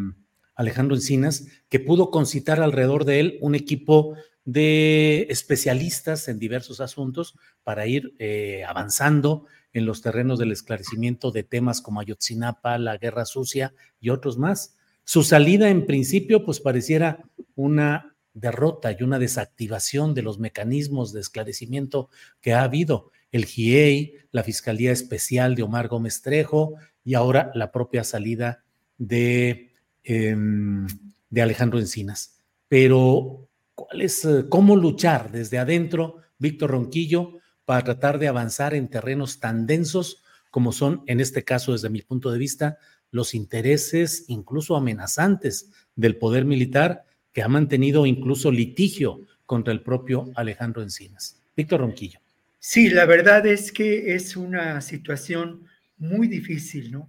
Alejandro 0.55 0.97
Encinas, 0.97 1.47
que 1.69 1.79
pudo 1.79 2.11
concitar 2.11 2.59
alrededor 2.59 3.05
de 3.05 3.21
él 3.21 3.37
un 3.39 3.55
equipo 3.55 4.17
de 4.43 5.27
especialistas 5.29 6.27
en 6.27 6.37
diversos 6.37 6.81
asuntos 6.81 7.37
para 7.63 7.87
ir 7.87 8.13
eh, 8.19 8.65
avanzando 8.67 9.45
en 9.73 9.85
los 9.85 10.01
terrenos 10.01 10.39
del 10.39 10.51
esclarecimiento 10.51 11.31
de 11.31 11.43
temas 11.43 11.81
como 11.81 11.99
Ayotzinapa, 11.99 12.77
la 12.77 12.97
guerra 12.97 13.25
sucia 13.25 13.73
y 13.99 14.09
otros 14.09 14.37
más. 14.37 14.75
Su 15.03 15.23
salida 15.23 15.69
en 15.69 15.85
principio 15.85 16.45
pues 16.45 16.59
pareciera 16.59 17.23
una 17.55 18.15
derrota 18.33 18.95
y 18.97 19.03
una 19.03 19.19
desactivación 19.19 20.13
de 20.13 20.21
los 20.21 20.39
mecanismos 20.39 21.13
de 21.13 21.19
esclarecimiento 21.19 22.09
que 22.41 22.53
ha 22.53 22.63
habido. 22.63 23.11
El 23.31 23.45
GIEI, 23.45 24.15
la 24.31 24.43
Fiscalía 24.43 24.91
Especial 24.91 25.55
de 25.55 25.63
Omar 25.63 25.87
Gómez 25.87 26.21
Trejo 26.21 26.75
y 27.03 27.13
ahora 27.13 27.51
la 27.53 27.71
propia 27.71 28.03
salida 28.03 28.63
de, 28.97 29.73
em, 30.03 30.87
de 31.29 31.41
Alejandro 31.41 31.79
Encinas. 31.79 32.39
Pero, 32.67 33.47
¿cuál 33.75 34.01
es, 34.01 34.25
eh, 34.25 34.45
cómo 34.49 34.75
luchar 34.75 35.31
desde 35.31 35.57
adentro, 35.57 36.17
Víctor 36.37 36.71
Ronquillo, 36.71 37.39
para 37.69 37.83
tratar 37.83 38.17
de 38.17 38.27
avanzar 38.27 38.73
en 38.73 38.87
terrenos 38.87 39.39
tan 39.39 39.67
densos 39.67 40.23
como 40.49 40.71
son, 40.71 41.03
en 41.05 41.19
este 41.19 41.43
caso, 41.43 41.73
desde 41.73 41.91
mi 41.91 42.01
punto 42.01 42.31
de 42.31 42.39
vista, 42.39 42.79
los 43.11 43.35
intereses 43.35 44.25
incluso 44.27 44.75
amenazantes 44.75 45.69
del 45.95 46.17
poder 46.17 46.45
militar 46.45 47.05
que 47.31 47.43
ha 47.43 47.47
mantenido 47.47 48.07
incluso 48.07 48.51
litigio 48.51 49.21
contra 49.45 49.71
el 49.71 49.83
propio 49.83 50.31
Alejandro 50.33 50.81
Encinas. 50.81 51.43
Víctor 51.55 51.81
Ronquillo. 51.81 52.19
Sí, 52.57 52.89
la 52.89 53.05
verdad 53.05 53.45
es 53.45 53.71
que 53.71 54.15
es 54.15 54.35
una 54.35 54.81
situación 54.81 55.65
muy 55.99 56.27
difícil, 56.27 56.91
¿no? 56.91 57.07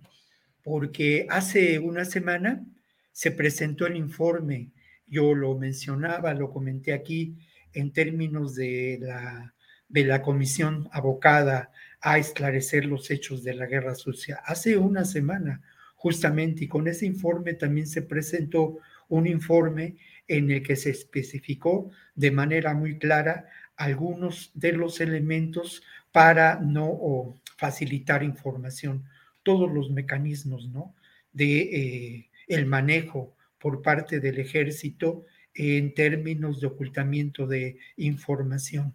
Porque 0.63 1.27
hace 1.31 1.79
una 1.79 2.05
semana 2.05 2.67
se 3.13 3.31
presentó 3.31 3.87
el 3.87 3.97
informe, 3.97 4.73
yo 5.07 5.35
lo 5.35 5.57
mencionaba, 5.57 6.35
lo 6.35 6.51
comenté 6.51 6.93
aquí, 6.93 7.35
en 7.73 7.95
términos 7.95 8.55
de 8.57 8.99
la, 9.01 9.55
de 9.91 10.05
la 10.05 10.23
comisión 10.23 10.89
abocada 10.93 11.71
a 12.01 12.19
esclarecer 12.19 12.87
los 12.87 13.11
hechos 13.11 13.43
de 13.43 13.55
la 13.55 13.67
guerra 13.67 13.95
sucia. 13.95 14.41
Hace 14.45 14.79
una 14.79 15.05
semana, 15.05 15.61
justamente, 15.97 16.65
y 16.65 16.69
con 16.69 16.89
ese 16.89 17.05
informe 17.05 17.55
también 17.55 17.87
se 17.87 18.03
presentó 18.03 18.79
un 19.09 19.27
informe 19.27 19.97
en 20.27 20.51
el 20.51 20.63
que 20.63 20.77
se 20.77 20.91
especificó 20.91 21.91
de 22.15 22.31
manera 22.31 22.73
muy 22.73 22.99
clara 22.99 23.49
algunos 23.77 24.53
de 24.55 24.73
los 24.73 25.01
elementos 25.01 25.83
para 26.13 26.61
no 26.61 27.41
facilitar 27.59 28.23
información, 28.23 29.05
todos 29.43 29.71
los 29.71 29.91
mecanismos 29.91 30.69
¿no? 30.69 30.95
de 31.33 31.61
eh, 31.61 32.31
el 32.47 32.67
manejo 32.67 33.37
por 33.59 33.83
parte 33.83 34.21
del 34.21 34.39
ejército 34.39 35.27
en 35.55 35.95
términos 35.95 36.61
de 36.61 36.69
ocultamiento 36.69 37.47
de 37.47 37.79
información. 37.97 38.95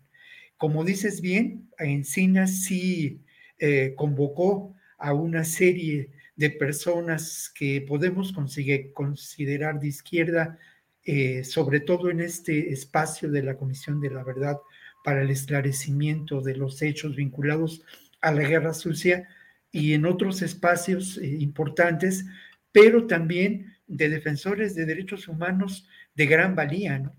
Como 0.58 0.84
dices 0.84 1.22
bien, 1.22 1.70
Encinas 1.78 2.64
sí 2.64 3.22
eh, 3.60 3.94
convocó 3.96 4.74
a 4.98 5.14
una 5.14 5.44
serie 5.44 6.12
de 6.36 6.50
personas 6.50 7.52
que 7.54 7.82
podemos 7.82 8.34
considerar 8.34 9.80
de 9.80 9.88
izquierda, 9.88 10.58
eh, 11.04 11.44
sobre 11.44 11.80
todo 11.80 12.10
en 12.10 12.22
este 12.22 12.72
espacio 12.72 13.30
de 13.30 13.44
la 13.44 13.58
Comisión 13.58 14.02
de 14.02 14.10
la 14.10 14.24
Verdad 14.24 14.58
para 15.04 15.22
el 15.22 15.30
esclarecimiento 15.30 16.42
de 16.42 16.56
los 16.56 16.82
hechos 16.82 17.16
vinculados 17.16 17.84
a 18.22 18.32
la 18.32 18.42
guerra 18.42 18.74
sucia 18.74 19.28
y 19.72 19.94
en 19.94 20.06
otros 20.06 20.42
espacios 20.42 21.18
eh, 21.18 21.28
importantes, 21.40 22.26
pero 22.72 23.08
también 23.08 23.76
de 23.88 24.10
defensores 24.10 24.74
de 24.74 24.86
derechos 24.86 25.28
humanos 25.28 25.88
de 26.16 26.26
gran 26.26 26.56
valía. 26.56 27.12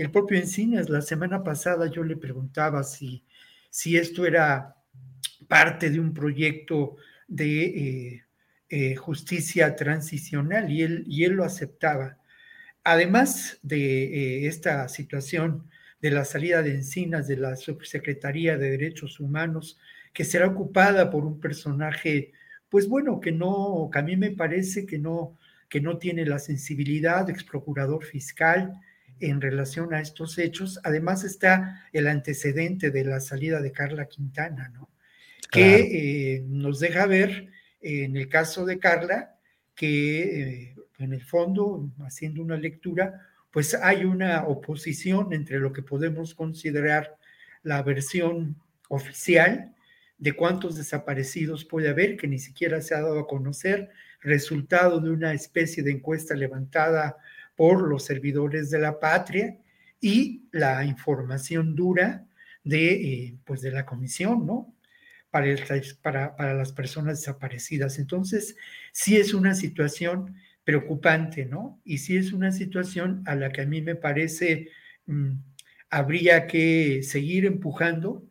El 0.00 0.10
propio 0.10 0.38
Encinas, 0.38 0.88
la 0.88 1.02
semana 1.02 1.44
pasada 1.44 1.90
yo 1.90 2.02
le 2.02 2.16
preguntaba 2.16 2.84
si, 2.84 3.22
si 3.68 3.98
esto 3.98 4.24
era 4.24 4.74
parte 5.46 5.90
de 5.90 6.00
un 6.00 6.14
proyecto 6.14 6.96
de 7.28 7.64
eh, 7.64 8.24
eh, 8.70 8.94
justicia 8.96 9.76
transicional 9.76 10.72
y 10.72 10.80
él, 10.80 11.04
y 11.06 11.24
él 11.24 11.32
lo 11.32 11.44
aceptaba. 11.44 12.16
Además 12.82 13.58
de 13.62 14.04
eh, 14.04 14.46
esta 14.46 14.88
situación 14.88 15.68
de 16.00 16.12
la 16.12 16.24
salida 16.24 16.62
de 16.62 16.76
Encinas 16.76 17.28
de 17.28 17.36
la 17.36 17.56
Subsecretaría 17.56 18.56
de 18.56 18.70
Derechos 18.70 19.20
Humanos, 19.20 19.78
que 20.14 20.24
será 20.24 20.46
ocupada 20.46 21.10
por 21.10 21.26
un 21.26 21.40
personaje, 21.40 22.32
pues 22.70 22.88
bueno, 22.88 23.20
que 23.20 23.32
no, 23.32 23.90
que 23.92 23.98
a 23.98 24.02
mí 24.02 24.16
me 24.16 24.30
parece 24.30 24.86
que 24.86 24.96
no, 24.96 25.36
que 25.68 25.82
no 25.82 25.98
tiene 25.98 26.24
la 26.24 26.38
sensibilidad 26.38 27.28
ex 27.28 27.44
procurador 27.44 28.02
fiscal 28.02 28.80
en 29.20 29.40
relación 29.40 29.94
a 29.94 30.00
estos 30.00 30.38
hechos. 30.38 30.80
Además 30.84 31.24
está 31.24 31.86
el 31.92 32.06
antecedente 32.06 32.90
de 32.90 33.04
la 33.04 33.20
salida 33.20 33.60
de 33.60 33.72
Carla 33.72 34.06
Quintana, 34.06 34.68
¿no? 34.68 34.88
Que 35.50 36.36
eh, 36.36 36.44
nos 36.46 36.80
deja 36.80 37.06
ver 37.06 37.50
en 37.80 38.16
el 38.16 38.28
caso 38.28 38.64
de 38.64 38.78
Carla, 38.78 39.36
que 39.74 40.22
eh, 40.22 40.76
en 40.98 41.12
el 41.12 41.22
fondo, 41.22 41.90
haciendo 42.04 42.42
una 42.42 42.56
lectura, 42.56 43.26
pues 43.50 43.74
hay 43.74 44.04
una 44.04 44.44
oposición 44.46 45.32
entre 45.32 45.58
lo 45.58 45.72
que 45.72 45.82
podemos 45.82 46.34
considerar 46.34 47.16
la 47.62 47.82
versión 47.82 48.56
oficial 48.88 49.74
de 50.18 50.32
cuántos 50.32 50.76
desaparecidos 50.76 51.64
puede 51.64 51.88
haber, 51.88 52.16
que 52.16 52.28
ni 52.28 52.38
siquiera 52.38 52.80
se 52.82 52.94
ha 52.94 53.00
dado 53.00 53.20
a 53.20 53.26
conocer, 53.26 53.90
resultado 54.20 55.00
de 55.00 55.10
una 55.10 55.32
especie 55.32 55.82
de 55.82 55.92
encuesta 55.92 56.34
levantada 56.34 57.16
por 57.60 57.86
los 57.86 58.06
servidores 58.06 58.70
de 58.70 58.78
la 58.78 58.98
patria 58.98 59.58
y 60.00 60.48
la 60.50 60.82
información 60.82 61.76
dura 61.76 62.26
de, 62.64 62.92
eh, 62.92 63.38
pues 63.44 63.60
de 63.60 63.70
la 63.70 63.84
comisión, 63.84 64.46
¿no? 64.46 64.74
para, 65.30 65.54
para, 66.38 66.54
las 66.54 66.72
personas 66.72 67.18
desaparecidas. 67.18 67.98
Entonces, 67.98 68.56
sí 68.92 69.18
es 69.18 69.34
una 69.34 69.54
situación 69.54 70.36
preocupante, 70.64 71.44
¿no? 71.44 71.78
Y 71.84 71.98
sí 71.98 72.16
es 72.16 72.32
una 72.32 72.50
situación 72.50 73.22
a 73.26 73.34
la 73.34 73.52
que 73.52 73.60
a 73.60 73.66
mí 73.66 73.82
me 73.82 73.94
parece 73.94 74.70
mm, 75.04 75.32
habría 75.90 76.46
que 76.46 77.02
seguir 77.02 77.44
empujando, 77.44 78.26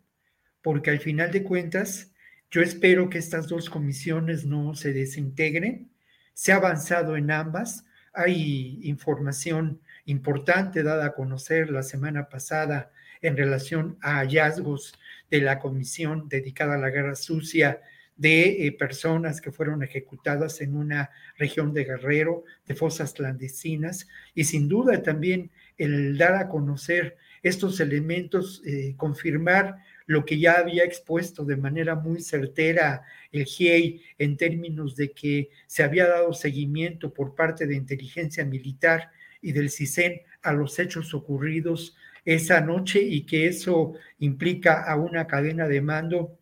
porque 0.64 0.90
al 0.90 1.02
final 1.02 1.30
de 1.30 1.44
cuentas, 1.44 2.16
yo 2.50 2.64
espero 2.64 3.12
que 3.12 3.20
estas 3.20 3.48
dos 3.48 3.70
comisiones 3.70 4.44
no 4.44 4.74
se 4.74 4.92
desintegren. 4.92 5.92
Se 6.34 6.52
ha 6.52 6.56
avanzado 6.56 7.16
en 7.16 7.30
ambas. 7.30 7.86
Hay 8.14 8.80
información 8.84 9.82
importante 10.06 10.84
dada 10.84 11.06
a 11.06 11.14
conocer 11.14 11.70
la 11.70 11.84
semana 11.84 12.30
pasada 12.30 12.92
en 13.22 13.38
relación 13.38 13.98
a 14.02 14.20
hallazgos 14.20 14.94
de 15.30 15.42
la 15.42 15.60
comisión 15.60 16.28
dedicada 16.30 16.76
a 16.76 16.80
la 16.80 16.90
guerra 16.90 17.16
sucia 17.16 17.82
de 18.20 18.68
eh, 18.68 18.72
personas 18.74 19.40
que 19.40 19.52
fueron 19.52 19.82
ejecutadas 19.82 20.60
en 20.60 20.76
una 20.76 21.10
región 21.38 21.74
de 21.74 21.86
Guerrero, 21.86 22.44
de 22.68 22.76
fosas 22.76 23.14
clandestinas, 23.14 24.10
y 24.36 24.44
sin 24.44 24.68
duda 24.68 25.02
también 25.02 25.52
el 25.78 26.18
dar 26.18 26.36
a 26.36 26.50
conocer 26.50 27.18
estos 27.44 27.80
elementos, 27.80 28.62
eh, 28.66 28.94
confirmar 28.98 29.78
lo 30.10 30.26
que 30.26 30.40
ya 30.40 30.54
había 30.54 30.86
expuesto 30.86 31.46
de 31.46 31.56
manera 31.56 31.94
muy 31.94 32.20
certera 32.20 33.04
el 33.32 33.46
GIEI 33.46 34.02
en 34.18 34.38
términos 34.38 34.96
de 34.96 35.12
que 35.12 35.52
se 35.68 35.84
había 35.84 36.08
dado 36.08 36.34
seguimiento 36.34 37.14
por 37.14 37.36
parte 37.36 37.68
de 37.68 37.76
inteligencia 37.76 38.44
militar 38.44 39.12
y 39.40 39.52
del 39.52 39.70
CISEN 39.70 40.22
a 40.42 40.54
los 40.54 40.80
hechos 40.80 41.14
ocurridos 41.14 41.96
esa 42.26 42.60
noche 42.60 43.04
y 43.04 43.28
que 43.28 43.46
eso 43.46 43.94
implica 44.18 44.82
a 44.82 44.96
una 44.96 45.28
cadena 45.28 45.68
de 45.68 45.80
mando 45.80 46.40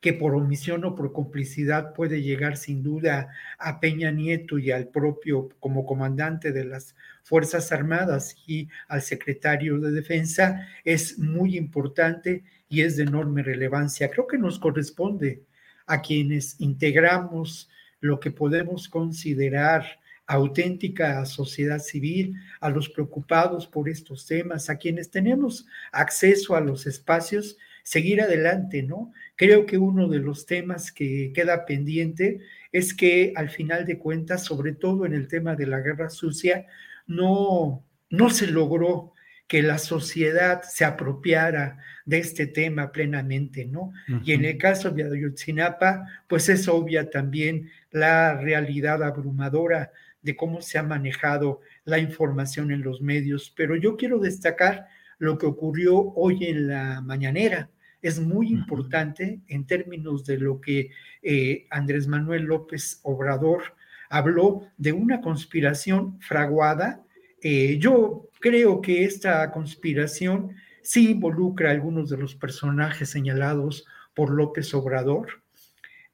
que 0.00 0.12
por 0.12 0.36
omisión 0.36 0.84
o 0.84 0.94
por 0.94 1.12
complicidad 1.12 1.92
puede 1.92 2.22
llegar 2.22 2.56
sin 2.56 2.84
duda 2.84 3.30
a 3.58 3.80
Peña 3.80 4.12
Nieto 4.12 4.60
y 4.60 4.70
al 4.70 4.86
propio 4.86 5.48
como 5.58 5.84
comandante 5.84 6.52
de 6.52 6.64
las 6.64 6.94
Fuerzas 7.24 7.72
Armadas 7.72 8.36
y 8.46 8.68
al 8.86 9.02
secretario 9.02 9.80
de 9.80 9.90
Defensa, 9.90 10.68
es 10.84 11.18
muy 11.18 11.56
importante 11.56 12.44
y 12.68 12.82
es 12.82 12.96
de 12.96 13.04
enorme 13.04 13.42
relevancia. 13.42 14.10
Creo 14.10 14.26
que 14.26 14.38
nos 14.38 14.58
corresponde 14.58 15.42
a 15.86 16.02
quienes 16.02 16.60
integramos 16.60 17.68
lo 18.00 18.20
que 18.20 18.30
podemos 18.30 18.88
considerar 18.88 19.84
auténtica 20.26 21.24
sociedad 21.24 21.78
civil, 21.78 22.34
a 22.60 22.68
los 22.68 22.88
preocupados 22.88 23.66
por 23.66 23.88
estos 23.88 24.26
temas, 24.26 24.68
a 24.68 24.76
quienes 24.76 25.10
tenemos 25.10 25.66
acceso 25.92 26.56
a 26.56 26.60
los 26.60 26.86
espacios, 26.86 27.56
seguir 27.84 28.20
adelante, 28.20 28.82
¿no? 28.82 29.12
Creo 29.36 29.66
que 29.66 29.78
uno 29.78 30.08
de 30.08 30.18
los 30.18 30.44
temas 30.46 30.90
que 30.90 31.32
queda 31.32 31.64
pendiente 31.64 32.40
es 32.72 32.92
que 32.92 33.32
al 33.36 33.48
final 33.48 33.86
de 33.86 33.98
cuentas, 33.98 34.44
sobre 34.44 34.72
todo 34.72 35.06
en 35.06 35.14
el 35.14 35.28
tema 35.28 35.54
de 35.54 35.66
la 35.66 35.80
guerra 35.80 36.10
sucia, 36.10 36.66
no, 37.06 37.84
no 38.10 38.30
se 38.30 38.48
logró 38.48 39.12
que 39.46 39.62
la 39.62 39.78
sociedad 39.78 40.62
se 40.62 40.84
apropiara 40.84 41.78
de 42.04 42.18
este 42.18 42.46
tema 42.46 42.90
plenamente, 42.90 43.64
¿no? 43.64 43.92
Y 44.24 44.32
en 44.32 44.44
el 44.44 44.58
caso 44.58 44.90
de 44.90 45.04
Ayotzinapa, 45.04 46.06
pues 46.26 46.48
es 46.48 46.66
obvia 46.68 47.10
también 47.10 47.70
la 47.90 48.40
realidad 48.40 49.02
abrumadora 49.02 49.92
de 50.22 50.36
cómo 50.36 50.60
se 50.60 50.78
ha 50.78 50.82
manejado 50.82 51.60
la 51.84 51.98
información 51.98 52.72
en 52.72 52.82
los 52.82 53.00
medios, 53.00 53.52
pero 53.56 53.76
yo 53.76 53.96
quiero 53.96 54.18
destacar 54.18 54.88
lo 55.18 55.38
que 55.38 55.46
ocurrió 55.46 55.96
hoy 56.14 56.44
en 56.44 56.68
la 56.68 57.00
mañanera. 57.00 57.70
Es 58.02 58.20
muy 58.20 58.48
importante 58.48 59.40
en 59.46 59.66
términos 59.66 60.24
de 60.24 60.38
lo 60.38 60.60
que 60.60 60.90
eh, 61.22 61.66
Andrés 61.70 62.08
Manuel 62.08 62.42
López 62.42 63.00
Obrador 63.04 63.62
habló 64.08 64.68
de 64.76 64.92
una 64.92 65.20
conspiración 65.20 66.20
fraguada. 66.20 67.04
Eh, 67.42 67.78
yo 67.78 68.28
creo 68.46 68.80
que 68.80 69.02
esta 69.02 69.50
conspiración 69.50 70.54
sí 70.80 71.10
involucra 71.10 71.68
a 71.68 71.72
algunos 71.72 72.08
de 72.08 72.16
los 72.16 72.36
personajes 72.36 73.10
señalados 73.10 73.84
por 74.14 74.30
López 74.30 74.72
Obrador 74.72 75.42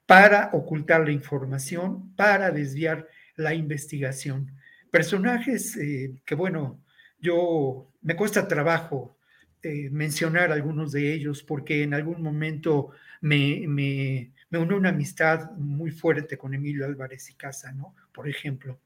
para 0.07 0.49
ocultar 0.53 1.05
la 1.05 1.11
información, 1.11 2.15
para 2.15 2.49
desviar 2.49 3.07
la 3.35 3.53
investigación. 3.53 4.51
Personajes 4.89 5.77
eh, 5.77 6.15
que, 6.25 6.33
bueno, 6.33 6.81
yo 7.19 7.91
me 8.01 8.15
cuesta 8.15 8.47
trabajo 8.47 9.15
eh, 9.61 9.91
mencionar 9.91 10.51
algunos 10.51 10.91
de 10.91 11.13
ellos 11.13 11.43
porque 11.43 11.83
en 11.83 11.93
algún 11.93 12.23
momento 12.23 12.89
me, 13.21 13.63
me, 13.67 14.31
me 14.49 14.57
unió 14.57 14.75
una 14.75 14.89
amistad 14.89 15.51
muy 15.51 15.91
fuerte 15.91 16.35
con 16.39 16.55
Emilio 16.55 16.87
Álvarez 16.87 17.29
y 17.29 17.35
Casa, 17.35 17.71
¿no? 17.73 17.93
Por 18.11 18.27
ejemplo. 18.27 18.79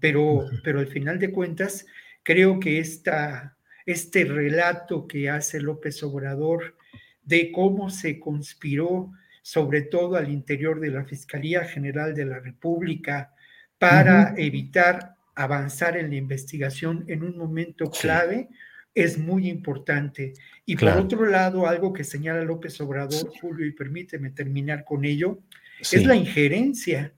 Pero, 0.00 0.46
pero 0.64 0.80
al 0.80 0.88
final 0.88 1.18
de 1.18 1.30
cuentas, 1.30 1.84
creo 2.24 2.58
que 2.58 2.80
esta, 2.80 3.56
este 3.86 4.24
relato 4.24 5.06
que 5.06 5.30
hace 5.30 5.60
López 5.60 6.02
Obrador 6.02 6.76
de 7.22 7.52
cómo 7.52 7.90
se 7.90 8.18
conspiró, 8.18 9.12
sobre 9.42 9.82
todo 9.82 10.16
al 10.16 10.30
interior 10.30 10.80
de 10.80 10.90
la 10.90 11.04
Fiscalía 11.04 11.64
General 11.64 12.14
de 12.14 12.24
la 12.24 12.40
República, 12.40 13.32
para 13.78 14.34
evitar 14.36 15.14
avanzar 15.36 15.96
en 15.96 16.10
la 16.10 16.16
investigación 16.16 17.04
en 17.08 17.22
un 17.22 17.36
momento 17.36 17.90
clave 17.90 18.48
es 18.94 19.18
muy 19.18 19.48
importante. 19.48 20.34
Y 20.64 20.76
por 20.76 20.90
otro 20.90 21.26
lado, 21.26 21.66
algo 21.66 21.92
que 21.92 22.04
señala 22.04 22.44
López 22.44 22.80
Obrador, 22.80 23.30
Julio, 23.40 23.66
y 23.66 23.72
permíteme 23.72 24.30
terminar 24.30 24.84
con 24.84 25.04
ello, 25.04 25.40
es 25.80 26.06
la 26.06 26.14
injerencia, 26.14 27.12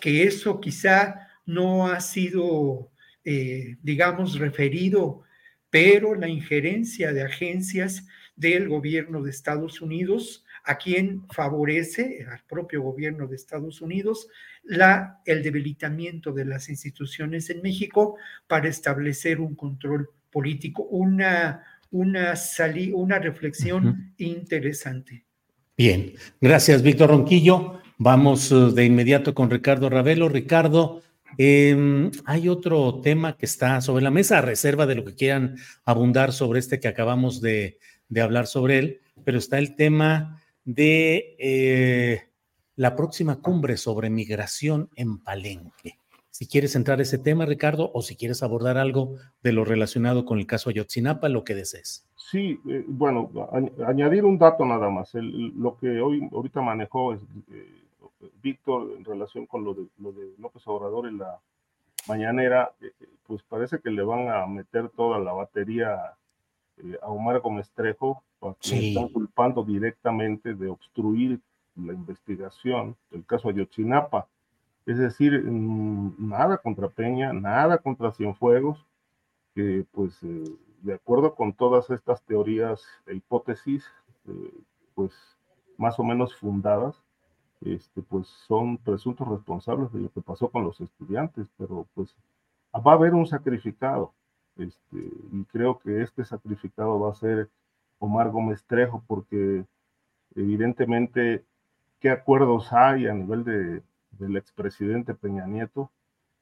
que 0.00 0.24
eso 0.24 0.60
quizá 0.60 1.28
no 1.46 1.88
ha 1.88 2.00
sido, 2.00 2.90
eh, 3.24 3.76
digamos, 3.82 4.38
referido, 4.38 5.22
pero 5.70 6.14
la 6.14 6.28
injerencia 6.28 7.12
de 7.12 7.22
agencias 7.22 8.06
del 8.36 8.68
gobierno 8.68 9.22
de 9.22 9.30
Estados 9.30 9.80
Unidos, 9.80 10.44
a 10.64 10.78
quien 10.78 11.26
favorece 11.28 12.26
al 12.30 12.40
propio 12.48 12.82
gobierno 12.82 13.26
de 13.26 13.36
Estados 13.36 13.80
Unidos 13.80 14.28
la, 14.62 15.20
el 15.24 15.42
debilitamiento 15.42 16.32
de 16.32 16.44
las 16.44 16.68
instituciones 16.68 17.50
en 17.50 17.62
México 17.62 18.16
para 18.46 18.68
establecer 18.68 19.40
un 19.40 19.54
control 19.54 20.10
político, 20.30 20.84
una, 20.84 21.64
una, 21.90 22.34
una 22.94 23.18
reflexión 23.18 24.14
interesante. 24.18 25.24
Bien, 25.76 26.14
gracias 26.40 26.82
Víctor 26.82 27.10
Ronquillo. 27.10 27.80
Vamos 27.98 28.50
eh, 28.50 28.54
de 28.74 28.84
inmediato 28.84 29.34
con 29.34 29.50
Ricardo 29.50 29.88
Ravelo. 29.88 30.28
Ricardo, 30.28 31.02
em, 31.38 32.10
hay 32.24 32.48
otro 32.48 33.00
tema 33.00 33.36
que 33.36 33.46
está 33.46 33.80
sobre 33.80 34.04
la 34.04 34.10
mesa, 34.10 34.40
reserva 34.40 34.86
de 34.86 34.94
lo 34.94 35.04
que 35.04 35.14
quieran 35.14 35.56
abundar 35.84 36.32
sobre 36.32 36.58
este 36.58 36.80
que 36.80 36.88
acabamos 36.88 37.40
de, 37.40 37.78
de 38.08 38.20
hablar 38.20 38.46
sobre 38.46 38.78
él, 38.78 39.00
pero 39.24 39.38
está 39.38 39.58
el 39.58 39.74
tema 39.74 40.42
de 40.64 41.36
eh, 41.38 42.22
la 42.76 42.94
próxima 42.94 43.40
cumbre 43.40 43.76
sobre 43.76 44.10
migración 44.10 44.90
en 44.96 45.18
Palenque. 45.18 45.98
Si 46.30 46.46
quieres 46.46 46.74
entrar 46.76 46.98
a 46.98 47.02
ese 47.02 47.18
tema, 47.18 47.44
Ricardo, 47.44 47.90
o 47.94 48.02
si 48.02 48.16
quieres 48.16 48.42
abordar 48.42 48.78
algo 48.78 49.16
de 49.42 49.52
lo 49.52 49.64
relacionado 49.64 50.24
con 50.24 50.38
el 50.38 50.46
caso 50.46 50.70
Ayotzinapa, 50.70 51.28
lo 51.28 51.44
que 51.44 51.54
desees. 51.54 52.06
Sí, 52.16 52.58
eh, 52.68 52.84
bueno, 52.86 53.30
añadir 53.86 54.24
un 54.24 54.38
dato 54.38 54.64
nada 54.64 54.88
más. 54.88 55.10
lo 55.14 55.76
que 55.76 56.00
hoy 56.00 56.26
ahorita 56.32 56.62
manejó 56.62 57.12
es, 57.12 57.20
eh, 57.50 57.81
Víctor 58.42 58.92
en 58.96 59.04
relación 59.04 59.46
con 59.46 59.64
lo 59.64 59.74
de, 59.74 59.86
lo 59.98 60.12
de 60.12 60.32
López 60.38 60.66
Obrador 60.66 61.06
en 61.06 61.18
la 61.18 61.40
mañanera, 62.08 62.72
eh, 62.80 62.92
pues 63.26 63.42
parece 63.42 63.80
que 63.80 63.90
le 63.90 64.02
van 64.02 64.28
a 64.28 64.46
meter 64.46 64.88
toda 64.90 65.18
la 65.18 65.32
batería 65.32 66.14
a 67.00 67.06
Omar 67.06 67.40
Gómez 67.40 67.70
Trejo, 67.72 68.22
porque 68.38 68.88
están 68.88 69.08
culpando 69.08 69.62
directamente 69.62 70.54
de 70.54 70.68
obstruir 70.68 71.40
la 71.76 71.92
investigación 71.92 72.96
del 73.10 73.24
caso 73.24 73.48
Ayotzinapa. 73.48 74.26
Es 74.84 74.98
decir, 74.98 75.44
mm, 75.44 76.28
nada 76.28 76.58
contra 76.58 76.88
Peña, 76.88 77.32
nada 77.32 77.78
contra 77.78 78.12
Cienfuegos, 78.12 78.84
que 79.54 79.84
pues 79.92 80.20
eh, 80.22 80.44
de 80.82 80.94
acuerdo 80.94 81.34
con 81.34 81.52
todas 81.52 81.88
estas 81.90 82.22
teorías 82.24 82.82
e 83.06 83.14
hipótesis, 83.14 83.84
eh, 84.26 84.54
pues 84.94 85.12
más 85.78 85.98
o 85.98 86.04
menos 86.04 86.34
fundadas, 86.34 87.00
este, 87.64 88.02
pues 88.02 88.26
son 88.46 88.78
presuntos 88.78 89.28
responsables 89.28 89.92
de 89.92 90.00
lo 90.00 90.10
que 90.10 90.20
pasó 90.20 90.48
con 90.48 90.64
los 90.64 90.80
estudiantes, 90.80 91.46
pero 91.56 91.86
pues 91.94 92.14
va 92.74 92.92
a 92.92 92.94
haber 92.94 93.14
un 93.14 93.26
sacrificado, 93.26 94.12
este, 94.56 94.96
y 95.32 95.44
creo 95.44 95.78
que 95.78 96.02
este 96.02 96.24
sacrificado 96.24 96.98
va 96.98 97.12
a 97.12 97.14
ser 97.14 97.48
Omar 97.98 98.30
Gómez 98.30 98.64
Trejo, 98.64 99.02
porque 99.06 99.64
evidentemente 100.34 101.44
qué 102.00 102.10
acuerdos 102.10 102.72
hay 102.72 103.06
a 103.06 103.14
nivel 103.14 103.44
de, 103.44 103.82
del 104.18 104.36
expresidente 104.36 105.14
Peña 105.14 105.46
Nieto, 105.46 105.90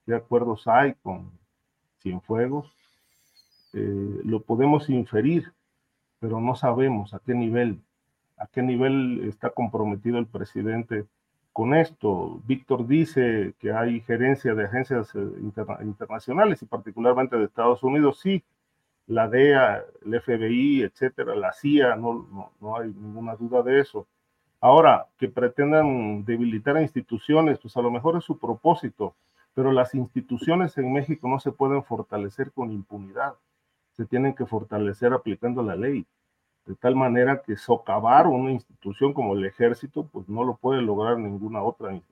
qué 0.07 0.15
acuerdos 0.15 0.67
hay 0.67 0.95
con 1.03 1.31
Cienfuegos, 2.01 2.73
eh, 3.73 4.21
lo 4.25 4.41
podemos 4.41 4.89
inferir, 4.89 5.53
pero 6.19 6.41
no 6.41 6.55
sabemos 6.57 7.15
a 7.15 7.21
qué 7.21 7.35
nivel, 7.35 7.81
a 8.41 8.47
qué 8.47 8.63
nivel 8.63 9.23
está 9.29 9.51
comprometido 9.51 10.19
el 10.19 10.27
presidente 10.27 11.05
con 11.53 11.75
esto. 11.75 12.41
Víctor 12.47 12.87
dice 12.87 13.55
que 13.59 13.73
hay 13.73 14.01
gerencia 14.01 14.55
de 14.55 14.65
agencias 14.65 15.15
eh, 15.15 15.21
internacionales 15.83 16.63
y 16.63 16.67
particularmente 16.67 17.37
de 17.37 17.45
Estados 17.45 17.83
Unidos, 17.83 18.19
sí, 18.21 18.43
la 19.07 19.29
DEA, 19.29 19.85
el 20.07 20.21
FBI, 20.21 20.83
etcétera, 20.83 21.35
la 21.35 21.53
CIA, 21.53 21.97
no, 21.97 22.51
no, 22.61 22.77
hay 22.77 22.89
ninguna 22.89 23.35
duda 23.37 23.63
de 23.63 23.81
eso. 23.81 24.07
Ahora, 24.61 25.07
que 25.19 25.29
pretendan 25.29 26.25
debilitar 26.25 26.81
instituciones, 26.81 27.59
pues 27.59 27.77
a 27.77 27.83
lo 27.83 27.91
mejor 27.91 28.17
es 28.17 28.25
su 28.25 28.39
propósito, 28.39 29.15
pero 29.53 29.73
las 29.73 29.95
instituciones 29.95 30.79
en 30.79 30.93
México 30.93 31.29
no 31.29 31.41
se 31.41 31.53
pueden 31.53 31.83
fortalecer 31.83 32.53
con 32.53 32.71
impunidad, 32.71 33.35
se 33.93 34.07
tienen 34.07 34.35
que 34.35 34.47
fortalecer 34.47 35.13
aplicando 35.13 35.63
la 35.63 35.77
ley, 35.77 36.07
de 36.67 36.75
tal 36.77 36.95
manera 36.95 37.43
que 37.43 37.57
socavar 37.57 38.27
una 38.27 38.53
institución 38.53 39.13
como 39.13 39.35
el 39.35 39.45
ejército, 39.45 40.07
pues 40.07 40.29
no 40.29 40.45
lo 40.45 40.57
puede 40.57 40.83
lograr 40.83 41.19
ninguna 41.19 41.63
otra 41.63 41.95
eh, 41.95 42.03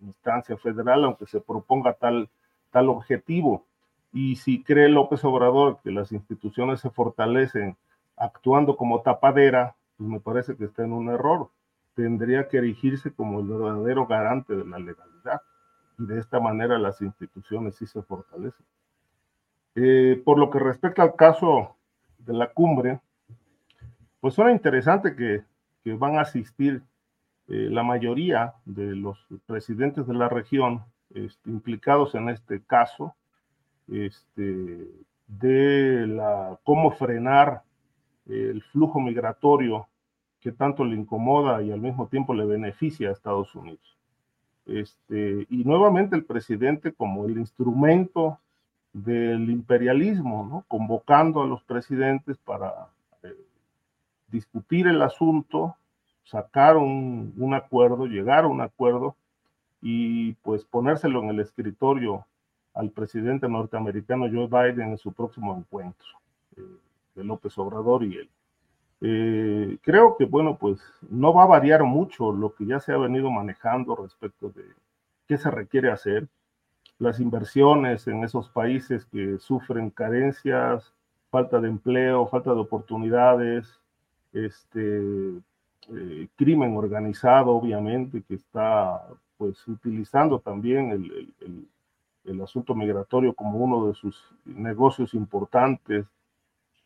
instancia 0.00 0.56
federal, 0.56 1.04
aunque 1.04 1.26
se 1.26 1.40
proponga 1.40 1.94
tal, 1.94 2.28
tal 2.70 2.88
objetivo. 2.88 3.64
Y 4.12 4.36
si 4.36 4.62
cree 4.62 4.88
López 4.88 5.24
Obrador 5.24 5.78
que 5.82 5.90
las 5.90 6.12
instituciones 6.12 6.80
se 6.80 6.90
fortalecen 6.90 7.76
actuando 8.16 8.76
como 8.76 9.02
tapadera, 9.02 9.74
pues 9.96 10.08
me 10.08 10.20
parece 10.20 10.56
que 10.56 10.64
está 10.64 10.84
en 10.84 10.92
un 10.92 11.08
error. 11.08 11.48
Tendría 11.94 12.48
que 12.48 12.58
erigirse 12.58 13.12
como 13.12 13.40
el 13.40 13.48
verdadero 13.48 14.06
garante 14.06 14.54
de 14.54 14.64
la 14.64 14.78
legalidad 14.78 15.40
y 15.98 16.06
de 16.06 16.18
esta 16.18 16.40
manera 16.40 16.78
las 16.78 17.00
instituciones 17.00 17.76
sí 17.76 17.86
se 17.86 18.02
fortalecen. 18.02 18.66
Eh, 19.76 20.22
por 20.24 20.38
lo 20.38 20.50
que 20.50 20.58
respecta 20.60 21.02
al 21.02 21.16
caso 21.16 21.74
de 22.18 22.32
la 22.32 22.52
cumbre, 22.52 23.00
pues 24.24 24.32
suena 24.32 24.52
interesante 24.52 25.14
que, 25.14 25.44
van 25.96 26.16
a 26.16 26.22
asistir 26.22 26.82
eh, 27.46 27.68
la 27.70 27.82
mayoría 27.82 28.54
de 28.64 28.96
los 28.96 29.18
presidentes 29.44 30.06
de 30.06 30.14
la 30.14 30.30
región 30.30 30.82
este, 31.10 31.50
implicados 31.50 32.14
en 32.14 32.30
este 32.30 32.62
caso, 32.62 33.14
este, 33.86 34.88
de 35.26 36.56
cómo 36.64 36.92
frenar 36.92 37.64
el 38.24 38.62
flujo 38.62 38.98
migratorio 38.98 39.88
que 40.40 40.52
tanto 40.52 40.86
le 40.86 40.96
incomoda 40.96 41.60
y 41.60 41.70
al 41.70 41.82
mismo 41.82 42.06
tiempo 42.06 42.32
le 42.32 42.46
beneficia 42.46 43.10
a 43.10 43.12
Estados 43.12 43.54
Unidos. 43.54 43.98
Este, 44.64 45.46
y 45.50 45.64
nuevamente 45.64 46.16
el 46.16 46.24
presidente 46.24 46.94
como 46.94 47.26
el 47.26 47.36
instrumento 47.36 48.38
del 48.90 49.50
imperialismo, 49.50 50.64
convocando 50.66 51.42
a 51.42 51.46
los 51.46 51.62
presidentes 51.64 52.38
para 52.38 52.88
discutir 54.34 54.88
el 54.88 55.00
asunto, 55.00 55.76
sacar 56.24 56.76
un, 56.76 57.32
un, 57.38 57.54
acuerdo, 57.54 58.06
llegar 58.06 58.44
a 58.44 58.48
un 58.48 58.60
acuerdo 58.60 59.14
y 59.80 60.32
pues 60.42 60.64
ponérselo 60.64 61.22
en 61.22 61.28
el 61.28 61.40
escritorio 61.40 62.26
al 62.74 62.90
presidente 62.90 63.48
norteamericano 63.48 64.26
Joe 64.28 64.48
Biden 64.48 64.90
en 64.90 64.98
su 64.98 65.12
próximo 65.12 65.56
encuentro 65.56 66.08
eh, 66.56 66.62
de 67.14 67.24
López 67.24 67.56
Obrador 67.58 68.02
y 68.02 68.16
él. 68.16 68.30
Eh, 69.00 69.78
creo 69.82 70.16
que, 70.16 70.24
bueno, 70.24 70.56
pues 70.58 70.80
no 71.08 71.32
va 71.32 71.44
a 71.44 71.46
variar 71.46 71.84
mucho 71.84 72.32
lo 72.32 72.54
que 72.54 72.66
ya 72.66 72.80
se 72.80 72.92
ha 72.92 72.96
venido 72.96 73.30
manejando 73.30 73.94
respecto 73.94 74.48
de 74.48 74.64
qué 75.28 75.36
se 75.36 75.50
requiere 75.50 75.92
hacer. 75.92 76.26
Las 76.98 77.20
inversiones 77.20 78.08
en 78.08 78.24
esos 78.24 78.48
países 78.48 79.04
que 79.04 79.38
sufren 79.38 79.90
carencias, 79.90 80.92
falta 81.30 81.60
de 81.60 81.68
empleo, 81.68 82.26
falta 82.26 82.52
de 82.54 82.60
oportunidades, 82.60 83.80
este, 84.34 85.38
eh, 85.88 86.28
crimen 86.36 86.76
organizado, 86.76 87.52
obviamente, 87.52 88.22
que 88.22 88.34
está 88.34 89.00
pues 89.38 89.66
utilizando 89.66 90.40
también 90.40 90.90
el, 90.90 91.34
el, 91.40 91.68
el, 92.24 92.40
asunto 92.42 92.74
migratorio 92.74 93.32
como 93.34 93.58
uno 93.58 93.86
de 93.88 93.94
sus 93.94 94.22
negocios 94.44 95.14
importantes. 95.14 96.06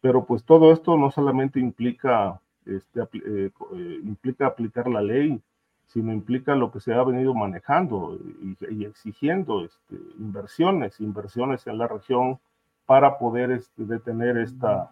Pero 0.01 0.25
pues 0.25 0.45
todo 0.45 0.73
esto 0.73 0.97
no 0.97 1.11
solamente 1.11 1.59
implica, 1.59 2.41
este, 2.65 3.01
eh, 3.01 3.51
eh, 3.75 4.01
implica 4.05 4.47
aplicar 4.47 4.89
la 4.89 5.03
ley, 5.03 5.41
sino 5.87 6.13
implica 6.13 6.55
lo 6.55 6.71
que 6.71 6.81
se 6.81 6.95
ha 6.95 7.03
venido 7.03 7.35
manejando 7.35 8.19
y, 8.43 8.57
y 8.71 8.85
exigiendo 8.85 9.65
este, 9.65 9.97
inversiones, 10.19 11.01
inversiones 11.01 11.67
en 11.67 11.79
la 11.79 11.89
región 11.89 12.39
para 12.87 13.19
poder 13.19 13.51
este, 13.53 13.85
detener 13.85 14.39
esta, 14.39 14.91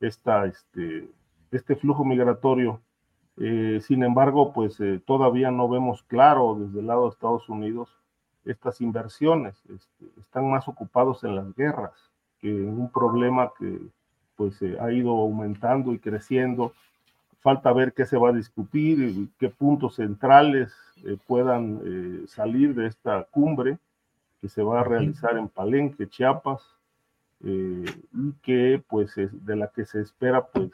esta, 0.00 0.46
este, 0.46 1.08
este 1.52 1.76
flujo 1.76 2.04
migratorio 2.04 2.80
eh, 3.38 3.80
sin 3.82 4.02
embargo, 4.02 4.52
pues 4.52 4.78
eh, 4.80 5.00
todavía 5.04 5.50
no 5.50 5.68
vemos 5.68 6.02
claro 6.02 6.56
desde 6.60 6.80
el 6.80 6.86
lado 6.86 7.04
de 7.04 7.10
Estados 7.10 7.48
Unidos 7.48 7.88
estas 8.44 8.80
inversiones. 8.80 9.54
Este, 9.68 10.20
están 10.20 10.50
más 10.50 10.68
ocupados 10.68 11.24
en 11.24 11.36
las 11.36 11.54
guerras 11.54 11.92
que 12.40 12.50
en 12.50 12.68
un 12.68 12.90
problema 12.90 13.52
que 13.58 13.78
pues 14.36 14.60
eh, 14.62 14.76
ha 14.80 14.92
ido 14.92 15.10
aumentando 15.10 15.92
y 15.92 15.98
creciendo. 15.98 16.72
Falta 17.40 17.72
ver 17.72 17.92
qué 17.92 18.06
se 18.06 18.16
va 18.16 18.28
a 18.28 18.32
discutir, 18.32 19.00
y 19.00 19.28
qué 19.38 19.48
puntos 19.48 19.96
centrales 19.96 20.72
puedan 21.26 21.80
salir 22.28 22.72
de 22.72 22.86
esta 22.86 23.24
cumbre 23.24 23.78
que 24.40 24.48
se 24.48 24.62
va 24.62 24.80
a 24.80 24.84
realizar 24.84 25.36
en 25.36 25.48
Palenque, 25.48 26.08
Chiapas, 26.08 26.62
y 27.40 27.84
que 28.42 28.80
pues 28.88 29.16
de 29.16 29.56
la 29.56 29.66
que 29.66 29.84
se 29.84 30.00
espera 30.00 30.46
pues 30.46 30.70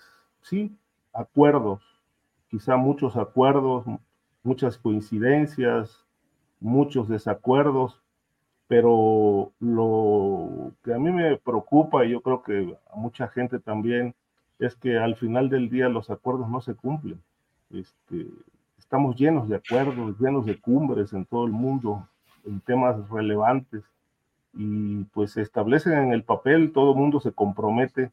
sí 0.49 0.77
acuerdos 1.13 1.83
quizá 2.49 2.77
muchos 2.77 3.17
acuerdos, 3.17 3.85
muchas 4.43 4.79
coincidencias, 4.79 6.05
muchos 6.61 7.09
desacuerdos, 7.09 8.01
pero 8.67 9.53
lo 9.61 10.73
que 10.83 10.95
a 10.95 10.99
mí 10.99 11.11
me 11.11 11.37
preocupa 11.37 12.05
y 12.05 12.11
yo 12.11 12.21
creo 12.21 12.43
que 12.43 12.77
a 12.93 12.97
mucha 12.97 13.29
gente 13.29 13.59
también 13.59 14.15
es 14.59 14.75
que 14.75 14.99
al 14.99 15.17
final 15.17 15.49
del 15.49 15.71
día 15.71 15.89
los 15.89 16.11
acuerdos 16.11 16.49
no 16.49 16.61
se 16.61 16.75
cumplen. 16.75 17.21
Este, 17.71 18.27
estamos 18.79 19.17
llenos 19.17 19.49
de 19.49 19.57
acuerdos, 19.57 20.19
llenos 20.19 20.47
de 20.47 20.59
cumbres 20.59 21.13
en 21.13 21.25
todo 21.25 21.47
el 21.47 21.53
mundo 21.53 22.09
en 22.45 22.61
temas 22.61 23.09
relevantes 23.11 23.85
y 24.55 25.05
pues 25.05 25.33
se 25.33 25.43
establecen 25.43 25.93
en 25.93 26.13
el 26.13 26.25
papel, 26.25 26.73
todo 26.73 26.93
el 26.93 26.99
mundo 26.99 27.21
se 27.21 27.33
compromete 27.33 28.11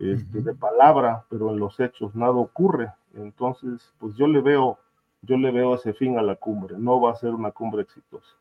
este, 0.00 0.40
de 0.40 0.54
palabra, 0.54 1.24
pero 1.28 1.50
en 1.50 1.58
los 1.58 1.78
hechos 1.78 2.14
nada 2.14 2.32
ocurre. 2.32 2.90
Entonces, 3.14 3.92
pues 3.98 4.16
yo 4.16 4.26
le 4.26 4.40
veo, 4.40 4.78
yo 5.22 5.36
le 5.36 5.50
veo 5.50 5.74
ese 5.74 5.92
fin 5.92 6.18
a 6.18 6.22
la 6.22 6.36
cumbre. 6.36 6.76
No 6.78 7.00
va 7.00 7.12
a 7.12 7.16
ser 7.16 7.30
una 7.30 7.50
cumbre 7.50 7.82
exitosa. 7.82 8.34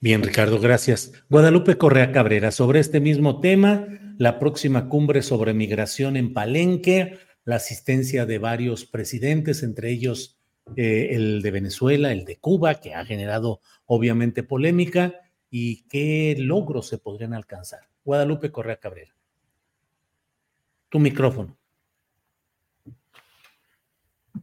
Bien, 0.00 0.22
Ricardo, 0.22 0.60
gracias. 0.60 1.24
Guadalupe 1.30 1.78
Correa 1.78 2.12
Cabrera, 2.12 2.50
sobre 2.50 2.80
este 2.80 3.00
mismo 3.00 3.40
tema, 3.40 3.86
la 4.18 4.38
próxima 4.38 4.90
cumbre 4.90 5.22
sobre 5.22 5.54
migración 5.54 6.18
en 6.18 6.34
Palenque, 6.34 7.18
la 7.44 7.56
asistencia 7.56 8.26
de 8.26 8.38
varios 8.38 8.84
presidentes, 8.84 9.62
entre 9.62 9.90
ellos 9.90 10.38
eh, 10.76 11.08
el 11.12 11.40
de 11.40 11.50
Venezuela, 11.50 12.12
el 12.12 12.26
de 12.26 12.36
Cuba, 12.36 12.74
que 12.74 12.94
ha 12.94 13.06
generado 13.06 13.60
obviamente 13.86 14.42
polémica, 14.42 15.14
y 15.50 15.84
qué 15.88 16.36
logros 16.38 16.88
se 16.88 16.98
podrían 16.98 17.32
alcanzar. 17.32 17.80
Guadalupe 18.04 18.52
Correa 18.52 18.76
Cabrera. 18.76 19.12
Tu 20.92 20.98
micrófono. 20.98 21.56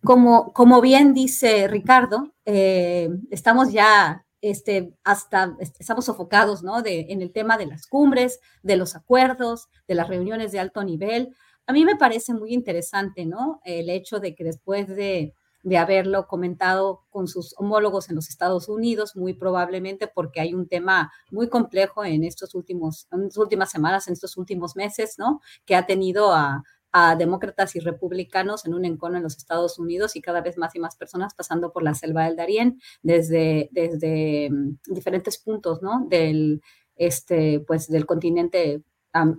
Como, 0.03 0.51
como 0.51 0.81
bien 0.81 1.13
dice 1.13 1.67
Ricardo, 1.67 2.33
eh, 2.43 3.07
estamos 3.29 3.71
ya 3.71 4.25
este, 4.41 4.91
hasta 5.03 5.55
estamos 5.59 6.05
sofocados 6.05 6.63
¿no? 6.63 6.81
de, 6.81 7.05
en 7.09 7.21
el 7.21 7.31
tema 7.31 7.55
de 7.55 7.67
las 7.67 7.85
cumbres, 7.85 8.39
de 8.63 8.77
los 8.77 8.95
acuerdos, 8.95 9.67
de 9.87 9.93
las 9.93 10.07
reuniones 10.07 10.51
de 10.51 10.59
alto 10.59 10.83
nivel. 10.83 11.35
A 11.67 11.71
mí 11.71 11.85
me 11.85 11.97
parece 11.97 12.33
muy 12.33 12.51
interesante 12.51 13.27
¿no? 13.27 13.61
el 13.63 13.91
hecho 13.91 14.19
de 14.19 14.33
que 14.33 14.43
después 14.43 14.87
de, 14.87 15.35
de 15.63 15.77
haberlo 15.77 16.27
comentado 16.27 17.05
con 17.09 17.27
sus 17.27 17.53
homólogos 17.57 18.09
en 18.09 18.15
los 18.15 18.29
Estados 18.29 18.69
Unidos, 18.69 19.15
muy 19.15 19.33
probablemente 19.33 20.07
porque 20.07 20.39
hay 20.39 20.53
un 20.53 20.67
tema 20.67 21.11
muy 21.31 21.49
complejo 21.49 22.05
en 22.05 22.23
estos 22.23 22.55
últimos, 22.55 23.07
en 23.11 23.23
estas 23.25 23.37
últimas 23.37 23.69
semanas, 23.69 24.07
en 24.07 24.13
estos 24.13 24.37
últimos 24.37 24.75
meses, 24.75 25.15
¿no? 25.17 25.41
Que 25.65 25.75
ha 25.75 25.85
tenido 25.85 26.31
a, 26.33 26.63
a 26.91 27.15
demócratas 27.15 27.75
y 27.75 27.79
republicanos 27.79 28.65
en 28.65 28.73
un 28.73 28.85
encono 28.85 29.17
en 29.17 29.23
los 29.23 29.37
Estados 29.37 29.77
Unidos 29.79 30.15
y 30.15 30.21
cada 30.21 30.41
vez 30.41 30.57
más 30.57 30.75
y 30.75 30.79
más 30.79 30.95
personas 30.95 31.33
pasando 31.35 31.71
por 31.71 31.83
la 31.83 31.93
selva 31.93 32.25
del 32.25 32.35
Darién 32.35 32.79
desde, 33.03 33.69
desde 33.71 34.49
mm, 34.49 34.79
diferentes 34.93 35.37
puntos, 35.37 35.81
¿no? 35.81 36.05
Del, 36.09 36.61
este, 36.95 37.61
pues, 37.61 37.87
del 37.87 38.05
continente 38.05 38.83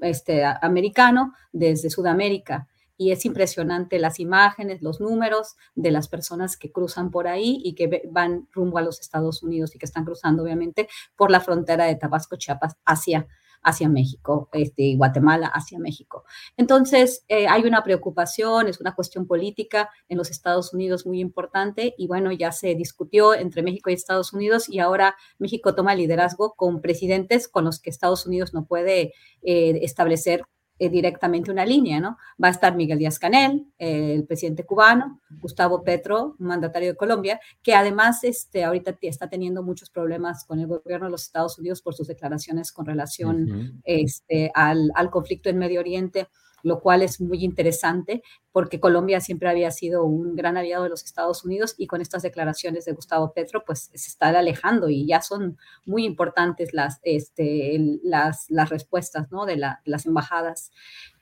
este, 0.03 0.45
americano, 0.45 1.33
desde 1.53 1.91
Sudamérica. 1.91 2.67
Y 3.01 3.13
es 3.13 3.25
impresionante 3.25 3.99
las 3.99 4.21
imágenes, 4.21 4.83
los 4.83 5.01
números 5.01 5.57
de 5.75 5.91
las 5.91 6.07
personas 6.07 6.59
que 6.59 6.71
cruzan 6.71 7.11
por 7.11 7.29
ahí 7.29 7.59
y 7.65 7.75
que 7.75 8.03
van 8.11 8.47
rumbo 8.53 8.77
a 8.77 8.83
los 8.83 9.01
Estados 9.01 9.43
Unidos 9.43 9.75
y 9.75 9.79
que 9.79 9.87
están 9.87 10.05
cruzando, 10.05 10.43
obviamente, 10.43 10.87
por 11.17 11.31
la 11.31 11.41
frontera 11.41 11.87
de 11.87 11.97
Tabasco, 11.97 12.37
Chiapas, 12.37 12.77
hacia 12.85 13.27
hacia 13.63 13.89
México, 13.89 14.51
este, 14.53 14.97
Guatemala 14.97 15.47
hacia 15.47 15.79
México. 15.79 16.25
Entonces, 16.59 17.25
eh, 17.29 17.47
hay 17.49 17.63
una 17.63 17.83
preocupación, 17.83 18.69
es 18.69 18.81
una 18.81 18.95
cuestión 18.95 19.27
política 19.27 19.91
en 20.09 20.19
los 20.19 20.31
Estados 20.31 20.75
Unidos 20.75 21.07
muy 21.07 21.21
importante 21.21 21.95
y 21.97 22.07
bueno, 22.07 22.33
ya 22.33 22.53
se 22.53 22.75
discutió 22.75 23.35
entre 23.35 23.63
México 23.63 23.89
y 23.89 23.95
Estados 23.95 24.35
Unidos 24.35 24.69
y 24.69 24.79
ahora 24.79 25.17
México 25.39 25.75
toma 25.75 25.95
liderazgo 25.95 26.55
con 26.55 26.81
presidentes 26.83 27.49
con 27.49 27.65
los 27.65 27.81
que 27.81 27.91
Estados 27.91 28.27
Unidos 28.27 28.53
no 28.55 28.65
puede 28.67 29.15
eh, 29.43 29.79
establecer 29.83 30.45
eh, 30.81 30.89
directamente 30.89 31.51
una 31.51 31.67
línea, 31.67 32.01
¿no? 32.01 32.17
Va 32.43 32.49
a 32.49 32.53
estar 32.53 32.75
Miguel 32.75 32.99
Díaz 32.99 33.19
Canel, 33.19 33.67
eh, 33.79 34.15
el 34.15 34.25
presidente 34.25 34.65
cubano, 34.65 35.21
Gustavo 35.29 35.85
Petro, 35.85 36.37
mandatario 36.39 36.89
de 36.89 36.97
Colombia, 36.97 37.39
que 37.63 37.75
además 37.75 38.25
este, 38.25 38.65
ahorita 38.65 38.97
está 39.03 39.29
teniendo 39.29 39.63
muchos 39.63 39.91
problemas 39.91 40.47
con 40.47 40.59
el 40.59 40.67
gobierno 40.67 41.05
de 41.05 41.13
los 41.13 41.25
Estados 41.25 41.59
Unidos 41.59 41.83
por 41.83 41.95
sus 41.95 42.07
declaraciones 42.07 42.73
con 42.73 42.87
relación 42.87 43.83
este, 43.85 44.51
al, 44.55 44.91
al 44.95 45.11
conflicto 45.11 45.51
en 45.51 45.59
Medio 45.59 45.81
Oriente 45.81 46.29
lo 46.63 46.81
cual 46.81 47.03
es 47.03 47.21
muy 47.21 47.45
interesante 47.45 48.23
porque 48.53 48.81
Colombia 48.81 49.21
siempre 49.21 49.49
había 49.49 49.71
sido 49.71 50.05
un 50.05 50.35
gran 50.35 50.57
aliado 50.57 50.85
de 50.85 50.91
los 50.91 51.05
Estados 51.05 51.45
Unidos 51.45 51.75
y 51.79 51.87
con 51.87 52.01
estas 52.01 52.23
declaraciones 52.23 52.85
de 52.85 52.93
Gustavo 52.93 53.33
Petro, 53.33 53.65
pues 53.65 53.91
se 53.95 54.09
está 54.09 54.29
alejando 54.29 54.89
y 54.89 55.07
ya 55.07 55.23
son 55.23 55.57
muy 55.87 56.05
importantes 56.05 56.75
las, 56.75 56.99
este, 57.03 57.79
las, 58.03 58.47
las 58.49 58.69
respuestas 58.71 59.31
¿no? 59.31 59.47
de, 59.47 59.57
las 59.57 60.07
embajadas 60.07 60.73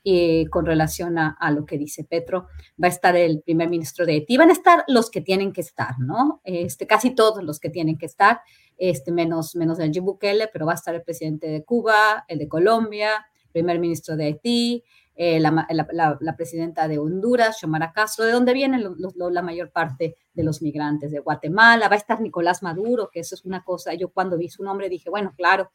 eh, 0.05 0.45
con 0.49 0.65
relación 0.65 1.17
a, 1.19 1.51
lo 1.51 1.65
que 1.65 1.77
dice 1.77 2.03
Petro. 2.03 2.47
Va 2.81 2.87
a 2.87 2.91
estar 2.91 3.15
el 3.15 3.41
primer 3.41 3.69
ministro 3.69 4.05
de 4.05 4.13
Haití, 4.13 4.37
van 4.37 4.49
a 4.49 4.53
estar 4.53 4.83
los 4.87 5.11
que 5.11 5.21
tienen 5.21 5.53
que 5.53 5.61
estar, 5.61 5.99
¿no? 5.99 6.41
Este, 6.43 6.87
casi 6.87 7.11
todos 7.11 7.43
los 7.43 7.59
que 7.59 7.69
tienen 7.69 7.97
que 7.97 8.05
estar, 8.05 8.41
este, 8.77 9.11
menos, 9.11 9.55
menos 9.55 9.77
el 9.79 9.91
Bukele, 10.01 10.47
pero 10.51 10.65
va 10.65 10.71
a 10.71 10.75
estar 10.75 10.95
el 10.95 11.03
presidente 11.03 11.47
de 11.47 11.63
Cuba, 11.63 12.25
el 12.27 12.39
de 12.39 12.47
Colombia, 12.47 13.27
primer 13.51 13.79
ministro 13.79 14.15
de 14.15 14.25
Haití, 14.25 14.83
eh, 15.21 15.37
la, 15.41 16.35
presidenta 16.37 16.87
de 16.87 16.97
Honduras, 16.97 17.59
Xiomara 17.59 17.91
Castro, 17.91 18.23
de 18.23 18.31
donde 18.31 18.53
vienen 18.53 18.85
la 19.17 19.41
mayor 19.41 19.69
parte 19.69 20.15
de 20.33 20.43
los 20.43 20.61
migrantes, 20.61 21.11
de 21.11 21.19
Guatemala, 21.19 21.89
va 21.89 21.95
a 21.95 21.97
estar 21.97 22.21
Nicolás 22.21 22.63
Maduro, 22.63 23.09
que 23.11 23.19
eso 23.19 23.35
es 23.35 23.43
una 23.43 23.65
cosa, 23.65 23.93
yo 23.95 24.13
cuando 24.13 24.37
vi 24.37 24.47
su 24.47 24.63
nombre 24.63 24.87
dije, 24.87 25.09
bueno, 25.09 25.33
claro, 25.35 25.71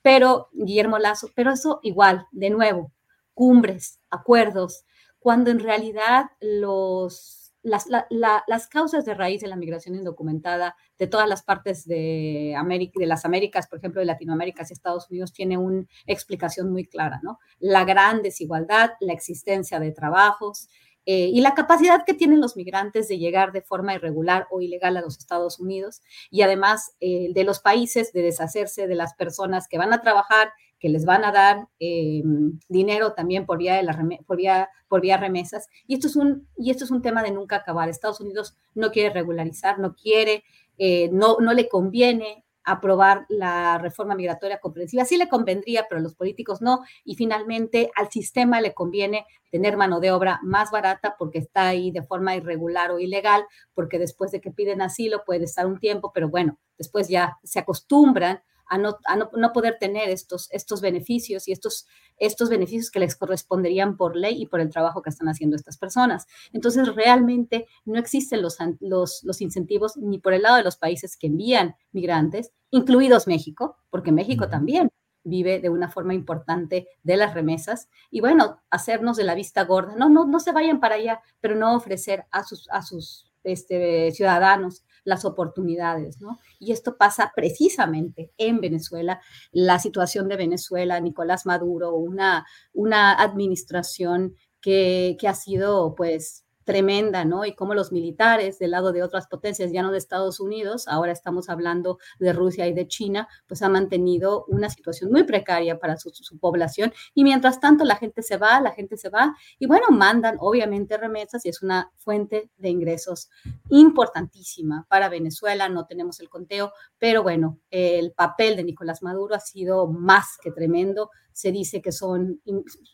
pero 0.00 0.48
Guillermo 0.52 1.00
Lazo, 1.00 1.28
pero 1.34 1.50
eso 1.50 1.80
igual, 1.82 2.28
de 2.30 2.50
nuevo, 2.50 2.92
cumbres, 3.34 3.98
acuerdos, 4.10 4.84
cuando 5.18 5.50
en 5.50 5.58
realidad 5.58 6.26
los 6.40 7.43
las, 7.64 8.68
causas 8.68 9.04
de 9.04 9.14
raíz 9.14 9.40
de 9.40 9.48
la 9.48 9.56
migración 9.56 9.94
indocumentada 9.94 10.76
de 10.98 11.06
todas 11.06 11.28
las 11.28 11.42
partes 11.42 11.86
de, 11.86 12.54
América, 12.56 12.92
de 12.96 13.06
las 13.06 13.24
Américas, 13.24 13.66
por 13.66 13.78
ejemplo, 13.78 14.00
de 14.00 14.06
Latinoamérica 14.06 14.64
y 14.68 14.72
Estados 14.72 15.10
Unidos, 15.10 15.32
tiene 15.32 15.56
una 15.56 15.84
explicación 16.06 16.70
muy 16.70 16.84
clara, 16.86 17.20
¿no? 17.22 17.38
La 17.58 17.84
gran 17.84 18.22
desigualdad, 18.22 18.92
la 19.00 19.14
existencia 19.14 19.80
de 19.80 19.92
trabajos, 19.92 20.68
eh, 21.06 21.30
y 21.32 21.42
la 21.42 21.54
capacidad 21.54 22.04
que 22.06 22.14
tienen 22.14 22.40
los 22.40 22.56
migrantes 22.56 23.08
de 23.08 23.18
llegar 23.18 23.52
de 23.52 23.60
forma 23.60 23.94
irregular 23.94 24.46
o 24.50 24.62
ilegal 24.62 24.96
a 24.96 25.02
los 25.02 25.18
Estados 25.18 25.60
Unidos 25.60 26.00
y 26.30 26.40
además 26.40 26.96
eh, 27.00 27.28
de 27.34 27.44
los 27.44 27.60
países 27.60 28.10
de 28.14 28.22
deshacerse 28.22 28.86
de 28.86 28.94
las 28.94 29.12
personas 29.12 29.68
que 29.68 29.76
van 29.76 29.92
a 29.92 30.00
trabajar 30.00 30.54
que 30.84 30.90
les 30.90 31.06
van 31.06 31.24
a 31.24 31.32
dar 31.32 31.66
eh, 31.80 32.22
dinero 32.68 33.14
también 33.14 33.46
por 33.46 33.56
vía, 33.56 33.76
de 33.76 33.82
la, 33.84 33.98
por, 34.26 34.36
vía, 34.36 34.68
por 34.86 35.00
vía 35.00 35.16
remesas. 35.16 35.66
Y 35.86 35.94
esto, 35.94 36.08
es 36.08 36.14
un, 36.14 36.46
y 36.58 36.70
esto 36.70 36.84
es 36.84 36.90
un 36.90 37.00
tema 37.00 37.22
de 37.22 37.30
nunca 37.30 37.56
acabar. 37.56 37.88
Estados 37.88 38.20
Unidos 38.20 38.54
no 38.74 38.90
quiere 38.90 39.08
regularizar, 39.08 39.78
no 39.78 39.94
quiere, 39.94 40.44
eh, 40.76 41.08
no, 41.10 41.38
no 41.40 41.54
le 41.54 41.70
conviene 41.70 42.44
aprobar 42.64 43.24
la 43.30 43.78
reforma 43.78 44.14
migratoria 44.14 44.60
comprensiva. 44.60 45.06
Sí 45.06 45.16
le 45.16 45.30
convendría, 45.30 45.86
pero 45.88 46.00
a 46.00 46.02
los 46.02 46.16
políticos 46.16 46.60
no. 46.60 46.82
Y 47.02 47.14
finalmente 47.14 47.90
al 47.96 48.10
sistema 48.10 48.60
le 48.60 48.74
conviene 48.74 49.24
tener 49.50 49.78
mano 49.78 50.00
de 50.00 50.12
obra 50.12 50.38
más 50.42 50.70
barata 50.70 51.16
porque 51.18 51.38
está 51.38 51.66
ahí 51.68 51.92
de 51.92 52.02
forma 52.02 52.36
irregular 52.36 52.90
o 52.90 52.98
ilegal, 52.98 53.46
porque 53.72 53.98
después 53.98 54.32
de 54.32 54.42
que 54.42 54.50
piden 54.50 54.82
asilo 54.82 55.24
puede 55.24 55.44
estar 55.44 55.64
un 55.64 55.78
tiempo, 55.78 56.12
pero 56.12 56.28
bueno, 56.28 56.58
después 56.76 57.08
ya 57.08 57.38
se 57.42 57.58
acostumbran 57.58 58.42
a 58.66 58.78
no, 58.78 58.98
no, 59.36 59.52
poder 59.52 59.76
tener 59.78 60.08
estos, 60.08 60.48
estos 60.50 60.80
beneficios 60.80 61.48
y 61.48 61.52
estos, 61.52 61.86
estos 62.16 62.48
beneficios 62.48 62.90
que 62.90 63.00
les 63.00 63.16
corresponderían 63.16 63.96
por 63.96 64.16
ley 64.16 64.42
y 64.42 64.46
por 64.46 64.60
el 64.60 64.70
trabajo 64.70 65.02
que 65.02 65.10
están 65.10 65.28
haciendo 65.28 65.56
estas 65.56 65.78
personas. 65.78 66.26
Entonces, 66.52 66.94
realmente 66.94 67.66
no 67.84 67.98
existen 67.98 68.42
los, 68.42 68.58
los, 68.80 69.22
los 69.24 69.40
incentivos 69.40 69.96
ni 69.96 70.18
por 70.18 70.34
el 70.34 70.42
lado 70.42 70.56
de 70.56 70.64
los 70.64 70.76
países 70.76 71.16
que 71.16 71.26
envían 71.26 71.76
migrantes, 71.92 72.52
incluidos 72.70 73.26
México, 73.26 73.76
porque 73.90 74.12
México 74.12 74.48
también 74.48 74.90
vive 75.24 75.58
de 75.58 75.70
una 75.70 75.90
forma 75.90 76.14
importante 76.14 76.86
de 77.02 77.16
las 77.16 77.34
remesas 77.34 77.88
y 78.10 78.20
bueno, 78.20 78.60
hacernos 78.70 79.16
de 79.16 79.24
la 79.24 79.34
vista 79.34 79.64
gorda, 79.64 79.94
no, 79.96 80.08
no, 80.08 80.26
no 80.26 80.38
se 80.38 80.52
vayan 80.52 80.80
para 80.80 80.96
allá, 80.96 81.20
pero 81.40 81.56
no 81.56 81.74
ofrecer 81.74 82.26
a 82.30 82.44
sus, 82.44 82.68
a 82.70 82.82
sus 82.82 83.32
este, 83.42 84.10
ciudadanos 84.12 84.84
las 85.04 85.24
oportunidades, 85.24 86.20
¿no? 86.20 86.38
Y 86.58 86.72
esto 86.72 86.96
pasa 86.96 87.32
precisamente 87.36 88.32
en 88.38 88.60
Venezuela, 88.60 89.20
la 89.52 89.78
situación 89.78 90.28
de 90.28 90.36
Venezuela, 90.36 91.00
Nicolás 91.00 91.46
Maduro, 91.46 91.94
una, 91.94 92.46
una 92.72 93.12
administración 93.12 94.34
que, 94.60 95.16
que 95.20 95.28
ha 95.28 95.34
sido, 95.34 95.94
pues, 95.94 96.43
tremenda, 96.64 97.24
¿no? 97.24 97.44
Y 97.44 97.54
como 97.54 97.74
los 97.74 97.92
militares 97.92 98.58
del 98.58 98.72
lado 98.72 98.92
de 98.92 99.02
otras 99.02 99.26
potencias, 99.26 99.70
ya 99.70 99.82
no 99.82 99.92
de 99.92 99.98
Estados 99.98 100.40
Unidos, 100.40 100.88
ahora 100.88 101.12
estamos 101.12 101.48
hablando 101.48 101.98
de 102.18 102.32
Rusia 102.32 102.66
y 102.66 102.72
de 102.72 102.88
China, 102.88 103.28
pues 103.46 103.62
ha 103.62 103.68
mantenido 103.68 104.44
una 104.48 104.70
situación 104.70 105.10
muy 105.10 105.24
precaria 105.24 105.78
para 105.78 105.96
su, 105.96 106.10
población. 106.40 106.92
Y 107.14 107.24
mientras 107.24 107.60
tanto, 107.60 107.84
la 107.84 107.96
gente 107.96 108.22
se 108.22 108.36
va, 108.36 108.60
la 108.60 108.72
gente 108.72 108.96
se 108.96 109.08
va, 109.08 109.36
y 109.58 109.66
bueno, 109.66 109.86
mandan 109.90 110.36
obviamente 110.40 110.96
remesas 110.96 111.44
y 111.44 111.50
es 111.50 111.62
una 111.62 111.92
fuente 111.96 112.50
de 112.56 112.70
ingresos 112.70 113.30
importantísima 113.68 114.86
para 114.88 115.08
Venezuela. 115.08 115.68
No 115.68 115.86
tenemos 115.86 116.20
el 116.20 116.28
conteo, 116.28 116.72
pero 116.98 117.22
bueno, 117.22 117.60
el 117.70 118.12
papel 118.12 118.56
de 118.56 118.64
Nicolás 118.64 119.02
Maduro 119.02 119.34
ha 119.34 119.40
sido 119.40 119.86
más 119.86 120.38
que 120.42 120.50
tremendo. 120.50 121.10
Se 121.32 121.52
dice 121.52 121.82
que 121.82 121.92
son 121.92 122.40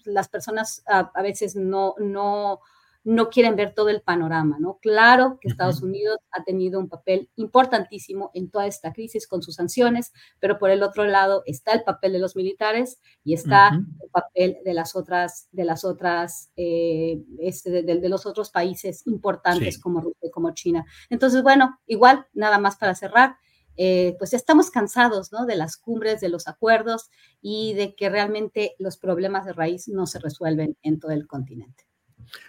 las 0.04 0.28
personas 0.28 0.82
a 0.86 1.22
veces 1.22 1.56
no, 1.56 1.94
no 1.98 2.60
no 3.02 3.30
quieren 3.30 3.56
ver 3.56 3.74
todo 3.74 3.88
el 3.88 4.02
panorama, 4.02 4.58
¿no? 4.60 4.78
Claro 4.80 5.38
que 5.40 5.48
Estados 5.48 5.82
Unidos 5.82 6.18
ha 6.30 6.44
tenido 6.44 6.78
un 6.78 6.88
papel 6.88 7.30
importantísimo 7.36 8.30
en 8.34 8.50
toda 8.50 8.66
esta 8.66 8.92
crisis 8.92 9.26
con 9.26 9.42
sus 9.42 9.54
sanciones, 9.54 10.12
pero 10.38 10.58
por 10.58 10.70
el 10.70 10.82
otro 10.82 11.04
lado 11.04 11.42
está 11.46 11.72
el 11.72 11.82
papel 11.82 12.12
de 12.12 12.18
los 12.18 12.36
militares 12.36 13.00
y 13.24 13.34
está 13.34 13.70
el 14.02 14.10
papel 14.10 14.58
de 14.64 14.74
las 14.74 14.94
otras, 14.94 15.48
de 15.50 15.64
las 15.64 15.84
otras, 15.84 16.50
eh, 16.56 17.22
este, 17.38 17.82
de, 17.82 18.08
los 18.08 18.26
otros 18.26 18.50
países 18.50 19.06
importantes 19.06 19.78
como 19.78 20.00
Rusia 20.00 20.28
y 20.28 20.30
como 20.30 20.52
China. 20.52 20.84
Entonces, 21.08 21.42
bueno, 21.42 21.80
igual, 21.86 22.26
nada 22.34 22.58
más 22.58 22.76
para 22.76 22.94
cerrar. 22.94 23.36
Eh, 23.76 24.14
pues 24.18 24.34
estamos 24.34 24.70
cansados 24.70 25.32
¿no? 25.32 25.46
de 25.46 25.56
las 25.56 25.78
cumbres, 25.78 26.20
de 26.20 26.28
los 26.28 26.48
acuerdos 26.48 27.08
y 27.40 27.72
de 27.74 27.94
que 27.94 28.10
realmente 28.10 28.74
los 28.78 28.98
problemas 28.98 29.46
de 29.46 29.54
raíz 29.54 29.88
no 29.88 30.06
se 30.06 30.18
resuelven 30.18 30.76
en 30.82 31.00
todo 31.00 31.12
el 31.12 31.26
continente. 31.26 31.89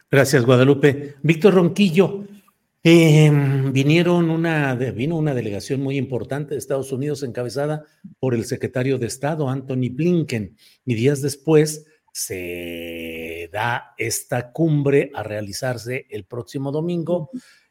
Gracias, 0.09 0.45
Guadalupe. 0.45 1.15
Víctor 1.23 1.53
Ronquillo, 1.53 2.25
em, 2.83 3.71
vinieron 3.71 4.29
una, 4.29 4.75
vino 4.75 5.17
una 5.17 5.33
delegación 5.33 5.81
muy 5.81 5.97
importante 5.97 6.53
de 6.53 6.59
Estados 6.59 6.91
Unidos 6.91 7.23
encabezada 7.23 7.85
por 8.19 8.35
el 8.35 8.45
secretario 8.45 8.97
de 8.97 9.07
Estado, 9.07 9.49
Anthony 9.49 9.89
Blinken, 9.91 10.57
y 10.85 10.95
días 10.95 11.21
después 11.21 11.85
se 12.11 13.49
da 13.53 13.93
esta 13.97 14.51
cumbre 14.51 15.11
a 15.13 15.23
realizarse 15.23 16.07
el 16.09 16.25
próximo 16.25 16.71
domingo. 16.71 17.29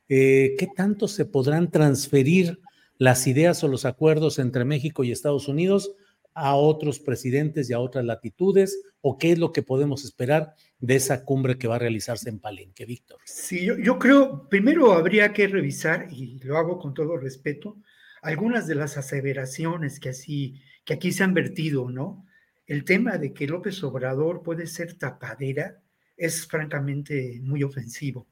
Eh, 0.09 0.55
¿Qué 0.59 0.69
tanto 0.75 1.09
se 1.09 1.25
podrán 1.25 1.71
transferir 1.71 2.59
las 2.97 3.27
ideas 3.27 3.65
o 3.65 3.69
los 3.69 3.85
acuerdos 3.85 4.39
entre 4.39 4.65
México 4.65 5.05
y 5.05 5.13
Estados 5.13 5.49
Unidos 5.49 5.93
a 6.35 6.55
otros 6.55 7.01
presidentes 7.01 7.69
y 7.69 7.73
a 7.73 7.81
otras 7.81 8.05
latitudes? 8.05 8.81
¿O 9.01 9.19
qué 9.19 9.33
es 9.33 9.39
lo 9.39 9.53
que 9.53 9.63
podemos 9.63 10.05
esperar 10.05 10.55
de 10.79 10.97
esa 10.97 11.25
cumbre 11.25 11.59
que 11.59 11.69
va 11.69 11.77
a 11.77 11.81
realizarse 11.81 12.29
en 12.29 12.39
Palenque, 12.39 12.85
Víctor? 12.85 13.19
Sí, 13.25 13.65
yo, 13.65 13.99
creo, 13.99 14.49
primero 14.49 14.93
habría 14.93 15.33
que 15.33 15.47
revisar, 15.49 16.09
y 16.11 16.39
lo 16.41 16.59
hago 16.59 16.79
con 16.79 16.95
todo 16.95 17.17
respeto, 17.17 17.79
algunas 18.23 18.67
de 18.67 18.75
las 18.75 18.97
aseveraciones 18.97 20.01
que, 20.01 20.11
así, 20.11 20.61
que 20.85 20.95
aquí 20.95 21.13
se 21.13 21.25
han 21.25 21.35
vertido, 21.35 21.91
¿no? 21.91 22.27
El 22.67 22.85
tema 22.85 23.19
de 23.19 23.33
que 23.33 23.47
López 23.47 23.83
Obrador 23.83 24.43
puede 24.43 24.67
ser 24.67 24.95
tapadera 24.95 25.81
es 26.17 26.47
francamente 26.47 27.41
muy 27.43 27.63
ofensivo. 27.63 28.29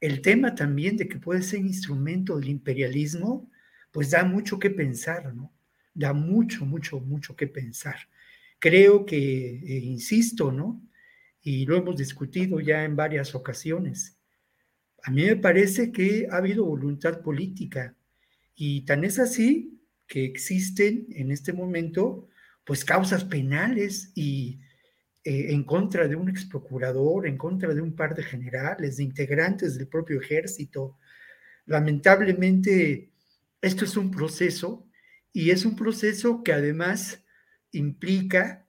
El 0.00 0.20
tema 0.20 0.54
también 0.54 0.96
de 0.96 1.08
que 1.08 1.18
puede 1.18 1.42
ser 1.42 1.60
instrumento 1.60 2.38
del 2.38 2.50
imperialismo, 2.50 3.50
pues 3.90 4.10
da 4.10 4.22
mucho 4.22 4.58
que 4.58 4.70
pensar, 4.70 5.34
¿no? 5.34 5.52
Da 5.98 6.12
mucho, 6.12 6.64
mucho, 6.64 7.00
mucho 7.00 7.34
que 7.34 7.48
pensar. 7.48 7.96
Creo 8.60 9.04
que, 9.04 9.16
eh, 9.16 9.78
insisto, 9.82 10.52
¿no? 10.52 10.80
Y 11.42 11.66
lo 11.66 11.76
hemos 11.76 11.96
discutido 11.96 12.60
ya 12.60 12.84
en 12.84 12.94
varias 12.94 13.34
ocasiones. 13.34 14.16
A 15.02 15.10
mí 15.10 15.24
me 15.24 15.36
parece 15.36 15.90
que 15.90 16.28
ha 16.30 16.36
habido 16.36 16.64
voluntad 16.64 17.20
política 17.20 17.96
y 18.54 18.82
tan 18.82 19.04
es 19.04 19.18
así 19.18 19.80
que 20.06 20.24
existen 20.24 21.06
en 21.10 21.32
este 21.32 21.52
momento 21.52 22.28
pues 22.64 22.84
causas 22.84 23.24
penales 23.24 24.12
y 24.14 24.60
eh, 25.24 25.52
en 25.52 25.64
contra 25.64 26.06
de 26.06 26.16
un 26.16 26.28
ex 26.28 26.44
procurador, 26.44 27.26
en 27.26 27.36
contra 27.36 27.74
de 27.74 27.80
un 27.80 27.94
par 27.94 28.14
de 28.14 28.22
generales, 28.22 28.98
de 28.98 29.04
integrantes 29.04 29.76
del 29.76 29.88
propio 29.88 30.20
ejército. 30.20 30.96
Lamentablemente, 31.66 33.10
esto 33.60 33.84
es 33.84 33.96
un 33.96 34.10
proceso 34.10 34.87
y 35.32 35.50
es 35.50 35.64
un 35.64 35.76
proceso 35.76 36.42
que 36.42 36.52
además 36.52 37.24
implica 37.72 38.66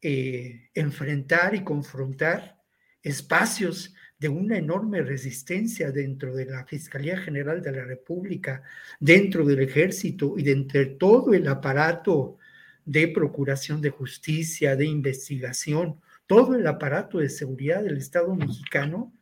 eh, 0.00 0.70
enfrentar 0.74 1.54
y 1.54 1.64
confrontar 1.64 2.60
espacios 3.02 3.94
de 4.18 4.28
una 4.28 4.56
enorme 4.56 5.02
resistencia 5.02 5.90
dentro 5.90 6.34
de 6.34 6.46
la 6.46 6.64
Fiscalía 6.64 7.18
General 7.18 7.60
de 7.60 7.72
la 7.72 7.84
República, 7.84 8.62
dentro 9.00 9.44
del 9.44 9.60
ejército 9.60 10.34
y 10.38 10.44
dentro 10.44 10.78
de 10.78 10.86
todo 10.86 11.34
el 11.34 11.48
aparato 11.48 12.38
de 12.84 13.08
procuración 13.08 13.80
de 13.80 13.90
justicia, 13.90 14.76
de 14.76 14.86
investigación, 14.86 16.00
todo 16.26 16.54
el 16.54 16.66
aparato 16.66 17.18
de 17.18 17.28
seguridad 17.28 17.82
del 17.82 17.96
Estado 17.96 18.34
mexicano 18.34 19.12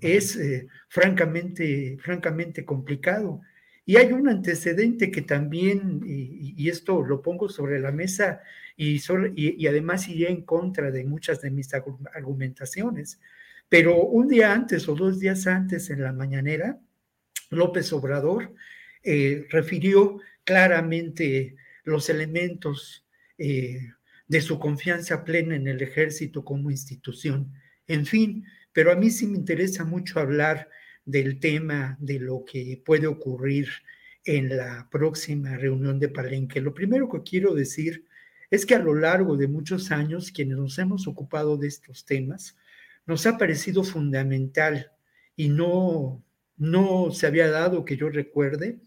es 0.00 0.36
eh, 0.36 0.68
francamente, 0.88 1.96
francamente 2.00 2.64
complicado. 2.64 3.40
Y 3.88 3.96
hay 3.96 4.12
un 4.12 4.28
antecedente 4.28 5.10
que 5.10 5.22
también, 5.22 6.02
y, 6.04 6.68
esto 6.68 7.02
lo 7.02 7.22
pongo 7.22 7.48
sobre 7.48 7.80
la 7.80 7.90
mesa 7.90 8.42
y, 8.76 9.66
además 9.66 10.06
iría 10.08 10.28
en 10.28 10.42
contra 10.42 10.90
de 10.90 11.06
muchas 11.06 11.40
de 11.40 11.50
mis 11.50 11.72
argumentaciones, 11.72 13.18
pero 13.66 13.96
un 14.02 14.28
día 14.28 14.52
antes 14.52 14.86
o 14.90 14.94
dos 14.94 15.18
días 15.18 15.46
antes 15.46 15.88
en 15.88 16.02
la 16.02 16.12
mañanera, 16.12 16.78
López 17.48 17.90
Obrador 17.94 18.52
eh, 19.02 19.46
refirió 19.48 20.20
claramente 20.44 21.56
los 21.84 22.10
elementos 22.10 23.06
eh, 23.38 23.94
de 24.26 24.40
su 24.42 24.58
confianza 24.58 25.24
plena 25.24 25.56
en 25.56 25.66
el 25.66 25.80
ejército 25.80 26.44
como 26.44 26.70
institución. 26.70 27.54
En 27.86 28.04
fin, 28.04 28.44
pero 28.70 28.92
a 28.92 28.96
mí 28.96 29.08
sí 29.08 29.26
me 29.26 29.38
interesa 29.38 29.86
mucho 29.86 30.20
hablar 30.20 30.68
del 31.08 31.40
tema 31.40 31.96
de 32.00 32.20
lo 32.20 32.44
que 32.44 32.82
puede 32.84 33.06
ocurrir 33.06 33.70
en 34.26 34.54
la 34.54 34.86
próxima 34.90 35.56
reunión 35.56 35.98
de 35.98 36.10
Palenque. 36.10 36.60
Lo 36.60 36.74
primero 36.74 37.08
que 37.08 37.22
quiero 37.22 37.54
decir 37.54 38.04
es 38.50 38.66
que 38.66 38.74
a 38.74 38.78
lo 38.78 38.94
largo 38.94 39.38
de 39.38 39.48
muchos 39.48 39.90
años, 39.90 40.30
quienes 40.30 40.58
nos 40.58 40.78
hemos 40.78 41.06
ocupado 41.06 41.56
de 41.56 41.68
estos 41.68 42.04
temas, 42.04 42.58
nos 43.06 43.26
ha 43.26 43.38
parecido 43.38 43.84
fundamental 43.84 44.92
y 45.34 45.48
no, 45.48 46.22
no 46.58 47.10
se 47.10 47.26
había 47.26 47.48
dado, 47.48 47.86
que 47.86 47.96
yo 47.96 48.10
recuerde, 48.10 48.78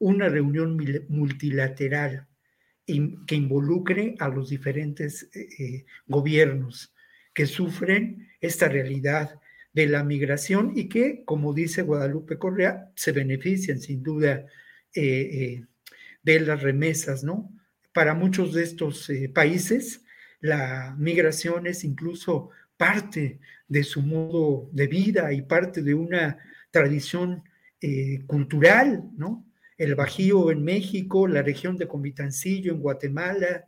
una 0.00 0.28
reunión 0.28 0.76
multilateral 1.08 2.26
que 2.84 3.36
involucre 3.36 4.16
a 4.18 4.28
los 4.28 4.48
diferentes 4.48 5.30
eh, 5.34 5.48
eh, 5.56 5.84
gobiernos 6.08 6.92
que 7.32 7.46
sufren 7.46 8.28
esta 8.40 8.68
realidad 8.68 9.39
de 9.72 9.86
la 9.86 10.04
migración 10.04 10.72
y 10.74 10.88
que, 10.88 11.24
como 11.24 11.54
dice 11.54 11.82
Guadalupe 11.82 12.38
Correa, 12.38 12.90
se 12.96 13.12
benefician 13.12 13.80
sin 13.80 14.02
duda 14.02 14.46
eh, 14.94 15.64
de 16.22 16.40
las 16.40 16.62
remesas, 16.62 17.22
¿no? 17.24 17.52
Para 17.92 18.14
muchos 18.14 18.54
de 18.54 18.62
estos 18.62 19.10
países, 19.34 20.04
la 20.40 20.94
migración 20.98 21.66
es 21.66 21.84
incluso 21.84 22.50
parte 22.76 23.40
de 23.68 23.82
su 23.82 24.02
modo 24.02 24.68
de 24.72 24.86
vida 24.86 25.32
y 25.32 25.42
parte 25.42 25.82
de 25.82 25.94
una 25.94 26.38
tradición 26.70 27.42
cultural, 28.26 29.10
¿no? 29.16 29.50
el 29.80 29.94
Bajío 29.94 30.50
en 30.50 30.62
México, 30.62 31.26
la 31.26 31.40
región 31.40 31.78
de 31.78 31.88
Comitancillo 31.88 32.70
en 32.70 32.80
Guatemala, 32.80 33.64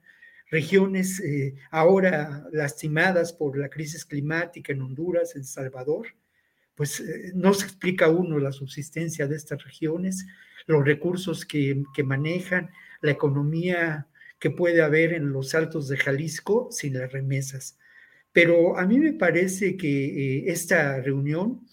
regiones 0.52 1.18
eh, 1.20 1.54
ahora 1.70 2.46
lastimadas 2.52 3.32
por 3.32 3.56
la 3.56 3.70
crisis 3.70 4.04
climática 4.04 4.74
en 4.74 4.82
Honduras, 4.82 5.34
en 5.34 5.44
Salvador, 5.44 6.08
pues 6.74 7.00
eh, 7.00 7.32
no 7.34 7.54
se 7.54 7.64
explica 7.64 8.10
uno 8.10 8.38
la 8.38 8.52
subsistencia 8.52 9.26
de 9.26 9.36
estas 9.36 9.64
regiones, 9.64 10.26
los 10.66 10.84
recursos 10.84 11.46
que, 11.46 11.82
manejan, 12.04 12.70
la 13.00 13.12
economía 13.12 14.08
que 14.38 14.50
puede 14.50 14.82
haber 14.82 15.14
en 15.14 15.32
los 15.32 15.54
altos 15.54 15.88
de 15.88 15.96
Jalisco 15.96 16.68
sin 16.70 16.98
las 16.98 17.10
remesas. 17.10 17.78
Pero 18.30 18.78
a 18.78 18.86
mí 18.86 18.98
me 18.98 19.14
parece 19.14 19.78
que 19.78 20.04
eh, 20.04 20.44
esta 20.48 21.00
reunión 21.00 21.66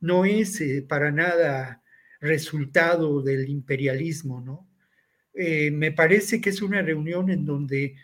no 0.00 0.24
es 0.24 0.62
para 0.88 1.10
nada 1.12 1.82
resultado 2.20 3.20
del 3.20 3.50
imperialismo, 3.50 4.40
¿no? 4.40 4.66
Me 5.36 5.90
parece 5.90 6.40
que 6.40 6.50
es 6.50 6.62
una 6.62 6.80
reunión 6.80 7.28
en 7.28 7.44
donde 7.44 7.96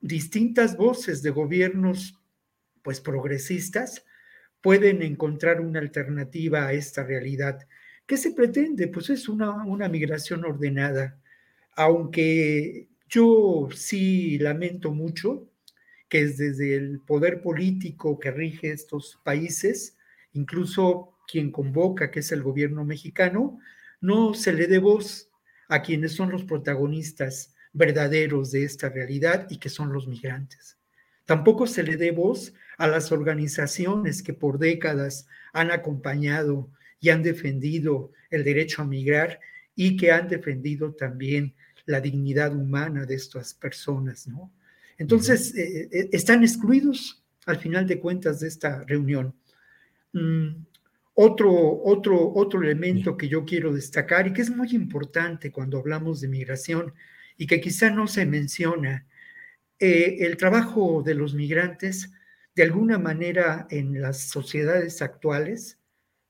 distintas 0.00 0.76
voces 0.76 1.22
de 1.22 1.30
gobiernos, 1.30 2.18
pues 2.82 3.00
progresistas, 3.00 4.04
pueden 4.60 5.02
encontrar 5.02 5.60
una 5.60 5.80
alternativa 5.80 6.66
a 6.66 6.72
esta 6.72 7.04
realidad. 7.04 7.66
¿Qué 8.06 8.16
se 8.16 8.32
pretende? 8.32 8.88
Pues 8.88 9.10
es 9.10 9.28
una, 9.28 9.64
una 9.64 9.88
migración 9.88 10.44
ordenada, 10.44 11.20
aunque 11.74 12.88
yo 13.08 13.68
sí 13.74 14.38
lamento 14.38 14.92
mucho 14.92 15.48
que 16.08 16.26
desde 16.26 16.76
el 16.76 17.00
poder 17.00 17.42
político 17.42 18.18
que 18.18 18.30
rige 18.30 18.70
estos 18.70 19.20
países, 19.24 19.96
incluso 20.32 21.14
quien 21.26 21.52
convoca, 21.52 22.10
que 22.10 22.20
es 22.20 22.32
el 22.32 22.42
gobierno 22.42 22.84
mexicano, 22.84 23.58
no 24.00 24.34
se 24.34 24.52
le 24.52 24.66
dé 24.66 24.78
voz 24.78 25.30
a 25.68 25.82
quienes 25.82 26.12
son 26.12 26.30
los 26.30 26.44
protagonistas 26.44 27.54
verdaderos 27.78 28.50
de 28.50 28.64
esta 28.64 28.88
realidad 28.88 29.46
y 29.48 29.58
que 29.58 29.68
son 29.68 29.92
los 29.92 30.06
migrantes. 30.06 30.76
Tampoco 31.24 31.66
se 31.66 31.82
le 31.82 31.96
dé 31.96 32.10
voz 32.10 32.52
a 32.76 32.86
las 32.86 33.12
organizaciones 33.12 34.22
que 34.22 34.34
por 34.34 34.58
décadas 34.58 35.26
han 35.52 35.70
acompañado 35.70 36.70
y 37.00 37.10
han 37.10 37.22
defendido 37.22 38.12
el 38.30 38.44
derecho 38.44 38.82
a 38.82 38.86
migrar 38.86 39.40
y 39.74 39.96
que 39.96 40.10
han 40.10 40.28
defendido 40.28 40.92
también 40.92 41.54
la 41.86 42.00
dignidad 42.00 42.54
humana 42.54 43.06
de 43.06 43.14
estas 43.14 43.54
personas, 43.54 44.26
¿no? 44.26 44.52
Entonces, 44.98 45.54
eh, 45.54 45.88
eh, 45.92 46.08
están 46.12 46.42
excluidos 46.42 47.22
al 47.46 47.58
final 47.58 47.86
de 47.86 48.00
cuentas 48.00 48.40
de 48.40 48.48
esta 48.48 48.84
reunión. 48.84 49.34
Mm, 50.12 50.66
otro, 51.14 51.52
otro, 51.84 52.32
otro 52.34 52.62
elemento 52.62 53.16
que 53.16 53.28
yo 53.28 53.44
quiero 53.44 53.72
destacar 53.72 54.26
y 54.26 54.32
que 54.32 54.42
es 54.42 54.50
muy 54.50 54.68
importante 54.74 55.50
cuando 55.50 55.78
hablamos 55.78 56.20
de 56.20 56.28
migración 56.28 56.92
y 57.38 57.46
que 57.46 57.60
quizá 57.60 57.88
no 57.88 58.06
se 58.08 58.26
menciona, 58.26 59.06
eh, 59.78 60.18
el 60.26 60.36
trabajo 60.36 61.02
de 61.02 61.14
los 61.14 61.34
migrantes, 61.34 62.12
de 62.54 62.64
alguna 62.64 62.98
manera 62.98 63.68
en 63.70 64.00
las 64.02 64.28
sociedades 64.28 65.00
actuales, 65.00 65.78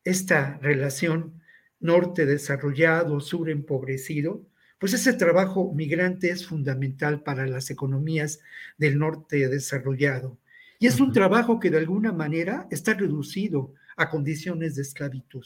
esta 0.05 0.59
relación 0.59 1.41
norte 1.81 2.27
desarrollado, 2.27 3.21
sur 3.21 3.49
empobrecido, 3.49 4.47
pues 4.79 4.93
ese 4.93 5.15
trabajo 5.15 5.73
migrante 5.75 6.31
es 6.31 6.47
fundamental 6.47 7.23
para 7.23 7.47
las 7.47 7.71
economías 7.71 8.41
del 8.77 8.99
norte 8.99 9.49
desarrollado. 9.49 10.39
Y 10.79 10.87
es 10.87 11.01
un 11.01 11.13
trabajo 11.13 11.59
que 11.59 11.71
de 11.71 11.79
alguna 11.79 12.13
manera 12.13 12.69
está 12.71 12.95
reducido 12.95 13.75
a 13.97 14.11
condiciones 14.11 14.77
de 14.77 14.83
esclavitud. 14.83 15.45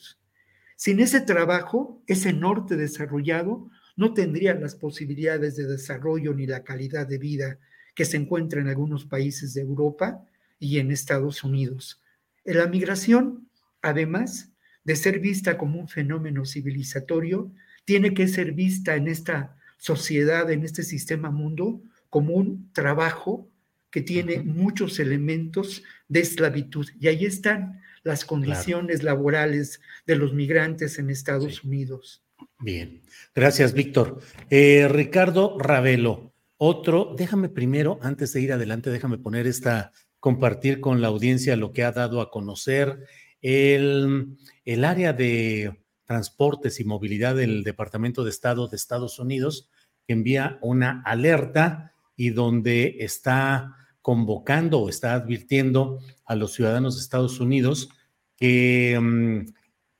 Sin 0.77 1.01
ese 1.01 1.21
trabajo, 1.21 2.03
ese 2.07 2.33
norte 2.33 2.77
desarrollado 2.77 3.71
no 3.97 4.15
tendría 4.15 4.55
las 4.55 4.75
posibilidades 4.75 5.57
de 5.57 5.67
desarrollo 5.67 6.35
ni 6.35 6.47
la 6.47 6.65
calidad 6.65 7.07
de 7.07 7.19
vida 7.19 7.59
que 7.95 8.05
se 8.05 8.17
encuentra 8.17 8.61
en 8.61 8.69
algunos 8.69 9.05
países 9.05 9.55
de 9.55 9.63
Europa 9.63 10.25
y 10.59 10.79
en 10.79 10.91
Estados 10.91 11.45
Unidos. 11.45 12.01
La 12.45 12.67
migración, 12.67 13.49
además 13.83 14.51
de 14.85 14.97
ser 14.97 15.21
vista 15.21 15.59
como 15.59 15.81
un 15.81 15.89
fenómeno 15.89 16.45
civilizatorio, 16.45 17.53
tiene 17.85 18.15
que 18.15 18.29
ser 18.29 18.53
vista 18.53 18.97
en 18.97 19.09
esta 19.09 19.57
sociedad, 19.77 20.51
en 20.51 20.65
este 20.65 20.83
sistema 20.83 21.31
mundo, 21.31 21.83
como 22.09 22.35
un 22.35 22.73
trabajo 22.73 23.49
que 23.91 24.01
tiene 24.01 24.43
muchos 24.43 24.99
elementos 24.99 25.83
de 26.09 26.21
esclavitud. 26.21 26.89
Y 26.99 27.09
ahí 27.09 27.27
están 27.27 27.81
las 28.03 28.25
condiciones 28.25 29.03
laborales 29.03 29.81
de 30.07 30.17
los 30.17 30.33
migrantes 30.33 30.99
en 30.99 31.11
Estados 31.11 31.63
Unidos. 31.63 32.23
Bien, 32.59 33.03
gracias, 33.35 33.73
Víctor. 33.73 34.21
Eh, 34.51 34.89
Ricardo 34.89 35.59
Ravelo, 35.59 36.33
otro, 36.57 37.15
déjame 37.17 37.49
primero, 37.49 37.99
antes 38.03 38.33
de 38.33 38.41
ir 38.41 38.53
adelante, 38.53 38.91
déjame 38.91 39.19
poner 39.19 39.47
esta, 39.47 39.93
compartir 40.21 40.81
con 40.81 41.01
la 41.01 41.09
audiencia 41.09 41.57
lo 41.57 41.73
que 41.73 41.85
ha 41.85 41.93
dado 41.93 42.21
a 42.21 42.31
conocer 42.31 43.07
el, 43.41 44.37
el 44.65 44.85
área 44.85 45.13
de 45.13 45.83
transportes 46.07 46.79
y 46.79 46.85
movilidad 46.85 47.35
del 47.35 47.65
Departamento 47.65 48.23
de 48.23 48.31
Estado 48.31 48.69
de 48.69 48.77
Estados 48.77 49.19
Unidos, 49.19 49.71
que 50.07 50.13
envía 50.13 50.59
una 50.63 51.03
alerta 51.05 51.93
y 52.17 52.31
donde 52.31 52.97
está 53.01 53.77
convocando 54.03 54.81
o 54.81 54.89
está 54.89 55.15
advirtiendo 55.15 56.01
a 56.25 56.35
los 56.35 56.53
ciudadanos 56.53 56.97
de 56.97 57.03
Estados 57.03 57.41
Unidos 57.41 57.89
que 58.37 58.99
mm, 59.01 59.53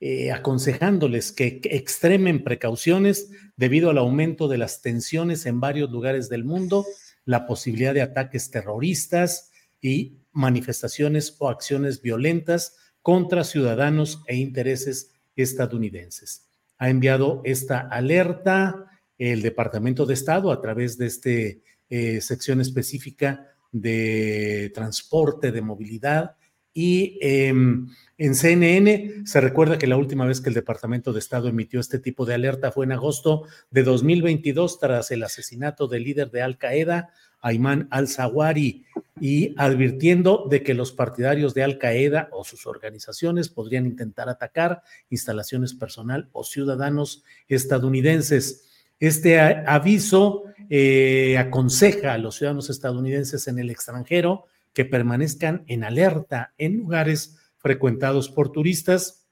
eh, 0.05 0.33
aconsejándoles 0.33 1.31
que 1.31 1.61
extremen 1.63 2.43
precauciones 2.43 3.29
debido 3.55 3.89
al 3.89 3.97
aumento 3.97 4.49
de 4.49 4.57
las 4.57 4.81
tensiones 4.81 5.45
en 5.45 5.61
varios 5.61 5.89
lugares 5.91 6.27
del 6.27 6.43
mundo, 6.43 6.85
la 7.23 7.47
posibilidad 7.47 7.93
de 7.93 8.01
ataques 8.01 8.51
terroristas 8.51 9.49
y 9.79 10.17
manifestaciones 10.33 11.37
o 11.39 11.47
acciones 11.47 12.01
violentas 12.01 12.75
contra 13.01 13.45
ciudadanos 13.45 14.21
e 14.27 14.35
intereses 14.35 15.13
estadounidenses. 15.37 16.49
Ha 16.79 16.89
enviado 16.89 17.39
esta 17.45 17.79
alerta 17.79 18.91
el 19.17 19.41
Departamento 19.41 20.05
de 20.05 20.15
Estado 20.15 20.51
a 20.51 20.59
través 20.59 20.97
de 20.97 21.05
esta 21.05 21.29
eh, 21.29 22.19
sección 22.19 22.59
específica 22.59 23.55
de 23.71 24.69
transporte, 24.75 25.53
de 25.53 25.61
movilidad. 25.61 26.35
Y 26.73 27.19
em, 27.21 27.89
en 28.17 28.35
CNN 28.35 29.25
se 29.25 29.41
recuerda 29.41 29.77
que 29.77 29.85
la 29.85 29.97
última 29.97 30.25
vez 30.25 30.41
que 30.41 30.49
el 30.49 30.55
Departamento 30.55 31.13
de 31.13 31.19
Estado 31.19 31.47
emitió 31.47 31.79
este 31.79 31.99
tipo 31.99 32.25
de 32.25 32.33
alerta 32.33 32.71
fue 32.71 32.85
en 32.85 32.93
agosto 32.93 33.43
de 33.69 33.83
2022 33.83 34.79
tras 34.79 35.11
el 35.11 35.23
asesinato 35.23 35.87
del 35.87 36.03
líder 36.03 36.31
de 36.31 36.41
Al 36.41 36.57
Qaeda, 36.57 37.09
Ayman 37.41 37.87
al-Zawari. 37.91 38.85
y 39.21 39.53
advirtiendo 39.57 40.47
de 40.49 40.63
que 40.63 40.73
los 40.73 40.91
partidarios 40.91 41.53
de 41.53 41.63
Al 41.63 41.77
Qaeda 41.77 42.29
o 42.31 42.43
sus 42.43 42.65
organizaciones 42.65 43.49
podrían 43.49 43.85
intentar 43.85 44.27
atacar 44.27 44.81
instalaciones 45.09 45.73
personal 45.75 46.29
o 46.31 46.43
ciudadanos 46.43 47.23
estadounidenses. 47.47 48.69
Este 48.99 49.39
aviso 49.39 50.45
eh, 50.69 51.37
aconseja 51.37 52.13
a 52.13 52.17
los 52.17 52.35
ciudadanos 52.37 52.69
estadounidenses 52.69 53.47
en 53.47 53.59
el 53.59 53.69
extranjero 53.69 54.47
que 54.73 54.85
permanezcan 54.85 55.63
en 55.67 55.83
alerta 55.83 56.53
en 56.57 56.77
lugares 56.77 57.37
frecuentados 57.57 58.29
por 58.29 58.51
turistas, 58.51 59.27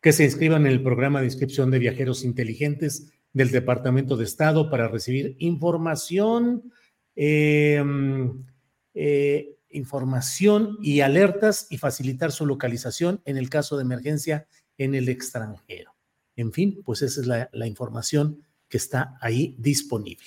que 0.00 0.12
se 0.12 0.24
inscriban 0.24 0.66
en 0.66 0.72
el 0.72 0.82
programa 0.82 1.20
de 1.20 1.26
inscripción 1.26 1.70
de 1.70 1.80
viajeros 1.80 2.24
inteligentes 2.24 3.12
del 3.32 3.50
Departamento 3.50 4.16
de 4.16 4.24
Estado 4.24 4.70
para 4.70 4.88
recibir 4.88 5.36
información, 5.38 6.72
em, 7.16 8.44
eh, 8.94 9.56
información 9.70 10.78
y 10.80 11.00
alertas 11.00 11.66
y 11.70 11.78
facilitar 11.78 12.32
su 12.32 12.46
localización 12.46 13.20
en 13.24 13.36
el 13.36 13.50
caso 13.50 13.76
de 13.76 13.82
emergencia 13.82 14.46
en 14.78 14.94
el 14.94 15.08
extranjero. 15.08 15.94
En 16.36 16.52
fin, 16.52 16.82
pues 16.84 17.02
esa 17.02 17.20
es 17.20 17.26
la, 17.26 17.50
la 17.52 17.66
información 17.66 18.44
que 18.68 18.76
está 18.76 19.16
ahí 19.20 19.56
disponible. 19.58 20.26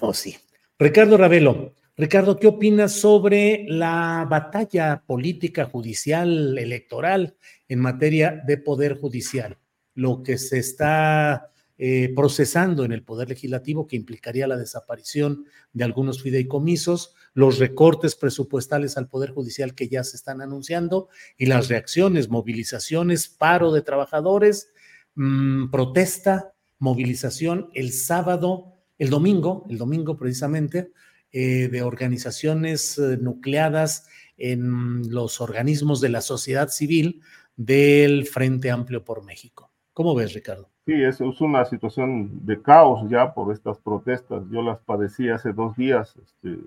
Oh, 0.00 0.14
sí. 0.14 0.36
Ricardo 0.78 1.16
Ravelo, 1.16 1.74
Ricardo, 1.98 2.38
¿qué 2.38 2.46
opinas 2.46 2.92
sobre 2.92 3.66
la 3.68 4.24
batalla 4.30 5.02
política, 5.04 5.64
judicial, 5.64 6.56
electoral 6.56 7.34
en 7.68 7.80
materia 7.80 8.40
de 8.46 8.56
poder 8.56 8.96
judicial? 9.00 9.58
Lo 9.96 10.22
que 10.22 10.38
se 10.38 10.58
está 10.58 11.50
eh, 11.76 12.12
procesando 12.14 12.84
en 12.84 12.92
el 12.92 13.02
Poder 13.02 13.28
Legislativo, 13.28 13.88
que 13.88 13.96
implicaría 13.96 14.46
la 14.46 14.56
desaparición 14.56 15.46
de 15.72 15.82
algunos 15.82 16.22
fideicomisos, 16.22 17.16
los 17.34 17.58
recortes 17.58 18.14
presupuestales 18.14 18.96
al 18.96 19.08
Poder 19.08 19.32
Judicial 19.32 19.74
que 19.74 19.88
ya 19.88 20.04
se 20.04 20.16
están 20.16 20.40
anunciando 20.40 21.08
y 21.36 21.46
las 21.46 21.68
reacciones, 21.68 22.28
movilizaciones, 22.28 23.26
paro 23.26 23.72
de 23.72 23.82
trabajadores, 23.82 24.70
mm, 25.16 25.72
protesta, 25.72 26.52
movilización 26.78 27.70
el 27.74 27.92
sábado, 27.92 28.74
el 28.98 29.10
domingo, 29.10 29.66
el 29.68 29.78
domingo 29.78 30.16
precisamente, 30.16 30.92
eh, 31.32 31.68
de 31.68 31.82
organizaciones 31.82 32.98
eh, 32.98 33.18
nucleadas 33.20 34.08
en 34.36 35.10
los 35.10 35.40
organismos 35.40 36.00
de 36.00 36.08
la 36.08 36.20
sociedad 36.20 36.68
civil 36.68 37.22
del 37.56 38.26
Frente 38.26 38.70
Amplio 38.70 39.04
por 39.04 39.24
México. 39.24 39.70
¿Cómo 39.92 40.14
ves, 40.14 40.32
Ricardo? 40.32 40.70
Sí, 40.86 40.94
es, 40.94 41.20
es 41.20 41.40
una 41.40 41.64
situación 41.64 42.46
de 42.46 42.62
caos 42.62 43.08
ya 43.10 43.34
por 43.34 43.52
estas 43.52 43.78
protestas. 43.78 44.42
Yo 44.50 44.62
las 44.62 44.78
padecí 44.78 45.28
hace 45.28 45.52
dos 45.52 45.76
días. 45.76 46.14
Este, 46.16 46.60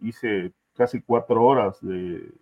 hice 0.00 0.52
casi 0.74 1.00
cuatro 1.00 1.44
horas 1.44 1.78
de, 1.80 2.32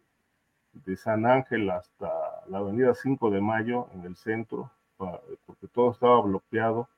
San 0.97 1.24
Ángel 1.24 1.70
hasta 1.70 2.11
la 2.48 2.59
avenida 2.59 2.94
5 2.94 3.31
de 3.31 3.40
Mayo 3.40 3.89
en 3.94 4.02
el 4.02 4.16
centro, 4.16 4.70
porque 4.97 5.69
todo 5.73 5.93
estaba 5.93 6.20
bloqueado 6.20 6.89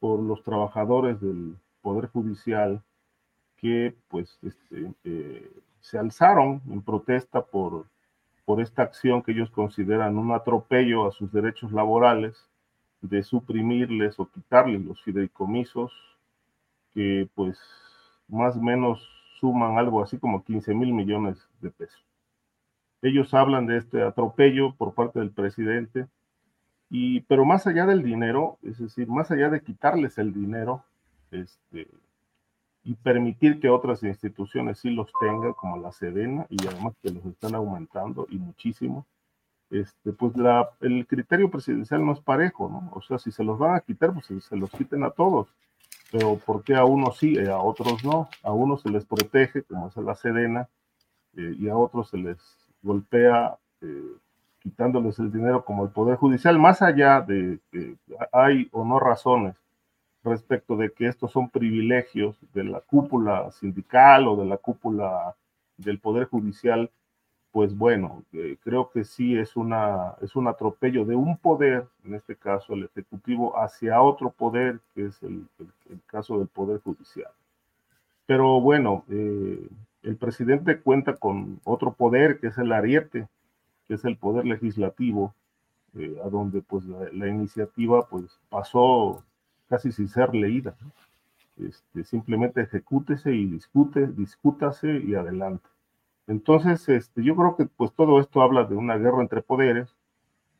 por 0.00 0.20
los 0.20 0.42
trabajadores 0.42 1.20
del 1.20 1.56
Poder 1.80 2.08
Judicial 2.08 2.82
que 3.60 3.94
pues 4.08 4.38
este, 4.42 4.92
eh, 5.04 5.50
se 5.80 5.98
alzaron 5.98 6.62
en 6.68 6.82
protesta 6.82 7.42
por, 7.42 7.86
por 8.44 8.60
esta 8.60 8.82
acción 8.82 9.22
que 9.22 9.32
ellos 9.32 9.50
consideran 9.50 10.16
un 10.16 10.32
atropello 10.32 11.06
a 11.06 11.12
sus 11.12 11.32
derechos 11.32 11.72
laborales, 11.72 12.48
de 13.02 13.22
suprimirles 13.22 14.20
o 14.20 14.30
quitarles 14.30 14.84
los 14.84 15.02
fideicomisos 15.02 15.90
que 16.92 17.28
pues 17.34 17.58
más 18.28 18.56
o 18.56 18.60
menos 18.60 19.08
suman 19.38 19.78
algo 19.78 20.02
así 20.02 20.18
como 20.18 20.44
15 20.44 20.74
mil 20.74 20.92
millones 20.92 21.48
de 21.60 21.70
pesos. 21.70 22.04
Ellos 23.02 23.32
hablan 23.32 23.66
de 23.66 23.78
este 23.78 24.02
atropello 24.02 24.74
por 24.74 24.94
parte 24.94 25.18
del 25.18 25.30
presidente, 25.30 26.06
y, 26.90 27.20
pero 27.22 27.44
más 27.44 27.66
allá 27.66 27.86
del 27.86 28.02
dinero, 28.02 28.58
es 28.62 28.78
decir, 28.78 29.08
más 29.08 29.30
allá 29.30 29.48
de 29.48 29.62
quitarles 29.62 30.18
el 30.18 30.34
dinero, 30.34 30.84
este, 31.30 31.88
y 32.82 32.94
permitir 32.94 33.60
que 33.60 33.68
otras 33.68 34.02
instituciones 34.02 34.78
sí 34.78 34.90
los 34.90 35.10
tengan, 35.20 35.52
como 35.52 35.76
la 35.78 35.92
Sedena, 35.92 36.46
y 36.48 36.66
además 36.66 36.94
que 37.02 37.10
los 37.10 37.24
están 37.26 37.54
aumentando 37.54 38.26
y 38.30 38.38
muchísimo, 38.38 39.06
este, 39.70 40.12
pues 40.12 40.36
la, 40.36 40.70
el 40.80 41.06
criterio 41.06 41.50
presidencial 41.50 42.04
no 42.04 42.12
es 42.12 42.20
parejo, 42.20 42.68
¿no? 42.68 42.90
O 42.92 43.02
sea, 43.02 43.18
si 43.18 43.30
se 43.30 43.44
los 43.44 43.58
van 43.58 43.76
a 43.76 43.80
quitar, 43.80 44.12
pues 44.12 44.26
se, 44.26 44.56
los 44.56 44.70
quiten 44.70 45.04
a 45.04 45.10
todos. 45.10 45.48
Pero 46.10 46.36
¿por 46.38 46.64
qué 46.64 46.74
a 46.74 46.84
unos 46.84 47.18
sí 47.18 47.34
y 47.34 47.46
a 47.46 47.58
otros 47.58 48.04
no? 48.04 48.28
A 48.42 48.52
unos 48.52 48.82
se 48.82 48.90
les 48.90 49.04
protege, 49.04 49.62
como 49.62 49.88
es 49.88 49.96
la 49.96 50.14
Sedena, 50.14 50.68
eh, 51.36 51.54
y 51.58 51.68
a 51.68 51.76
otros 51.76 52.10
se 52.10 52.16
les 52.18 52.38
golpea 52.82 53.56
eh, 53.82 54.16
quitándoles 54.58 55.18
el 55.18 55.30
dinero 55.30 55.64
como 55.64 55.84
el 55.84 55.90
Poder 55.90 56.16
Judicial, 56.16 56.58
más 56.58 56.82
allá 56.82 57.20
de 57.20 57.60
que 57.70 57.96
hay 58.32 58.68
o 58.72 58.84
no 58.84 58.98
razones 58.98 59.54
respecto 60.22 60.76
de 60.76 60.92
que 60.92 61.06
estos 61.06 61.32
son 61.32 61.48
privilegios 61.48 62.36
de 62.52 62.64
la 62.64 62.80
cúpula 62.80 63.50
sindical 63.52 64.28
o 64.28 64.36
de 64.36 64.46
la 64.46 64.56
cúpula 64.56 65.34
del 65.76 65.98
Poder 65.98 66.26
Judicial, 66.26 66.90
pues 67.52 67.76
bueno, 67.76 68.22
eh, 68.32 68.56
creo 68.62 68.90
que 68.90 69.04
sí 69.04 69.36
es, 69.36 69.56
una, 69.56 70.14
es 70.20 70.36
un 70.36 70.46
atropello 70.46 71.04
de 71.04 71.16
un 71.16 71.36
poder, 71.36 71.88
en 72.04 72.14
este 72.14 72.36
caso 72.36 72.74
el 72.74 72.84
Ejecutivo, 72.84 73.58
hacia 73.58 74.02
otro 74.02 74.30
poder, 74.30 74.80
que 74.94 75.06
es 75.06 75.22
el, 75.22 75.46
caso 76.06 76.38
del 76.38 76.48
Poder 76.48 76.80
Judicial. 76.80 77.30
Pero 78.26 78.60
bueno, 78.60 79.04
eh, 79.08 79.66
el 80.02 80.16
presidente 80.16 80.80
cuenta 80.80 81.16
con 81.16 81.60
otro 81.64 81.92
poder, 81.92 82.38
que 82.38 82.48
es 82.48 82.58
el 82.58 82.72
ariete, 82.72 83.26
que 83.88 83.94
es 83.94 84.04
el 84.04 84.16
poder 84.16 84.44
legislativo, 84.44 85.34
eh, 85.96 86.20
a 86.24 86.28
donde 86.28 86.62
pues 86.62 86.84
la, 86.84 87.08
la, 87.12 87.26
iniciativa 87.26 88.06
pues 88.08 88.38
pasó 88.48 89.24
casi 89.70 89.92
sin 89.92 90.08
ser 90.08 90.34
leída. 90.34 90.74
Este, 91.56 92.04
simplemente 92.04 92.60
ejecútese 92.60 93.32
y 93.32 93.46
discute, 93.46 94.08
discútase 94.08 94.98
y 94.98 95.14
adelante. 95.14 95.66
Entonces, 96.26 96.86
este, 96.88 97.22
yo 97.22 97.36
creo 97.36 97.56
que 97.56 97.66
pues 97.66 97.92
todo 97.92 98.20
esto 98.20 98.42
habla 98.42 98.64
de 98.64 98.74
una 98.74 98.96
guerra 98.96 99.22
entre 99.22 99.42
poderes. 99.42 99.88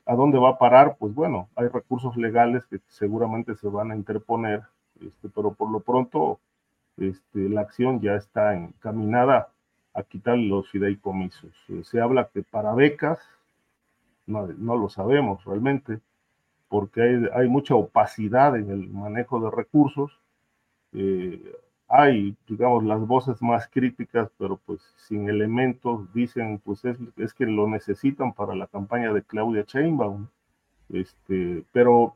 ¿A 0.07 0.15
dónde 0.15 0.39
va 0.39 0.51
a 0.51 0.59
parar? 0.59 0.97
Pues 0.99 1.15
bueno, 1.15 1.49
hay 1.57 1.69
recursos 1.69 2.17
legales 2.17 2.65
que 2.67 2.81
seguramente 2.89 3.55
se 3.57 3.69
van 3.69 3.91
a 3.91 3.97
interponer, 3.97 4.63
este, 5.01 5.29
pero 5.29 5.53
por 5.53 5.71
lo 5.71 5.81
pronto 5.81 6.39
la 7.33 7.61
acción 7.63 8.01
ya 8.01 8.15
está 8.15 8.55
encaminada 8.55 9.49
a 9.95 10.03
quitar 10.03 10.37
los 10.37 10.69
fideicomisos. 10.71 11.51
Se 11.85 12.01
habla 12.01 12.29
que 12.33 12.43
para 12.43 12.75
becas, 12.75 13.19
no 14.27 14.77
lo 14.77 14.89
sabemos 14.89 15.45
realmente, 15.45 16.01
porque 16.71 17.03
hay, 17.03 17.29
hay, 17.35 17.49
mucha 17.49 17.75
opacidad 17.75 18.57
en 18.57 18.71
el 18.71 18.89
manejo 18.89 19.41
de 19.41 19.51
recursos. 19.51 20.19
Eh, 20.93 21.53
hay, 21.89 22.37
digamos, 22.47 22.85
las 22.85 23.01
voces 23.01 23.43
más 23.43 23.69
críticas, 23.69 24.31
pero 24.39 24.57
pues 24.65 24.81
sin 24.97 25.29
elementos, 25.29 26.13
dicen, 26.15 26.61
pues 26.65 26.85
es, 26.85 26.97
es, 27.17 27.35
que 27.35 27.45
lo 27.45 27.69
necesitan 27.69 28.33
para 28.33 28.55
la 28.55 28.69
campaña 28.69 29.13
de 29.13 29.25
Claudia 29.25 29.65
Sheinbaum. 29.67 30.29
Este, 30.91 31.65
pero 31.73 32.15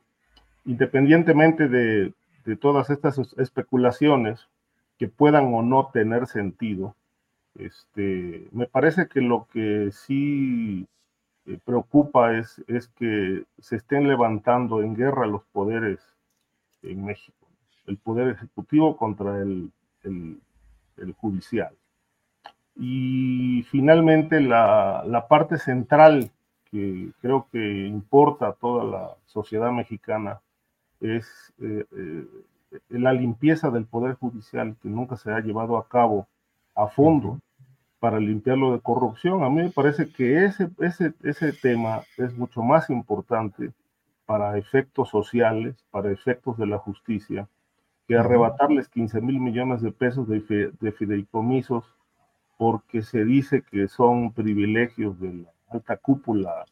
independientemente 0.65 1.69
de, 1.69 2.15
de 2.45 2.57
todas 2.57 2.91
estas 2.91 3.19
especulaciones 3.37 4.49
que 4.99 5.09
puedan 5.09 5.53
o 5.53 5.63
no 5.63 5.91
tener 5.93 6.29
sentido, 6.29 6.95
este, 7.57 8.47
me 8.53 8.67
parece 8.67 9.09
que 9.09 9.21
lo 9.21 9.49
que 9.53 9.91
sí 9.91 10.87
preocupa 11.65 12.37
es, 12.37 12.63
es 12.69 12.89
que 12.89 13.45
se 13.59 13.77
estén 13.77 14.09
levantando 14.09 14.83
en 14.83 14.95
guerra 14.95 15.27
los 15.27 15.43
poderes 15.53 16.01
en 16.83 17.05
México, 17.05 17.47
el 17.87 17.99
poder 17.99 18.29
ejecutivo 18.29 18.97
contra 18.97 19.41
el, 19.41 19.71
el, 20.03 20.41
el 20.97 21.13
judicial. 21.13 21.75
Y 22.77 23.63
finalmente 23.71 24.41
la, 24.41 25.05
la, 25.07 25.29
parte 25.29 25.59
central 25.59 26.31
que 26.71 27.11
creo 27.21 27.47
que 27.53 27.87
importa 27.87 28.49
a 28.49 28.53
toda 28.53 28.85
la 28.85 29.11
sociedad 29.27 29.71
mexicana 29.71 30.41
es 31.01 31.53
eh, 31.61 31.85
eh, 31.97 32.27
la 32.89 33.13
limpieza 33.13 33.71
del 33.71 33.85
poder 33.85 34.15
judicial 34.15 34.77
que 34.83 34.89
nunca 34.89 35.17
se 35.17 35.31
ha 35.31 35.41
llevado 35.41 35.79
a 35.79 35.87
cabo 35.87 36.27
a 36.75 36.89
fondo 36.89 37.39
para 38.05 38.21
limpiarlo 38.21 38.73
de 38.73 38.81
corrupción. 38.81 39.45
A 39.45 39.49
mí 39.49 39.63
me 39.63 39.71
parece 39.71 40.11
que 40.11 40.45
ese, 40.45 40.69
ese, 40.79 41.15
ese 41.23 41.55
tema 41.55 42.03
es 42.19 42.37
mucho 42.37 42.61
más 42.61 42.91
importante 42.91 43.73
para 44.27 44.59
efectos 44.59 45.09
sociales, 45.09 45.83
para 45.91 46.13
efectos 46.13 46.59
de 46.59 46.67
la 46.67 46.77
justicia, 46.77 47.49
que 48.07 48.19
arrebatarles 48.19 48.91
15 48.91 49.23
mil 49.23 49.41
millones 49.41 49.81
de 49.81 49.91
pesos 49.91 50.29
de, 50.29 50.71
de, 50.79 50.93
fideicomisos 50.93 51.97
porque 52.59 53.01
se 53.01 53.25
dice 53.25 53.63
que 53.63 53.89
son 53.89 54.35
privilegios 54.35 55.19
de 55.19 55.33
la 55.33 55.49
alta 55.71 55.97
cúpula 55.97 56.67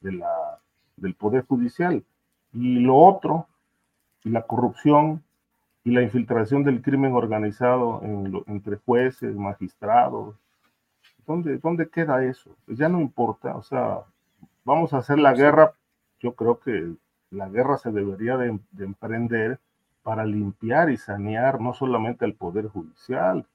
de 0.00 0.10
la, 0.10 0.58
del 0.96 1.14
Poder 1.14 1.46
Judicial. 1.46 2.02
Y 2.52 2.80
lo 2.80 2.96
otro, 2.96 3.46
y 4.24 4.30
la 4.30 4.42
corrupción 4.42 5.22
y 5.84 5.92
la 5.92 6.02
infiltración 6.02 6.64
del 6.64 6.82
crimen 6.82 7.12
organizado 7.12 8.02
entre 8.48 8.78
jueces, 8.78 9.36
magistrados. 9.36 10.34
¿Dónde, 11.28 11.58
¿Dónde 11.58 11.90
queda 11.90 12.24
eso? 12.24 12.56
Pues 12.64 12.78
ya 12.78 12.88
no 12.88 13.00
importa, 13.00 13.54
o 13.54 13.62
sea, 13.62 14.00
vamos 14.64 14.94
a 14.94 14.98
hacer 14.98 15.18
la 15.18 15.34
guerra, 15.34 15.74
yo 16.20 16.34
creo 16.34 16.58
que 16.58 16.94
la 17.30 17.50
guerra 17.50 17.76
se 17.76 17.92
debería 17.92 18.38
de, 18.38 18.58
de 18.72 18.84
emprender 18.86 19.60
para 20.02 20.24
limpiar 20.24 20.88
y 20.88 20.96
sanear 20.96 21.60
no 21.60 21.74
solamente 21.74 22.24
al 22.24 22.32
Poder 22.32 22.68
Judicial, 22.68 23.46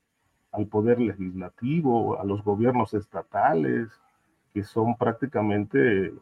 al 0.51 0.67
Poder 0.67 0.99
Legislativo, 0.99 2.19
a 2.19 2.23
los 2.23 2.43
gobiernos 2.43 2.93
estatales, 2.93 3.89
que 4.53 4.63
son 4.63 4.95
prácticamente 4.95 6.13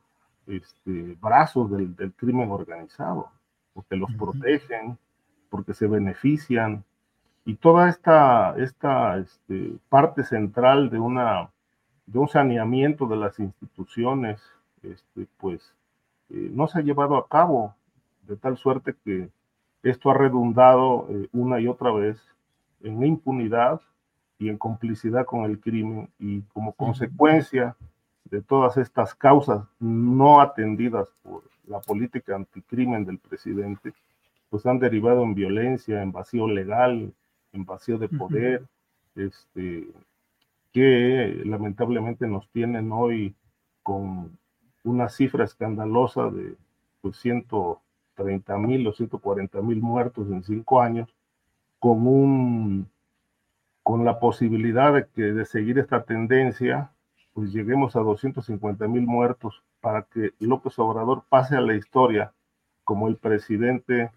este, 0.48 1.18
brazos 1.22 1.70
del, 1.70 1.94
del, 1.98 2.14
crimen 2.14 2.50
organizado, 2.50 3.30
porque 3.74 3.98
los 3.98 4.10
protegen, 4.14 4.98
porque 5.50 5.74
se 5.74 5.86
benefician. 5.86 6.86
Y 7.46 7.56
toda 7.56 7.90
esta, 7.90 8.56
esta 8.58 9.18
este, 9.18 9.74
parte 9.90 10.24
central 10.24 10.90
de, 10.90 11.00
una, 11.00 11.50
de 12.06 12.20
un 12.20 12.28
saneamiento 12.28 13.08
de 13.08 13.16
las 13.16 13.40
instituciones, 13.40 14.42
este, 14.84 15.28
pues 15.38 15.76
eh, 16.30 16.50
no 16.54 16.68
se 16.68 16.80
ha 16.80 16.82
llevado 16.82 17.18
a 17.18 17.28
cabo, 17.28 17.76
de 18.28 18.38
tal 18.38 18.58
suerte 18.58 18.96
que 19.04 19.30
esto 19.84 20.12
ha 20.12 20.14
redundado 20.14 21.08
eh, 21.10 21.28
una 21.32 21.60
y 21.60 21.68
otra 21.68 21.92
vez 21.92 22.22
en 22.82 23.04
impunidad 23.04 23.82
y 24.38 24.50
en 24.50 24.58
complicidad 24.58 25.26
con 25.26 25.46
el 25.46 25.60
crimen 25.60 26.10
y 26.20 26.42
como 26.54 26.74
consecuencia 26.74 27.76
de 28.26 28.42
todas 28.42 28.78
estas 28.78 29.14
causas 29.14 29.66
no 29.80 30.40
atendidas 30.40 31.10
por 31.24 31.44
la 31.68 31.80
política 31.80 32.36
anticrimen 32.36 33.06
del 33.06 33.18
presidente, 33.18 33.94
pues 34.50 34.66
han 34.66 34.80
derivado 34.80 35.24
en 35.24 35.34
violencia, 35.36 36.02
en 36.02 36.12
vacío 36.12 36.48
legal, 36.48 37.14
en 37.54 37.66
vacío 37.66 37.98
de 37.98 38.10
poder, 38.10 38.66
este, 39.16 39.88
que 40.72 41.42
lamentablemente 41.46 42.28
nos 42.28 42.50
tienen 42.50 42.92
hoy 42.92 43.36
con 43.84 44.38
una 44.84 45.10
cifra 45.10 45.46
escandalosa 45.46 46.30
de 46.30 46.56
pues, 47.02 47.18
130 47.18 48.58
mil 48.58 48.88
o 48.88 48.94
140 48.94 49.62
mil 49.62 49.82
muertos 49.82 50.30
en 50.30 50.44
cinco 50.44 50.82
años, 50.82 51.10
con, 51.80 52.08
un, 52.08 52.90
con 53.84 54.06
la 54.06 54.20
posibilidad 54.20 54.94
de, 54.94 55.08
que, 55.08 55.22
de 55.22 55.46
seguir 55.46 55.80
esta 55.80 56.04
tendencia, 56.04 56.92
pues 57.34 57.52
lleguemos 57.52 57.96
a 57.96 58.02
250 58.02 58.88
mil 58.88 59.06
muertos 59.08 59.64
para 59.80 60.04
que 60.04 60.32
López 60.40 60.78
Obrador 60.80 61.24
pase 61.30 61.56
a 61.56 61.62
la 61.62 61.76
historia 61.76 62.34
como 62.84 63.08
el 63.08 63.18
presidente 63.18 64.12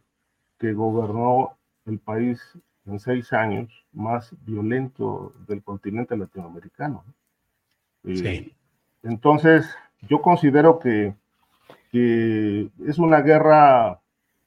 que 0.58 0.72
gobernó 0.72 1.56
el 1.86 1.98
país 1.98 2.58
en 2.86 3.00
seis 3.00 3.32
años 3.32 3.84
más 3.92 4.34
violento 4.44 5.32
del 5.46 5.62
continente 5.62 6.16
latinoamericano. 6.16 7.04
Eh, 8.04 8.52
entonces, 9.02 9.74
yo 10.08 10.20
considero 10.20 10.78
que, 10.78 11.14
que, 11.90 12.68
es 12.86 12.98
una 12.98 13.20
guerra 13.20 14.00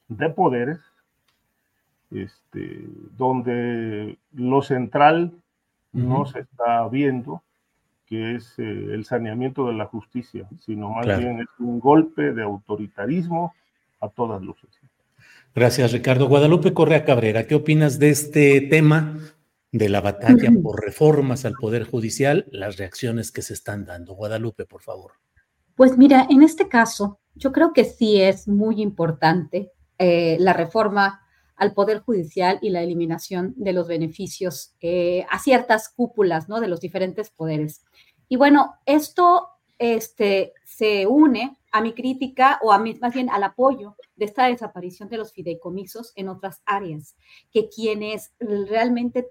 de 0.07 0.30
poderes, 0.30 0.80
este, 2.11 2.88
donde 3.18 4.18
lo 4.34 4.61
central 4.61 5.34
no 5.91 6.26
se 6.26 6.41
está 6.41 6.88
viendo, 6.89 7.41
que 8.05 8.35
es 8.35 8.57
eh, 8.59 8.64
el 8.64 9.03
saneamiento 9.03 9.68
de 9.68 9.73
la 9.73 9.85
justicia, 9.85 10.47
sino 10.59 10.89
más 10.91 11.05
bien 11.19 11.41
es 11.41 11.47
un 11.59 11.80
golpe 11.80 12.34
de 12.34 12.43
autoritarismo 12.43 13.53
a 13.99 14.09
todas 14.09 14.41
luces. 14.41 14.69
Gracias, 15.58 15.92
Ricardo. 15.92 16.28
Guadalupe 16.28 16.72
Correa 16.72 17.04
Cabrera, 17.04 17.48
¿qué 17.48 17.56
opinas 17.56 17.98
de 17.98 18.12
este 18.12 18.62
tema 18.62 19.18
de 19.72 19.90
la 19.90 20.02
batalla 20.02 20.52
por 20.62 20.86
reformas 20.86 21.46
al 21.46 21.54
Poder 21.54 21.84
Judicial, 21.84 22.46
las 22.52 22.78
reacciones 22.78 23.32
que 23.32 23.42
se 23.42 23.54
están 23.56 23.84
dando? 23.84 24.14
Guadalupe, 24.14 24.66
por 24.66 24.84
favor. 24.84 25.14
Pues 25.76 25.98
mira, 25.98 26.28
en 26.30 26.44
este 26.44 26.68
caso, 26.68 27.22
yo 27.34 27.52
creo 27.52 27.74
que 27.74 27.86
sí 27.86 28.22
es 28.22 28.48
muy 28.48 28.84
importante 28.84 29.72
eh, 29.98 30.38
la 30.40 30.54
reforma 30.54 31.22
al 31.56 31.74
Poder 31.74 32.02
Judicial 32.02 32.60
y 32.62 32.70
la 32.70 32.84
eliminación 32.84 33.56
de 33.58 33.74
los 33.74 33.88
beneficios 33.88 34.76
eh, 34.80 35.26
a 35.28 35.40
ciertas 35.40 35.90
cúpulas 35.90 36.48
¿no? 36.48 36.60
de 36.60 36.68
los 36.68 36.82
diferentes 36.82 37.32
poderes. 37.32 37.82
Y 38.30 38.36
bueno, 38.36 38.76
esto 38.86 39.48
este, 39.80 40.54
se 40.66 41.08
une 41.08 41.58
a 41.72 41.82
mi 41.82 41.94
crítica 41.94 42.60
o 42.62 42.72
a 42.72 42.78
mi, 42.78 42.94
más 42.94 43.16
bien 43.16 43.32
al 43.32 43.42
apoyo 43.42 43.96
de 44.18 44.26
esta 44.26 44.48
desaparición 44.48 45.10
de 45.10 45.18
los 45.18 45.31
fideicomisos 45.31 46.11
en 46.15 46.27
otras 46.27 46.61
áreas, 46.65 47.15
que 47.52 47.69
quienes 47.69 48.34
realmente 48.39 49.27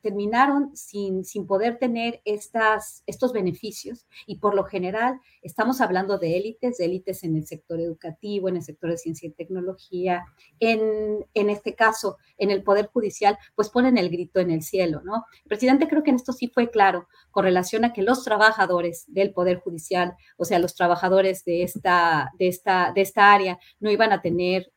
terminaron 0.00 0.74
sin, 0.76 1.24
sin 1.24 1.46
poder 1.46 1.78
tener 1.78 2.22
estas, 2.24 3.02
estos 3.06 3.32
beneficios 3.32 4.06
y 4.26 4.38
por 4.38 4.54
lo 4.54 4.64
general 4.64 5.20
estamos 5.42 5.80
hablando 5.80 6.18
de 6.18 6.36
élites, 6.36 6.78
de 6.78 6.84
élites 6.84 7.24
en 7.24 7.36
el 7.36 7.46
sector 7.46 7.80
educativo, 7.80 8.48
en 8.48 8.56
el 8.56 8.62
sector 8.62 8.90
de 8.90 8.98
ciencia 8.98 9.28
y 9.28 9.32
tecnología, 9.32 10.24
en, 10.60 11.26
en 11.34 11.50
este 11.50 11.74
caso 11.74 12.16
en 12.36 12.50
el 12.50 12.62
Poder 12.62 12.86
Judicial, 12.86 13.36
pues 13.56 13.68
ponen 13.68 13.98
el 13.98 14.08
grito 14.08 14.38
en 14.40 14.50
el 14.50 14.62
cielo, 14.62 15.02
¿no? 15.04 15.24
El 15.42 15.48
presidente 15.48 15.88
creo 15.88 16.02
que 16.02 16.10
en 16.10 16.16
esto 16.16 16.32
sí 16.32 16.48
fue 16.48 16.70
claro 16.70 17.08
con 17.30 17.44
relación 17.44 17.84
a 17.84 17.92
que 17.92 18.02
los 18.02 18.24
trabajadores 18.24 19.04
del 19.08 19.32
Poder 19.32 19.58
Judicial, 19.58 20.14
o 20.36 20.44
sea, 20.44 20.58
los 20.60 20.76
trabajadores 20.76 21.44
de 21.44 21.64
esta, 21.64 22.30
de 22.38 22.48
esta, 22.48 22.92
de 22.94 23.00
esta 23.00 23.32
área, 23.32 23.58
no 23.80 23.90
iban 23.90 24.12
a 24.12 24.22
tener 24.22 24.27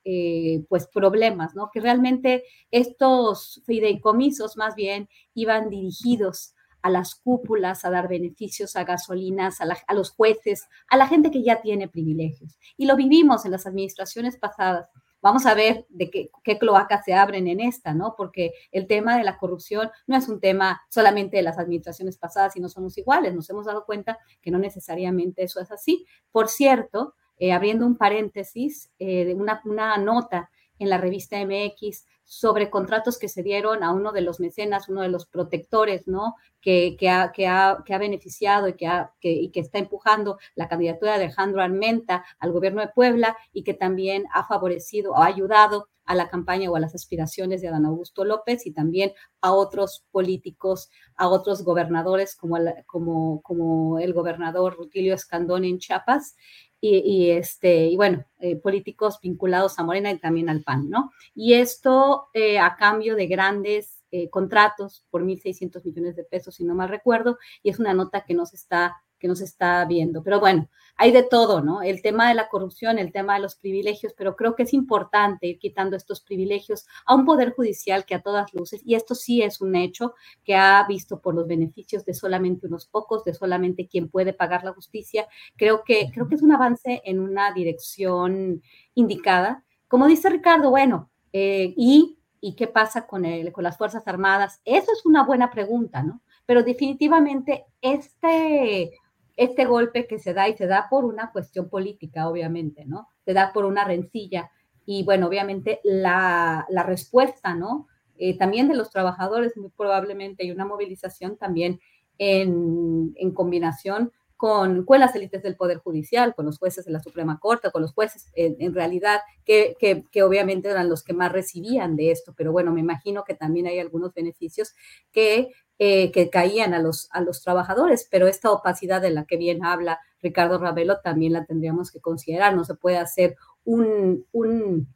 eh, 0.03 0.63
pues 0.69 0.87
problemas, 0.87 1.55
¿no? 1.55 1.69
Que 1.71 1.79
realmente 1.79 2.43
estos 2.71 3.61
fideicomisos 3.65 4.57
más 4.57 4.75
bien 4.75 5.09
iban 5.33 5.69
dirigidos 5.69 6.53
a 6.81 6.89
las 6.89 7.15
cúpulas, 7.15 7.85
a 7.85 7.91
dar 7.91 8.07
beneficios 8.07 8.75
a 8.75 8.83
gasolinas, 8.83 9.61
a, 9.61 9.67
a, 9.87 9.93
los 9.93 10.11
jueces, 10.11 10.67
a 10.89 10.97
la 10.97 11.07
gente 11.07 11.31
que 11.31 11.43
ya 11.43 11.61
tiene 11.61 11.87
privilegios. 11.87 12.57
Y 12.77 12.85
lo 12.85 12.95
vivimos 12.95 13.45
en 13.45 13.51
las 13.51 13.67
administraciones 13.67 14.37
pasadas. 14.37 14.89
Vamos 15.21 15.45
a 15.45 15.53
ver 15.53 15.85
de 15.89 16.09
qué, 16.09 16.31
qué, 16.43 16.57
cloacas 16.57 17.05
se 17.05 17.13
abren 17.13 17.47
en 17.47 17.59
esta, 17.59 17.93
¿no? 17.93 18.15
Porque 18.17 18.53
el 18.71 18.87
tema 18.87 19.17
de 19.17 19.23
la 19.23 19.37
corrupción 19.37 19.91
no 20.07 20.17
es 20.17 20.27
un 20.27 20.39
tema 20.39 20.81
solamente 20.89 21.37
de 21.37 21.43
las 21.43 21.59
administraciones 21.59 22.17
pasadas 22.17 22.55
y 22.55 22.59
no 22.59 22.69
somos 22.69 22.97
iguales. 22.97 23.35
Nos 23.35 23.47
hemos 23.51 23.67
dado 23.67 23.85
cuenta 23.85 24.17
que 24.41 24.49
no 24.49 24.57
necesariamente 24.57 25.43
eso 25.43 25.59
es 25.59 25.71
así. 25.71 26.07
Por 26.31 26.47
cierto, 26.49 27.13
eh, 27.41 27.53
abriendo 27.53 27.87
un 27.87 27.97
paréntesis, 27.97 28.91
eh, 28.99 29.33
una, 29.33 29.63
una 29.65 29.97
nota 29.97 30.51
en 30.77 30.89
la 30.89 30.99
revista 30.99 31.43
MX 31.43 32.05
sobre 32.23 32.69
contratos 32.69 33.17
que 33.17 33.29
se 33.29 33.41
dieron 33.41 33.83
a 33.83 33.91
uno 33.91 34.11
de 34.11 34.21
los 34.21 34.39
mecenas, 34.39 34.89
uno 34.89 35.01
de 35.01 35.09
los 35.09 35.25
protectores, 35.25 36.07
¿no? 36.07 36.35
Que, 36.61 36.95
que, 36.99 37.09
ha, 37.09 37.31
que, 37.31 37.47
ha, 37.47 37.79
que 37.83 37.95
ha, 37.95 37.97
beneficiado 37.97 38.67
y 38.69 38.75
y 39.21 39.49
que 39.49 39.59
está 39.59 39.79
empujando 39.79 40.37
la 40.53 40.67
candidatura 40.67 41.17
de 41.17 41.23
Alejandro 41.23 41.63
Armenta 41.63 42.23
al 42.37 42.51
gobierno 42.51 42.81
de 42.81 42.89
Puebla 42.89 43.35
y 43.53 43.63
que 43.63 43.73
también 43.73 44.25
ha 44.33 44.45
favorecido 44.45 45.13
o 45.13 45.17
ha 45.17 45.25
ayudado 45.25 45.87
a 46.05 46.13
la 46.13 46.29
campaña 46.29 46.69
o 46.69 46.75
a 46.75 46.79
las 46.79 46.93
aspiraciones 46.93 47.61
de 47.61 47.69
Adán 47.69 47.85
Augusto 47.85 48.23
López 48.23 48.67
y 48.67 48.71
también 48.71 49.13
a 49.41 49.53
otros 49.53 50.05
políticos, 50.11 50.89
a 51.15 51.27
otros 51.27 51.63
gobernadores 51.63 52.35
como 52.35 52.57
como, 52.85 53.41
como 53.41 53.97
el 53.97 54.13
gobernador 54.13 54.75
Rutilio 54.75 55.15
Escandón 55.15 55.65
en 55.65 55.79
Chiapas 55.79 56.35
y, 56.81 57.29
este, 57.29 57.87
y 57.87 57.95
bueno, 57.95 58.25
eh, 58.39 58.55
políticos 58.55 59.19
vinculados 59.21 59.77
a 59.77 59.83
Morena 59.83 60.11
y 60.11 60.17
también 60.17 60.49
al 60.49 60.63
PAN, 60.63 60.89
¿no? 60.89 61.11
Y 61.35 61.53
esto 61.53 62.29
eh, 62.33 62.57
a 62.57 62.75
cambio 62.75 63.15
de 63.15 63.27
grandes 63.27 64.01
eh, 64.09 64.29
contratos 64.29 65.05
por 65.11 65.23
1.600 65.23 65.85
millones 65.85 66.15
de 66.15 66.23
pesos, 66.23 66.55
si 66.55 66.63
no 66.63 66.73
mal 66.73 66.89
recuerdo, 66.89 67.37
y 67.61 67.69
es 67.69 67.79
una 67.79 67.93
nota 67.93 68.25
que 68.25 68.33
nos 68.33 68.53
está 68.53 68.95
que 69.21 69.27
nos 69.27 69.39
está 69.39 69.85
viendo. 69.85 70.23
Pero 70.23 70.39
bueno, 70.39 70.67
hay 70.97 71.11
de 71.11 71.23
todo, 71.23 71.61
¿no? 71.61 71.83
El 71.83 72.01
tema 72.01 72.27
de 72.27 72.35
la 72.35 72.49
corrupción, 72.49 72.97
el 72.97 73.11
tema 73.11 73.35
de 73.35 73.41
los 73.41 73.55
privilegios, 73.55 74.13
pero 74.17 74.35
creo 74.35 74.55
que 74.55 74.63
es 74.63 74.73
importante 74.73 75.47
ir 75.47 75.59
quitando 75.59 75.95
estos 75.95 76.21
privilegios 76.21 76.87
a 77.05 77.15
un 77.15 77.23
poder 77.23 77.53
judicial 77.53 78.03
que 78.05 78.15
a 78.15 78.21
todas 78.21 78.53
luces, 78.53 78.81
y 78.83 78.95
esto 78.95 79.13
sí 79.13 79.43
es 79.43 79.61
un 79.61 79.75
hecho 79.75 80.15
que 80.43 80.55
ha 80.55 80.83
visto 80.87 81.21
por 81.21 81.35
los 81.35 81.47
beneficios 81.47 82.03
de 82.03 82.15
solamente 82.15 82.67
unos 82.67 82.87
pocos, 82.87 83.23
de 83.23 83.33
solamente 83.33 83.87
quien 83.87 84.09
puede 84.09 84.33
pagar 84.33 84.63
la 84.63 84.73
justicia, 84.73 85.27
creo 85.55 85.83
que, 85.83 86.09
creo 86.11 86.27
que 86.27 86.35
es 86.35 86.41
un 86.41 86.51
avance 86.51 87.01
en 87.05 87.19
una 87.19 87.53
dirección 87.53 88.61
indicada. 88.95 89.63
Como 89.87 90.07
dice 90.07 90.29
Ricardo, 90.29 90.71
bueno, 90.71 91.11
eh, 91.31 91.73
y, 91.77 92.17
¿y 92.39 92.55
qué 92.55 92.67
pasa 92.67 93.05
con, 93.05 93.25
el, 93.25 93.51
con 93.51 93.63
las 93.63 93.77
Fuerzas 93.77 94.07
Armadas? 94.07 94.61
Eso 94.65 94.91
es 94.91 95.05
una 95.05 95.23
buena 95.23 95.51
pregunta, 95.51 96.01
¿no? 96.01 96.21
Pero 96.45 96.63
definitivamente 96.63 97.65
este 97.81 98.91
este 99.37 99.65
golpe 99.65 100.07
que 100.07 100.19
se 100.19 100.33
da 100.33 100.47
y 100.49 100.55
se 100.55 100.67
da 100.67 100.87
por 100.89 101.05
una 101.05 101.31
cuestión 101.31 101.69
política, 101.69 102.27
obviamente, 102.27 102.85
¿no? 102.85 103.09
Se 103.25 103.33
da 103.33 103.51
por 103.53 103.65
una 103.65 103.83
rencilla. 103.83 104.51
Y 104.85 105.03
bueno, 105.03 105.27
obviamente 105.27 105.79
la, 105.83 106.65
la 106.69 106.83
respuesta, 106.83 107.53
¿no? 107.55 107.87
Eh, 108.17 108.37
también 108.37 108.67
de 108.67 108.75
los 108.75 108.89
trabajadores, 108.91 109.57
muy 109.57 109.69
probablemente, 109.69 110.45
y 110.45 110.51
una 110.51 110.65
movilización 110.65 111.37
también 111.37 111.79
en, 112.17 113.13
en 113.15 113.33
combinación 113.33 114.11
con, 114.41 114.87
las 114.97 115.13
élites 115.13 115.43
del 115.43 115.55
Poder 115.55 115.77
Judicial, 115.77 116.33
con 116.33 116.47
los 116.47 116.57
jueces 116.57 116.83
de 116.83 116.91
la 116.91 116.99
Suprema 116.99 117.37
Corte, 117.39 117.69
con 117.69 117.83
los 117.83 117.93
jueces 117.93 118.31
en, 118.33 118.73
realidad 118.73 119.19
que, 119.45 119.75
que, 119.79 120.03
que, 120.11 120.23
obviamente 120.23 120.67
eran 120.67 120.89
los 120.89 121.03
que 121.03 121.13
más 121.13 121.31
recibían 121.31 121.95
de 121.95 122.09
esto, 122.09 122.33
pero 122.35 122.51
bueno, 122.51 122.71
me 122.71 122.79
imagino 122.79 123.23
que 123.23 123.35
también 123.35 123.67
hay 123.67 123.77
algunos 123.77 124.15
beneficios 124.15 124.73
que, 125.11 125.51
eh, 125.77 126.11
que 126.11 126.31
caían 126.31 126.73
a 126.73 126.79
los, 126.79 127.07
a 127.11 127.21
los 127.21 127.43
trabajadores, 127.43 128.07
pero 128.09 128.25
esta 128.27 128.49
opacidad 128.49 128.99
de 128.99 129.11
la 129.11 129.25
que 129.25 129.37
bien 129.37 129.63
habla 129.63 129.99
Ricardo 130.23 130.57
Ravelo 130.57 131.01
también 131.01 131.33
la 131.33 131.45
tendríamos 131.45 131.91
que 131.91 132.01
considerar, 132.01 132.55
no 132.55 132.63
se 132.63 132.73
puede 132.73 132.97
hacer 132.97 133.35
un, 133.63 134.25
un 134.31 134.87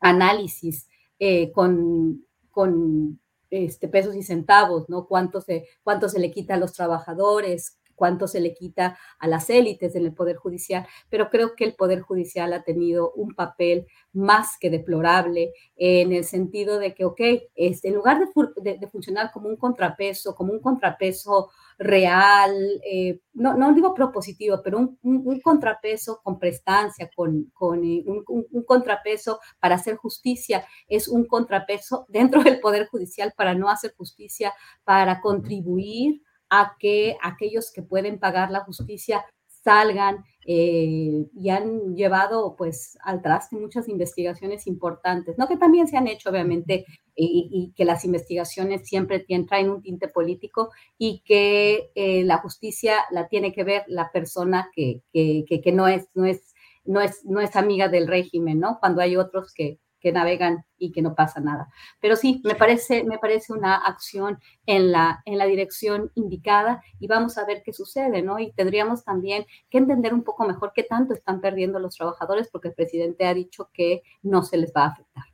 análisis 0.00 0.88
eh, 1.20 1.52
con, 1.52 2.26
con 2.50 3.20
este, 3.50 3.86
pesos 3.86 4.16
y 4.16 4.24
centavos, 4.24 4.88
¿no? 4.88 5.06
Cuánto 5.06 5.40
se, 5.40 5.68
cuánto 5.84 6.08
se 6.08 6.18
le 6.18 6.32
quita 6.32 6.54
a 6.54 6.58
los 6.58 6.72
trabajadores, 6.72 7.76
cuánto 8.00 8.26
se 8.26 8.40
le 8.40 8.54
quita 8.54 8.98
a 9.18 9.28
las 9.28 9.50
élites 9.50 9.94
en 9.94 10.06
el 10.06 10.14
Poder 10.14 10.36
Judicial, 10.36 10.86
pero 11.10 11.28
creo 11.28 11.54
que 11.54 11.64
el 11.64 11.74
Poder 11.74 12.00
Judicial 12.00 12.54
ha 12.54 12.62
tenido 12.62 13.12
un 13.12 13.34
papel 13.34 13.86
más 14.14 14.56
que 14.58 14.70
deplorable 14.70 15.52
en 15.76 16.14
el 16.14 16.24
sentido 16.24 16.78
de 16.78 16.94
que, 16.94 17.04
ok, 17.04 17.20
este, 17.54 17.88
en 17.88 17.94
lugar 17.94 18.18
de, 18.18 18.88
funcionar 18.88 19.30
como 19.32 19.50
un 19.50 19.56
contrapeso, 19.56 20.34
como 20.34 20.50
un 20.54 20.60
contrapeso 20.60 21.50
real, 21.76 22.54
eh, 22.90 23.20
no, 23.34 23.52
no 23.52 23.74
digo 23.74 23.92
propositivo, 23.92 24.62
pero 24.64 24.78
un, 24.78 25.40
contrapeso 25.42 26.22
con 26.22 26.38
prestancia, 26.38 27.10
con, 27.14 27.50
con 27.52 27.84
eh, 27.84 28.02
un, 28.06 28.24
un, 28.26 28.64
contrapeso 28.64 29.40
para 29.60 29.74
hacer 29.74 29.96
justicia, 29.96 30.64
es 30.88 31.06
un 31.06 31.26
contrapeso 31.26 32.06
dentro 32.08 32.42
del 32.42 32.60
Poder 32.60 32.88
Judicial 32.88 33.34
para 33.36 33.54
no 33.54 33.68
hacer 33.68 33.94
justicia, 33.94 34.54
para 34.84 35.20
contribuir 35.20 36.22
a 36.50 36.76
que 36.78 37.16
aquellos 37.22 37.72
que 37.72 37.82
pueden 37.82 38.18
pagar 38.18 38.50
la 38.50 38.64
justicia 38.64 39.24
salgan 39.62 40.24
eh, 40.46 41.26
y 41.34 41.50
han 41.50 41.94
llevado 41.94 42.56
pues 42.56 42.96
al 43.02 43.22
traste 43.22 43.56
muchas 43.56 43.88
investigaciones 43.88 44.66
importantes, 44.66 45.36
no 45.38 45.46
que 45.46 45.56
también 45.56 45.86
se 45.86 45.96
han 45.96 46.06
hecho 46.06 46.30
obviamente 46.30 46.86
y, 47.14 47.72
que 47.76 47.84
las 47.84 48.04
investigaciones 48.06 48.88
siempre 48.88 49.24
traen 49.46 49.70
un 49.70 49.82
tinte 49.82 50.08
político 50.08 50.70
y 50.96 51.22
que 51.26 51.90
eh, 51.94 52.24
la 52.24 52.38
justicia 52.38 52.94
la 53.10 53.28
tiene 53.28 53.52
que 53.52 53.64
ver 53.64 53.84
la 53.88 54.10
persona 54.10 54.70
que, 54.74 55.02
que, 55.12 55.44
que, 55.46 55.72
no, 55.72 55.86
es, 55.86 56.08
no, 56.14 56.24
es, 56.24 56.54
no, 56.84 57.02
es, 57.02 57.22
no 57.26 57.40
es 57.40 57.56
amiga 57.56 57.88
del 57.88 58.08
régimen, 58.08 58.58
¿no? 58.58 58.78
Cuando 58.80 59.02
hay 59.02 59.16
otros 59.16 59.52
que, 59.52 59.78
que 60.00 60.12
navegan 60.12 60.64
y 60.78 60.92
que 60.92 61.02
no 61.02 61.14
pasa 61.14 61.40
nada. 61.40 61.68
Pero 62.00 62.16
sí, 62.16 62.40
me 62.44 62.54
parece, 62.54 63.04
me 63.04 63.18
parece 63.18 63.52
una 63.52 63.76
acción 63.76 64.38
en 64.66 64.90
la, 64.90 65.22
en 65.26 65.38
la 65.38 65.46
dirección 65.46 66.10
indicada 66.14 66.82
y 66.98 67.06
vamos 67.06 67.38
a 67.38 67.44
ver 67.44 67.62
qué 67.64 67.72
sucede, 67.72 68.22
¿no? 68.22 68.38
Y 68.38 68.52
tendríamos 68.52 69.04
también 69.04 69.44
que 69.68 69.78
entender 69.78 70.14
un 70.14 70.24
poco 70.24 70.46
mejor 70.46 70.72
qué 70.74 70.82
tanto 70.82 71.14
están 71.14 71.40
perdiendo 71.40 71.78
los 71.78 71.96
trabajadores 71.96 72.48
porque 72.50 72.68
el 72.68 72.74
presidente 72.74 73.26
ha 73.26 73.34
dicho 73.34 73.70
que 73.72 74.02
no 74.22 74.42
se 74.42 74.56
les 74.56 74.72
va 74.76 74.84
a 74.84 74.88
afectar. 74.88 75.24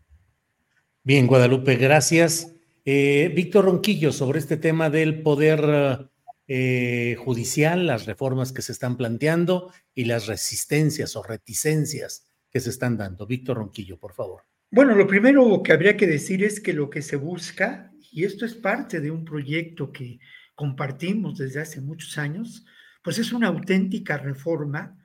Bien, 1.03 1.27
Guadalupe, 1.27 1.77
gracias. 1.77 2.53
Eh, 2.85 3.33
Víctor 3.35 3.65
Ronquillo, 3.65 4.13
sobre 4.13 4.39
este 4.39 4.57
tema 4.57 4.91
del 4.91 5.23
poder 5.23 6.11
eh, 6.49 7.17
judicial, 7.19 7.87
las 7.87 8.07
reformas 8.07 8.53
que 8.53 8.63
se 8.63 8.73
están 8.73 8.97
planteando 8.97 9.73
y 9.95 10.05
las 10.05 10.27
resistencias 10.27 11.17
o 11.17 11.23
reticencias 11.23 12.27
que 12.51 12.61
se 12.61 12.71
están 12.71 12.97
dando. 12.97 13.27
Víctor 13.27 13.57
Ronquillo, 13.57 13.99
por 13.99 14.15
favor. 14.15 14.45
Bueno, 14.77 14.95
lo 14.95 15.07
primero 15.07 15.63
que 15.63 15.73
habría 15.73 15.97
que 15.97 16.07
decir 16.07 16.45
es 16.45 16.61
que 16.61 16.75
lo 16.75 16.91
que 16.91 17.01
se 17.01 17.17
busca, 17.17 17.91
y 18.13 18.25
esto 18.25 18.45
es 18.45 18.55
parte 18.55 19.01
de 19.01 19.11
un 19.11 19.25
proyecto 19.25 19.91
que 19.91 20.21
compartimos 20.55 21.39
desde 21.39 21.63
hace 21.63 21.81
muchos 21.81 22.19
años, 22.19 22.63
pues 23.03 23.19
es 23.19 23.33
una 23.33 23.47
auténtica 23.47 24.19
reforma, 24.19 25.03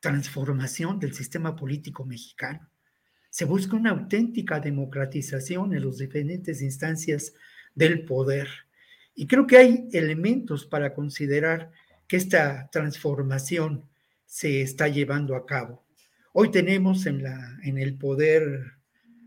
transformación 0.00 1.00
del 1.00 1.14
sistema 1.14 1.56
político 1.56 2.04
mexicano. 2.04 2.70
Se 3.30 3.46
busca 3.46 3.74
una 3.74 3.92
auténtica 3.92 4.60
democratización 4.60 5.72
en 5.72 5.86
las 5.86 5.96
diferentes 5.96 6.60
instancias 6.60 7.32
del 7.74 8.04
poder. 8.04 8.48
Y 9.14 9.26
creo 9.26 9.46
que 9.46 9.56
hay 9.56 9.88
elementos 9.94 10.66
para 10.66 10.92
considerar 10.92 11.72
que 12.06 12.18
esta 12.18 12.68
transformación 12.70 13.88
se 14.26 14.60
está 14.60 14.88
llevando 14.88 15.36
a 15.36 15.46
cabo. 15.46 15.86
Hoy 16.34 16.50
tenemos 16.50 17.06
en, 17.06 17.22
la, 17.22 17.58
en 17.62 17.78
el 17.78 17.96
poder 17.96 18.78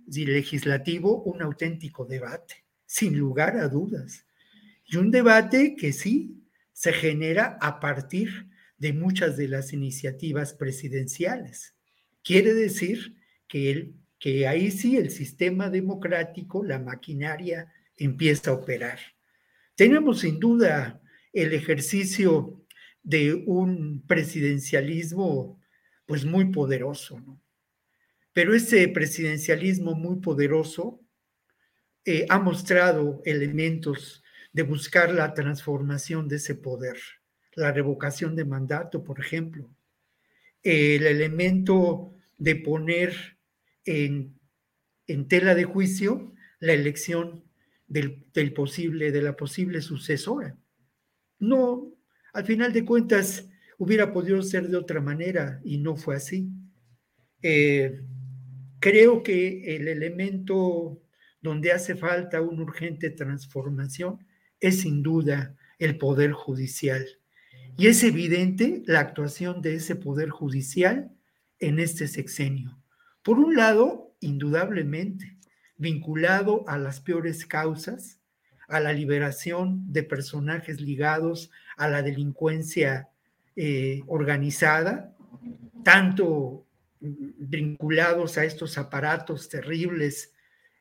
legislativo 0.07 1.23
un 1.23 1.41
auténtico 1.41 2.05
debate, 2.05 2.65
sin 2.85 3.17
lugar 3.17 3.57
a 3.57 3.67
dudas. 3.67 4.25
Y 4.85 4.97
un 4.97 5.11
debate 5.11 5.75
que 5.75 5.93
sí 5.93 6.43
se 6.73 6.93
genera 6.93 7.57
a 7.61 7.79
partir 7.79 8.49
de 8.77 8.93
muchas 8.93 9.37
de 9.37 9.47
las 9.47 9.73
iniciativas 9.73 10.53
presidenciales. 10.53 11.75
Quiere 12.23 12.53
decir 12.53 13.15
que, 13.47 13.71
el, 13.71 13.95
que 14.19 14.47
ahí 14.47 14.71
sí 14.71 14.97
el 14.97 15.09
sistema 15.09 15.69
democrático, 15.69 16.63
la 16.63 16.79
maquinaria, 16.79 17.71
empieza 17.97 18.51
a 18.51 18.55
operar. 18.55 18.99
Tenemos 19.75 20.21
sin 20.21 20.39
duda 20.39 21.01
el 21.31 21.53
ejercicio 21.53 22.65
de 23.01 23.33
un 23.33 24.03
presidencialismo 24.05 25.59
pues 26.05 26.25
muy 26.25 26.51
poderoso, 26.51 27.19
¿no? 27.19 27.42
Pero 28.33 28.55
ese 28.55 28.87
presidencialismo 28.87 29.93
muy 29.93 30.19
poderoso 30.19 30.99
eh, 32.05 32.25
ha 32.29 32.39
mostrado 32.39 33.21
elementos 33.25 34.23
de 34.51 34.63
buscar 34.63 35.13
la 35.13 35.33
transformación 35.33 36.27
de 36.27 36.35
ese 36.37 36.55
poder, 36.55 36.97
la 37.55 37.71
revocación 37.71 38.35
de 38.35 38.45
mandato, 38.45 39.03
por 39.03 39.19
ejemplo, 39.19 39.69
el 40.63 41.05
elemento 41.05 42.15
de 42.37 42.55
poner 42.55 43.37
en, 43.85 44.37
tela 45.27 45.55
de 45.55 45.65
juicio 45.65 46.33
la 46.59 46.73
elección 46.73 47.43
del, 47.87 48.25
del, 48.33 48.53
posible, 48.53 49.11
de 49.11 49.21
la 49.21 49.35
posible 49.35 49.81
sucesora. 49.81 50.57
No, 51.39 51.93
al 52.33 52.45
final 52.45 52.73
de 52.73 52.85
cuentas, 52.85 53.47
hubiera 53.77 54.13
podido 54.13 54.41
ser 54.41 54.69
de 54.69 54.77
otra 54.77 55.01
manera 55.01 55.59
y 55.63 55.77
no 55.77 55.95
fue 55.95 56.15
así. 56.15 56.49
Eh, 57.41 58.01
Creo 58.83 59.23
que 59.23 59.77
el 59.77 59.87
elemento 59.87 61.01
donde 61.41 61.71
hace 61.71 61.95
falta 61.95 62.41
una 62.41 62.63
urgente 62.63 63.11
transformación 63.11 64.27
es 64.59 64.81
sin 64.81 65.01
duda 65.01 65.55
el 65.79 65.97
Poder 65.97 66.33
Judicial. 66.33 67.05
Y 67.77 67.87
es 67.87 68.03
evidente 68.03 68.83
la 68.85 68.99
actuación 68.99 69.61
de 69.61 69.75
ese 69.75 69.95
Poder 69.95 70.31
Judicial 70.31 71.13
en 71.59 71.79
este 71.79 72.09
sexenio. 72.09 72.77
Por 73.21 73.39
un 73.39 73.55
lado, 73.55 74.17
indudablemente, 74.19 75.37
vinculado 75.77 76.67
a 76.67 76.77
las 76.77 76.99
peores 76.99 77.45
causas, 77.45 78.19
a 78.67 78.81
la 78.81 78.91
liberación 78.91 79.93
de 79.93 80.03
personajes 80.03 80.81
ligados 80.81 81.51
a 81.77 81.87
la 81.87 82.01
delincuencia 82.01 83.07
eh, 83.55 84.01
organizada, 84.07 85.15
tanto 85.85 86.65
vinculados 87.03 88.37
a 88.37 88.45
estos 88.45 88.77
aparatos 88.77 89.49
terribles 89.49 90.33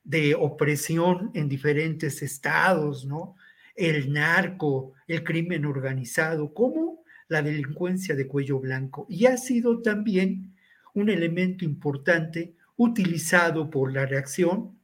de 0.04 0.34
opresión 0.34 1.30
en 1.34 1.48
diferentes 1.48 2.22
estados, 2.22 3.04
¿no? 3.04 3.36
El 3.74 4.12
narco, 4.12 4.92
el 5.08 5.24
crimen 5.24 5.64
organizado, 5.64 6.52
como 6.54 7.02
la 7.28 7.42
delincuencia 7.42 8.14
de 8.14 8.26
cuello 8.26 8.60
blanco. 8.60 9.06
Y 9.08 9.26
ha 9.26 9.36
sido 9.36 9.80
también 9.80 10.54
un 10.94 11.08
elemento 11.08 11.64
importante 11.64 12.54
utilizado 12.76 13.70
por 13.70 13.92
la 13.92 14.06
reacción 14.06 14.78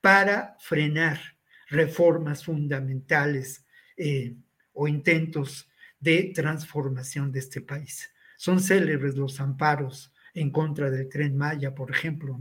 para 0.00 0.56
frenar 0.58 1.20
reformas 1.68 2.44
fundamentales 2.44 3.64
eh, 3.96 4.36
o 4.72 4.88
intentos 4.88 5.68
de 6.00 6.32
transformación 6.34 7.32
de 7.32 7.38
este 7.38 7.60
país. 7.60 8.10
Son 8.36 8.60
célebres 8.60 9.16
los 9.16 9.40
amparos 9.40 10.12
en 10.36 10.50
contra 10.50 10.90
del 10.90 11.08
tren 11.08 11.36
Maya, 11.36 11.74
por 11.74 11.90
ejemplo. 11.90 12.38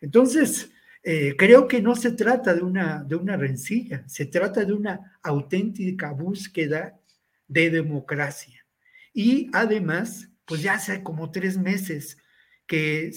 Entonces, 0.00 0.70
eh, 1.02 1.34
creo 1.36 1.66
que 1.66 1.80
no 1.82 1.96
se 1.96 2.12
trata 2.12 2.54
de 2.54 2.62
una, 2.62 3.02
de 3.02 3.16
una 3.16 3.36
rencilla, 3.36 4.04
se 4.06 4.26
trata 4.26 4.64
de 4.64 4.72
una 4.72 5.18
auténtica 5.22 6.12
búsqueda 6.12 7.00
de 7.48 7.70
democracia. 7.70 8.64
Y 9.12 9.50
además, 9.52 10.28
pues 10.44 10.62
ya 10.62 10.74
hace 10.74 11.02
como 11.02 11.30
tres 11.30 11.58
meses 11.58 12.18
que 12.66 13.10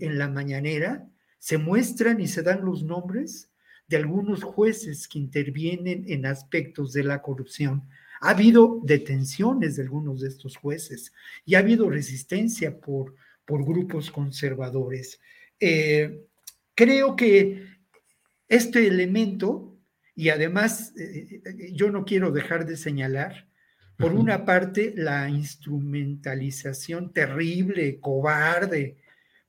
en 0.00 0.18
la 0.18 0.28
mañanera 0.28 1.08
se 1.38 1.58
muestran 1.58 2.20
y 2.20 2.28
se 2.28 2.42
dan 2.42 2.64
los 2.64 2.84
nombres 2.84 3.50
de 3.88 3.96
algunos 3.96 4.44
jueces 4.44 5.08
que 5.08 5.18
intervienen 5.18 6.04
en 6.06 6.26
aspectos 6.26 6.92
de 6.92 7.02
la 7.02 7.22
corrupción. 7.22 7.88
Ha 8.20 8.30
habido 8.30 8.80
detenciones 8.84 9.76
de 9.76 9.82
algunos 9.82 10.20
de 10.20 10.28
estos 10.28 10.56
jueces 10.56 11.12
y 11.44 11.54
ha 11.54 11.60
habido 11.60 11.90
resistencia 11.90 12.78
por, 12.78 13.14
por 13.44 13.64
grupos 13.64 14.10
conservadores. 14.10 15.20
Eh, 15.58 16.22
creo 16.74 17.16
que 17.16 17.66
este 18.48 18.86
elemento, 18.86 19.78
y 20.14 20.28
además 20.28 20.92
eh, 20.98 21.72
yo 21.72 21.90
no 21.90 22.04
quiero 22.04 22.30
dejar 22.30 22.66
de 22.66 22.76
señalar, 22.76 23.48
Por 24.00 24.14
una 24.14 24.46
parte, 24.46 24.94
la 24.96 25.28
instrumentalización 25.28 27.12
terrible, 27.12 28.00
cobarde, 28.00 28.96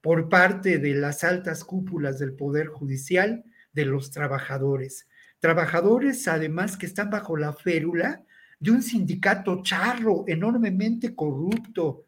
por 0.01 0.27
parte 0.27 0.77
de 0.77 0.93
las 0.93 1.23
altas 1.23 1.63
cúpulas 1.63 2.19
del 2.19 2.33
Poder 2.33 2.67
Judicial 2.67 3.45
de 3.71 3.85
los 3.85 4.11
trabajadores. 4.11 5.07
Trabajadores, 5.39 6.27
además, 6.27 6.75
que 6.75 6.85
están 6.85 7.09
bajo 7.09 7.37
la 7.37 7.53
férula 7.53 8.25
de 8.61 8.71
un 8.71 8.83
sindicato 8.83 9.63
charro, 9.63 10.23
enormemente 10.27 11.15
corrupto, 11.15 12.05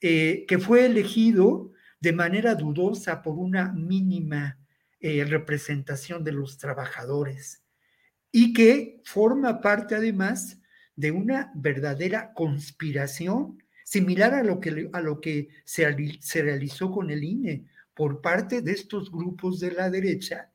eh, 0.00 0.46
que 0.48 0.58
fue 0.58 0.86
elegido 0.86 1.72
de 2.00 2.14
manera 2.14 2.54
dudosa 2.54 3.20
por 3.20 3.36
una 3.36 3.70
mínima 3.70 4.58
eh, 4.98 5.24
representación 5.24 6.24
de 6.24 6.32
los 6.32 6.56
trabajadores 6.56 7.62
y 8.32 8.54
que 8.54 9.02
forma 9.04 9.60
parte 9.60 9.94
además 9.94 10.62
de 10.96 11.10
una 11.10 11.52
verdadera 11.54 12.32
conspiración 12.32 13.62
similar 13.84 14.32
a 14.32 14.42
lo 14.42 14.58
que, 14.58 14.88
a 14.92 15.00
lo 15.02 15.20
que 15.20 15.48
se, 15.64 15.84
se 16.20 16.42
realizó 16.42 16.90
con 16.90 17.10
el 17.10 17.22
INE 17.22 17.66
por 17.92 18.22
parte 18.22 18.62
de 18.62 18.72
estos 18.72 19.12
grupos 19.12 19.60
de 19.60 19.72
la 19.72 19.90
derecha 19.90 20.50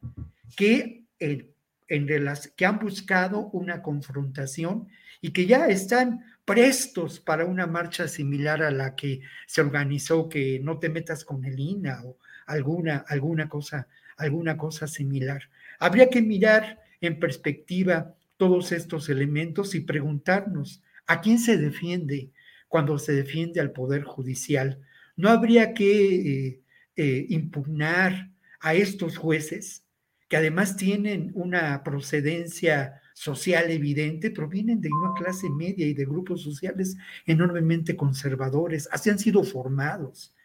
que, 0.58 1.06
en, 1.20 1.54
que 1.88 2.66
han 2.66 2.80
buscado 2.80 3.50
una 3.50 3.84
confrontación 3.84 4.88
y 5.26 5.32
que 5.34 5.48
ya 5.48 5.66
están 5.70 6.24
prestos 6.46 7.20
para 7.20 7.46
una 7.46 7.66
marcha 7.66 8.08
similar 8.08 8.62
a 8.62 8.70
la 8.70 8.96
que 8.96 9.22
se 9.48 9.62
organizó, 9.62 10.30
que 10.30 10.60
no 10.60 10.78
te 10.78 10.88
metas 10.88 11.26
con 11.26 11.44
el 11.46 11.60
INA 11.60 12.04
o 12.04 12.20
alguna, 12.46 13.04
alguna, 13.08 13.50
cosa, 13.50 13.88
alguna 14.18 14.56
cosa 14.56 14.86
similar. 14.86 15.50
Habría 15.80 16.12
que 16.12 16.22
mirar 16.22 16.80
en 17.02 17.20
perspectiva 17.20 18.14
todos 18.38 18.72
estos 18.72 19.10
elementos 19.10 19.74
y 19.74 19.80
preguntarnos 19.80 20.84
a 21.08 21.22
quién 21.22 21.40
se 21.40 21.58
defiende 21.58 22.30
cuando 22.68 23.00
se 23.00 23.14
defiende 23.14 23.60
al 23.62 23.72
Poder 23.72 24.04
Judicial. 24.04 24.80
No 25.16 25.30
habría 25.30 25.74
que 25.74 26.50
eh, 26.50 26.62
eh, 26.98 27.26
impugnar 27.30 28.30
a 28.60 28.76
estos 28.76 29.18
jueces, 29.18 29.86
que 30.30 30.38
además 30.38 30.78
tienen 30.78 31.32
una 31.34 31.84
procedencia 31.84 33.02
social 33.16 33.72
evidente, 33.72 34.30
provienen 34.30 34.82
de 34.82 34.90
una 34.92 35.14
clase 35.14 35.50
media 35.50 35.88
y 35.88 35.94
de 35.94 36.06
grupos 36.06 36.42
sociales 36.42 36.98
enormemente 37.26 37.96
conservadores, 37.96 38.90
así 38.92 39.10
han 39.10 39.18
sido 39.18 39.44
formados. 39.44 40.36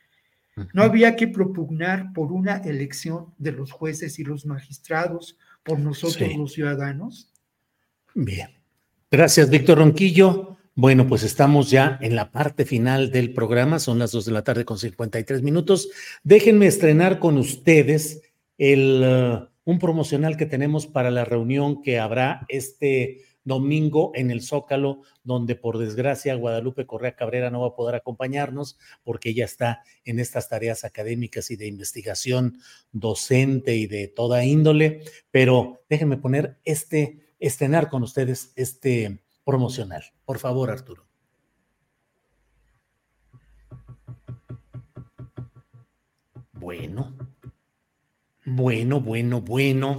No 0.73 0.83
había 0.83 1.17
que 1.17 1.27
propugnar 1.27 2.13
por 2.13 2.33
una 2.33 2.59
elección 2.59 3.35
de 3.39 3.53
los 3.53 3.73
jueces 3.73 4.19
y 4.19 4.25
los 4.25 4.47
magistrados, 4.47 5.39
por 5.63 5.79
nosotros 5.79 6.37
los 6.37 6.53
ciudadanos. 6.53 7.33
Bien. 8.15 8.51
Gracias, 9.11 9.51
Víctor 9.51 9.79
Ronquillo. 9.79 10.59
Bueno, 10.75 11.09
pues 11.09 11.23
estamos 11.25 11.71
ya 11.71 11.99
en 12.01 12.15
la 12.15 12.31
parte 12.31 12.65
final 12.65 13.11
del 13.11 13.33
programa, 13.33 13.79
son 13.79 13.99
las 13.99 14.13
dos 14.13 14.27
de 14.27 14.33
la 14.33 14.45
tarde 14.45 14.65
con 14.65 14.79
53 14.79 15.43
minutos. 15.43 15.91
Déjenme 16.23 16.67
estrenar 16.67 17.19
con 17.19 17.37
ustedes 17.37 18.23
el, 18.59 19.50
un 19.65 19.78
promocional 19.78 20.37
que 20.37 20.47
tenemos 20.47 20.87
para 20.87 21.11
la 21.11 21.24
reunión 21.24 21.82
que 21.82 21.99
habrá 21.99 22.47
este 22.49 23.24
domingo 23.45 24.12
en 24.15 24.31
el 24.31 24.43
Zócalo, 24.43 25.03
donde 25.24 25.57
por 25.57 25.78
desgracia 25.78 26.35
Guadalupe 26.35 26.87
Correa 26.87 27.16
Cabrera 27.16 27.51
no 27.51 27.62
va 27.62 27.69
a 27.69 27.74
poder 27.74 27.95
acompañarnos 27.95 28.78
porque 29.03 29.31
ella 29.31 29.45
está 29.45 29.82
en 30.05 30.19
estas 30.19 30.49
tareas 30.49 30.85
académicas 30.85 31.51
y 31.51 31.57
de 31.57 31.66
investigación 31.66 32.59
docente 32.93 33.77
y 33.77 33.87
de 33.87 34.09
toda 34.09 34.45
índole, 34.45 35.03
pero 35.31 35.82
déjenme 35.89 36.16
poner 36.16 36.59
este, 36.65 37.35
estrenar 37.39 37.89
con 37.89 38.03
ustedes 38.03 38.53
este 38.57 39.23
promocional. 39.45 40.05
Por 40.24 40.39
favor, 40.39 40.70
Arturo. 40.70 41.07
Bueno, 46.53 47.16
bueno, 48.51 49.01
bueno, 49.01 49.41
bueno. 49.41 49.97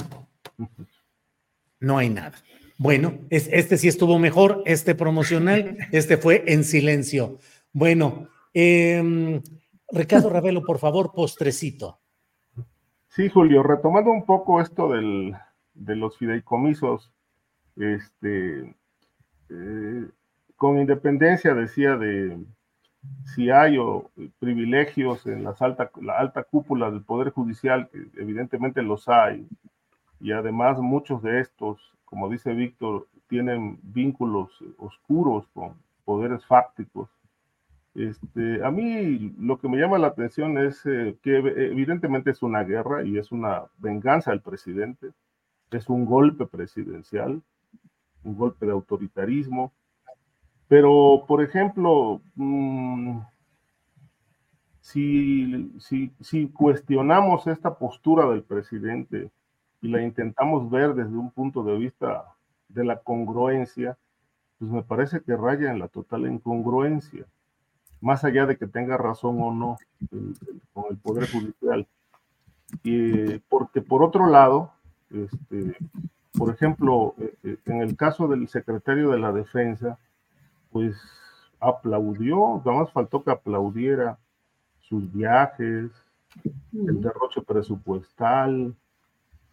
No 1.80 1.98
hay 1.98 2.10
nada. 2.10 2.34
Bueno, 2.78 3.20
este 3.30 3.78
sí 3.78 3.88
estuvo 3.88 4.18
mejor, 4.18 4.64
este 4.66 4.96
promocional, 4.96 5.78
este 5.92 6.18
fue 6.18 6.44
en 6.48 6.64
silencio. 6.64 7.38
Bueno, 7.72 8.28
em, 8.54 9.42
Ricardo 9.90 10.30
Ravelo, 10.30 10.64
por 10.64 10.80
favor, 10.80 11.12
postrecito. 11.14 12.00
Sí, 13.10 13.30
Julio, 13.30 13.62
retomando 13.62 14.10
un 14.10 14.26
poco 14.26 14.62
esto 14.62 14.92
del, 14.92 15.36
de 15.74 15.96
los 15.96 16.18
fideicomisos, 16.18 17.12
este, 17.76 18.76
eh, 19.50 20.06
con 20.56 20.80
independencia, 20.80 21.54
decía, 21.54 21.98
de 21.98 22.38
si 23.26 23.50
hay 23.50 23.78
o, 23.78 24.10
privilegios 24.40 25.26
en 25.26 25.44
las 25.44 25.62
alta, 25.62 25.92
la 26.02 26.18
alta 26.18 26.44
cúpula 26.44 26.92
del 26.92 27.02
Poder 27.02 27.32
Judicial, 27.32 27.90
que 27.90 28.08
evidentemente 28.22 28.82
los 28.82 29.08
hay, 29.10 29.48
y 30.20 30.32
además 30.32 30.80
muchos 30.80 31.22
de 31.24 31.40
estos, 31.40 31.80
como 32.06 32.30
dice 32.30 32.54
Víctor, 32.54 33.08
tienen 33.28 33.80
vínculos 33.82 34.52
oscuros 34.78 35.48
con 35.54 35.74
poderes 36.06 36.46
fácticos. 36.46 37.10
Este, 37.96 38.64
a 38.64 38.72
mí 38.72 39.34
lo 39.38 39.60
que 39.60 39.68
me 39.68 39.78
llama 39.78 39.98
la 39.98 40.08
atención 40.08 40.58
es 40.58 40.86
eh, 40.86 41.18
que 41.22 41.38
evidentemente 41.38 42.32
es 42.32 42.42
una 42.42 42.64
guerra 42.64 43.04
y 43.04 43.18
es 43.18 43.32
una 43.32 43.64
venganza 43.80 44.32
del 44.32 44.42
presidente, 44.42 45.12
es 45.72 45.90
un 45.90 46.06
golpe 46.06 46.46
presidencial, 46.46 47.42
un 48.24 48.38
golpe 48.38 48.66
de 48.66 48.72
autoritarismo. 48.72 49.72
Pero, 50.72 51.26
por 51.28 51.44
ejemplo, 51.44 52.22
mm, 52.36 53.20
si, 54.80 55.70
si, 56.22 56.48
cuestionamos 56.48 57.46
esta 57.48 57.78
postura 57.78 58.30
del 58.30 58.44
presidente 58.44 59.32
y 59.82 59.90
la 59.90 60.02
intentamos 60.02 60.72
ver 60.72 60.94
desde 60.94 61.18
un 61.18 61.30
punto 61.30 61.64
de 61.64 61.78
vista 61.78 62.24
de 62.70 62.86
la 62.86 63.00
congruencia, 63.00 63.98
pues 64.60 64.72
me 64.72 64.82
parece 64.82 65.20
que 65.20 65.36
raya 65.36 65.72
en 65.72 65.80
la 65.80 65.90
total 65.90 66.26
incongruencia, 66.26 67.26
más 68.00 68.24
allá 68.24 68.46
de 68.46 68.56
que 68.56 68.66
tenga 68.66 68.96
razón 68.96 69.42
o 69.42 69.54
no 69.54 69.78
con 70.72 70.86
el 70.90 70.96
Poder 71.00 71.30
Judicial. 71.30 71.86
Y, 72.84 73.40
porque 73.50 73.82
por 73.82 74.04
otro 74.04 74.26
lado, 74.28 74.72
este, 75.10 75.76
por 76.32 76.50
ejemplo, 76.50 77.14
eh, 77.20 77.34
eh, 77.44 77.58
en 77.66 77.82
el 77.82 77.98
caso 77.98 78.30
del 78.30 78.48
secretario 78.48 79.10
de 79.10 79.20
la 79.20 79.34
Defensa, 79.34 80.00
pues 80.72 80.96
aplaudió, 81.60 82.62
nada 82.66 82.80
más 82.80 82.92
faltó 82.92 83.24
que 83.24 83.32
aplaudiera 83.32 84.18
sus 84.80 85.12
viajes, 85.12 85.92
el 86.74 87.02
derroche 87.02 87.42
presupuestal, 87.42 88.76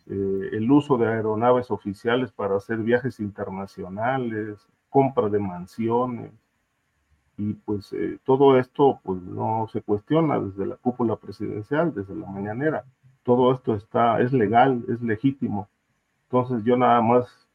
eh, 0.06 0.48
el 0.52 0.70
uso 0.70 0.96
de 0.96 1.06
aeronaves 1.08 1.70
oficiales 1.70 2.32
para 2.32 2.56
hacer 2.56 2.78
viajes 2.78 3.20
internacionales, 3.20 4.58
compra 4.88 5.28
de 5.28 5.38
mansiones. 5.38 6.32
Y 7.36 7.52
pues 7.52 7.94
todo 8.24 8.58
esto 8.58 8.98
pues 9.04 9.22
no 9.22 9.68
se 9.72 9.80
cuestiona 9.80 10.40
desde 10.40 10.66
la 10.66 10.76
cúpula 10.76 11.14
presidencial, 11.14 11.94
desde 11.94 12.16
la 12.16 12.26
mañanera. 12.26 12.84
Todo 13.22 13.52
esto 13.52 13.74
está, 13.74 14.20
es 14.20 14.32
legal, 14.32 14.84
es 14.88 15.00
legítimo. 15.02 15.68
Entonces 16.24 16.64
yo 16.64 16.76
nada 16.76 17.00
más 17.00 17.47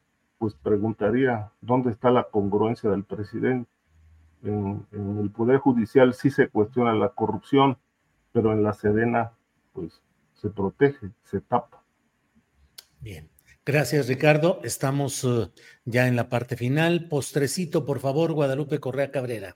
pues 0.43 0.55
preguntaría 0.55 1.53
dónde 1.61 1.89
está 1.89 2.11
la 2.11 2.25
congruencia 2.25 2.89
del 2.89 3.05
presidente. 3.05 3.71
En, 4.43 4.85
el 4.91 5.31
Poder 5.31 5.57
Judicial 5.59 6.13
sí 6.13 6.31
se 6.31 6.49
cuestiona 6.49 6.93
la 6.93 7.07
corrupción, 7.07 7.77
pero 8.33 8.51
en 8.51 8.61
la 8.61 8.73
Sedena 8.73 9.31
pues 9.71 10.01
se 10.33 10.49
protege, 10.49 11.11
se 11.23 11.39
tapa. 11.39 11.81
Bien, 12.99 13.29
gracias 13.65 14.09
Ricardo. 14.09 14.59
Estamos 14.65 15.23
uh, 15.23 15.49
ya 15.85 16.09
en 16.09 16.17
la 16.17 16.27
parte 16.27 16.57
final. 16.57 17.07
Postrecito, 17.07 17.85
por 17.85 18.01
favor, 18.01 18.33
Guadalupe 18.33 18.81
Correa 18.81 19.11
Cabrera. 19.11 19.55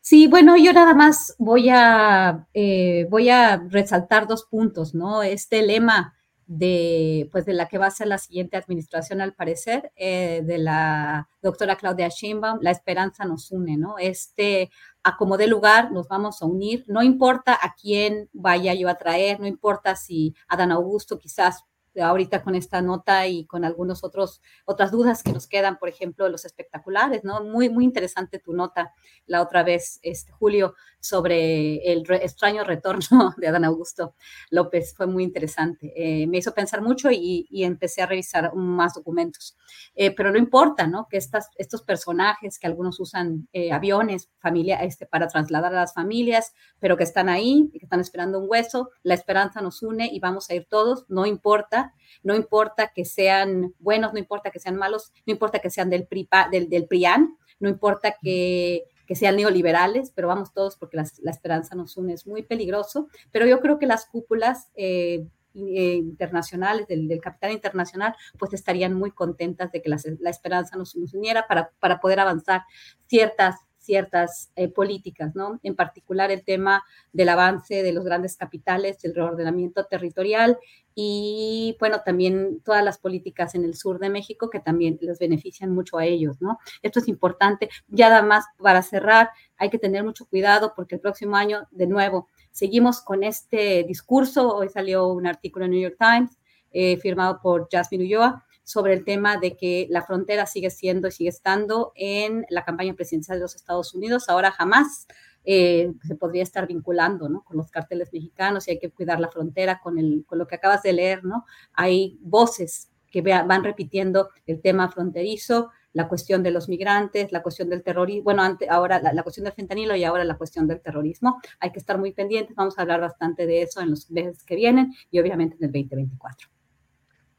Sí, 0.00 0.26
bueno, 0.26 0.56
yo 0.56 0.72
nada 0.72 0.94
más 0.94 1.36
voy 1.38 1.68
a, 1.70 2.48
eh, 2.54 3.06
voy 3.08 3.28
a 3.28 3.64
resaltar 3.68 4.26
dos 4.26 4.46
puntos, 4.46 4.96
¿no? 4.96 5.22
Este 5.22 5.64
lema 5.64 6.12
de, 6.46 7.28
pues, 7.32 7.44
de 7.46 7.54
la 7.54 7.68
que 7.68 7.78
va 7.78 7.86
a 7.86 7.90
ser 7.90 8.08
la 8.08 8.18
siguiente 8.18 8.56
administración, 8.56 9.20
al 9.20 9.34
parecer, 9.34 9.92
eh, 9.96 10.42
de 10.44 10.58
la 10.58 11.28
doctora 11.42 11.76
Claudia 11.76 12.08
Sheinbaum, 12.08 12.58
la 12.60 12.70
esperanza 12.70 13.24
nos 13.24 13.50
une, 13.50 13.76
¿no? 13.76 13.96
Este, 13.98 14.70
a 15.02 15.16
como 15.16 15.36
de 15.36 15.46
lugar, 15.46 15.92
nos 15.92 16.08
vamos 16.08 16.42
a 16.42 16.46
unir, 16.46 16.84
no 16.88 17.02
importa 17.02 17.58
a 17.60 17.74
quién 17.74 18.28
vaya 18.32 18.74
yo 18.74 18.88
a 18.88 18.96
traer, 18.96 19.40
no 19.40 19.46
importa 19.46 19.96
si 19.96 20.34
Adán 20.48 20.72
Augusto 20.72 21.18
quizás 21.18 21.64
ahorita 22.00 22.42
con 22.42 22.54
esta 22.54 22.82
nota 22.82 23.26
y 23.26 23.46
con 23.46 23.64
algunos 23.64 24.04
otros 24.04 24.40
otras 24.64 24.90
dudas 24.90 25.22
que 25.22 25.32
nos 25.32 25.46
quedan, 25.46 25.78
por 25.78 25.88
ejemplo, 25.88 26.28
los 26.28 26.44
espectaculares, 26.44 27.24
¿no? 27.24 27.42
Muy 27.44 27.68
muy 27.68 27.84
interesante 27.84 28.38
tu 28.38 28.52
nota 28.52 28.92
la 29.26 29.42
otra 29.42 29.62
vez, 29.62 30.00
este 30.02 30.32
Julio, 30.32 30.74
sobre 31.00 31.92
el 31.92 32.04
extraño 32.10 32.64
retorno 32.64 33.34
de 33.36 33.48
Adán 33.48 33.64
Augusto 33.64 34.14
López, 34.50 34.94
fue 34.96 35.06
muy 35.06 35.22
interesante. 35.22 35.92
Eh, 35.96 36.26
me 36.26 36.38
hizo 36.38 36.54
pensar 36.54 36.80
mucho 36.80 37.10
y, 37.10 37.46
empecé 37.64 38.02
a 38.02 38.06
revisar 38.06 38.54
más 38.54 38.94
documentos. 38.94 39.56
Eh, 39.94 40.10
pero 40.14 40.30
no 40.30 40.38
importa, 40.38 40.86
¿no? 40.86 41.06
Que 41.08 41.16
estas, 41.16 41.48
estos 41.56 41.82
personajes 41.82 42.58
que 42.58 42.66
algunos 42.66 43.00
usan 43.00 43.48
eh, 43.52 43.72
aviones 43.72 44.30
familia, 44.38 44.82
este, 44.82 45.06
para 45.06 45.26
trasladar 45.26 45.72
a 45.74 45.80
las 45.80 45.94
familias, 45.94 46.52
pero 46.78 46.96
que 46.96 47.04
están 47.04 47.28
ahí, 47.28 47.70
que 47.72 47.78
están 47.84 48.00
esperando 48.00 48.38
un 48.38 48.46
hueso, 48.48 48.90
la 49.02 49.14
esperanza 49.14 49.60
nos 49.60 49.82
une 49.82 50.08
y 50.12 50.20
vamos 50.20 50.50
a 50.50 50.54
ir 50.54 50.66
todos, 50.68 51.04
no 51.08 51.26
importa, 51.26 51.83
no 52.22 52.34
importa 52.34 52.92
que 52.94 53.04
sean 53.04 53.74
buenos, 53.78 54.12
no 54.12 54.18
importa 54.18 54.50
que 54.50 54.58
sean 54.58 54.76
malos, 54.76 55.12
no 55.26 55.32
importa 55.32 55.58
que 55.58 55.70
sean 55.70 55.90
del, 55.90 56.08
del, 56.50 56.68
del 56.68 56.86
PRIAN, 56.86 57.36
no 57.60 57.68
importa 57.68 58.16
que, 58.20 58.84
que, 59.06 59.14
sean 59.14 59.36
neoliberales, 59.36 60.10
pero 60.14 60.28
vamos 60.28 60.52
todos 60.52 60.76
porque 60.76 60.96
la, 60.96 61.06
la, 61.22 61.30
esperanza 61.30 61.74
nos 61.74 61.96
une, 61.96 62.14
es 62.14 62.26
muy 62.26 62.42
peligroso, 62.42 63.08
pero 63.30 63.46
yo 63.46 63.60
creo 63.60 63.78
que 63.78 63.86
las 63.86 64.06
cúpulas... 64.06 64.70
Eh, 64.74 65.26
eh, 65.56 65.94
internacionales, 65.94 66.88
del, 66.88 67.06
del, 67.06 67.20
capital 67.20 67.52
internacional, 67.52 68.12
pues 68.40 68.52
estarían 68.52 68.92
muy 68.92 69.12
contentas 69.12 69.70
de 69.70 69.82
que 69.82 69.88
la, 69.88 69.98
la 70.18 70.30
esperanza 70.30 70.76
nos, 70.76 70.96
nos 70.96 71.14
uniera 71.14 71.46
para, 71.46 71.70
para 71.78 72.00
poder 72.00 72.18
avanzar 72.18 72.62
ciertas 73.06 73.54
ciertas 73.84 74.50
eh, 74.56 74.68
políticas, 74.68 75.34
¿no? 75.34 75.60
En 75.62 75.76
particular 75.76 76.30
el 76.30 76.44
tema 76.44 76.82
del 77.12 77.28
avance 77.28 77.82
de 77.82 77.92
los 77.92 78.04
grandes 78.04 78.36
capitales, 78.36 79.00
del 79.02 79.14
reordenamiento 79.14 79.84
territorial 79.84 80.58
y, 80.94 81.76
bueno, 81.78 82.00
también 82.04 82.60
todas 82.64 82.82
las 82.84 82.98
políticas 82.98 83.54
en 83.54 83.64
el 83.64 83.74
sur 83.74 83.98
de 83.98 84.10
México 84.10 84.48
que 84.48 84.60
también 84.60 84.98
les 85.00 85.18
benefician 85.18 85.70
mucho 85.70 85.98
a 85.98 86.06
ellos, 86.06 86.40
¿no? 86.40 86.58
Esto 86.82 87.00
es 87.00 87.08
importante. 87.08 87.68
Ya 87.88 88.08
nada 88.08 88.22
más 88.22 88.44
para 88.58 88.82
cerrar, 88.82 89.30
hay 89.56 89.70
que 89.70 89.78
tener 89.78 90.02
mucho 90.02 90.26
cuidado 90.26 90.72
porque 90.74 90.94
el 90.94 91.00
próximo 91.00 91.36
año, 91.36 91.68
de 91.70 91.86
nuevo, 91.86 92.28
seguimos 92.50 93.02
con 93.02 93.22
este 93.22 93.84
discurso. 93.84 94.54
Hoy 94.56 94.68
salió 94.68 95.08
un 95.08 95.26
artículo 95.26 95.66
en 95.66 95.72
New 95.72 95.80
York 95.80 95.96
Times 95.98 96.38
eh, 96.72 96.96
firmado 96.96 97.40
por 97.40 97.68
Jasmine 97.70 98.04
Ulloa 98.04 98.44
sobre 98.64 98.94
el 98.94 99.04
tema 99.04 99.36
de 99.36 99.56
que 99.56 99.86
la 99.90 100.02
frontera 100.02 100.46
sigue 100.46 100.70
siendo 100.70 101.08
y 101.08 101.12
sigue 101.12 101.28
estando 101.28 101.92
en 101.94 102.46
la 102.48 102.64
campaña 102.64 102.94
presidencial 102.94 103.38
de 103.38 103.42
los 103.42 103.54
Estados 103.54 103.94
Unidos. 103.94 104.28
Ahora 104.28 104.50
jamás 104.50 105.06
eh, 105.44 105.92
se 106.02 106.16
podría 106.16 106.42
estar 106.42 106.66
vinculando 106.66 107.28
¿no? 107.28 107.44
con 107.44 107.58
los 107.58 107.70
carteles 107.70 108.10
mexicanos 108.12 108.66
y 108.66 108.72
hay 108.72 108.78
que 108.78 108.90
cuidar 108.90 109.20
la 109.20 109.28
frontera 109.28 109.80
con, 109.80 109.98
el, 109.98 110.24
con 110.26 110.38
lo 110.38 110.46
que 110.46 110.56
acabas 110.56 110.82
de 110.82 110.94
leer. 110.94 111.24
¿no? 111.24 111.44
Hay 111.74 112.18
voces 112.22 112.90
que 113.10 113.22
van 113.22 113.62
repitiendo 113.62 114.30
el 114.46 114.60
tema 114.60 114.90
fronterizo, 114.90 115.70
la 115.92 116.08
cuestión 116.08 116.42
de 116.42 116.50
los 116.50 116.68
migrantes, 116.68 117.30
la 117.30 117.42
cuestión 117.42 117.68
del 117.68 117.84
terrorismo, 117.84 118.24
bueno, 118.24 118.42
ahora 118.68 119.00
la, 119.00 119.12
la, 119.12 119.22
cuestión 119.22 119.44
del 119.44 119.52
fentanilo 119.52 119.94
y 119.94 120.02
ahora 120.02 120.24
la 120.24 120.36
cuestión 120.36 120.66
del 120.66 120.80
terrorismo. 120.80 121.40
Hay 121.60 121.70
que 121.70 121.78
estar 121.78 121.96
muy 121.96 122.12
pendientes, 122.12 122.56
vamos 122.56 122.76
a 122.76 122.82
hablar 122.82 123.00
bastante 123.00 123.46
de 123.46 123.62
eso 123.62 123.80
en 123.80 123.90
los 123.90 124.10
meses 124.10 124.42
que 124.42 124.56
vienen 124.56 124.92
y 125.12 125.20
obviamente 125.20 125.54
en 125.60 125.66
el 125.66 125.70
2024. 125.70 126.53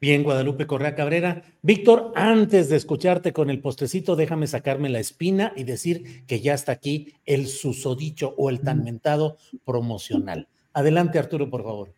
Bien, 0.01 0.23
Guadalupe 0.23 0.67
Correa 0.67 0.93
Cabrera. 0.93 1.43
Víctor, 1.61 2.11
antes 2.15 2.69
de 2.69 2.75
escucharte 2.75 3.31
con 3.31 3.49
el 3.49 3.61
postecito, 3.61 4.17
déjame 4.17 4.45
sacarme 4.45 4.89
la 4.89 4.99
espina 4.99 5.53
y 5.55 5.63
decir 5.63 6.25
que 6.27 6.41
ya 6.41 6.53
está 6.53 6.73
aquí 6.73 7.13
el 7.25 7.47
susodicho 7.47 8.35
o 8.37 8.49
el 8.49 8.59
tan 8.59 8.83
mentado 8.83 9.37
promocional. 9.63 10.49
Adelante, 10.73 11.17
Arturo, 11.17 11.49
por 11.49 11.63
favor. 11.63 11.94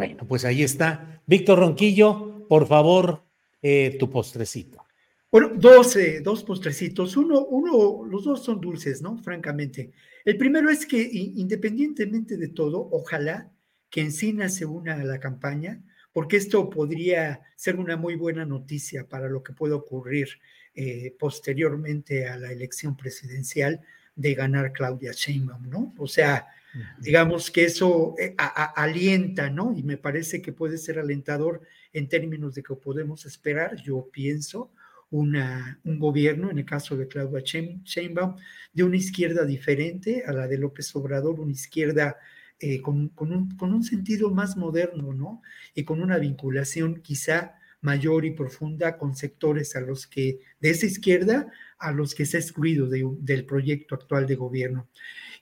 Bueno, 0.00 0.26
pues 0.26 0.46
ahí 0.46 0.62
está. 0.62 1.20
Víctor 1.26 1.58
Ronquillo, 1.58 2.46
por 2.48 2.66
favor, 2.66 3.22
eh, 3.60 3.98
tu 3.98 4.08
postrecito. 4.08 4.86
Bueno, 5.30 5.50
dos, 5.54 5.94
dos 6.22 6.42
postrecitos. 6.42 7.18
Uno, 7.18 7.44
uno, 7.44 8.06
los 8.06 8.24
dos 8.24 8.42
son 8.42 8.62
dulces, 8.62 9.02
¿no? 9.02 9.18
Francamente. 9.18 9.92
El 10.24 10.38
primero 10.38 10.70
es 10.70 10.86
que 10.86 11.02
independientemente 11.02 12.38
de 12.38 12.48
todo, 12.48 12.88
ojalá 12.92 13.52
que 13.90 14.00
Encina 14.00 14.48
se 14.48 14.64
una 14.64 14.94
a 14.94 15.04
la 15.04 15.20
campaña, 15.20 15.82
porque 16.14 16.38
esto 16.38 16.70
podría 16.70 17.42
ser 17.54 17.76
una 17.76 17.98
muy 17.98 18.14
buena 18.14 18.46
noticia 18.46 19.06
para 19.06 19.28
lo 19.28 19.42
que 19.42 19.52
pueda 19.52 19.74
ocurrir 19.74 20.28
eh, 20.74 21.14
posteriormente 21.18 22.26
a 22.26 22.38
la 22.38 22.50
elección 22.50 22.96
presidencial 22.96 23.82
de 24.16 24.32
ganar 24.32 24.72
Claudia 24.72 25.12
Sheinbaum, 25.12 25.68
¿no? 25.68 25.94
O 25.98 26.08
sea, 26.08 26.46
Digamos 27.00 27.50
que 27.50 27.64
eso 27.64 28.14
eh, 28.18 28.34
alienta, 28.38 29.50
¿no? 29.50 29.74
Y 29.76 29.82
me 29.82 29.96
parece 29.96 30.40
que 30.40 30.52
puede 30.52 30.78
ser 30.78 30.98
alentador 30.98 31.62
en 31.92 32.08
términos 32.08 32.54
de 32.54 32.62
que 32.62 32.74
podemos 32.74 33.26
esperar, 33.26 33.76
yo 33.82 34.08
pienso, 34.12 34.72
un 35.10 35.98
gobierno, 35.98 36.50
en 36.50 36.58
el 36.58 36.64
caso 36.64 36.96
de 36.96 37.08
Claudia 37.08 37.40
Sheinbaum, 37.40 38.36
de 38.72 38.84
una 38.84 38.96
izquierda 38.96 39.44
diferente 39.44 40.22
a 40.24 40.32
la 40.32 40.46
de 40.46 40.58
López 40.58 40.94
Obrador, 40.94 41.40
una 41.40 41.52
izquierda 41.52 42.16
eh, 42.60 42.80
con, 42.80 43.08
con, 43.08 43.32
un, 43.32 43.56
con, 43.56 43.74
un, 43.74 43.82
sentido 43.82 44.30
más 44.30 44.56
moderno, 44.56 45.12
¿no? 45.12 45.42
Y 45.74 45.84
con 45.84 46.00
una 46.00 46.18
vinculación 46.18 47.00
quizá 47.00 47.54
mayor 47.80 48.24
y 48.24 48.32
profunda 48.32 48.98
con 48.98 49.14
sectores 49.14 49.74
a 49.76 49.80
los 49.80 50.06
que, 50.06 50.40
de 50.60 50.70
esa 50.70 50.86
izquierda, 50.86 51.50
a 51.78 51.92
los 51.92 52.14
que 52.14 52.26
se 52.26 52.36
ha 52.36 52.40
excluido 52.40 52.88
del 52.88 53.46
proyecto 53.46 53.94
actual 53.94 54.26
de 54.26 54.36
gobierno. 54.36 54.88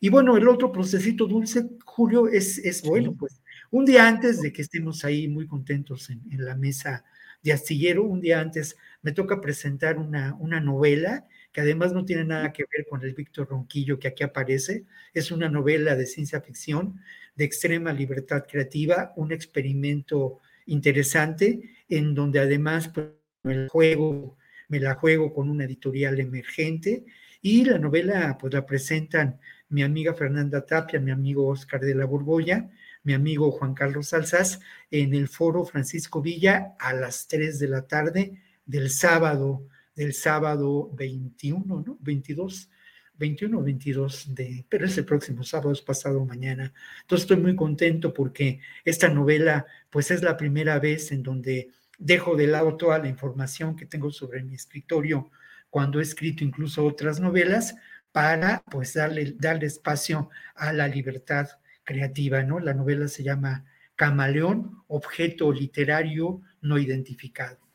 Y 0.01 0.09
bueno, 0.09 0.37
el 0.37 0.47
otro 0.47 0.71
procesito 0.71 1.27
dulce, 1.27 1.69
Julio, 1.85 2.29
es, 2.29 2.59
es 2.59 2.83
bueno, 2.83 3.15
pues 3.19 3.41
un 3.71 3.85
día 3.85 4.07
antes 4.07 4.41
de 4.41 4.53
que 4.53 4.63
estemos 4.63 5.05
ahí 5.05 5.29
muy 5.29 5.47
contentos 5.47 6.11
en, 6.11 6.23
la 6.31 6.55
mesa 6.55 7.05
de 7.43 7.53
astillero, 7.53 8.05
un 8.05 8.21
día 8.21 8.41
antes 8.41 8.77
me 9.03 9.13
toca 9.13 9.41
presentar 9.41 9.99
una, 9.99 10.35
una 10.39 10.61
novela 10.61 11.27
que 11.53 11.61
además 11.61 11.93
no 11.93 12.05
tiene 12.05 12.25
nada 12.25 12.53
que 12.53 12.65
ver 12.71 12.87
con 12.89 13.03
el 13.03 13.15
Víctor 13.15 13.49
Ronquillo 13.49 13.99
que 13.99 14.09
aquí 14.09 14.23
aparece, 14.23 14.85
es 15.13 15.31
una 15.31 15.49
novela 15.49 15.97
de 15.97 16.07
ciencia 16.07 16.41
ficción 16.41 17.01
de 17.35 17.45
extrema 17.45 17.93
libertad 17.93 18.45
creativa, 18.49 19.13
un 19.17 19.33
experimento 19.33 20.41
interesante 20.69 21.77
en 21.89 22.15
donde 22.15 22.41
además 22.41 22.89
pues, 22.89 23.09
el 23.45 23.69
juego, 23.69 24.37
me 24.69 24.81
la 24.81 24.95
juego 24.95 25.33
con 25.33 25.49
una 25.49 25.65
editorial 25.65 26.21
emergente 26.21 27.05
y 27.41 27.65
la 27.65 27.79
novela 27.79 28.37
pues 28.39 28.53
la 28.53 28.65
presentan 28.65 29.41
mi 29.69 29.83
amiga 29.83 30.15
Fernanda 30.15 30.65
Tapia, 30.65 31.01
mi 31.01 31.11
amigo 31.11 31.47
Oscar 31.47 31.81
de 31.81 31.95
la 31.95 32.07
Borbolla, 32.07 32.71
mi 33.03 33.13
amigo 33.15 33.51
Juan 33.51 33.75
Carlos 33.75 34.09
Salsas, 34.09 34.61
en 34.91 35.15
el 35.15 35.29
foro 35.29 35.65
Francisco 35.65 36.21
Villa 36.21 36.75
a 36.79 36.93
las 36.93 37.29
3 37.29 37.59
de 37.59 37.69
la 37.69 37.87
tarde 37.87 38.43
del 38.65 38.91
sábado, 38.91 39.67
del 39.95 40.15
sábado 40.15 40.91
21, 40.95 41.83
¿no? 41.87 41.99
22, 42.01 42.71
21 43.19 43.59
o 43.59 43.63
22 43.63 44.35
de, 44.35 44.65
pero 44.69 44.87
es 44.87 44.97
el 44.99 45.05
próximo 45.05 45.43
sábado, 45.43 45.73
es 45.73 45.83
pasado 45.83 46.25
mañana. 46.25 46.73
Entonces 47.03 47.25
estoy 47.25 47.39
muy 47.39 47.57
contento 47.57 48.15
porque 48.15 48.61
esta 48.85 49.09
novela, 49.09 49.67
pues 49.91 50.11
es 50.11 50.23
la 50.23 50.37
primera 50.37 50.79
vez 50.79 51.13
en 51.13 51.23
donde 51.23 51.71
dejo 51.99 52.37
de 52.37 52.47
lado 52.47 52.77
toda 52.77 52.99
la 52.99 53.09
información 53.09 53.77
que 53.77 53.87
tengo 53.87 54.11
sobre 54.11 54.43
mi 54.43 54.55
escritorio 54.55 55.31
cuando 55.71 55.99
he 55.99 56.03
escrito 56.03 56.45
incluso 56.45 56.85
otras 56.87 57.21
novelas 57.21 57.77
para 58.13 58.63
pues 58.71 58.95
darle, 58.95 59.35
darle 59.39 59.67
espacio 59.67 60.31
a 60.55 60.73
la 60.73 60.89
libertad 60.89 61.49
creativa, 61.85 62.43
¿no? 62.43 62.61
La 62.61 62.75
novela 62.75 63.09
se 63.09 63.23
llama 63.23 63.65
Camaleón, 63.97 64.83
objeto 64.87 65.53
literario 65.53 66.41
no 66.61 66.79
identificado. 66.79 67.68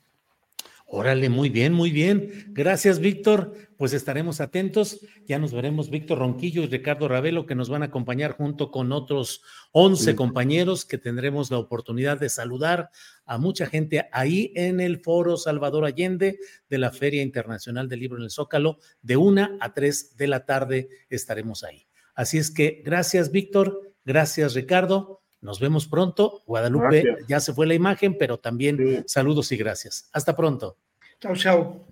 Órale, 0.95 1.28
muy 1.28 1.49
bien, 1.49 1.74
muy 1.74 1.90
bien. 1.90 2.45
Gracias, 2.49 2.99
Víctor. 2.99 3.56
Pues 3.78 3.94
estaremos 3.94 4.40
atentos. 4.40 4.99
Ya 5.26 5.40
nos 5.40 5.52
veremos 5.52 5.90
Víctor 5.90 6.20
Ronquillo 6.20 6.61
y 6.61 6.68
Ricardo 6.68 7.07
Ravelo, 7.07 7.48
que 7.48 7.56
nos 7.56 7.68
van 7.68 7.82
a 7.82 7.88
acompañar 7.88 8.34
junto 8.34 8.70
con 8.70 8.91
otros 8.91 9.41
11 9.72 10.15
compañeros 10.15 10.86
que 10.86 10.99
tendremos 10.99 11.49
la 11.49 11.57
oportunidad 11.57 12.20
de 12.20 12.30
saludar 12.30 12.91
a 13.26 13.40
mucha 13.40 13.65
gente 13.65 14.07
ahí 14.11 14.53
en 14.56 14.80
el 14.80 14.99
Foro 14.99 15.36
Salvador 15.36 15.86
Allende 15.86 16.38
de 16.70 16.78
la 16.78 16.91
Feria 16.91 17.24
Internacional 17.24 17.90
del 17.90 17.99
Libro 17.99 18.20
en 18.20 18.26
el 18.26 18.30
Zócalo. 18.30 18.78
De 19.02 19.18
una 19.18 19.57
a 19.61 19.74
tres 19.74 20.15
de 20.15 20.28
la 20.28 20.45
tarde 20.45 20.90
estaremos 21.10 21.64
ahí. 21.64 21.88
Así 22.14 22.38
es 22.38 22.52
que 22.52 22.84
gracias, 22.86 23.32
Víctor. 23.32 23.95
Gracias, 24.06 24.53
Ricardo. 24.53 25.24
Nos 25.41 25.60
vemos 25.60 25.88
pronto. 25.88 26.44
Guadalupe, 26.45 27.18
ya 27.28 27.40
se 27.40 27.52
fue 27.52 27.65
la 27.65 27.74
imagen, 27.74 28.15
pero 28.18 28.38
también 28.38 29.03
saludos 29.07 29.52
y 29.52 29.57
gracias. 29.57 30.07
Hasta 30.14 30.36
pronto. 30.36 30.78
Chao, 31.24 31.36
chao. 31.38 31.86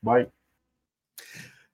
Bye. 0.00 0.28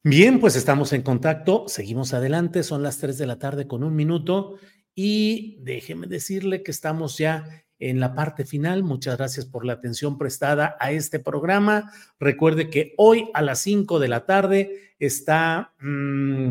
Bien, 0.03 0.39
pues 0.39 0.55
estamos 0.55 0.93
en 0.93 1.01
contacto, 1.01 1.65
seguimos 1.67 2.13
adelante, 2.13 2.63
son 2.63 2.83
las 2.83 2.99
3 2.99 3.17
de 3.17 3.27
la 3.27 3.39
tarde 3.39 3.67
con 3.67 3.83
un 3.83 3.97
minuto 3.97 4.59
y 4.95 5.57
déjeme 5.63 6.09
decirle 6.09 6.63
que 6.63 6.71
estamos 6.71 7.17
ya 7.17 7.65
en 7.79 8.01
la 8.01 8.15
parte 8.15 8.45
final. 8.45 8.83
Muchas 8.83 9.17
gracias 9.17 9.47
por 9.47 9.65
la 9.65 9.73
atención 9.73 10.19
prestada 10.19 10.77
a 10.79 10.93
este 10.93 11.19
programa. 11.19 11.91
Recuerde 12.21 12.69
que 12.69 12.93
hoy 12.99 13.31
a 13.33 13.41
las 13.41 13.61
5 13.61 13.99
de 13.99 14.09
la 14.09 14.27
tarde 14.27 14.93
está 14.99 15.73
mm, 15.81 16.51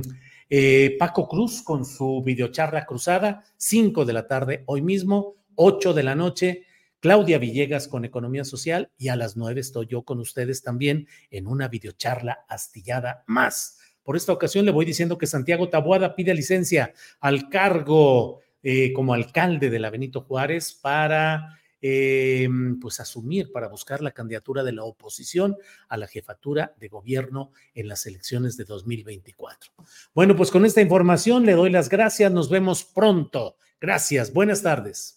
eh, 0.49 0.95
Paco 0.97 1.27
Cruz 1.27 1.61
con 1.61 1.85
su 1.85 2.23
videocharla 2.23 2.87
cruzada, 2.87 3.43
5 3.57 4.03
de 4.03 4.13
la 4.13 4.27
tarde 4.27 4.63
hoy 4.65 4.81
mismo, 4.81 5.35
8 5.53 5.93
de 5.93 6.01
la 6.01 6.15
noche 6.15 6.66
Claudia 7.07 7.37
Villegas 7.37 7.87
con 7.87 8.03
Economía 8.03 8.43
Social 8.43 8.91
y 8.97 9.07
a 9.07 9.15
las 9.15 9.37
nueve 9.37 9.61
estoy 9.61 9.87
yo 9.87 10.01
con 10.01 10.19
ustedes 10.19 10.61
también 10.61 11.07
en 11.31 11.47
una 11.47 11.69
videocharla 11.69 12.43
astillada 12.49 13.23
más. 13.27 13.79
Por 14.03 14.17
esta 14.17 14.33
ocasión 14.33 14.65
le 14.65 14.73
voy 14.73 14.83
diciendo 14.83 15.17
que 15.17 15.25
Santiago 15.25 15.69
Tabuada 15.69 16.17
pide 16.17 16.33
licencia 16.33 16.91
al 17.21 17.47
cargo 17.47 18.41
eh, 18.61 18.91
como 18.91 19.13
alcalde 19.13 19.69
de 19.69 19.79
la 19.79 19.89
Benito 19.89 20.19
Juárez 20.19 20.73
para 20.73 21.57
eh, 21.81 22.49
pues 22.81 22.99
asumir, 22.99 23.53
para 23.53 23.69
buscar 23.69 24.01
la 24.01 24.11
candidatura 24.11 24.65
de 24.65 24.73
la 24.73 24.83
oposición 24.83 25.55
a 25.87 25.95
la 25.95 26.07
jefatura 26.07 26.75
de 26.77 26.89
gobierno 26.89 27.53
en 27.73 27.87
las 27.87 28.05
elecciones 28.05 28.57
de 28.57 28.65
2024. 28.65 29.71
Bueno, 30.13 30.35
pues 30.35 30.51
con 30.51 30.65
esta 30.65 30.81
información 30.81 31.45
le 31.45 31.53
doy 31.53 31.69
las 31.69 31.87
gracias, 31.87 32.33
nos 32.33 32.49
vemos 32.49 32.83
pronto. 32.83 33.55
Gracias, 33.79 34.33
buenas 34.33 34.61
tardes. 34.61 35.16